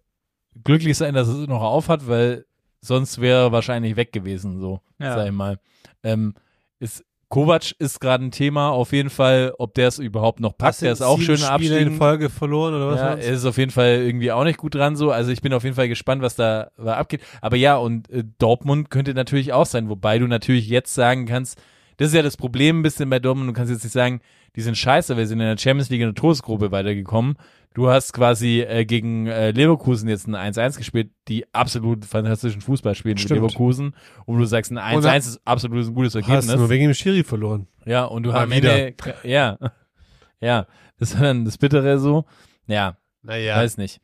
glücklich 0.63 0.97
sein, 0.97 1.15
dass 1.15 1.27
es 1.29 1.49
noch 1.49 1.63
auf 1.63 1.89
hat, 1.89 2.07
weil 2.07 2.45
sonst 2.81 3.21
wäre 3.21 3.47
er 3.47 3.53
wahrscheinlich 3.53 3.97
weg 3.97 4.13
gewesen, 4.13 4.61
so 4.61 4.81
Ja. 5.01 5.17
sag 5.17 5.27
ich 5.27 5.33
mal. 5.33 5.59
Ähm, 6.03 6.35
ist 6.79 7.03
Kovac 7.35 7.75
ist 7.81 8.01
gerade 8.01 8.25
ein 8.25 8.31
Thema, 8.31 8.71
auf 8.71 8.93
jeden 8.93 9.11
Fall, 9.11 9.55
ob 9.59 9.75
der 9.75 9.89
es 9.89 9.99
überhaupt 9.99 10.39
noch 10.39 10.57
packt, 10.57 10.83
der 10.83 10.93
ist 10.93 11.03
auch 11.03 11.21
schön 11.21 11.37
Spiele 11.37 11.81
in. 11.81 11.97
Folge 11.97 12.31
verloren 12.31 12.75
oder 12.75 12.87
was? 12.87 13.01
Ja, 13.01 13.07
war's? 13.07 13.25
er 13.25 13.33
ist 13.33 13.45
auf 13.45 13.59
jeden 13.59 13.73
Fall 13.73 14.03
irgendwie 14.05 14.31
auch 14.31 14.45
nicht 14.45 14.57
gut 14.57 14.77
dran 14.77 14.95
so. 14.95 15.11
Also 15.11 15.33
ich 15.33 15.43
bin 15.43 15.53
auf 15.53 15.65
jeden 15.65 15.75
Fall 15.75 15.89
gespannt, 15.89 16.23
was 16.23 16.37
da, 16.37 16.69
da 16.77 16.95
abgeht. 16.95 17.23
Aber 17.41 17.57
ja, 17.57 17.75
und 17.75 18.09
äh, 18.09 18.23
Dortmund 18.39 18.89
könnte 18.89 19.15
natürlich 19.15 19.53
auch 19.53 19.67
sein, 19.67 19.89
wobei 19.89 20.21
du 20.21 20.29
natürlich 20.29 20.69
jetzt 20.69 20.95
sagen 20.95 21.27
kannst, 21.27 21.61
das 21.97 22.09
ist 22.09 22.15
ja 22.15 22.23
das 22.23 22.37
Problem 22.37 22.81
ein 22.81 22.83
bisschen 22.83 23.09
bei 23.11 23.19
Dortmund, 23.19 23.49
du 23.49 23.53
kannst 23.53 23.73
jetzt 23.73 23.85
nicht 23.85 23.93
sagen, 23.93 24.21
die 24.57 24.61
sind 24.61 24.77
scheiße, 24.77 25.17
wir 25.17 25.27
sind 25.27 25.41
in 25.41 25.47
der 25.47 25.59
Champions 25.59 25.91
League 25.91 26.01
in 26.01 26.09
der 26.09 26.15
Todesgruppe 26.15 26.71
weitergekommen. 26.71 27.37
Du 27.75 27.89
hast 27.89 28.13
quasi 28.13 28.61
äh, 28.61 28.85
gegen 28.85 29.27
äh, 29.27 29.51
Leverkusen 29.51 30.09
jetzt 30.09 30.29
ein 30.29 30.37
1-1 30.37 30.79
gespielt, 30.79 31.11
die 31.27 31.45
absolut 31.53 32.05
fantastischen 32.05 32.61
Fußball 32.61 32.95
spielen 32.95 33.17
mit. 33.19 33.29
Leverkusen. 33.29 33.97
Und 34.27 34.39
du 34.39 34.45
sagst, 34.45 34.71
ein 34.71 34.79
1-1 34.79 34.95
Und 34.97 35.05
da- 35.05 35.15
ist 35.17 35.41
absolut 35.45 35.85
ein 35.85 35.93
gutes 35.95 36.15
Hast 36.15 36.29
Ergebnis. 36.29 36.55
nur 36.57 36.71
wegen 36.71 36.85
dem 36.85 36.95
Schiri 36.95 37.25
verloren. 37.25 37.67
Ja, 37.85 38.05
und 38.05 38.23
du 38.23 38.31
Mal 38.31 38.45
am 38.45 38.53
Ende, 38.53 38.95
ja, 39.25 39.59
ja, 40.41 40.67
das 41.01 41.15
war 41.17 41.23
dann 41.23 41.45
das 41.45 41.59
Bittere 41.59 41.99
so. 41.99 42.25
Ja, 42.69 42.97
Naja. 43.23 43.57
weiß 43.57 43.77
nicht. 43.77 44.01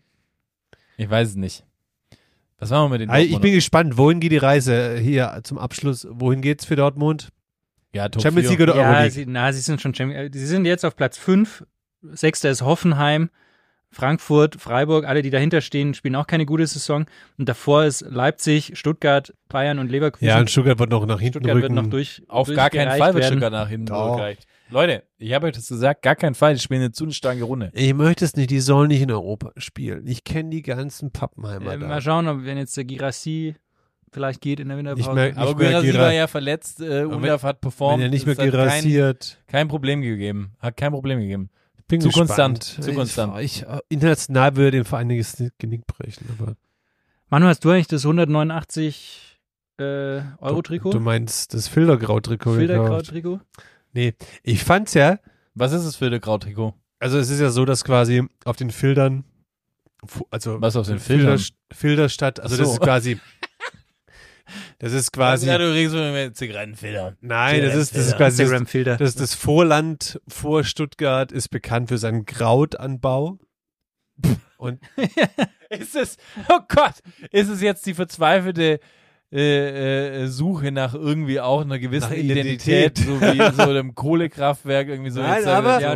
Ich 0.96 1.08
weiß 1.08 1.28
es 1.28 1.36
nicht. 1.36 1.64
Was 2.58 2.70
machen 2.70 2.86
wir 2.90 2.98
mit 2.98 3.00
den 3.02 3.08
ich 3.10 3.14
Dortmundern? 3.16 3.40
bin 3.42 3.52
gespannt, 3.54 3.96
wohin 3.98 4.18
geht 4.20 4.32
die 4.32 4.36
Reise 4.36 4.98
hier 4.98 5.40
zum 5.44 5.58
Abschluss? 5.58 6.06
Wohin 6.10 6.42
geht's 6.42 6.64
für 6.64 6.74
Dortmund? 6.76 7.28
Ja, 7.92 8.08
Top 8.08 8.22
Champions 8.22 8.48
4. 8.48 8.58
League 8.58 8.68
oder 8.68 8.76
Ja, 8.80 8.88
Euroleague? 8.90 9.10
sie, 9.10 9.26
na, 9.26 9.52
sie 9.52 9.60
sind 9.60 9.80
schon 9.80 9.94
Champions. 9.94 10.34
äh, 10.34 10.38
Sie 10.38 10.46
sind 10.46 10.64
jetzt 10.64 10.84
auf 10.84 10.96
Platz 10.96 11.16
5. 11.18 11.64
Sechster 12.02 12.50
ist 12.50 12.62
Hoffenheim. 12.62 13.30
Frankfurt, 13.92 14.54
Freiburg, 14.60 15.04
alle, 15.04 15.20
die 15.20 15.30
dahinter 15.30 15.60
stehen, 15.60 15.94
spielen 15.94 16.14
auch 16.14 16.28
keine 16.28 16.46
gute 16.46 16.64
Saison. 16.64 17.06
Und 17.38 17.48
davor 17.48 17.84
ist 17.84 18.02
Leipzig, 18.02 18.72
Stuttgart, 18.78 19.34
Bayern 19.48 19.80
und 19.80 19.90
Leverkusen. 19.90 20.28
Ja, 20.28 20.38
und 20.38 20.48
Stuttgart 20.48 20.78
wird 20.78 20.90
noch 20.90 21.04
nach 21.06 21.18
hinten 21.18 21.38
Stuttgart 21.40 21.56
rücken. 21.56 21.74
wird 21.74 21.84
noch 21.84 21.90
durch. 21.90 22.22
Auf 22.28 22.46
gar 22.46 22.70
keinen 22.70 22.86
durchgereicht 22.86 22.98
Fall 23.02 23.14
wird 23.14 23.24
werden. 23.24 23.32
Stuttgart 23.32 23.52
nach 23.52 23.68
hinten 23.68 23.86
Doch. 23.86 24.04
zurückgereicht. 24.06 24.46
Leute, 24.70 25.02
ich 25.18 25.32
habe 25.32 25.48
euch 25.48 25.54
das 25.56 25.66
gesagt, 25.66 26.02
gar 26.02 26.14
keinen 26.14 26.36
Fall. 26.36 26.54
Die 26.54 26.60
spielen 26.60 26.82
eine 26.82 26.92
zu 26.92 27.02
eine 27.02 27.12
starke 27.12 27.42
Runde. 27.42 27.72
Ich 27.74 27.92
möchte 27.92 28.24
es 28.24 28.36
nicht, 28.36 28.50
die 28.50 28.60
sollen 28.60 28.86
nicht 28.86 29.02
in 29.02 29.10
Europa 29.10 29.50
spielen. 29.56 30.06
Ich 30.06 30.22
kenne 30.22 30.50
die 30.50 30.62
ganzen 30.62 31.10
Pappenheimer 31.10 31.72
Äh, 31.74 31.78
da. 31.80 31.88
mal 31.88 32.00
schauen, 32.00 32.28
ob 32.28 32.44
wenn 32.44 32.58
jetzt 32.58 32.76
der 32.76 32.84
Girassi 32.84 33.56
vielleicht 34.12 34.40
geht 34.40 34.60
in 34.60 34.68
der 34.68 34.76
Winterpause. 34.78 35.08
Nicht 35.08 35.14
mehr- 35.14 35.36
Aber 35.36 35.46
Nicht 35.50 35.58
mehr 35.58 35.70
Guerra 35.70 35.82
Gira- 35.84 35.98
war 36.00 36.12
ja 36.12 36.26
verletzt, 36.26 36.80
äh, 36.80 37.04
Undaf 37.04 37.42
hat 37.42 37.60
performt. 37.60 37.98
Wenn 37.98 38.06
er 38.06 38.10
nicht 38.10 38.26
mehr 38.26 38.34
hat 38.34 38.38
kein, 38.42 38.50
gerasiert. 38.50 39.38
kein 39.46 39.68
Problem 39.68 40.02
gegeben. 40.02 40.52
Hat 40.58 40.76
kein 40.76 40.90
Problem 40.92 41.20
gegeben. 41.20 41.50
Bin 41.88 42.00
Zu 42.00 42.08
gespannt. 42.08 42.28
konstant, 42.28 42.62
zu 42.62 42.90
Ich- 42.90 42.96
konstant. 42.96 43.40
Ich, 43.40 43.62
äh, 43.66 43.78
international 43.88 44.56
würde 44.56 44.70
dem 44.78 44.84
Verein 44.84 45.08
das 45.16 45.42
Genick 45.58 45.86
brechen. 45.86 46.26
Aber 46.38 46.54
Manu, 47.30 47.46
hast 47.46 47.64
du 47.64 47.70
eigentlich 47.70 47.88
das 47.88 48.04
189 48.04 49.38
äh, 49.78 50.20
Euro-Trikot? 50.38 50.90
Du, 50.90 50.98
du 50.98 51.04
meinst 51.04 51.54
das 51.54 51.66
Filtergrau-Trikot 51.68 52.50
gekauft. 52.52 52.56
Filterkraut-Trikot? 52.58 53.40
Nee, 53.92 54.14
ich 54.42 54.62
fand's 54.62 54.94
ja, 54.94 55.18
Was 55.54 55.72
ist 55.72 55.84
es 55.84 55.96
für 55.96 56.10
der 56.10 56.20
Grautrikot? 56.20 56.74
also 57.00 57.18
es 57.18 57.30
ist 57.30 57.40
ja 57.40 57.50
so, 57.50 57.64
dass 57.64 57.82
quasi 57.82 58.22
auf 58.44 58.56
den 58.56 58.70
Filtern, 58.70 59.24
also 60.30 60.60
Was 60.60 60.76
auf 60.76 60.86
den 60.86 60.98
Filter, 60.98 61.38
Filtern? 61.38 61.56
Filterstadt, 61.72 62.40
also 62.40 62.56
so. 62.56 62.62
das 62.62 62.72
ist 62.74 62.80
quasi, 62.80 63.18
das 64.80 64.92
ist 64.92 65.12
quasi, 65.12 65.46
Ja, 65.46 65.56
du 65.58 65.72
redest 65.72 65.94
mit 65.94 66.36
Zigarettenfiltern. 66.36 67.16
nein, 67.20 67.62
das 67.62 67.76
ist, 67.76 67.94
das 67.94 68.08
ist 68.08 68.16
quasi, 68.16 68.38
das, 68.38 68.40
Instagram-Filter. 68.40 68.96
das, 68.96 69.14
das 69.14 69.34
Vorland 69.34 70.20
vor 70.26 70.64
Stuttgart 70.64 71.30
ist 71.30 71.48
bekannt 71.50 71.88
für 71.88 71.98
seinen 71.98 72.26
Krautanbau. 72.26 73.38
Und 74.58 74.80
Ist 75.70 75.94
es, 75.94 76.16
oh 76.48 76.58
Gott, 76.68 76.94
ist 77.30 77.48
es 77.48 77.62
jetzt 77.62 77.86
die 77.86 77.94
verzweifelte 77.94 78.80
äh, 79.32 80.24
äh, 80.24 80.26
Suche 80.26 80.72
nach 80.72 80.92
irgendwie 80.94 81.38
auch 81.40 81.60
einer 81.60 81.78
gewissen 81.78 82.10
Nach 82.10 82.16
Identität, 82.16 82.98
Identität. 82.98 82.98
so 82.98 83.20
wie 83.20 83.54
so 83.62 83.70
einem 83.70 83.94
Kohlekraftwerk 83.94 84.88
irgendwie 84.88 85.10
so. 85.10 85.20
Nein, 85.20 85.36
jetzt, 85.36 85.46
aber- 85.46 85.76
so 85.76 85.80
Ja, 85.82 85.92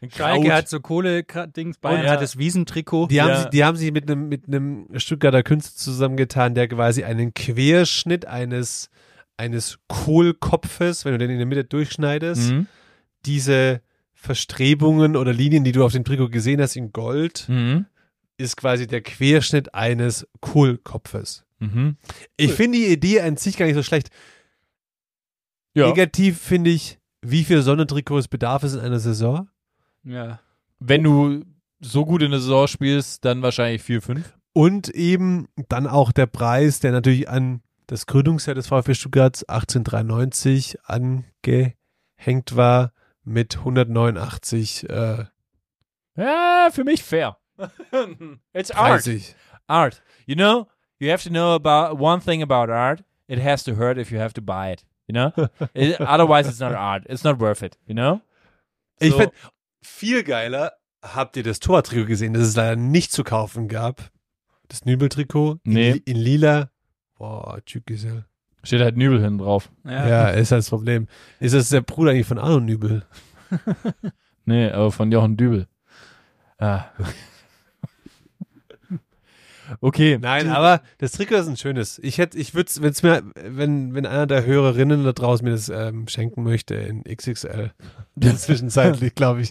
ein 0.00 0.10
Schalke 0.10 0.54
hat 0.54 0.68
so 0.70 0.80
Kohle-Dings, 0.80 1.78
Bayern 1.78 2.04
ja. 2.06 2.12
hat 2.12 2.22
das 2.22 2.38
Wiesentrikot. 2.38 3.08
Die 3.08 3.20
haben, 3.20 3.28
Ja. 3.28 3.42
sie, 3.42 3.50
die 3.50 3.64
haben 3.64 3.76
sich 3.76 3.92
mit 3.92 4.10
einem 4.10 4.28
mit 4.30 4.48
einem 4.48 4.86
Stuttgarter 4.96 5.42
Künstler 5.42 5.76
zusammengetan, 5.76 6.54
der 6.54 6.66
quasi 6.68 7.04
einen 7.04 7.34
Querschnitt 7.34 8.26
eines 8.26 8.88
eines 9.36 9.78
Kohlkopfes, 9.88 11.04
wenn 11.04 11.12
du 11.12 11.18
den 11.18 11.30
in 11.30 11.38
der 11.38 11.46
Mitte 11.46 11.64
durchschneidest, 11.64 12.50
Mhm. 12.52 12.66
diese 13.26 13.82
Verstrebungen 14.14 15.14
oder 15.14 15.32
Linien, 15.32 15.62
die 15.62 15.72
du 15.72 15.84
auf 15.84 15.92
dem 15.92 16.04
Trikot 16.04 16.28
gesehen 16.30 16.60
hast 16.60 16.74
in 16.74 16.90
Gold, 16.92 17.44
Mhm. 17.48 17.86
ist 18.36 18.56
quasi 18.56 18.86
der 18.86 19.00
Querschnitt 19.00 19.74
eines 19.74 20.26
Kohlkopfes. 20.40 21.44
Mhm. 21.58 21.96
Ich 22.36 22.52
finde 22.52 22.78
die 22.78 22.86
Idee 22.86 23.20
an 23.20 23.36
sich 23.36 23.56
gar 23.56 23.66
nicht 23.66 23.74
so 23.74 23.82
schlecht. 23.82 24.10
Ja. 25.74 25.86
Negativ 25.88 26.40
finde 26.40 26.70
ich, 26.70 26.98
wie 27.22 27.44
viel 27.44 27.62
Sonnentrikots 27.62 28.28
bedarf 28.28 28.62
es 28.62 28.74
in 28.74 28.80
einer 28.80 29.00
Saison? 29.00 29.48
Ja. 30.04 30.40
Wenn 30.78 31.02
du 31.02 31.44
so 31.80 32.04
gut 32.04 32.22
in 32.22 32.30
der 32.30 32.40
Saison 32.40 32.66
spielst, 32.66 33.24
dann 33.24 33.42
wahrscheinlich 33.42 33.82
4, 33.82 34.02
5. 34.02 34.38
Und 34.52 34.88
eben 34.88 35.48
dann 35.68 35.86
auch 35.86 36.10
der 36.12 36.26
Preis, 36.26 36.80
der 36.80 36.92
natürlich 36.92 37.28
an 37.28 37.62
das 37.86 38.06
Gründungsjahr 38.06 38.54
des 38.54 38.66
VfB 38.66 38.94
Stuttgart 38.94 39.48
1893 39.48 40.78
angehängt 40.84 41.76
war 42.56 42.92
mit 43.24 43.58
189 43.58 44.88
äh, 44.88 45.24
Ja, 46.16 46.68
für 46.72 46.84
mich 46.84 47.02
fair. 47.02 47.38
It's 48.52 48.70
art. 48.70 49.06
30. 49.06 49.34
Art. 49.66 50.02
You 50.26 50.34
know, 50.34 50.66
you 51.00 51.10
have 51.10 51.22
to 51.24 51.30
know 51.30 51.54
about 51.54 51.98
one 52.00 52.20
thing 52.20 52.42
about 52.42 52.70
art. 52.70 53.02
It 53.28 53.38
has 53.40 53.62
to 53.64 53.74
hurt 53.76 53.98
if 53.98 54.10
you 54.10 54.18
have 54.18 54.32
to 54.34 54.42
buy 54.42 54.72
it. 54.72 54.84
You 55.06 55.14
know? 55.14 55.32
It- 55.74 56.00
otherwise, 56.00 56.48
it's 56.48 56.60
not 56.60 56.72
art. 56.74 57.04
It's 57.08 57.24
not 57.24 57.38
worth 57.40 57.62
it. 57.62 57.76
You 57.86 57.94
know? 57.94 58.20
Ich 59.00 59.10
So. 59.12 59.18
finde 59.18 59.32
viel 59.82 60.22
geiler, 60.24 60.72
habt 61.02 61.36
ihr 61.36 61.42
das 61.42 61.60
Tortrikot 61.60 62.06
gesehen, 62.06 62.34
das 62.34 62.42
es 62.44 62.56
leider 62.56 62.76
nicht 62.76 63.12
zu 63.12 63.22
kaufen 63.24 63.68
gab? 63.68 64.10
Das 64.68 64.84
Nübeltrikot 64.84 65.60
in, 65.64 65.72
Nee. 65.72 66.02
in 66.04 66.16
lila. 66.16 66.70
Boah, 67.18 67.58
Tschüssel. 67.64 68.24
Steht 68.64 68.80
halt 68.82 68.96
Nübel 68.96 69.20
hinten 69.22 69.38
drauf. 69.38 69.70
Ja. 69.84 70.08
Ja, 70.08 70.28
ist 70.30 70.50
halt 70.52 70.60
das 70.60 70.68
Problem. 70.70 71.06
Ist 71.40 71.54
das 71.54 71.68
der 71.70 71.80
Bruder 71.80 72.10
eigentlich 72.10 72.26
von 72.26 72.38
Arno 72.38 72.60
Nübel? 72.60 73.04
Nee, 74.44 74.70
aber 74.70 74.90
von 74.92 75.12
Jochen 75.12 75.36
Dübel. 75.36 75.68
Ah. 76.58 76.86
okay. 79.80 80.18
Nein, 80.20 80.46
Du- 80.46 80.56
aber 80.56 80.82
das 80.98 81.12
Trikot 81.12 81.36
ist 81.36 81.48
ein 81.48 81.56
schönes. 81.56 81.98
Ich 82.00 82.18
hätte, 82.18 82.38
ich 82.38 82.54
würde 82.54 82.70
wenn 82.80 82.90
es 82.90 83.02
mir, 83.02 83.22
wenn, 83.44 83.94
wenn 83.94 84.06
einer 84.06 84.26
der 84.26 84.44
Hörerinnen 84.44 85.04
da 85.04 85.12
draußen 85.12 85.44
mir 85.44 85.52
das 85.52 85.68
ähm, 85.68 86.08
schenken 86.08 86.42
möchte 86.42 86.74
in 86.74 87.04
XXL, 87.04 87.72
zwischenzeitlich, 88.36 89.14
glaube 89.14 89.42
ich, 89.42 89.50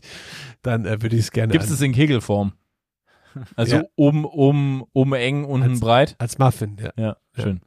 dann 0.61 0.86
äh, 0.86 1.01
würde 1.01 1.15
ich 1.15 1.24
es 1.24 1.32
gerne 1.32 1.51
Gibt 1.51 1.63
es 1.65 1.82
in 1.82 1.93
Kegelform? 1.93 2.53
Also 3.55 3.78
Ja. 3.78 3.84
oben, 3.95 4.26
oben, 4.26 4.84
oben 4.93 5.13
eng, 5.13 5.43
unten 5.45 5.72
Als- 5.72 5.80
breit? 5.80 6.15
als 6.18 6.38
Muffin, 6.39 6.78
ja. 6.82 6.91
Ja, 6.97 7.18
Ja. 7.36 7.43
schön. 7.43 7.61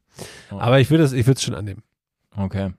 Aber 0.51 0.81
ich 0.81 0.91
würde 0.91 1.05
es, 1.05 1.13
ich 1.13 1.27
würde 1.27 1.37
es 1.39 1.43
schon 1.43 1.55
annehmen. 1.55 1.83
Okay. 2.37 2.73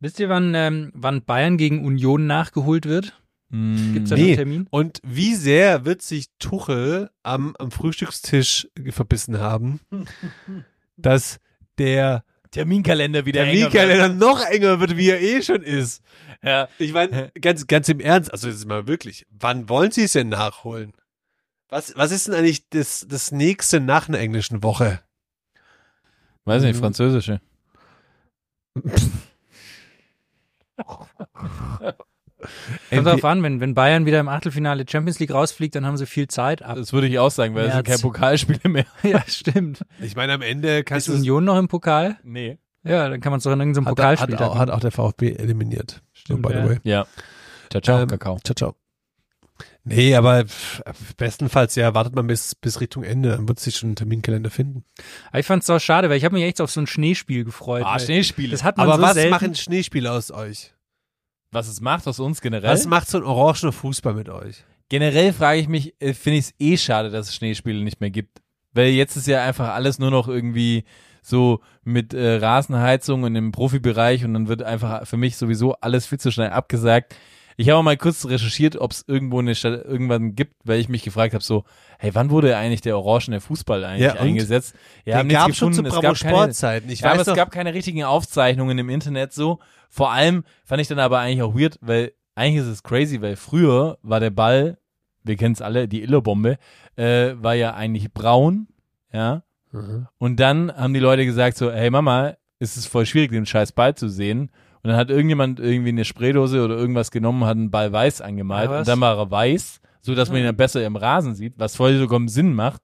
Wisst 0.00 0.18
ihr, 0.20 0.28
wann, 0.28 0.52
ähm, 0.54 0.90
wann 0.94 1.24
Bayern 1.24 1.56
gegen 1.56 1.84
Union 1.84 2.26
nachgeholt 2.26 2.86
wird? 2.86 3.20
Mm, 3.52 3.92
Gibt 3.92 4.04
es 4.04 4.10
da 4.10 4.16
Nee. 4.16 4.28
einen 4.28 4.36
Termin? 4.36 4.66
Und 4.70 4.98
wie 5.04 5.34
sehr 5.34 5.84
wird 5.84 6.02
sich 6.02 6.26
Tuchel 6.38 7.10
am, 7.22 7.54
am 7.58 7.70
Frühstückstisch 7.70 8.66
verbissen 8.90 9.38
haben, 9.38 9.80
dass 10.96 11.38
der 11.78 12.24
Terminkalender 12.50 13.24
wieder 13.26 13.44
Terminkalender 13.44 14.08
noch 14.10 14.44
enger 14.44 14.80
wird, 14.80 14.96
wie 14.96 15.08
er 15.10 15.20
eh 15.20 15.42
schon 15.42 15.62
ist. 15.62 16.02
Ja. 16.42 16.68
Ich 16.78 16.92
meine, 16.92 17.30
ganz, 17.40 17.66
ganz 17.66 17.88
im 17.88 18.00
Ernst, 18.00 18.32
also 18.32 18.48
jetzt 18.48 18.66
mal 18.66 18.86
wirklich, 18.86 19.26
wann 19.30 19.68
wollen 19.68 19.90
Sie 19.90 20.02
es 20.04 20.12
denn 20.12 20.28
nachholen? 20.28 20.92
Was, 21.68 21.96
was 21.96 22.10
ist 22.12 22.28
denn 22.28 22.34
eigentlich 22.34 22.68
das, 22.70 23.06
das 23.08 23.32
nächste 23.32 23.80
nach 23.80 24.08
einer 24.08 24.18
englischen 24.18 24.62
Woche? 24.62 25.00
Weiß 26.44 26.62
Mhm. 26.62 26.68
nicht, 26.68 26.78
französische. 26.78 27.40
Kommt 32.90 33.06
darauf 33.06 33.24
an, 33.24 33.42
wenn, 33.42 33.60
wenn 33.60 33.74
Bayern 33.74 34.06
wieder 34.06 34.20
im 34.20 34.28
Achtelfinale 34.28 34.84
Champions 34.88 35.18
League 35.18 35.32
rausfliegt, 35.32 35.74
dann 35.74 35.86
haben 35.86 35.96
sie 35.96 36.06
viel 36.06 36.28
Zeit 36.28 36.62
ab. 36.62 36.76
Das 36.76 36.92
würde 36.92 37.06
ich 37.06 37.18
auch 37.18 37.30
sagen, 37.30 37.54
weil 37.54 37.66
es 37.66 37.74
sind 37.74 37.86
keine 37.86 37.98
Pokalspiele 37.98 38.68
mehr. 38.68 38.86
ja, 39.02 39.22
stimmt. 39.26 39.84
Ich 40.00 40.16
meine, 40.16 40.32
am 40.34 40.42
Ende 40.42 40.78
Ist 40.78 40.86
kannst 40.86 41.08
du 41.08 41.14
Union 41.14 41.44
noch 41.44 41.58
im 41.58 41.68
Pokal? 41.68 42.18
Nee. 42.22 42.58
Ja, 42.84 43.08
dann 43.08 43.20
kann 43.20 43.30
man 43.30 43.38
es 43.38 43.44
doch 43.44 43.52
in 43.52 43.60
irgendeinem 43.60 43.86
hat, 43.86 43.96
Pokalspiel 43.96 44.34
hat, 44.34 44.42
auch, 44.42 44.58
hat 44.58 44.70
auch 44.70 44.80
der 44.80 44.90
VfB 44.90 45.34
eliminiert. 45.34 46.02
Stimmt, 46.12 46.42
by 46.42 46.48
the 46.52 46.68
way. 46.68 46.78
Ja. 46.82 47.06
Ciao, 47.70 47.80
ciao, 47.80 48.00
Ähm, 48.02 48.08
Kakao. 48.08 48.38
Ciao, 48.42 48.54
ciao. 48.54 48.76
Nee, 49.84 50.14
aber 50.14 50.44
bestenfalls 51.16 51.74
ja, 51.74 51.92
wartet 51.94 52.14
man 52.14 52.26
bis, 52.28 52.54
bis 52.54 52.80
Richtung 52.80 53.02
Ende, 53.02 53.30
dann 53.30 53.48
wird 53.48 53.58
sich 53.58 53.76
schon 53.76 53.92
ein 53.92 53.96
Terminkalender 53.96 54.50
finden. 54.50 54.84
Aber 55.30 55.40
ich 55.40 55.46
fand 55.46 55.64
es 55.64 55.70
auch 55.70 55.80
schade, 55.80 56.08
weil 56.08 56.16
ich 56.16 56.24
habe 56.24 56.34
mich 56.34 56.44
echt 56.44 56.60
auf 56.60 56.70
so 56.70 56.80
ein 56.80 56.86
Schneespiel 56.86 57.44
gefreut. 57.44 57.82
Ah, 57.84 57.98
Schneespiele. 57.98 58.52
Das 58.52 58.62
hat 58.62 58.76
man 58.76 58.86
Aber 58.86 58.96
so 58.96 59.02
was 59.02 59.14
selten. 59.14 59.30
machen 59.30 59.54
Schneespiele 59.54 60.10
aus 60.10 60.30
euch? 60.30 60.72
Was 61.52 61.68
es 61.68 61.80
macht 61.80 62.08
aus 62.08 62.18
uns 62.18 62.40
generell? 62.40 62.70
Was 62.70 62.86
macht 62.86 63.08
so 63.08 63.18
ein 63.18 63.24
orangener 63.24 63.72
Fußball 63.72 64.14
mit 64.14 64.30
euch? 64.30 64.64
Generell 64.88 65.32
frage 65.32 65.60
ich 65.60 65.68
mich, 65.68 65.94
äh, 66.00 66.14
finde 66.14 66.38
ich 66.38 66.46
es 66.46 66.54
eh 66.58 66.76
schade, 66.78 67.10
dass 67.10 67.28
es 67.28 67.34
Schneespiele 67.34 67.82
nicht 67.84 68.00
mehr 68.00 68.10
gibt. 68.10 68.40
Weil 68.72 68.88
jetzt 68.88 69.16
ist 69.16 69.26
ja 69.26 69.44
einfach 69.44 69.68
alles 69.68 69.98
nur 69.98 70.10
noch 70.10 70.28
irgendwie 70.28 70.84
so 71.20 71.60
mit 71.84 72.14
äh, 72.14 72.36
Rasenheizung 72.36 73.22
und 73.22 73.36
im 73.36 73.52
Profibereich 73.52 74.24
und 74.24 74.32
dann 74.34 74.48
wird 74.48 74.62
einfach 74.62 75.06
für 75.06 75.18
mich 75.18 75.36
sowieso 75.36 75.74
alles 75.74 76.06
viel 76.06 76.18
zu 76.18 76.32
schnell 76.32 76.50
abgesagt. 76.50 77.14
Ich 77.58 77.68
habe 77.68 77.82
mal 77.82 77.98
kurz 77.98 78.24
recherchiert, 78.26 78.76
ob 78.76 78.92
es 78.92 79.04
irgendwo 79.06 79.38
eine 79.38 79.54
Stadt 79.54 79.84
irgendwann 79.84 80.34
gibt, 80.34 80.54
weil 80.64 80.80
ich 80.80 80.88
mich 80.88 81.02
gefragt 81.02 81.34
habe, 81.34 81.44
so, 81.44 81.64
hey, 81.98 82.14
wann 82.14 82.30
wurde 82.30 82.56
eigentlich 82.56 82.80
der 82.80 82.98
orangene 82.98 83.40
Fußball 83.40 83.84
eigentlich 83.84 84.06
Ja, 84.06 84.14
eingesetzt? 84.14 84.74
Ja, 85.04 85.22
Den 85.22 85.28
gab 85.28 85.54
schon 85.54 85.72
zu 85.74 85.82
gefunden. 85.82 85.86
Es 85.86 86.00
Bravo 86.00 86.14
Sportzeiten. 86.14 86.90
Ich 86.90 87.00
ja, 87.00 87.10
aber 87.10 87.20
weiß 87.20 87.28
es 87.28 87.34
gab 87.34 87.50
keine 87.50 87.74
richtigen 87.74 88.04
Aufzeichnungen 88.04 88.78
im 88.78 88.88
Internet 88.88 89.34
so. 89.34 89.60
Vor 89.94 90.10
allem 90.10 90.44
fand 90.64 90.80
ich 90.80 90.88
dann 90.88 90.98
aber 90.98 91.18
eigentlich 91.18 91.42
auch 91.42 91.54
weird, 91.54 91.78
weil 91.82 92.12
eigentlich 92.34 92.62
ist 92.62 92.72
es 92.72 92.82
crazy, 92.82 93.20
weil 93.20 93.36
früher 93.36 93.98
war 94.00 94.20
der 94.20 94.30
Ball, 94.30 94.78
wir 95.22 95.36
kennen 95.36 95.52
es 95.52 95.60
alle, 95.60 95.86
die 95.86 96.02
Illerbombe, 96.02 96.56
äh, 96.96 97.34
war 97.36 97.52
ja 97.54 97.74
eigentlich 97.74 98.10
braun, 98.10 98.68
ja. 99.12 99.42
Mhm. 99.70 100.08
Und 100.16 100.40
dann 100.40 100.74
haben 100.74 100.94
die 100.94 101.00
Leute 101.00 101.26
gesagt 101.26 101.58
so, 101.58 101.70
hey 101.70 101.90
Mama, 101.90 102.36
es 102.58 102.78
ist 102.78 102.86
voll 102.86 103.04
schwierig, 103.04 103.32
den 103.32 103.44
scheiß 103.44 103.72
Ball 103.72 103.94
zu 103.94 104.08
sehen. 104.08 104.50
Und 104.82 104.88
dann 104.88 104.96
hat 104.96 105.10
irgendjemand 105.10 105.60
irgendwie 105.60 105.90
eine 105.90 106.06
Spraydose 106.06 106.64
oder 106.64 106.74
irgendwas 106.74 107.10
genommen, 107.10 107.44
hat 107.44 107.58
einen 107.58 107.70
Ball 107.70 107.92
weiß 107.92 108.22
angemalt 108.22 108.70
Ja, 108.70 108.78
und 108.78 108.88
dann 108.88 109.00
war 109.00 109.18
er 109.18 109.30
weiß, 109.30 109.82
so 110.00 110.14
dass 110.14 110.30
man 110.30 110.38
ihn 110.38 110.46
dann 110.46 110.56
besser 110.56 110.84
im 110.86 110.96
Rasen 110.96 111.34
sieht, 111.34 111.52
was 111.58 111.76
voll 111.76 111.98
sogar 111.98 112.26
Sinn 112.28 112.54
macht. 112.54 112.80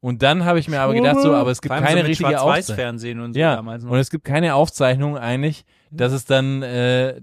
Und 0.00 0.22
dann 0.22 0.44
habe 0.44 0.58
ich 0.58 0.68
mir 0.68 0.80
aber 0.80 0.94
gedacht 0.94 1.20
so, 1.20 1.34
aber 1.34 1.50
es 1.50 1.60
gibt 1.60 1.74
keine 1.74 2.00
so 2.00 2.06
richtige 2.06 2.40
Aufzeichnung. 2.40 3.24
Und 3.24 3.32
so 3.34 3.40
Ja, 3.40 3.58
und 3.58 3.98
es 3.98 4.10
gibt 4.10 4.24
keine 4.24 4.54
Aufzeichnung 4.54 5.16
eigentlich, 5.16 5.64
dass 5.90 6.12
es 6.12 6.24
dann, 6.24 6.62
äh, 6.62 7.20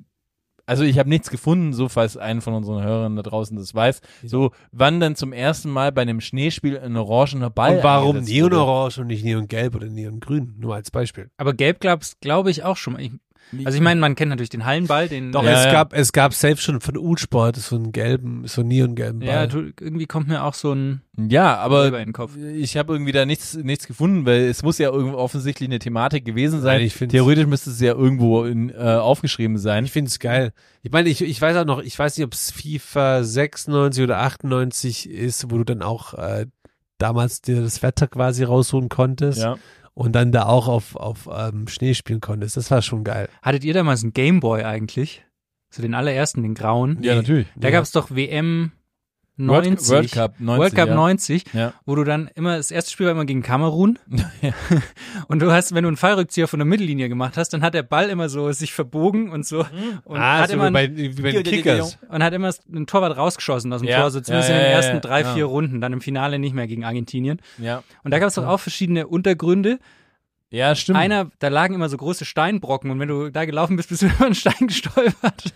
also 0.65 0.83
ich 0.83 0.97
habe 0.97 1.09
nichts 1.09 1.29
gefunden, 1.29 1.73
so 1.73 1.89
falls 1.89 2.17
einen 2.17 2.41
von 2.41 2.53
unseren 2.53 2.83
Hörern 2.83 3.15
da 3.15 3.21
draußen 3.21 3.55
das 3.57 3.75
weiß, 3.75 4.01
so 4.25 4.51
wann 4.71 4.99
dann 4.99 5.15
zum 5.15 5.33
ersten 5.33 5.69
Mal 5.69 5.91
bei 5.91 6.01
einem 6.01 6.21
Schneespiel 6.21 6.79
ein 6.79 6.95
orangener 6.95 7.49
Ball 7.49 7.77
und 7.77 7.83
warum. 7.83 8.17
Neonorange 8.21 9.01
und 9.01 9.07
nicht 9.07 9.23
Neongelb 9.23 9.75
oder 9.75 9.87
Neongrün? 9.87 10.55
Nur 10.57 10.75
als 10.75 10.89
Beispiel. 10.89 11.29
Aber 11.37 11.53
Gelb 11.53 11.79
gab's, 11.81 12.19
glaube 12.21 12.49
ich, 12.49 12.63
auch 12.63 12.77
schon 12.77 12.93
mal. 12.93 13.01
Ich, 13.01 13.11
also 13.65 13.75
ich 13.75 13.81
meine, 13.83 13.99
man 14.01 14.15
kennt 14.15 14.29
natürlich 14.29 14.49
den 14.49 14.65
Hallenball, 14.65 15.07
den 15.07 15.31
Doch, 15.31 15.43
Ja, 15.43 15.51
es 15.51 15.65
ja. 15.65 15.71
gab, 15.71 15.93
es 15.93 16.11
gab 16.11 16.33
selbst 16.33 16.63
schon 16.63 16.81
von 16.81 16.97
U-Sport 16.97 17.57
so 17.57 17.75
einen 17.75 17.91
gelben, 17.91 18.47
so 18.47 18.61
einen 18.61 18.69
neongelben 18.69 19.19
Ball. 19.19 19.27
ja, 19.29 19.47
du, 19.47 19.71
irgendwie 19.79 20.05
kommt 20.07 20.27
mir 20.27 20.43
auch 20.43 20.53
so 20.55 20.73
ein 20.73 21.01
Ja, 21.17 21.57
aber 21.57 21.83
Silber 21.83 21.99
in 21.99 22.07
den 22.07 22.13
Kopf. 22.13 22.35
ich 22.37 22.77
habe 22.77 22.93
irgendwie 22.93 23.11
da 23.11 23.25
nichts, 23.25 23.53
nichts 23.55 23.85
gefunden, 23.87 24.25
weil 24.25 24.41
es 24.45 24.63
muss 24.63 24.77
ja 24.79 24.89
irgendwo 24.91 25.17
offensichtlich 25.17 25.69
eine 25.69 25.79
Thematik 25.79 26.25
gewesen 26.25 26.61
sein. 26.61 26.77
Nein, 26.77 26.87
ich 26.87 26.93
find's- 26.95 27.11
Theoretisch 27.13 27.45
müsste 27.45 27.69
es 27.69 27.79
ja 27.79 27.93
irgendwo 27.93 28.43
in, 28.45 28.69
äh, 28.71 28.75
aufgeschrieben 28.77 29.57
sein. 29.57 29.85
Ich 29.85 29.91
finde 29.91 30.09
es 30.09 30.19
geil. 30.19 30.51
Ich 30.81 30.91
meine, 30.91 31.09
ich, 31.09 31.21
ich 31.21 31.39
weiß 31.41 31.55
auch 31.57 31.65
noch, 31.65 31.81
ich 31.81 31.97
weiß 31.97 32.17
nicht, 32.17 32.25
ob 32.25 32.33
es 32.33 32.49
FIFA 32.51 33.23
96 33.23 34.03
oder 34.03 34.19
98 34.19 35.09
ist, 35.09 35.51
wo 35.51 35.57
du 35.57 35.63
dann 35.63 35.81
auch 35.83 36.13
äh, 36.15 36.47
damals 36.97 37.41
dir 37.41 37.61
das 37.61 37.81
Wetter 37.83 38.07
quasi 38.07 38.43
rausholen 38.43 38.89
konntest 38.89 39.41
Ja. 39.41 39.57
Und 39.93 40.13
dann 40.13 40.31
da 40.31 40.45
auch 40.45 40.67
auf, 40.67 40.95
auf 40.95 41.29
ähm, 41.31 41.67
Schnee 41.67 41.93
spielen 41.93 42.21
konntest. 42.21 42.57
Das 42.57 42.71
war 42.71 42.81
schon 42.81 43.03
geil. 43.03 43.29
Hattet 43.41 43.63
ihr 43.63 43.73
damals 43.73 44.03
einen 44.03 44.13
Gameboy 44.13 44.63
eigentlich? 44.63 45.23
So 45.73 45.81
den 45.81 45.93
allerersten, 45.95 46.43
den 46.43 46.53
grauen? 46.53 46.99
Ja, 47.01 47.15
natürlich. 47.15 47.47
Da 47.55 47.69
Ja. 47.69 47.75
gab's 47.77 47.91
doch 47.91 48.11
WM 48.11 48.71
90. 49.35 49.89
World 49.89 50.11
Cup 50.11 50.39
90. 50.39 50.59
World 50.61 50.75
Cup 50.75 50.87
ja. 50.89 50.95
90, 50.95 51.43
Ja. 51.53 51.73
wo 51.85 51.95
du 51.95 52.03
dann 52.03 52.29
immer, 52.35 52.57
das 52.57 52.69
erste 52.69 52.91
Spiel 52.91 53.07
war 53.07 53.13
immer 53.13 53.25
gegen 53.25 53.41
Kamerun 53.41 53.97
Ja. 54.41 54.51
und 55.27 55.39
du 55.41 55.51
hast, 55.51 55.73
wenn 55.73 55.83
du 55.83 55.87
einen 55.87 55.97
Fallrückzieher 55.97 56.47
von 56.47 56.59
der 56.59 56.65
Mittellinie 56.67 57.09
gemacht 57.09 57.35
hast, 57.35 57.49
dann 57.49 57.61
hat 57.63 57.73
der 57.73 57.83
Ball 57.83 58.09
immer 58.09 58.29
so 58.29 58.51
sich 58.51 58.73
verbogen 58.73 59.31
und 59.31 59.45
so 59.45 59.65
und 60.03 60.19
ah, 60.19 60.39
hat 60.39 60.49
so 60.49 60.53
immer 60.53 60.69
wie 60.69 60.73
bei, 60.73 60.95
wie 60.95 61.21
bei 61.21 61.31
den 61.31 61.43
Kickers. 61.43 61.97
und 62.09 62.23
hat 62.23 62.33
immer 62.33 62.51
einen 62.71 62.85
Torwart 62.85 63.17
rausgeschossen 63.17 63.73
aus 63.73 63.81
dem. 63.81 63.89
Tor, 63.89 64.11
so 64.11 64.21
zumindest 64.21 64.51
in 64.51 64.55
den 64.57 64.65
ersten 64.65 65.01
drei, 65.01 65.23
vier 65.25 65.45
Runden, 65.45 65.81
dann 65.81 65.93
im 65.93 66.01
Finale 66.01 66.37
nicht 66.39 66.53
mehr 66.53 66.67
gegen 66.67 66.83
Argentinien. 66.85 67.41
ja. 67.57 67.81
Und 68.03 68.11
da 68.11 68.19
gab 68.19 68.27
es 68.29 68.35
doch 68.35 68.45
auch 68.45 68.59
verschiedene 68.59 69.07
Untergründe. 69.07 69.79
Ja, 70.51 70.75
stimmt. 70.75 70.99
einer, 70.99 71.31
da 71.39 71.47
lagen 71.47 71.73
immer 71.73 71.89
so 71.89 71.97
große 71.97 72.25
Steinbrocken 72.25 72.91
und 72.91 72.99
wenn 72.99 73.07
du 73.07 73.31
da 73.31 73.45
gelaufen 73.45 73.75
bist, 73.75 73.89
bist 73.89 74.03
du 74.03 74.05
über 74.05 74.25
einen 74.27 74.35
Stein 74.35 74.67
gestolpert. 74.67 75.51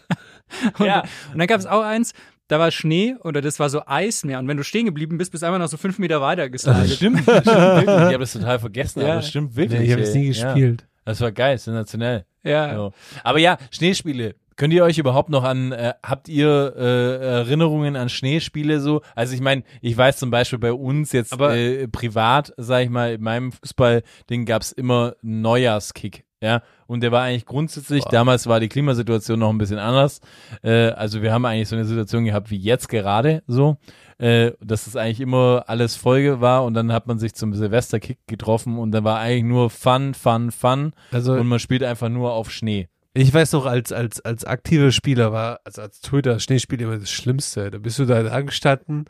Und, 0.80 0.86
Ja. 0.88 1.02
und 1.32 1.38
dann 1.38 1.46
gab 1.46 1.60
es 1.60 1.68
auch 1.68 1.84
eins, 1.84 2.14
da 2.48 2.60
war 2.60 2.72
Schnee 2.72 3.16
oder 3.24 3.42
das 3.42 3.60
war 3.60 3.70
so 3.70 3.82
Eismeer 3.86 4.40
und 4.40 4.48
wenn 4.48 4.58
du 4.58 4.64
stehen 4.64 4.86
geblieben 4.86 5.18
bist, 5.18 5.32
bist 5.32 5.44
du 5.44 5.48
einfach 5.48 5.60
noch 5.60 5.68
so 5.68 5.78
fünf 5.78 6.00
Meter 6.00 6.22
weiter 6.22 6.50
geslidet. 6.50 6.90
Stimmt, 6.92 7.18
das 7.28 7.42
stimmt 7.42 7.46
wirklich. 7.48 7.86
Ich 7.88 7.88
habe 7.88 8.20
das 8.20 8.34
total 8.34 8.60
vergessen, 8.60 9.00
Ja. 9.02 9.06
aber 9.08 9.16
das 9.16 9.30
stimmt 9.30 9.56
wirklich. 9.56 9.80
Nee, 9.80 9.86
ich 9.88 9.92
habe 9.92 10.02
es 10.02 10.14
nie 10.14 10.32
Ja. 10.32 10.54
gespielt. 10.54 10.88
Das 11.06 11.22
war 11.22 11.32
geil, 11.32 11.58
sensationell. 11.58 12.26
Ja. 12.44 12.76
So. 12.76 12.94
Aber 13.24 13.40
ja, 13.40 13.58
Schneespiele. 13.72 14.36
Könnt 14.58 14.74
ihr 14.74 14.84
euch 14.84 14.98
überhaupt 14.98 15.30
noch 15.30 15.44
an, 15.44 15.72
äh, 15.72 15.94
habt 16.02 16.28
ihr 16.30 16.74
äh, 16.76 17.18
Erinnerungen 17.42 17.96
an 17.96 18.10
Schneespiele 18.10 18.80
so? 18.80 19.02
Also 19.16 19.36
ich 19.36 19.40
meine, 19.42 19.62
ich 19.82 19.96
weiß 19.96 20.18
zum 20.18 20.32
Beispiel 20.32 20.58
bei 20.58 20.74
uns 20.74 21.12
jetzt 21.12 21.32
Aber- 21.32 21.56
äh, 21.56 21.88
privat, 21.88 22.54
sag 22.58 22.84
ich 22.84 22.90
mal, 22.90 23.14
in 23.14 23.22
meinem 23.22 23.52
Fußballding 23.52 24.46
gab's 24.46 24.72
immer 24.72 25.16
einen 25.22 25.42
Neujahrskick. 25.42 26.24
Ja, 26.42 26.62
und 26.86 27.02
der 27.02 27.12
war 27.12 27.24
eigentlich 27.24 27.46
grundsätzlich, 27.46 28.04
damals 28.06 28.46
war 28.46 28.60
die 28.60 28.70
Klimasituation 28.70 29.40
noch 29.40 29.50
ein 29.50 29.58
bisschen 29.58 29.80
anders. 29.80 30.22
Äh, 30.62 30.90
also 30.90 31.24
wir 31.24 31.34
haben 31.34 31.46
eigentlich 31.46 31.68
so 31.68 31.76
eine 31.76 31.86
Situation 31.86 32.26
gehabt 32.26 32.52
wie 32.52 32.58
jetzt 32.58 32.90
gerade 32.90 33.42
so, 33.48 33.78
äh, 34.20 34.52
dass 34.62 34.86
es 34.86 34.96
eigentlich 34.96 35.20
immer 35.20 35.64
alles 35.66 35.96
Folge 35.96 36.40
war 36.40 36.64
und 36.64 36.76
dann 36.76 36.92
hat 36.94 37.08
man 37.08 37.18
sich 37.18 37.34
zum 37.34 37.56
Silvesterkick 37.56 38.20
getroffen 38.28 38.78
und 38.78 38.92
dann 38.92 39.04
war 39.04 39.20
eigentlich 39.20 39.46
nur 39.46 39.72
Fun, 39.72 40.14
Fun, 40.14 40.52
Fun 40.52 40.94
Also 41.12 41.34
und 41.34 41.48
man 41.48 41.58
spielt 41.58 41.84
einfach 41.84 42.10
nur 42.10 42.34
auf 42.34 42.52
Schnee. 42.52 42.88
ich 43.16 43.34
weiß 43.34 43.54
noch, 43.54 43.66
als, 43.66 43.92
als, 43.92 44.22
als 44.22 44.46
aktiver 44.46 44.92
Spieler 44.92 45.32
war, 45.32 45.62
also 45.64 45.82
als 45.82 46.02
Twitter 46.02 46.40
Schneespiel 46.40 46.82
immer 46.82 47.00
das 47.00 47.10
Schlimmste. 47.10 47.72
Da 47.72 47.80
bist 47.80 47.98
du 47.98 48.06
da 48.06 48.20
angestanden, 48.28 49.06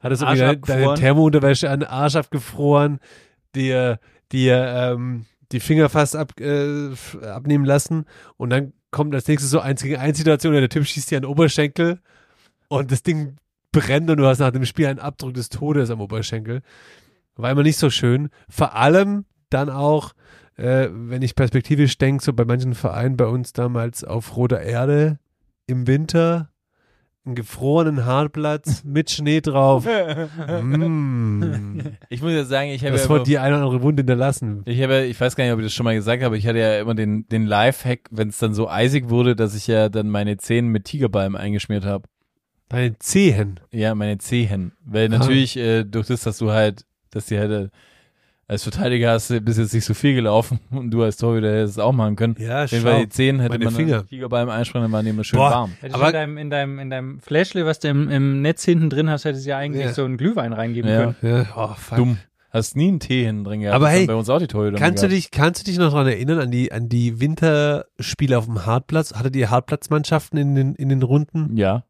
hattest 0.00 0.22
irgendwie 0.22 0.38
deine, 0.40 0.56
deine. 0.60 0.94
Thermounterwäsche 0.94 1.68
an 1.68 1.80
den 1.80 1.88
Arsch 1.90 2.16
abgefroren, 2.16 3.00
dir, 3.54 3.98
dir 4.32 4.94
ähm, 4.94 5.26
die 5.52 5.60
Finger 5.60 5.88
fast 5.88 6.16
ab, 6.16 6.38
äh, 6.40 6.90
abnehmen 7.22 7.64
lassen 7.64 8.04
und 8.36 8.50
dann 8.50 8.72
kommt 8.90 9.14
als 9.14 9.28
nächstes 9.28 9.50
so 9.50 9.60
eins 9.60 9.82
gegen 9.82 9.96
eins 9.96 10.18
Situation 10.18 10.52
der 10.52 10.68
Typ 10.68 10.86
schießt 10.86 11.10
dir 11.10 11.20
den 11.20 11.26
Oberschenkel 11.26 12.00
und 12.68 12.90
das 12.90 13.02
Ding 13.02 13.36
brennt 13.72 14.10
und 14.10 14.16
du 14.16 14.26
hast 14.26 14.40
nach 14.40 14.50
dem 14.50 14.64
Spiel 14.64 14.86
einen 14.86 14.98
Abdruck 14.98 15.34
des 15.34 15.48
Todes 15.48 15.90
am 15.90 16.00
Oberschenkel. 16.00 16.62
War 17.36 17.50
immer 17.50 17.62
nicht 17.62 17.78
so 17.78 17.90
schön. 17.90 18.30
Vor 18.48 18.74
allem 18.74 19.24
dann 19.48 19.70
auch, 19.70 20.12
äh, 20.56 20.88
wenn 20.90 21.22
ich 21.22 21.34
perspektivisch 21.34 21.96
denke, 21.98 22.22
so 22.22 22.32
bei 22.32 22.44
manchen 22.44 22.74
Vereinen 22.74 23.16
bei 23.16 23.26
uns 23.26 23.52
damals 23.52 24.04
auf 24.04 24.36
roter 24.36 24.60
Erde 24.60 25.18
im 25.66 25.86
Winter, 25.86 26.50
einen 27.26 27.34
gefrorenen 27.34 28.06
Hartplatz 28.06 28.82
mit 28.84 29.10
Schnee 29.10 29.40
drauf. 29.40 29.84
mm. 30.62 31.80
Ich 32.08 32.22
muss 32.22 32.32
ja 32.32 32.44
sagen, 32.44 32.70
ich 32.70 32.82
habe 32.82 32.92
Das 32.92 33.04
ja 33.04 33.10
wird 33.10 33.26
die 33.26 33.38
eine 33.38 33.56
oder 33.56 33.64
andere 33.66 33.82
Wunde 33.82 34.00
hinterlassen. 34.00 34.62
ich 34.64 34.82
habe, 34.82 34.94
ja- 34.94 35.02
ich 35.04 35.20
weiß 35.20 35.36
gar 35.36 35.44
nicht, 35.44 35.52
ob 35.52 35.60
ich 35.60 35.66
das 35.66 35.74
schon 35.74 35.84
mal 35.84 35.94
gesagt 35.94 36.22
habe, 36.22 36.36
ich 36.36 36.46
hatte 36.46 36.58
ja 36.58 36.80
immer 36.80 36.94
den, 36.94 37.26
den 37.28 37.46
Lifehack, 37.46 38.00
wenn 38.10 38.28
es 38.28 38.38
dann 38.38 38.54
so 38.54 38.68
eisig 38.68 39.10
wurde, 39.10 39.36
dass 39.36 39.54
ich 39.54 39.66
ja 39.66 39.88
dann 39.88 40.08
meine 40.08 40.36
Zähne 40.38 40.68
mit 40.68 40.84
Tigerbalm 40.84 41.36
eingeschmiert 41.36 41.84
habe. 41.84 42.04
Deine 42.68 42.98
Zehen. 42.98 43.60
Ja, 43.72 43.94
meine 43.94 44.18
Zehen. 44.18 44.72
Weil 44.84 45.06
Ah. 45.12 45.18
natürlich, 45.18 45.56
äh, 45.56 45.84
durch 45.84 46.06
das, 46.06 46.22
dass 46.22 46.38
du 46.38 46.50
halt, 46.52 46.84
dass 47.10 47.26
die 47.26 47.38
halt, 47.38 47.50
äh, 47.50 47.68
als 48.50 48.64
Verteidiger 48.64 49.12
hast 49.12 49.30
du 49.30 49.40
bis 49.40 49.58
jetzt 49.58 49.72
nicht 49.72 49.84
so 49.84 49.94
viel 49.94 50.14
gelaufen 50.14 50.58
und 50.70 50.90
du 50.90 51.02
als 51.04 51.16
Torhüter 51.16 51.52
hättest 51.52 51.74
es 51.74 51.78
auch 51.78 51.92
machen 51.92 52.16
können. 52.16 52.34
Ja, 52.38 52.64
Auf 52.64 52.72
jeden 52.72 52.82
Fall 52.84 53.00
die 53.02 53.08
Zehen 53.08 53.38
hätte 53.38 53.50
Meine 53.52 53.64
man 53.66 53.74
Finger. 53.74 54.06
Tigerbalm 54.06 54.48
einspringen, 54.48 54.86
dann 54.86 54.92
waren 54.92 55.04
die 55.04 55.10
immer 55.12 55.22
schön 55.24 55.38
Boah. 55.38 55.50
warm. 55.50 55.72
Hättest 55.80 55.94
Aber- 55.94 56.08
in 56.08 56.12
deinem, 56.14 56.36
in 56.38 56.50
deinem, 56.50 56.78
in 56.80 56.90
deinem 56.90 57.20
Fläschle, 57.20 57.64
was 57.64 57.78
du 57.78 57.88
im, 57.88 58.10
im 58.10 58.42
Netz 58.42 58.64
hinten 58.64 58.90
drin 58.90 59.08
hast, 59.08 59.24
hättest 59.24 59.46
du 59.46 59.50
ja 59.50 59.58
eigentlich 59.58 59.84
Ja. 59.86 59.92
so 59.92 60.04
einen 60.04 60.16
Glühwein 60.16 60.52
reingeben 60.52 60.90
Ja. 60.90 61.12
können. 61.12 61.16
Ja, 61.22 61.46
oh, 61.56 61.74
fuck. 61.76 61.96
Dumm. 61.98 62.18
Hast 62.52 62.76
nie 62.76 62.88
einen 62.88 62.98
Tee 62.98 63.24
hinten 63.24 63.44
drin 63.44 63.60
gehabt. 63.60 63.76
Aber 63.76 63.88
hey, 63.88 64.06
bei 64.06 64.14
uns 64.16 64.28
auch 64.28 64.40
die 64.40 64.48
Torhüter 64.48 64.76
Kannst 64.76 65.04
du 65.04 65.08
dich, 65.08 65.30
kannst 65.30 65.60
du 65.60 65.70
dich 65.70 65.78
noch 65.78 65.92
daran 65.92 66.08
erinnern, 66.08 66.40
an 66.40 66.50
die, 66.50 66.72
an 66.72 66.88
die 66.88 67.20
Winterspiele 67.20 68.36
auf 68.36 68.46
dem 68.46 68.66
Hartplatz? 68.66 69.14
Hattet 69.14 69.36
ihr 69.36 69.50
Hartplatzmannschaften 69.50 70.36
in 70.36 70.54
den, 70.56 70.74
in 70.74 70.88
den 70.88 71.02
Runden? 71.04 71.56
Ja, 71.56 71.84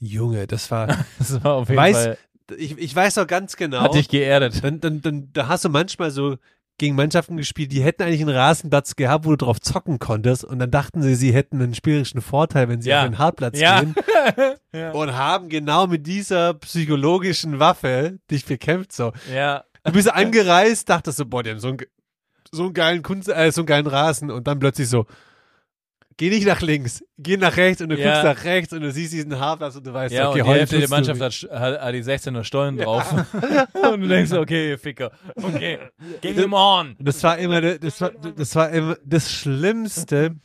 Junge, 0.00 0.48
das 0.48 0.70
war, 0.72 0.88
das 1.18 1.44
war 1.44 1.54
auf 1.54 1.68
jeden 1.68 1.80
Weiß- 1.80 1.92
Fall, 1.92 2.18
ich, 2.56 2.76
ich 2.78 2.94
weiß 2.94 3.16
noch 3.16 3.26
ganz 3.26 3.56
genau. 3.56 3.80
hat 3.80 3.94
dich 3.94 4.08
geerdet. 4.08 4.62
dann, 4.62 4.80
dann, 4.80 5.00
dann, 5.02 5.28
da 5.32 5.48
hast 5.48 5.64
du 5.64 5.68
manchmal 5.68 6.10
so 6.10 6.36
gegen 6.78 6.94
Mannschaften 6.96 7.36
gespielt, 7.36 7.72
die 7.72 7.82
hätten 7.82 8.02
eigentlich 8.04 8.22
einen 8.22 8.34
Rasenplatz 8.34 8.96
gehabt, 8.96 9.26
wo 9.26 9.30
du 9.30 9.36
drauf 9.36 9.60
zocken 9.60 9.98
konntest 9.98 10.44
und 10.44 10.58
dann 10.60 10.70
dachten 10.70 11.02
sie, 11.02 11.14
sie 11.14 11.32
hätten 11.34 11.60
einen 11.60 11.74
spielerischen 11.74 12.22
Vorteil, 12.22 12.68
wenn 12.70 12.80
sie 12.80 12.88
Ja. 12.88 13.00
auf 13.02 13.08
den 13.08 13.18
Hartplatz 13.18 13.60
Ja. 13.60 13.80
gehen 13.82 13.94
und 14.94 15.14
haben 15.14 15.50
genau 15.50 15.86
mit 15.86 16.06
dieser 16.06 16.54
psychologischen 16.54 17.58
Waffe 17.58 18.18
dich 18.30 18.46
bekämpft 18.46 18.92
so. 18.92 19.12
Ja. 19.32 19.64
Du 19.84 19.92
bist 19.92 20.10
angereist, 20.12 20.88
dachtest 20.88 21.18
so, 21.18 21.26
boah, 21.26 21.42
die 21.42 21.50
haben 21.50 21.58
so 21.60 21.68
einen, 21.68 21.78
so 22.50 22.64
einen 22.64 22.72
geilen 22.74 23.02
Kunst, 23.02 23.28
äh, 23.28 23.52
so 23.52 23.60
einen 23.60 23.66
geilen 23.66 23.86
Rasen 23.86 24.30
und 24.30 24.46
dann 24.46 24.58
plötzlich 24.58 24.88
so, 24.88 25.04
geh 26.20 26.28
nicht 26.28 26.46
nach 26.46 26.60
links, 26.60 27.02
geh 27.18 27.38
nach 27.38 27.56
rechts 27.56 27.80
und 27.80 27.88
du 27.88 27.96
Ja. 27.98 28.22
guckst 28.22 28.24
nach 28.38 28.44
rechts 28.44 28.72
und 28.74 28.82
du 28.82 28.92
siehst 28.92 29.12
diesen 29.14 29.38
Hartplatz 29.40 29.74
und 29.76 29.86
du 29.86 29.92
weißt, 29.94 30.12
Ja, 30.14 30.28
okay, 30.28 30.40
und 30.40 30.44
die 30.44 30.50
heute 30.50 30.58
Hälfte 30.60 30.78
der 30.78 30.88
Mannschaft 30.90 31.20
hat, 31.20 31.32
hat, 31.50 31.80
hat 31.80 31.94
die 31.94 32.02
16er 32.04 32.44
Stollen 32.44 32.76
drauf. 32.76 33.10
und 33.92 34.00
du 34.02 34.06
denkst, 34.08 34.32
okay, 34.32 34.68
ihr 34.70 34.78
Ficker. 34.78 35.12
Okay, 35.34 35.78
gegen 36.20 36.38
him 36.38 36.52
on. 36.52 36.94
Das 36.98 37.22
war 37.24 37.38
immer, 37.38 37.60
das 37.62 38.00
war, 38.02 38.10
das 38.36 38.54
war 38.54 38.68
immer 38.70 38.96
das 39.04 39.32
Schlimmste. 39.32 40.36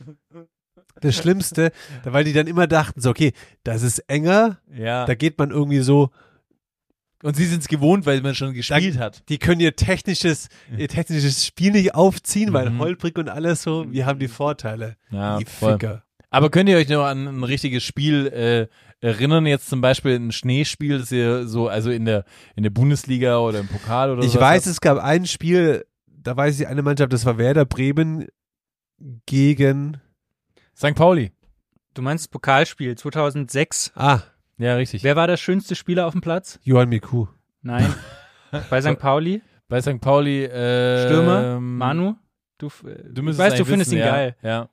Das 1.02 1.14
Schlimmste, 1.14 1.72
weil 2.04 2.24
die 2.24 2.32
dann 2.32 2.46
immer 2.46 2.66
dachten, 2.66 3.02
so, 3.02 3.10
okay, 3.10 3.32
das 3.64 3.82
ist 3.82 3.98
enger, 4.08 4.56
Ja. 4.74 5.04
da 5.04 5.14
geht 5.14 5.38
man 5.38 5.50
irgendwie 5.50 5.80
so, 5.80 6.08
Und 7.26 7.34
sie 7.36 7.44
sind 7.46 7.60
es 7.62 7.68
gewohnt, 7.68 8.06
weil 8.06 8.20
man 8.20 8.34
schon 8.36 8.54
gespielt 8.54 8.98
hat. 8.98 9.28
die 9.28 9.38
können 9.38 9.60
ihr 9.60 9.74
technisches, 9.74 10.48
ihr 10.76 10.86
technisches 10.88 11.44
Spiel 11.44 11.72
nicht 11.72 11.94
aufziehen, 11.94 12.52
weil 12.52 12.70
Mhm. 12.70 12.78
holprig 12.78 13.18
und 13.18 13.28
alles 13.28 13.62
so, 13.62 13.90
wir 13.90 14.06
haben 14.06 14.18
die 14.20 14.28
Vorteile. 14.28 14.96
Ja, 15.10 15.38
die 15.38 15.44
voll. 15.44 15.72
Ficker. 15.72 16.04
Aber 16.30 16.50
könnt 16.50 16.68
ihr 16.68 16.76
euch 16.76 16.88
noch 16.88 17.04
an 17.04 17.26
ein 17.26 17.42
richtiges 17.44 17.82
Spiel 17.82 18.26
äh, 18.28 19.04
erinnern? 19.04 19.44
Jetzt 19.46 19.68
zum 19.68 19.80
Beispiel 19.80 20.14
ein 20.16 20.30
Schneespiel, 20.32 20.98
das 20.98 21.10
ihr 21.10 21.48
so, 21.48 21.68
also 21.68 21.90
in 21.90 22.04
der, 22.04 22.24
in 22.54 22.62
der 22.62 22.70
Bundesliga 22.70 23.38
oder 23.38 23.60
im 23.60 23.68
Pokal 23.68 24.10
oder 24.10 24.22
so. 24.22 24.28
Ich 24.28 24.38
weiß, 24.38 24.66
es 24.66 24.80
gab 24.80 24.98
ein 24.98 25.26
Spiel, 25.26 25.84
da 26.06 26.36
weiß 26.36 26.60
ich 26.60 26.68
eine 26.68 26.82
Mannschaft, 26.82 27.12
das 27.12 27.24
war 27.26 27.38
Werder 27.38 27.64
Bremen 27.64 28.26
gegen, 29.26 30.00
St. 30.76 30.94
Pauli. 30.94 31.32
Du 31.94 32.02
meinst 32.02 32.30
Pokalspiel 32.30 32.96
2006. 32.96 33.92
ah, 33.94 34.20
Ja, 34.58 34.74
richtig. 34.76 35.02
Wer 35.04 35.16
war 35.16 35.26
der 35.26 35.36
schönste 35.36 35.74
Spieler 35.74 36.06
auf 36.06 36.12
dem 36.12 36.20
Platz? 36.20 36.58
Johann 36.62 36.88
Miku. 36.88 37.26
Nein. 37.62 37.92
Bei 38.70 38.80
St. 38.80 38.98
Pauli? 38.98 39.42
Bei 39.68 39.80
St. 39.80 40.00
Pauli, 40.00 40.44
äh, 40.44 41.06
Stürmer? 41.06 41.60
Manu? 41.60 42.14
Du, 42.58 42.70
Du 43.10 43.26
weißt, 43.26 43.58
du 43.58 43.64
findest 43.64 43.90
wissen, 43.90 43.98
ihn 43.98 44.04
ja, 44.06 44.10
geil. 44.10 44.36
Ja. 44.42 44.68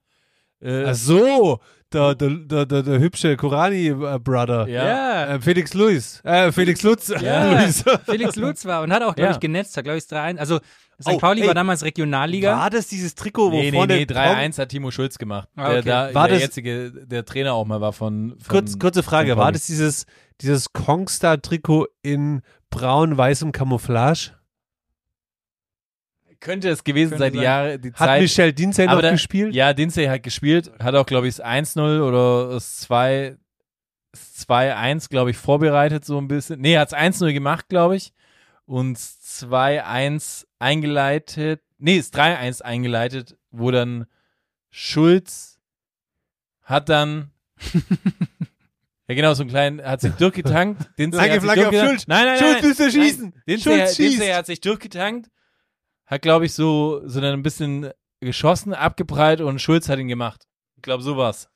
Äh, 0.61 0.85
Ach 0.85 0.95
so, 0.95 1.59
der, 1.93 2.15
der, 2.15 2.29
der, 2.29 2.65
der, 2.65 2.83
der 2.83 2.99
hübsche 2.99 3.35
Korani-Brother. 3.37 4.67
ja. 4.67 5.25
Äh, 5.35 5.41
Felix 5.41 5.73
Luis. 5.73 6.21
Äh, 6.23 6.51
Felix 6.51 6.81
Lutz. 6.83 7.13
Ja. 7.21 7.51
Luis. 7.63 7.83
Felix 8.05 8.35
Lutz 8.35 8.65
war 8.65 8.81
und 8.81 8.91
hat 8.91 9.01
auch, 9.03 9.15
glaube 9.15 9.29
Ja. 9.29 9.31
ich, 9.31 9.39
genetzt, 9.39 9.75
hat, 9.77 9.83
glaube 9.83 9.97
ich, 9.99 10.03
3-1. 10.05 10.37
Also, 10.37 10.59
St. 11.01 11.09
Oh, 11.13 11.17
Pauli 11.17 11.41
ey. 11.41 11.47
war 11.47 11.55
damals 11.55 11.83
Regionalliga. 11.83 12.57
War 12.57 12.69
das 12.69 12.87
dieses 12.87 13.15
Trikot, 13.15 13.51
wo 13.51 13.57
Nee, 13.57 13.71
nee, 13.71 13.77
vorne 13.77 13.95
nee, 13.97 14.03
3-1 14.03 14.59
hat 14.59 14.69
Timo 14.69 14.91
Schulz 14.91 15.17
gemacht. 15.17 15.49
Ah, 15.55 15.69
Der, 15.69 15.79
okay. 15.79 15.89
da, 15.89 16.13
War 16.13 16.27
der 16.27 16.35
das- 16.37 16.43
jetzige, 16.47 16.91
der 16.91 17.25
Trainer 17.25 17.53
auch 17.53 17.65
mal 17.65 17.81
war 17.81 17.93
von, 17.93 18.35
von 18.39 18.47
Kurz, 18.47 18.77
kurze 18.77 19.01
Frage, 19.03 19.35
war 19.35 19.51
das 19.51 19.65
dieses, 19.65 20.05
dieses 20.41 20.71
Kongstar-Trikot 20.73 21.87
in 22.03 22.41
braun-weißem 22.69 23.51
Camouflage? 23.51 24.31
Könnte 26.43 26.69
es 26.69 26.83
gewesen 26.83 27.11
Könnte 27.11 27.23
sein, 27.25 27.33
die. 27.33 27.39
Jahre, 27.39 27.79
die 27.79 27.89
Hat 27.93 27.97
Zeit. 27.97 28.21
Michel 28.21 28.53
Dinsey 28.53 28.85
noch 28.85 29.01
da- 29.01 29.11
gespielt? 29.11 29.55
Ja, 29.55 29.73
Dinsey 29.73 30.05
hat 30.07 30.23
gespielt, 30.23 30.71
hat 30.81 30.93
auch, 30.93 31.05
glaube 31.05 31.27
ich, 31.27 31.37
das 31.37 31.45
1-0 31.45 32.01
oder 32.01 32.49
das 32.53 32.77
2 32.81 33.37
das 34.11 34.47
2-1, 34.47 35.09
glaube 35.09 35.31
ich, 35.31 35.37
vorbereitet, 35.37 36.05
so 36.05 36.17
ein 36.19 36.27
bisschen. 36.27 36.61
Nee, 36.61 36.73
er 36.73 36.81
hat 36.81 36.89
es 36.89 36.93
1-0 36.93 37.33
gemacht, 37.33 37.67
glaube 37.69 37.95
ich. 37.95 38.13
Und 38.65 38.97
2-1 38.97 40.45
eingeleitet. 40.59 41.61
Nee, 41.79 41.97
das 41.97 42.13
3-1 42.13 42.61
eingeleitet, 42.61 43.37
wo 43.51 43.71
dann 43.71 44.05
Schulz 44.69 45.59
hat 46.63 46.89
dann. 46.89 47.31
ja, 49.07 49.15
genau, 49.15 49.33
so 49.33 49.43
einen 49.43 49.49
kleinen, 49.49 49.81
hat 49.83 50.01
sich 50.01 50.13
durchgetankt. 50.13 50.89
Dinsey 50.97 51.19
Lange 51.19 51.33
hat 51.33 51.41
Flagge 51.41 51.67
auf. 51.69 51.75
Schulz. 51.75 52.07
Nein, 52.07 52.25
nein, 52.25 52.37
Schulz 52.39 52.53
nein. 52.53 52.67
müsste 52.67 52.83
nein. 52.83 52.91
schießen. 52.91 53.33
Dinsey, 53.47 53.63
Schulz 53.63 53.95
Dinsey 53.95 54.17
schießt. 54.25 54.33
hat 54.37 54.45
sich 54.45 54.61
durchgetankt, 54.61 55.29
hat, 56.13 56.21
glaube 56.21 56.45
ich, 56.45 56.53
so, 56.53 57.01
so 57.05 57.19
dann 57.21 57.33
ein 57.33 57.43
bisschen 57.43 57.89
geschossen, 58.21 58.73
abgeprallt 58.73 59.41
und 59.41 59.59
Schulz 59.59 59.89
hat 59.89 59.99
ihn 59.99 60.07
gemacht. 60.07 60.43
Ich 60.77 60.81
glaube, 60.81 61.03
so 61.03 61.17
war's. 61.17 61.49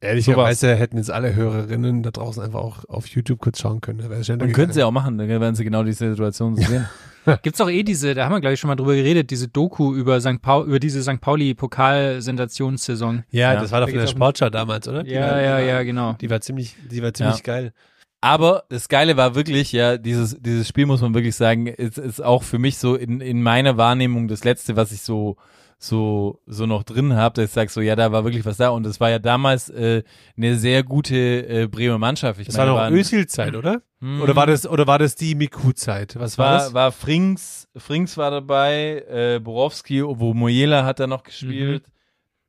Ehrlicherweise 0.00 0.74
hätten 0.74 0.96
jetzt 0.96 1.10
alle 1.12 1.34
Hörerinnen 1.36 2.02
da 2.02 2.10
draußen 2.10 2.42
einfach 2.42 2.58
auch 2.60 2.84
auf 2.88 3.06
YouTube 3.06 3.38
kurz 3.40 3.60
schauen 3.60 3.80
können. 3.80 4.00
Und 4.00 4.52
können 4.52 4.72
sie 4.72 4.82
auch 4.82 4.90
machen, 4.90 5.16
dann 5.16 5.28
werden 5.28 5.54
sie 5.54 5.62
genau 5.64 5.84
diese 5.84 6.10
Situation 6.10 6.56
so 6.56 6.62
sehen. 6.68 6.88
Gibt's 7.42 7.60
auch 7.60 7.70
eh 7.70 7.84
diese, 7.84 8.14
da 8.14 8.24
haben 8.24 8.32
wir, 8.32 8.40
glaube 8.40 8.54
ich, 8.54 8.60
schon 8.60 8.66
mal 8.66 8.74
drüber 8.74 8.96
geredet, 8.96 9.30
diese 9.30 9.46
Doku 9.46 9.94
über 9.94 10.20
St. 10.20 10.42
Paul, 10.42 10.66
über 10.66 10.80
diese 10.80 11.04
St. 11.04 11.20
Pauli-Pokalsensationssaison. 11.20 13.22
Ja, 13.30 13.52
Ja. 13.54 13.60
das 13.60 13.70
war 13.70 13.78
doch 13.80 13.86
Da 13.86 13.92
von 13.92 14.00
der 14.00 14.06
Sportschau 14.08 14.50
damals, 14.50 14.88
oder? 14.88 15.04
Die 15.04 15.12
Ja, 15.12 15.20
war, 15.30 15.40
ja, 15.40 15.52
war, 15.52 15.60
ja, 15.60 15.82
genau. 15.84 16.14
Die 16.14 16.28
war 16.30 16.40
ziemlich, 16.40 16.74
die 16.90 17.00
war 17.00 17.14
ziemlich 17.14 17.36
Ja. 17.38 17.42
geil. 17.44 17.72
Aber 18.24 18.62
das 18.68 18.88
Geile 18.88 19.16
war 19.16 19.34
wirklich, 19.34 19.72
ja, 19.72 19.98
dieses, 19.98 20.36
dieses 20.40 20.68
Spiel 20.68 20.86
muss 20.86 21.00
man 21.02 21.12
wirklich 21.12 21.34
sagen, 21.34 21.66
ist, 21.66 21.98
ist 21.98 22.22
auch 22.22 22.44
für 22.44 22.58
mich 22.60 22.78
so 22.78 22.94
in, 22.94 23.20
in 23.20 23.42
meiner 23.42 23.76
Wahrnehmung 23.76 24.28
das 24.28 24.44
Letzte, 24.44 24.76
was 24.76 24.92
ich 24.92 25.02
so, 25.02 25.36
so, 25.76 26.40
so 26.46 26.66
noch 26.66 26.84
drin 26.84 27.14
habe, 27.16 27.34
dass 27.34 27.46
ich 27.46 27.50
sag 27.50 27.68
so, 27.70 27.80
ja, 27.80 27.96
da 27.96 28.12
war 28.12 28.22
wirklich 28.22 28.44
was 28.44 28.58
da. 28.58 28.68
Und 28.68 28.86
es 28.86 29.00
war 29.00 29.10
ja 29.10 29.18
damals 29.18 29.70
äh, 29.70 30.04
eine 30.36 30.54
sehr 30.54 30.84
gute 30.84 31.16
äh, 31.16 31.66
Bremer 31.66 31.98
Mannschaft. 31.98 32.38
Ich 32.38 32.46
Das 32.46 32.56
meine, 32.56 32.70
war 32.70 32.76
noch 32.76 32.82
waren- 32.84 32.94
Özil-Zeit, 32.94 33.56
oder? 33.56 33.82
Hm. 34.00 34.22
Oder 34.22 34.36
war 34.36 34.46
das, 34.46 34.68
oder 34.68 34.86
war 34.86 35.00
das 35.00 35.16
die 35.16 35.34
Miku-Zeit? 35.34 36.14
Was 36.16 36.38
war, 36.38 36.46
war, 36.52 36.58
das? 36.58 36.74
war 36.74 36.92
Frings, 36.92 37.66
Frings 37.76 38.16
war 38.16 38.30
dabei, 38.30 39.04
äh, 39.10 39.40
Borowski, 39.40 40.00
wo 40.04 40.32
Mojela 40.32 40.84
hat 40.84 41.00
da 41.00 41.08
noch 41.08 41.24
gespielt, 41.24 41.82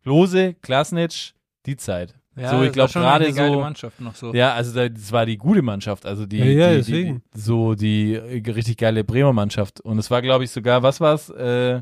Lose, 0.03 0.53
Klasnic, 0.61 1.33
die 1.65 1.77
Zeit. 1.77 2.13
Ja, 2.35 2.49
so, 2.49 2.63
ich 2.63 2.71
das 2.71 2.71
war 2.71 2.71
glaube 2.71 2.91
schon 2.91 3.01
gerade 3.01 3.33
so, 3.33 3.59
Mannschaft 3.59 4.01
noch 4.01 4.15
so. 4.15 4.33
ja, 4.33 4.53
also 4.53 4.73
da, 4.73 4.89
das 4.89 5.11
war 5.11 5.25
die 5.25 5.37
gute 5.37 5.61
Mannschaft, 5.61 6.05
also 6.05 6.25
die, 6.25 6.39
Ja, 6.39 6.45
ja, 6.71 6.81
die, 6.81 6.91
die, 6.91 7.21
so 7.33 7.75
die 7.75 8.15
äh, 8.15 8.51
richtig 8.51 8.77
geile 8.77 9.03
Bremer 9.03 9.33
Mannschaft. 9.33 9.81
Und 9.81 9.99
es 9.99 10.09
war, 10.09 10.21
glaube 10.21 10.43
ich, 10.43 10.51
sogar, 10.51 10.81
was 10.81 10.99
war's, 10.99 11.29
äh, 11.29 11.81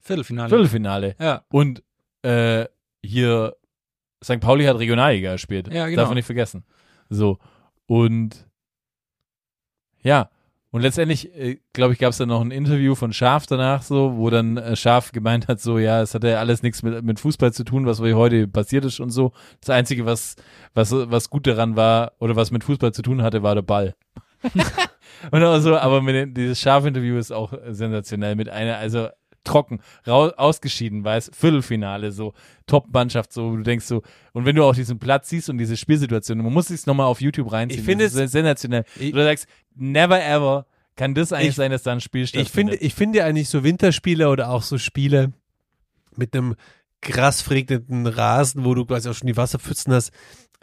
Viertelfinale. 0.00 0.48
Viertelfinale. 0.48 1.16
Ja. 1.20 1.44
Und 1.50 1.82
äh, 2.22 2.66
hier 3.02 3.56
St. 4.22 4.40
Pauli 4.40 4.64
hat 4.64 4.78
Regionalliga 4.78 5.32
gespielt. 5.32 5.72
Ja, 5.72 5.86
genau. 5.86 6.02
Darf 6.02 6.08
man 6.08 6.16
nicht 6.16 6.26
vergessen. 6.26 6.64
So. 7.08 7.38
Und 7.86 8.46
ja. 10.02 10.30
Und 10.76 10.82
letztendlich, 10.82 11.34
äh, 11.34 11.56
glaube 11.72 11.94
ich, 11.94 11.98
gab 11.98 12.10
es 12.10 12.18
dann 12.18 12.28
noch 12.28 12.42
ein 12.42 12.50
Interview 12.50 12.94
von 12.94 13.14
Schaf 13.14 13.46
danach, 13.46 13.80
so, 13.80 14.18
wo 14.18 14.28
dann 14.28 14.58
äh, 14.58 14.76
Schaf 14.76 15.10
gemeint 15.10 15.48
hat, 15.48 15.58
so, 15.58 15.78
ja, 15.78 16.02
es 16.02 16.12
hat 16.12 16.22
ja 16.22 16.38
alles 16.38 16.62
nichts 16.62 16.82
mit, 16.82 17.02
mit 17.02 17.18
Fußball 17.18 17.50
zu 17.50 17.64
tun, 17.64 17.86
was 17.86 17.98
heute 17.98 18.46
passiert 18.46 18.84
ist 18.84 19.00
und 19.00 19.08
so. 19.08 19.32
Das 19.62 19.70
Einzige, 19.70 20.04
was, 20.04 20.36
was, 20.74 20.92
was 20.92 21.30
gut 21.30 21.46
daran 21.46 21.76
war, 21.76 22.12
oder 22.18 22.36
was 22.36 22.50
mit 22.50 22.62
Fußball 22.62 22.92
zu 22.92 23.00
tun 23.00 23.22
hatte, 23.22 23.42
war 23.42 23.54
der 23.54 23.62
Ball. 23.62 23.94
und 25.30 25.42
auch 25.42 25.58
so, 25.60 25.78
aber 25.78 26.02
mit 26.02 26.36
dieses 26.36 26.60
Schaf-Interview 26.60 27.16
ist 27.16 27.32
auch 27.32 27.54
sensationell 27.70 28.36
mit 28.36 28.50
einer, 28.50 28.76
also 28.76 29.08
trocken, 29.46 29.80
rau, 30.06 30.28
ausgeschieden, 30.30 31.04
weiß, 31.04 31.30
Viertelfinale, 31.34 32.12
so 32.12 32.34
Top-Mannschaft, 32.66 33.32
so, 33.32 33.56
du 33.56 33.62
denkst 33.62 33.86
so, 33.86 34.02
und 34.32 34.44
wenn 34.44 34.56
du 34.56 34.64
auch 34.64 34.74
diesen 34.74 34.98
Platz 34.98 35.28
siehst 35.30 35.48
und 35.48 35.58
diese 35.58 35.76
Spielsituation, 35.76 36.38
man 36.38 36.52
muss 36.52 36.68
es 36.70 36.86
nochmal 36.86 37.06
auf 37.06 37.20
YouTube 37.20 37.50
reinziehen. 37.52 37.80
Ich 37.80 37.84
finde 37.86 38.04
ist 38.04 38.12
sensationell. 38.14 38.84
Ich- 38.98 39.12
du 39.12 39.22
sagst, 39.24 39.46
never 39.74 40.22
ever 40.22 40.66
kann 40.96 41.14
das 41.14 41.32
eigentlich 41.32 41.50
Ich- 41.50 41.54
sein, 41.56 41.70
dass 41.70 41.82
da 41.82 41.92
ein 41.92 42.00
Spiel 42.00 42.22
Ich 42.24 42.30
finde, 42.32 42.44
stattfindet. 42.44 42.82
ich 42.82 42.94
finde 42.94 43.24
eigentlich 43.24 43.48
so 43.48 43.64
Winterspiele 43.64 44.28
oder 44.28 44.50
auch 44.50 44.62
so 44.62 44.78
Spiele 44.78 45.32
mit 46.16 46.34
einem 46.34 46.54
krass 47.02 47.42
verregneten 47.42 48.06
Rasen, 48.06 48.64
wo 48.64 48.74
du 48.74 48.84
quasi 48.86 49.08
auch 49.08 49.14
schon 49.14 49.26
die 49.26 49.36
Wasserpfützen 49.36 49.92
hast. 49.92 50.10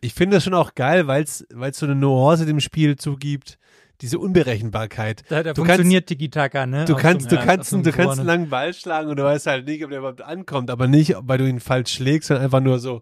Ich 0.02 0.14
finde 0.14 0.38
das 0.38 0.44
schon 0.44 0.54
auch 0.56 0.76
geil, 0.76 1.08
weil 1.08 1.24
es 1.24 1.46
so 1.74 1.86
eine 1.86 1.96
Nuance 1.96 2.46
dem 2.46 2.60
Spiel 2.60 2.96
zugibt, 2.98 3.58
diese 4.04 4.20
Unberechenbarkeit. 4.20 5.24
Da, 5.30 5.42
da 5.42 5.54
Du 5.54 5.62
funktioniert 5.64 6.06
Tiki-Taka, 6.08 6.66
ne? 6.68 6.86
Du 6.86 6.96
kannst, 6.96 7.32
du 7.32 7.38
kannst, 7.38 7.72
du 7.72 7.82
kannst 7.92 8.20
einen 8.20 8.28
langen 8.28 8.50
Ball 8.50 8.74
schlagen 8.74 9.10
und 9.10 9.18
du 9.18 9.24
weißt 9.24 9.48
halt 9.48 9.66
nicht, 9.66 9.84
ob 9.84 9.90
der 9.90 10.00
überhaupt 10.00 10.22
ankommt, 10.22 10.70
aber 10.70 10.88
nicht, 10.88 11.16
weil 11.22 11.38
du 11.40 11.48
ihn 11.48 11.60
falsch 11.60 11.94
schlägst, 11.94 12.28
sondern 12.28 12.44
einfach 12.46 12.60
nur 12.60 12.78
so, 12.80 13.02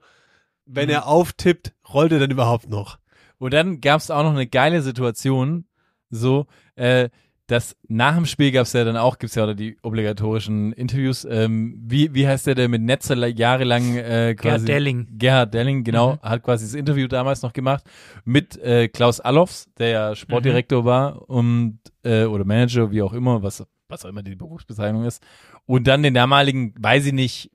wenn 0.66 0.86
Mhm. 0.86 0.92
er 0.94 1.08
auftippt, 1.08 1.74
rollt 1.94 2.12
er 2.14 2.20
dann 2.20 2.32
überhaupt 2.32 2.70
noch. 2.70 3.00
Und 3.40 3.54
dann 3.54 3.82
gab 3.82 4.00
es 4.00 4.12
auch 4.12 4.24
noch 4.24 4.32
eine 4.34 4.48
geile 4.48 4.82
Situation, 4.84 5.66
so, 6.12 6.46
äh, 6.76 7.10
dass 7.52 7.76
nach 7.90 8.16
dem 8.16 8.26
Spiel 8.26 8.52
gab 8.54 8.64
es 8.64 8.72
ja 8.72 8.86
dann 8.86 8.96
auch, 8.96 9.20
gibt's 9.20 9.36
ja 9.36 9.44
auch 9.46 9.54
die 9.54 9.78
obligatorischen 9.84 10.72
Interviews. 10.72 11.26
Ähm, 11.30 11.78
wie, 11.86 12.14
wie 12.14 12.26
heißt 12.26 12.48
der, 12.48 12.56
der 12.56 12.70
mit 12.70 12.82
Netzer 12.82 13.16
jahrelang 13.28 13.98
äh, 13.98 14.36
quasi. 14.36 14.66
Gerhard 14.66 14.68
Delling. 14.68 15.08
Gerhard 15.18 15.54
Delling, 15.54 15.84
genau, 15.84 16.14
Mhm. 16.14 16.22
hat 16.22 16.44
quasi 16.44 16.66
das 16.66 16.74
Interview 16.76 17.08
damals 17.08 17.42
noch 17.42 17.52
gemacht 17.52 17.84
mit 18.24 18.58
äh, 18.58 18.88
Klaus 18.88 19.20
Allofs, 19.20 19.68
der 19.78 19.90
ja 19.90 20.16
Sportdirektor 20.16 20.86
war 20.86 21.30
und 21.30 21.80
äh, 22.04 22.24
oder 22.24 22.46
Manager, 22.46 22.90
wie 22.90 23.02
auch 23.02 23.12
immer, 23.12 23.44
was, 23.44 23.66
was 23.90 24.06
auch 24.06 24.10
immer 24.10 24.24
die 24.24 24.36
Berufsbezeichnung 24.36 25.04
ist. 25.04 25.22
Und 25.66 25.88
dann 25.88 26.04
den 26.04 26.14
damaligen, 26.14 26.74
weiß 26.80 27.08
ich 27.08 27.14
nicht, 27.14 27.52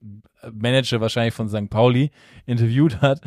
Manager 0.52 1.00
wahrscheinlich 1.00 1.34
von 1.34 1.48
St. 1.48 1.70
Pauli 1.70 2.10
interviewt 2.44 3.00
hat. 3.00 3.22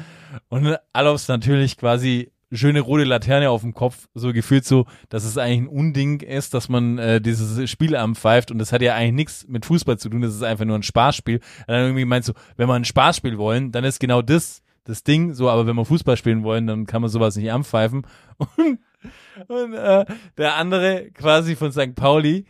Und 0.50 0.78
Allofs 0.94 1.28
natürlich 1.28 1.78
quasi 1.78 2.32
schöne 2.52 2.82
rote 2.82 3.04
Laterne 3.04 3.50
auf 3.50 3.62
dem 3.62 3.74
Kopf, 3.74 4.08
so 4.14 4.34
gefühlt 4.34 4.66
so, 4.66 4.86
dass 5.10 5.24
es 5.24 5.38
eigentlich 5.38 5.62
ein 5.62 5.68
Unding 5.68 6.22
ist, 6.22 6.54
dass 6.54 6.70
man 6.70 6.97
äh, 6.97 7.22
dieses 7.22 7.70
Spiel 7.70 7.95
anpfeift 7.95 8.52
und 8.52 8.58
das 8.58 8.72
hat 8.72 8.82
ja 8.82 8.95
eigentlich 8.95 9.14
nichts 9.14 9.47
mit 9.47 9.66
Fußball 9.66 9.97
zu 9.97 10.10
tun, 10.10 10.22
das 10.22 10.34
ist 10.34 10.43
einfach 10.43 10.66
nur 10.66 10.78
ein 10.78 10.84
Spaßspiel. 10.84 11.38
Und 11.38 11.68
dann 11.68 11.82
irgendwie 11.82 12.06
meinst 12.06 12.30
du, 12.30 12.34
wenn 12.58 12.68
wir 12.68 12.74
ein 12.74 12.86
Spaßspiel 12.86 13.38
wollen, 13.38 13.72
dann 13.72 13.84
ist 13.84 14.00
genau 14.00 14.22
das 14.22 14.62
das 14.86 15.04
Ding, 15.04 15.34
so, 15.34 15.50
aber 15.50 15.68
wenn 15.68 15.76
wir 15.76 15.86
Fußball 15.86 16.18
spielen 16.18 16.43
wollen, 16.43 16.66
dann 16.66 16.88
kann 16.88 17.02
man 17.02 17.12
sowas 17.12 17.36
nicht 17.36 17.52
anpfeifen. 17.52 18.08
Und, 18.58 18.80
und 19.47 19.74
äh, 19.76 20.04
der 20.38 20.56
andere 20.56 21.10
quasi 21.12 21.56
von 21.56 21.72
St. 21.72 21.95
Pauli 21.95 22.45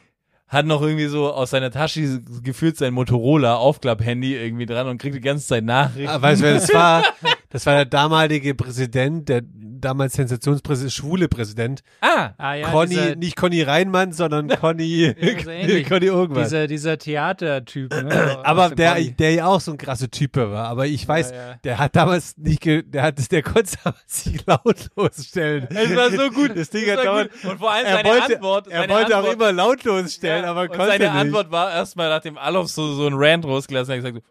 hat 0.48 0.66
noch 0.66 0.82
irgendwie 0.82 1.06
so 1.06 1.32
aus 1.32 1.52
seiner 1.52 1.70
Tasche 1.70 2.22
gefühlt 2.42 2.76
sein 2.76 2.94
Motorola 2.94 3.56
Aufklapp-Handy 3.56 4.36
irgendwie 4.36 4.66
dran 4.66 4.88
und 4.88 4.98
kriegt 5.00 5.16
die 5.16 5.22
ganze 5.22 5.46
Zeit 5.46 5.64
Nachrichten. 5.64 6.10
Ah, 6.10 6.20
weißt 6.20 6.42
du, 6.42 6.46
wer 6.46 6.54
das 6.56 6.74
war? 6.74 7.04
Das 7.52 7.66
war 7.66 7.74
der 7.74 7.86
damalige 7.86 8.54
Präsident, 8.54 9.28
der 9.28 9.42
damals 9.80 10.14
Sensationspräsident, 10.14 10.92
schwule 10.94 11.28
Präsident. 11.28 11.82
Ah, 12.02 12.32
Ah, 12.38 12.54
ja, 12.56 12.70
Conny, 12.70 12.90
dieser, 12.90 13.16
nicht 13.16 13.36
Conny 13.36 13.62
Reinmann, 13.64 14.12
sondern 14.14 14.48
Conny, 14.62 15.14
Ja, 15.20 15.40
so. 15.40 15.84
Conny 15.90 16.06
irgendwas. 16.06 16.50
dieser, 16.50 16.68
dieser 16.68 16.98
Theatertyp. 16.98 17.92
Ne? 17.92 18.40
aber 18.44 18.70
der, 18.70 18.96
der 19.02 19.34
ja 19.34 19.46
auch 19.48 19.62
so 19.62 19.72
ein 19.72 19.78
krasser 19.78 20.10
Typ 20.10 20.36
war. 20.38 20.68
Aber 20.68 20.86
ich 20.88 21.08
weiß, 21.08 21.32
Ja, 21.32 21.36
ja. 21.38 21.54
der 21.64 21.78
hat 21.80 21.96
damals 21.96 22.38
nicht, 22.38 22.62
ge 22.62 22.84
der 22.84 23.04
hat, 23.04 23.32
der 23.32 23.44
konnte 23.44 23.78
sich 24.08 24.46
lautlos 24.46 25.26
stellen. 25.28 25.68
es 25.70 25.96
war 25.96 26.10
so 26.12 26.30
gut. 26.30 26.52
Das 26.56 26.70
Ding 26.70 26.90
hat 26.90 27.00
gut. 27.32 27.50
Und 27.52 27.58
vor 27.60 27.72
allem 27.72 27.86
er 27.86 27.94
seine 27.98 28.10
wollte, 28.10 28.36
Antwort. 28.36 28.68
er 28.68 28.80
seine 28.82 28.94
wollte 28.94 29.16
Antwort, 29.16 29.30
auch 29.30 29.34
immer 29.34 29.52
lautlos 29.52 30.14
stellen, 30.14 30.44
Ja, 30.44 30.52
aber 30.52 30.62
und 30.62 30.70
konnte 30.70 30.88
seine 30.88 31.04
nicht. 31.06 31.14
Antwort 31.14 31.52
war 31.52 31.72
erstmal, 31.72 32.10
nachdem 32.10 32.38
Alof 32.38 32.68
so, 32.70 32.94
so 32.94 33.08
ein 33.08 33.14
Rant 33.16 33.46
rausgelassen 33.46 33.94
hat, 33.96 34.04
gesagt, 34.04 34.26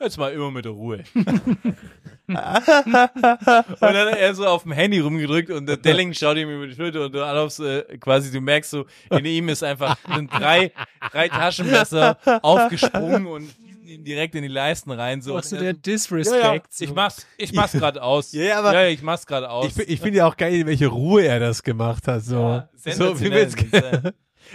jetzt 0.00 0.18
mal 0.18 0.32
immer 0.32 0.50
mit 0.50 0.64
der 0.64 0.72
Ruhe. 0.72 1.04
und 1.14 2.34
dann 2.34 3.96
hat 4.08 4.16
er 4.16 4.34
so 4.34 4.46
auf 4.46 4.62
dem 4.62 4.72
Handy 4.72 5.00
rumgedrückt 5.00 5.50
und 5.50 5.66
der 5.66 5.76
Delling 5.76 6.12
schaut 6.14 6.36
ihm 6.36 6.50
über 6.50 6.66
die 6.66 6.74
Schulter 6.74 7.04
und 7.06 7.14
der 7.14 7.24
Alofs 7.24 7.58
äh, 7.58 7.82
quasi, 7.98 8.30
du 8.30 8.40
merkst 8.40 8.70
so, 8.70 8.86
in 9.10 9.24
ihm 9.24 9.48
ist 9.48 9.62
einfach, 9.62 9.96
sind 10.14 10.32
drei, 10.32 10.72
drei 11.12 11.28
Taschenmesser 11.28 12.18
aufgesprungen 12.42 13.26
und 13.26 13.48
ihm 13.84 14.04
direkt 14.04 14.34
in 14.34 14.42
die 14.42 14.48
Leisten 14.48 14.90
rein. 14.90 15.22
So. 15.22 15.30
So 15.40 15.56
Und 15.56 15.62
der 15.62 15.68
er 15.68 15.74
Disrespect. 15.74 16.42
ja, 16.42 16.54
ja, 16.54 16.60
so. 16.70 16.84
ich 16.84 16.94
mach's, 16.94 17.26
ich 17.38 17.52
mach's 17.54 17.72
gerade 17.72 18.02
aus. 18.02 18.32
Ja, 18.32 18.42
ja, 18.42 18.58
aber- 18.58 18.74
ja, 18.74 18.86
ich 18.88 19.02
mach's 19.02 19.26
gerade 19.26 19.48
aus. 19.50 19.76
Ich, 19.76 19.88
ich 19.88 20.00
finde 20.00 20.18
ja 20.18 20.26
auch 20.26 20.36
geil, 20.36 20.54
in 20.54 20.66
welche 20.66 20.88
Ruhe 20.88 21.24
er 21.24 21.40
das 21.40 21.62
gemacht 21.62 22.06
hat. 22.06 22.22
So, 22.22 22.34
Ja, 22.40 22.68
so 22.94 23.18
wie 23.20 23.30
wir 23.30 23.38
jetzt. 23.38 23.56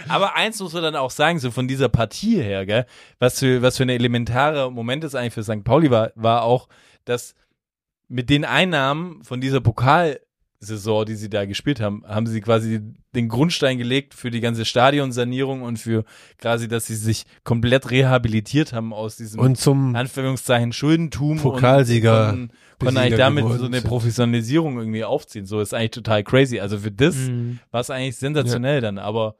Aber 0.08 0.34
eins 0.36 0.60
muss 0.60 0.72
man 0.72 0.82
dann 0.82 0.96
auch 0.96 1.10
sagen, 1.10 1.38
so 1.38 1.50
von 1.50 1.68
dieser 1.68 1.88
Partie 1.88 2.40
her, 2.42 2.66
gell, 2.66 2.86
was 3.18 3.38
für, 3.38 3.62
was 3.62 3.76
für 3.76 3.82
eine 3.84 3.94
elementare 3.94 4.70
Moment 4.72 5.04
es 5.04 5.14
eigentlich 5.14 5.34
für 5.34 5.42
St. 5.44 5.64
Pauli 5.64 5.90
war, 5.90 6.10
war 6.14 6.42
auch, 6.42 6.68
dass 7.04 7.34
mit 8.08 8.30
den 8.30 8.44
Einnahmen 8.44 9.22
von 9.24 9.40
dieser 9.40 9.60
Pokalsaison, 9.60 11.04
die 11.06 11.14
sie 11.14 11.30
da 11.30 11.44
gespielt 11.46 11.80
haben, 11.80 12.04
haben 12.06 12.26
sie 12.26 12.40
quasi 12.40 12.80
den 13.14 13.28
Grundstein 13.28 13.78
gelegt 13.78 14.14
für 14.14 14.30
die 14.30 14.40
ganze 14.40 14.64
Stadionsanierung 14.64 15.62
und 15.62 15.78
für 15.78 16.04
quasi, 16.38 16.68
dass 16.68 16.86
sie 16.86 16.96
sich 16.96 17.24
komplett 17.44 17.90
rehabilitiert 17.90 18.72
haben 18.72 18.92
aus 18.92 19.16
diesem 19.16 19.40
Und 19.40 19.58
zum 19.58 19.94
Anführungszeichen 19.94 20.72
Schuldentum 20.72 21.38
Pokalsieger- 21.38 22.30
und 22.32 22.52
konnten, 22.78 22.96
eigentlich 22.98 23.18
damit 23.18 23.46
so 23.58 23.66
eine. 23.66 23.80
Professionalisierung 23.82 24.78
irgendwie 24.78 25.04
aufziehen. 25.04 25.46
So 25.46 25.60
ist 25.60 25.72
eigentlich 25.72 25.92
total 25.92 26.24
crazy. 26.24 26.60
Also 26.60 26.78
für 26.78 26.90
das 26.90 27.14
Mhm. 27.14 27.60
war 27.70 27.80
es 27.80 27.90
eigentlich 27.90 28.16
sensationell 28.16 28.80
dann, 28.80 28.98
aber 28.98 29.36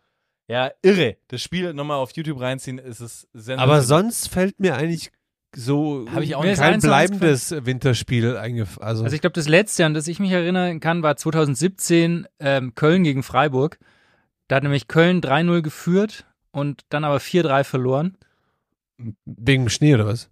ja, 0.49 0.71
irre. 0.83 1.17
Das 1.29 1.43
Spiel 1.43 1.73
nochmal 1.75 1.97
auf 1.99 2.13
YouTube 2.13 2.41
reinziehen, 2.41 2.79
ist 2.79 3.01
es 3.01 3.23
sensationell. 3.33 3.63
Aber 3.63 3.83
sonst 3.83 4.29
fällt 4.29 4.61
mir 4.61 4.77
eigentlich 4.77 5.11
so 5.57 6.07
Hab 6.13 6.23
ich 6.23 6.35
auch 6.35 6.45
kein 6.45 6.81
bleibendes 6.81 7.53
Winterspiel 7.65 8.37
eingefallen. 8.37 8.87
Also, 8.89 9.05
Also 9.05 9.15
ich 9.15 9.21
glaube, 9.21 9.35
das 9.35 9.49
letzte, 9.49 9.87
an 9.87 9.95
das 9.95 10.09
ich 10.09 10.19
mich 10.19 10.33
erinnern 10.33 10.81
kann, 10.81 11.03
war 11.03 11.17
2017 11.17 12.27
ähm, 12.41 12.75
Köln 12.75 13.05
gegen 13.05 13.23
Freiburg. 13.23 13.79
Da 14.49 14.57
hat 14.57 14.63
nämlich 14.65 14.89
Köln 14.89 15.21
3-0 15.21 15.63
geführt 15.63 16.27
und 16.51 16.83
dann 16.89 17.05
aber 17.05 17.19
4-3 17.19 17.65
verloren. 17.65 18.17
wegen 19.25 19.69
Schnee 19.71 19.95
oder 19.95 20.07
was? 20.07 20.31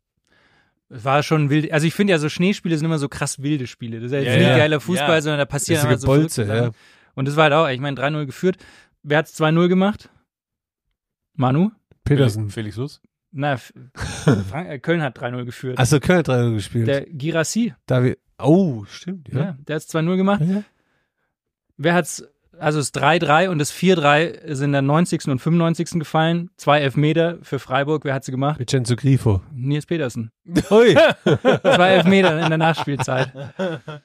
Es 0.88 1.04
war 1.04 1.22
schon 1.22 1.48
wild. 1.50 1.72
Also 1.72 1.86
ich 1.86 1.94
finde 1.94 2.10
ja, 2.12 2.18
so 2.18 2.28
Schneespiele 2.28 2.76
sind 2.76 2.84
immer 2.84 2.98
so 2.98 3.08
krass 3.08 3.42
wilde 3.42 3.66
Spiele. 3.66 3.98
Das 4.00 4.06
ist 4.06 4.12
ja, 4.12 4.18
Ja, 4.18 4.24
jetzt 4.24 4.38
nicht 4.38 4.48
ja. 4.48 4.56
geiler 4.58 4.80
Fußball, 4.80 5.14
Ja. 5.16 5.22
sondern 5.22 5.38
da 5.38 5.44
passieren 5.46 5.78
Richtige 5.80 5.94
einfach 5.94 6.00
so 6.00 6.06
Bolze, 6.06 6.44
verrückte 6.46 6.66
ja. 6.76 6.82
Und 7.14 7.28
das 7.28 7.36
war 7.36 7.44
halt 7.44 7.52
auch, 7.54 7.68
ich 7.68 7.80
meine, 7.80 7.96
3-0 7.98 8.26
geführt. 8.26 8.56
Wer 9.02 9.18
hat 9.18 9.26
2-0 9.26 9.68
gemacht? 9.68 10.10
Manu? 11.34 11.70
Petersen. 12.04 12.50
Felix 12.50 12.76
Lutz? 12.76 13.00
Na, 13.30 13.54
äh, 14.54 14.78
Köln 14.78 15.02
hat 15.02 15.18
3-0 15.18 15.44
geführt. 15.44 15.78
Achso, 15.78 16.00
Köln 16.00 16.18
hat 16.18 16.28
3 16.28 16.50
gespielt. 16.50 16.86
der 16.86 17.06
Girassi, 17.06 17.74
David, 17.86 18.18
oh, 18.38 18.84
stimmt, 18.84 19.28
ja. 19.32 19.40
ja. 19.40 19.58
der 19.66 19.76
hat 19.76 19.82
2-0 19.82 20.16
gemacht. 20.16 20.42
Ja. 20.42 20.62
Wer 21.78 21.94
hat's, 21.94 22.22
also 22.58 22.78
das 22.78 22.92
3-3 22.92 23.48
und 23.48 23.58
das 23.58 23.72
4-3 23.72 24.54
sind 24.54 24.66
in 24.66 24.72
der 24.72 24.82
90. 24.82 25.28
und 25.28 25.38
95. 25.40 25.98
gefallen. 25.98 26.50
Zwei 26.56 26.80
Elfmeter 26.80 27.38
für 27.42 27.58
Freiburg. 27.58 28.04
Wer 28.04 28.14
hat 28.14 28.24
sie 28.24 28.30
gemacht? 28.30 28.60
Vincenzo 28.60 28.94
Grifo. 28.94 29.42
Nils 29.50 29.86
Petersen. 29.86 30.30
Ui. 30.70 30.94
Zwei 31.24 31.90
Elfmeter 31.94 32.40
in 32.40 32.50
der 32.50 32.58
Nachspielzeit. 32.58 33.32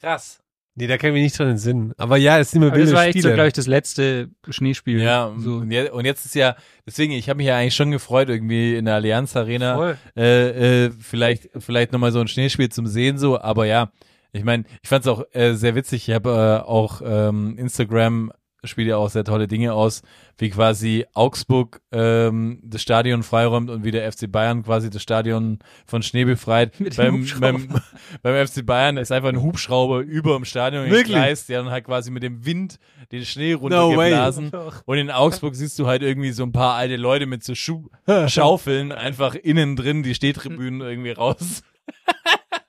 Krass. 0.00 0.42
Nee, 0.78 0.86
da 0.86 0.98
kann 0.98 1.08
ich 1.08 1.14
mich 1.14 1.22
nicht 1.22 1.38
dran 1.38 1.48
entsinnen. 1.48 1.94
Aber 1.96 2.18
ja, 2.18 2.38
es 2.38 2.50
sind 2.50 2.60
immer 2.60 2.70
Aber 2.70 2.78
das 2.78 2.88
wilde 2.88 2.98
war 2.98 3.06
echt 3.06 3.14
so, 3.14 3.20
Spiele. 3.20 3.34
glaube 3.34 3.48
ich, 3.48 3.54
das 3.54 3.66
letzte 3.66 4.28
Schneespiel. 4.46 5.00
Ja, 5.00 5.32
so. 5.38 5.56
und, 5.56 5.70
jetzt, 5.70 5.90
und 5.90 6.04
jetzt 6.04 6.26
ist 6.26 6.34
ja, 6.34 6.54
deswegen, 6.86 7.12
ich 7.12 7.30
habe 7.30 7.38
mich 7.38 7.46
ja 7.46 7.56
eigentlich 7.56 7.74
schon 7.74 7.90
gefreut, 7.90 8.28
irgendwie 8.28 8.76
in 8.76 8.84
der 8.84 8.96
Allianz 8.96 9.34
Arena 9.36 9.96
äh, 10.14 10.84
äh, 10.84 10.90
vielleicht, 10.90 11.48
vielleicht 11.56 11.92
nochmal 11.92 12.12
so 12.12 12.20
ein 12.20 12.28
Schneespiel 12.28 12.68
zum 12.68 12.86
Sehen 12.86 13.16
so, 13.16 13.40
aber 13.40 13.64
ja, 13.64 13.90
ich 14.32 14.44
meine, 14.44 14.64
ich 14.82 14.88
fand 14.90 15.06
es 15.06 15.08
auch 15.08 15.24
äh, 15.32 15.54
sehr 15.54 15.74
witzig, 15.74 16.08
ich 16.08 16.14
habe 16.14 16.62
äh, 16.62 16.68
auch 16.68 17.00
ähm, 17.02 17.56
Instagram 17.56 18.32
spielt 18.64 18.88
ja 18.88 18.96
auch 18.96 19.10
sehr 19.10 19.24
tolle 19.24 19.46
Dinge 19.46 19.72
aus, 19.74 20.02
wie 20.38 20.50
quasi 20.50 21.06
Augsburg 21.14 21.80
ähm, 21.92 22.58
das 22.62 22.82
Stadion 22.82 23.22
freiräumt 23.22 23.70
und 23.70 23.84
wie 23.84 23.90
der 23.90 24.10
FC 24.10 24.30
Bayern 24.30 24.62
quasi 24.64 24.90
das 24.90 25.02
Stadion 25.02 25.58
von 25.86 26.02
Schnee 26.02 26.24
befreit. 26.24 26.72
Beim, 26.96 27.26
beim, 27.40 27.80
beim 28.22 28.46
FC 28.46 28.64
Bayern 28.64 28.96
ist 28.96 29.12
einfach 29.12 29.28
ein 29.28 29.42
Hubschrauber 29.42 30.00
über 30.00 30.34
dem 30.34 30.44
Stadion 30.44 30.88
gekreist, 30.88 31.48
der 31.48 31.62
dann 31.62 31.70
halt 31.70 31.84
quasi 31.84 32.10
mit 32.10 32.22
dem 32.22 32.44
Wind 32.44 32.78
den 33.12 33.24
Schnee 33.24 33.52
No 33.52 33.58
runtergeblasen. 33.58 34.50
Und 34.84 34.98
in 34.98 35.10
Augsburg 35.10 35.54
siehst 35.54 35.78
du 35.78 35.86
halt 35.86 36.02
irgendwie 36.02 36.32
so 36.32 36.42
ein 36.42 36.52
paar 36.52 36.74
alte 36.74 36.96
Leute 36.96 37.26
mit 37.26 37.44
so 37.44 37.54
Schuh 37.54 37.88
Schaufeln 38.26 38.92
einfach 38.92 39.34
innen 39.34 39.76
drin 39.76 40.02
die 40.02 40.14
Stehtribünen 40.14 40.80
irgendwie 40.86 41.12
raus. 41.12 41.62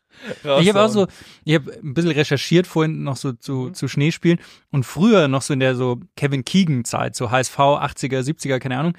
Ich 0.60 0.70
habe 0.70 0.82
auch 0.82 0.90
so, 0.90 1.08
ich 1.46 1.56
habe 1.56 1.72
ein 1.84 1.94
bisschen 1.94 2.12
recherchiert 2.12 2.68
vorhin 2.68 3.04
noch 3.04 3.18
so 3.18 3.34
zu, 3.34 3.70
zu 3.72 3.88
Schneespielen 3.88 4.40
und 4.72 4.86
früher 4.86 5.28
noch 5.28 5.42
so 5.42 5.54
in 5.54 5.60
der 5.60 5.76
so 5.76 6.00
Kevin 6.16 6.46
Keegan 6.46 6.86
Zeit, 6.86 7.16
so 7.16 7.32
HSV 7.32 7.58
80er, 7.58 8.22
70er, 8.22 8.60
keine 8.60 8.78
Ahnung, 8.78 8.94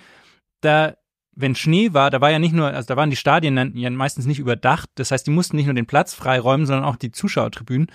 da 0.61 0.95
wenn 1.41 1.55
Schnee 1.55 1.93
war, 1.93 2.11
da 2.11 2.21
war 2.21 2.33
ja 2.33 2.41
nicht 2.41 2.53
nur, 2.53 2.67
also 2.67 2.89
da 2.89 2.97
waren 2.97 3.11
die 3.11 3.17
Stadien 3.17 3.55
dann 3.55 3.77
ja 3.77 3.89
meistens 3.91 4.27
nicht 4.27 4.41
überdacht, 4.41 4.91
das 4.97 5.13
heißt, 5.13 5.27
die 5.27 5.31
mussten 5.31 5.57
nicht 5.57 5.67
nur 5.67 5.75
den 5.75 5.87
Platz 5.87 6.13
freiräumen, 6.13 6.67
sondern 6.67 6.85
auch 6.85 6.97
die 6.97 7.13
Zuschauertribünen 7.13 7.87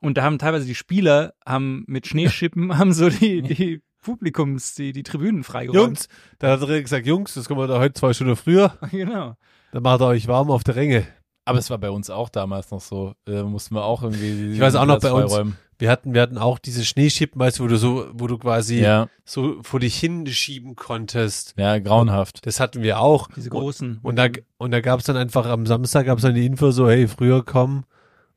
und 0.00 0.16
da 0.16 0.22
haben 0.22 0.38
teilweise 0.38 0.66
die 0.66 0.74
Spieler 0.74 1.34
haben 1.46 1.84
mit 1.86 2.06
Schneeschippen 2.06 2.78
haben 2.78 2.92
so 2.92 3.08
die 3.08 3.42
die 3.42 3.82
Publikums, 4.02 4.74
die, 4.74 4.92
die 4.92 5.02
Tribünen 5.02 5.44
freigeräumt. 5.44 5.86
Jungs, 5.86 6.08
da 6.38 6.58
hat 6.58 6.68
er 6.68 6.82
gesagt, 6.82 7.06
Jungs, 7.06 7.34
das 7.34 7.46
kommen 7.46 7.60
wir 7.60 7.66
da 7.66 7.78
heute 7.78 7.94
zwei 7.94 8.12
Stunden 8.12 8.36
früher. 8.36 8.76
Genau. 8.90 9.36
Dann 9.72 9.82
macht 9.82 10.00
ihr 10.00 10.06
euch 10.06 10.26
warm 10.26 10.50
auf 10.50 10.64
der 10.64 10.76
Ränge. 10.76 11.06
Aber 11.44 11.58
es 11.58 11.70
war 11.70 11.78
bei 11.78 11.90
uns 11.90 12.10
auch 12.10 12.28
damals 12.28 12.70
noch 12.70 12.80
so. 12.80 13.14
Äh, 13.26 13.42
mussten 13.42 13.74
wir 13.74 13.84
auch 13.84 14.02
irgendwie. 14.02 14.52
Ich 14.52 14.60
weiß 14.60 14.74
auch 14.76 14.84
noch 14.86 15.00
bei 15.00 15.12
uns. 15.12 15.32
freiräumen. 15.32 15.56
Wir 15.78 15.90
hatten, 15.90 16.12
wir 16.12 16.20
hatten 16.20 16.36
auch 16.36 16.58
diese 16.58 16.84
Schneeschippen, 16.84 17.40
weißt 17.40 17.58
du, 17.58 17.64
wo 17.64 17.68
du 17.68 17.78
so, 17.78 18.06
wo 18.12 18.26
du 18.26 18.36
quasi 18.36 18.80
Ja, 18.82 19.08
so 19.24 19.62
vor 19.62 19.80
dich 19.80 19.96
hinschieben 19.98 20.76
konntest. 20.76 21.54
ja, 21.56 21.78
grauenhaft. 21.78 22.44
Das 22.46 22.60
hatten 22.60 22.82
wir 22.82 23.00
auch. 23.00 23.28
Diese 23.34 23.48
großen. 23.48 23.98
Und 24.02 24.16
da, 24.16 24.28
und 24.58 24.72
da 24.72 24.80
gab's 24.82 25.04
dann 25.04 25.16
einfach 25.16 25.46
am 25.46 25.64
Samstag 25.64 26.04
gab's 26.04 26.20
dann 26.20 26.34
die 26.34 26.44
Info 26.44 26.70
so, 26.70 26.88
hey, 26.90 27.08
früher 27.08 27.42
kommen 27.42 27.84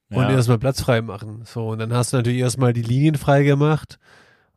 und 0.09 0.21
Ja. 0.23 0.31
erstmal 0.31 0.57
Platz 0.57 0.79
frei 0.81 1.01
machen. 1.01 1.41
So, 1.43 1.67
und 1.67 1.79
dann 1.79 1.91
hast 1.93 2.13
du 2.13 2.17
natürlich 2.17 2.39
erstmal 2.39 2.71
die 2.71 2.81
Linien 2.81 3.15
frei 3.15 3.43
gemacht 3.43 3.99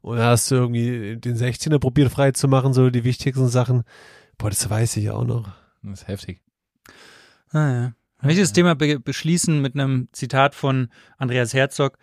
und 0.01 0.18
dann 0.18 0.27
hast 0.27 0.48
du 0.52 0.55
irgendwie 0.55 1.16
den 1.16 1.36
16er 1.36 1.81
probiert 1.81 2.12
frei 2.12 2.31
zu 2.31 2.47
machen, 2.47 2.73
so 2.73 2.89
die 2.90 3.02
wichtigsten 3.02 3.48
Sachen. 3.48 3.82
Boah, 4.39 4.51
das 4.51 4.70
weiß 4.70 4.97
ich 4.98 5.10
auch 5.10 5.24
noch. 5.24 5.48
Das 5.82 6.02
ist 6.02 6.09
heftig. 6.09 6.40
Ah, 7.51 7.90
ich 8.29 8.39
das 8.39 8.53
Thema 8.53 8.75
be 8.75 8.99
beschließen 9.01 9.61
mit 9.61 9.75
einem 9.75 10.09
Zitat 10.13 10.55
von 10.55 10.89
Andreas 11.19 11.55
Herzog. 11.55 11.99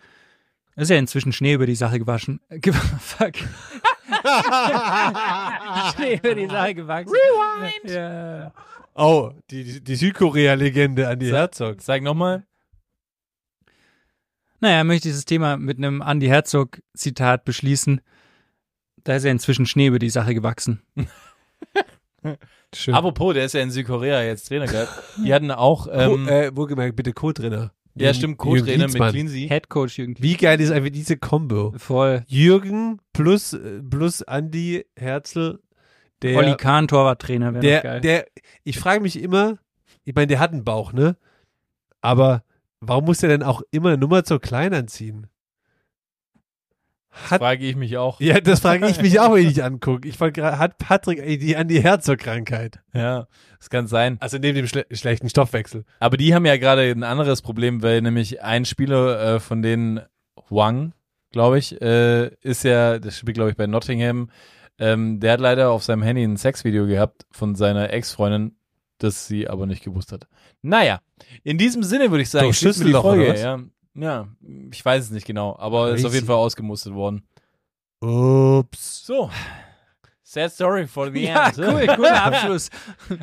Es 0.76 0.84
ist 0.84 0.90
ja 0.90 0.96
inzwischen 0.96 1.32
Schnee 1.32 1.54
über 1.54 1.66
die 1.66 1.74
Sache 1.74 1.98
gewaschen. 1.98 2.40
Ge 2.50 2.72
fuck. 3.00 3.32
Schnee 5.94 6.16
über 6.16 6.34
die 6.34 6.46
Sache 6.46 6.74
gewachsen. 6.74 7.12
Rewind! 7.14 7.90
Ja. 7.90 8.52
Oh, 8.94 9.32
die, 9.50 9.82
die, 9.82 9.96
Südkorea-Legende 9.96 11.08
Andi 11.08 11.28
Sa- 11.28 11.36
Herzog. 11.38 11.82
Sag 11.82 12.02
nochmal. 12.02 12.44
Naja, 14.60 14.84
möchte 14.84 15.08
dieses 15.08 15.24
Thema 15.24 15.56
mit 15.56 15.78
einem 15.78 16.00
Andy 16.00 16.26
Herzog 16.26 16.80
Zitat 16.94 17.44
beschließen. 17.44 18.00
Da 19.02 19.16
ist 19.16 19.24
ja 19.24 19.30
inzwischen 19.30 19.66
Schnee 19.66 19.88
über 19.88 19.98
die 19.98 20.10
Sache 20.10 20.34
gewachsen. 20.34 20.82
Schön. 22.74 22.94
Apropos, 22.94 23.34
der 23.34 23.44
ist 23.44 23.54
ja 23.54 23.60
in 23.60 23.70
Südkorea 23.70 24.22
jetzt 24.22 24.48
Trainer 24.48 24.66
gehabt. 24.66 24.90
Die 25.24 25.32
hatten 25.32 25.50
auch, 25.50 25.86
Co 25.86 25.92
ähm, 25.92 26.28
äh, 26.28 26.54
wohlgemerkt, 26.56 26.96
bitte 26.96 27.12
Co-Trainer. 27.12 27.72
ja 27.94 28.06
Jürgen- 28.06 28.14
stimmt, 28.14 28.38
Co-Trainer 28.38 28.86
Jürgen 28.88 28.98
mit. 28.98 29.10
Cleansy. 29.12 29.46
Head 29.48 29.68
Coach 29.68 29.98
irgendwie. 29.98 30.22
Wie 30.22 30.36
geil 30.36 30.60
ist 30.60 30.70
einfach 30.70 30.90
diese 30.90 31.16
Combo? 31.16 31.72
Voll. 31.76 32.24
Jürgen 32.26 33.00
plus, 33.12 33.52
äh, 33.52 33.80
plus 33.82 34.22
Andi 34.22 34.84
Herzl, 34.96 35.60
der, 36.22 36.36
Olli 36.38 36.54
Kahn, 36.56 36.88
Torwarttrainer, 36.88 37.52
wäre 37.54 37.60
der, 37.62 37.80
geil. 37.82 38.00
der, 38.00 38.26
ich 38.64 38.78
frage 38.78 39.00
mich 39.00 39.20
immer, 39.20 39.58
ich 40.04 40.14
meine, 40.14 40.26
der 40.28 40.38
hat 40.40 40.52
einen 40.52 40.64
Bauch, 40.64 40.92
ne? 40.92 41.16
Aber 42.00 42.42
warum 42.80 43.04
muss 43.06 43.18
der 43.18 43.28
denn 43.30 43.42
auch 43.42 43.62
immer 43.70 43.90
eine 43.90 43.98
Nummer 43.98 44.24
zu 44.24 44.38
klein 44.38 44.74
anziehen? 44.74 45.26
Hat, 47.30 47.40
Frage 47.40 47.64
ich 47.64 47.76
mich 47.76 47.96
auch. 47.96 48.20
ja, 48.20 48.40
das 48.40 48.60
frage 48.60 48.88
ich 48.88 49.00
mich 49.00 49.20
auch, 49.20 49.34
wenn 49.34 49.48
ich 49.48 49.62
angucke. 49.64 50.08
Ich 50.08 50.18
wollte 50.20 50.40
gerade, 50.40 50.58
hat 50.58 50.78
Patrick 50.78 51.20
eigentlich 51.20 51.38
die 51.38 51.56
Andi 51.56 51.80
Herzog-Krankheit? 51.80 52.80
Ja, 52.92 53.28
das 53.58 53.70
kann 53.70 53.86
sein. 53.86 54.16
Also 54.20 54.38
neben 54.38 54.56
dem 54.56 54.66
schle 54.66 54.84
schlechten 54.90 55.28
Stoffwechsel. 55.28 55.84
Aber 56.00 56.16
die 56.16 56.34
haben 56.34 56.44
ja 56.44 56.56
gerade 56.56 56.90
ein 56.90 57.04
anderes 57.04 57.40
Problem, 57.40 57.82
weil 57.82 58.02
nämlich 58.02 58.42
ein 58.42 58.64
Spieler 58.64 59.36
äh, 59.36 59.40
von 59.40 59.62
denen, 59.62 60.00
Wang, 60.50 60.92
glaube 61.30 61.58
ich, 61.58 61.80
äh, 61.80 62.28
ist 62.42 62.64
ja, 62.64 62.98
das 62.98 63.18
spielt 63.18 63.36
glaube 63.36 63.50
ich 63.50 63.56
bei 63.56 63.66
Nottingham, 63.66 64.30
ähm, 64.78 65.20
der 65.20 65.34
hat 65.34 65.40
leider 65.40 65.70
auf 65.70 65.84
seinem 65.84 66.02
Handy 66.02 66.24
ein 66.24 66.36
Sexvideo 66.36 66.86
gehabt 66.86 67.26
von 67.30 67.54
seiner 67.54 67.90
Ex-Freundin, 67.92 68.56
das 68.98 69.26
sie 69.28 69.48
aber 69.48 69.66
nicht 69.66 69.84
gewusst 69.84 70.10
hat. 70.12 70.26
Naja, 70.62 71.00
in 71.44 71.58
diesem 71.58 71.82
Sinne 71.84 72.10
würde 72.10 72.22
ich 72.22 72.30
sagen, 72.30 72.46
Durch 72.46 72.58
schließen 72.58 72.86
wir 72.86 72.94
die 72.94 73.00
Folge. 73.00 73.28
was? 73.28 73.40
Ja, 73.42 73.60
ja, 73.94 74.28
ich 74.70 74.84
weiß 74.84 75.04
es 75.04 75.10
nicht 75.10 75.26
genau, 75.26 75.56
aber 75.58 75.94
ist 75.94 76.04
auf 76.04 76.14
jeden. 76.14 76.26
Fall 76.26 76.36
ausgemustert 76.36 76.94
worden. 76.94 77.22
Ups. 78.00 79.06
So. 79.06 79.30
Sad 80.26 80.50
story 80.50 80.86
for 80.86 81.12
the 81.12 81.22
ja, 81.26 81.48
end. 81.48 81.58
cool, 81.58 81.86
cooler 81.86 82.24
Abschluss. 82.24 82.70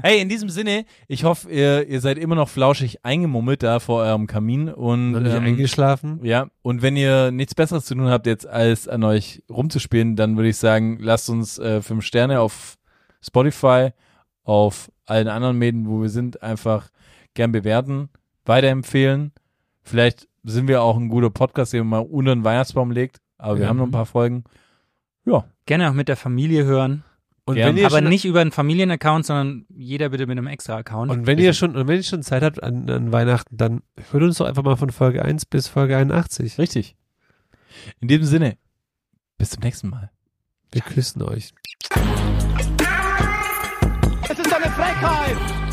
Hey, 0.01 0.21
in 0.21 0.29
diesem 0.29 0.49
Sinne, 0.49 0.85
ich 1.07 1.23
hoffe, 1.23 1.51
ihr, 1.51 1.87
ihr 1.87 1.99
seid 1.99 2.17
immer 2.17 2.35
noch 2.35 2.47
flauschig 2.47 3.03
eingemummelt 3.03 3.63
da 3.63 3.79
vor 3.79 4.03
eurem 4.03 4.27
Kamin 4.27 4.69
und 4.69 5.15
ähm, 5.15 5.43
eingeschlafen? 5.43 6.19
ja, 6.23 6.47
und 6.61 6.81
wenn 6.81 6.95
ihr 6.95 7.31
nichts 7.31 7.53
Besseres 7.53 7.85
zu 7.85 7.95
tun 7.95 8.07
habt, 8.07 8.27
jetzt 8.27 8.47
als 8.47 8.87
an 8.87 9.03
euch 9.03 9.43
rumzuspielen, 9.49 10.15
dann 10.15 10.37
würde 10.37 10.49
ich 10.49 10.57
sagen, 10.57 10.99
lasst 11.01 11.29
uns 11.29 11.59
äh, 11.59 11.81
fünf 11.81 12.05
Sterne 12.05 12.39
auf 12.39 12.77
Spotify, 13.21 13.89
auf 14.43 14.89
allen 15.05 15.27
anderen 15.27 15.57
Medien, 15.57 15.87
wo 15.87 16.01
wir 16.01 16.09
sind, 16.09 16.41
einfach 16.41 16.91
gern 17.33 17.51
bewerten, 17.51 18.09
weiterempfehlen. 18.45 19.33
Vielleicht 19.81 20.27
sind 20.43 20.67
wir 20.67 20.81
auch 20.81 20.97
ein 20.97 21.09
guter 21.09 21.29
Podcast, 21.29 21.73
den 21.73 21.87
man 21.87 22.01
mal 22.01 22.07
unter 22.09 22.33
den 22.35 22.43
Weihnachtsbaum 22.43 22.91
legt, 22.91 23.17
aber 23.37 23.55
wir 23.57 23.63
Ja. 23.63 23.69
haben 23.69 23.77
noch 23.77 23.85
ein 23.85 23.91
paar 23.91 24.05
Folgen. 24.05 24.43
Ja, 25.25 25.45
Gerne 25.65 25.89
auch 25.89 25.93
mit 25.93 26.07
der 26.07 26.17
Familie 26.17 26.65
hören. 26.65 27.03
Und 27.45 27.55
Gern. 27.55 27.69
wenn 27.69 27.77
ihr 27.77 27.85
Aber 27.87 27.97
schon, 27.99 28.09
nicht 28.09 28.25
über 28.25 28.39
einen 28.41 28.51
Familienaccount, 28.51 29.25
sondern 29.25 29.65
jeder 29.69 30.09
bitte 30.09 30.25
mit 30.27 30.37
einem 30.37 30.47
extra 30.47 30.77
Account. 30.77 31.11
Und 31.11 31.25
wenn 31.27 31.39
ihr 31.39 31.53
schon, 31.53 31.75
und 31.75 31.87
wenn 31.87 31.97
ihr 31.97 32.03
schon 32.03 32.23
Zeit 32.23 32.43
habt 32.43 32.61
an, 32.61 32.89
an 32.89 33.11
Weihnachten, 33.11 33.57
dann 33.57 33.81
hört 34.11 34.23
uns 34.23 34.37
doch 34.37 34.45
einfach 34.45 34.63
mal 34.63 34.75
von 34.77 34.89
Folge 34.91 35.23
1 35.25 35.45
bis 35.45 35.67
Folge 35.67 35.97
81. 35.97 36.57
richtig. 36.59 36.95
In 37.99 38.07
diesem 38.07 38.25
Sinne, 38.25 38.57
bis 39.37 39.51
zum 39.51 39.63
nächsten 39.63 39.89
Mal. 39.89 40.11
Wir 40.71 40.81
küssen 40.81 41.21
euch. 41.23 41.53
Es 44.29 44.39
ist 44.39 44.53
eine 44.55 44.71
Frechheit! 44.71 45.70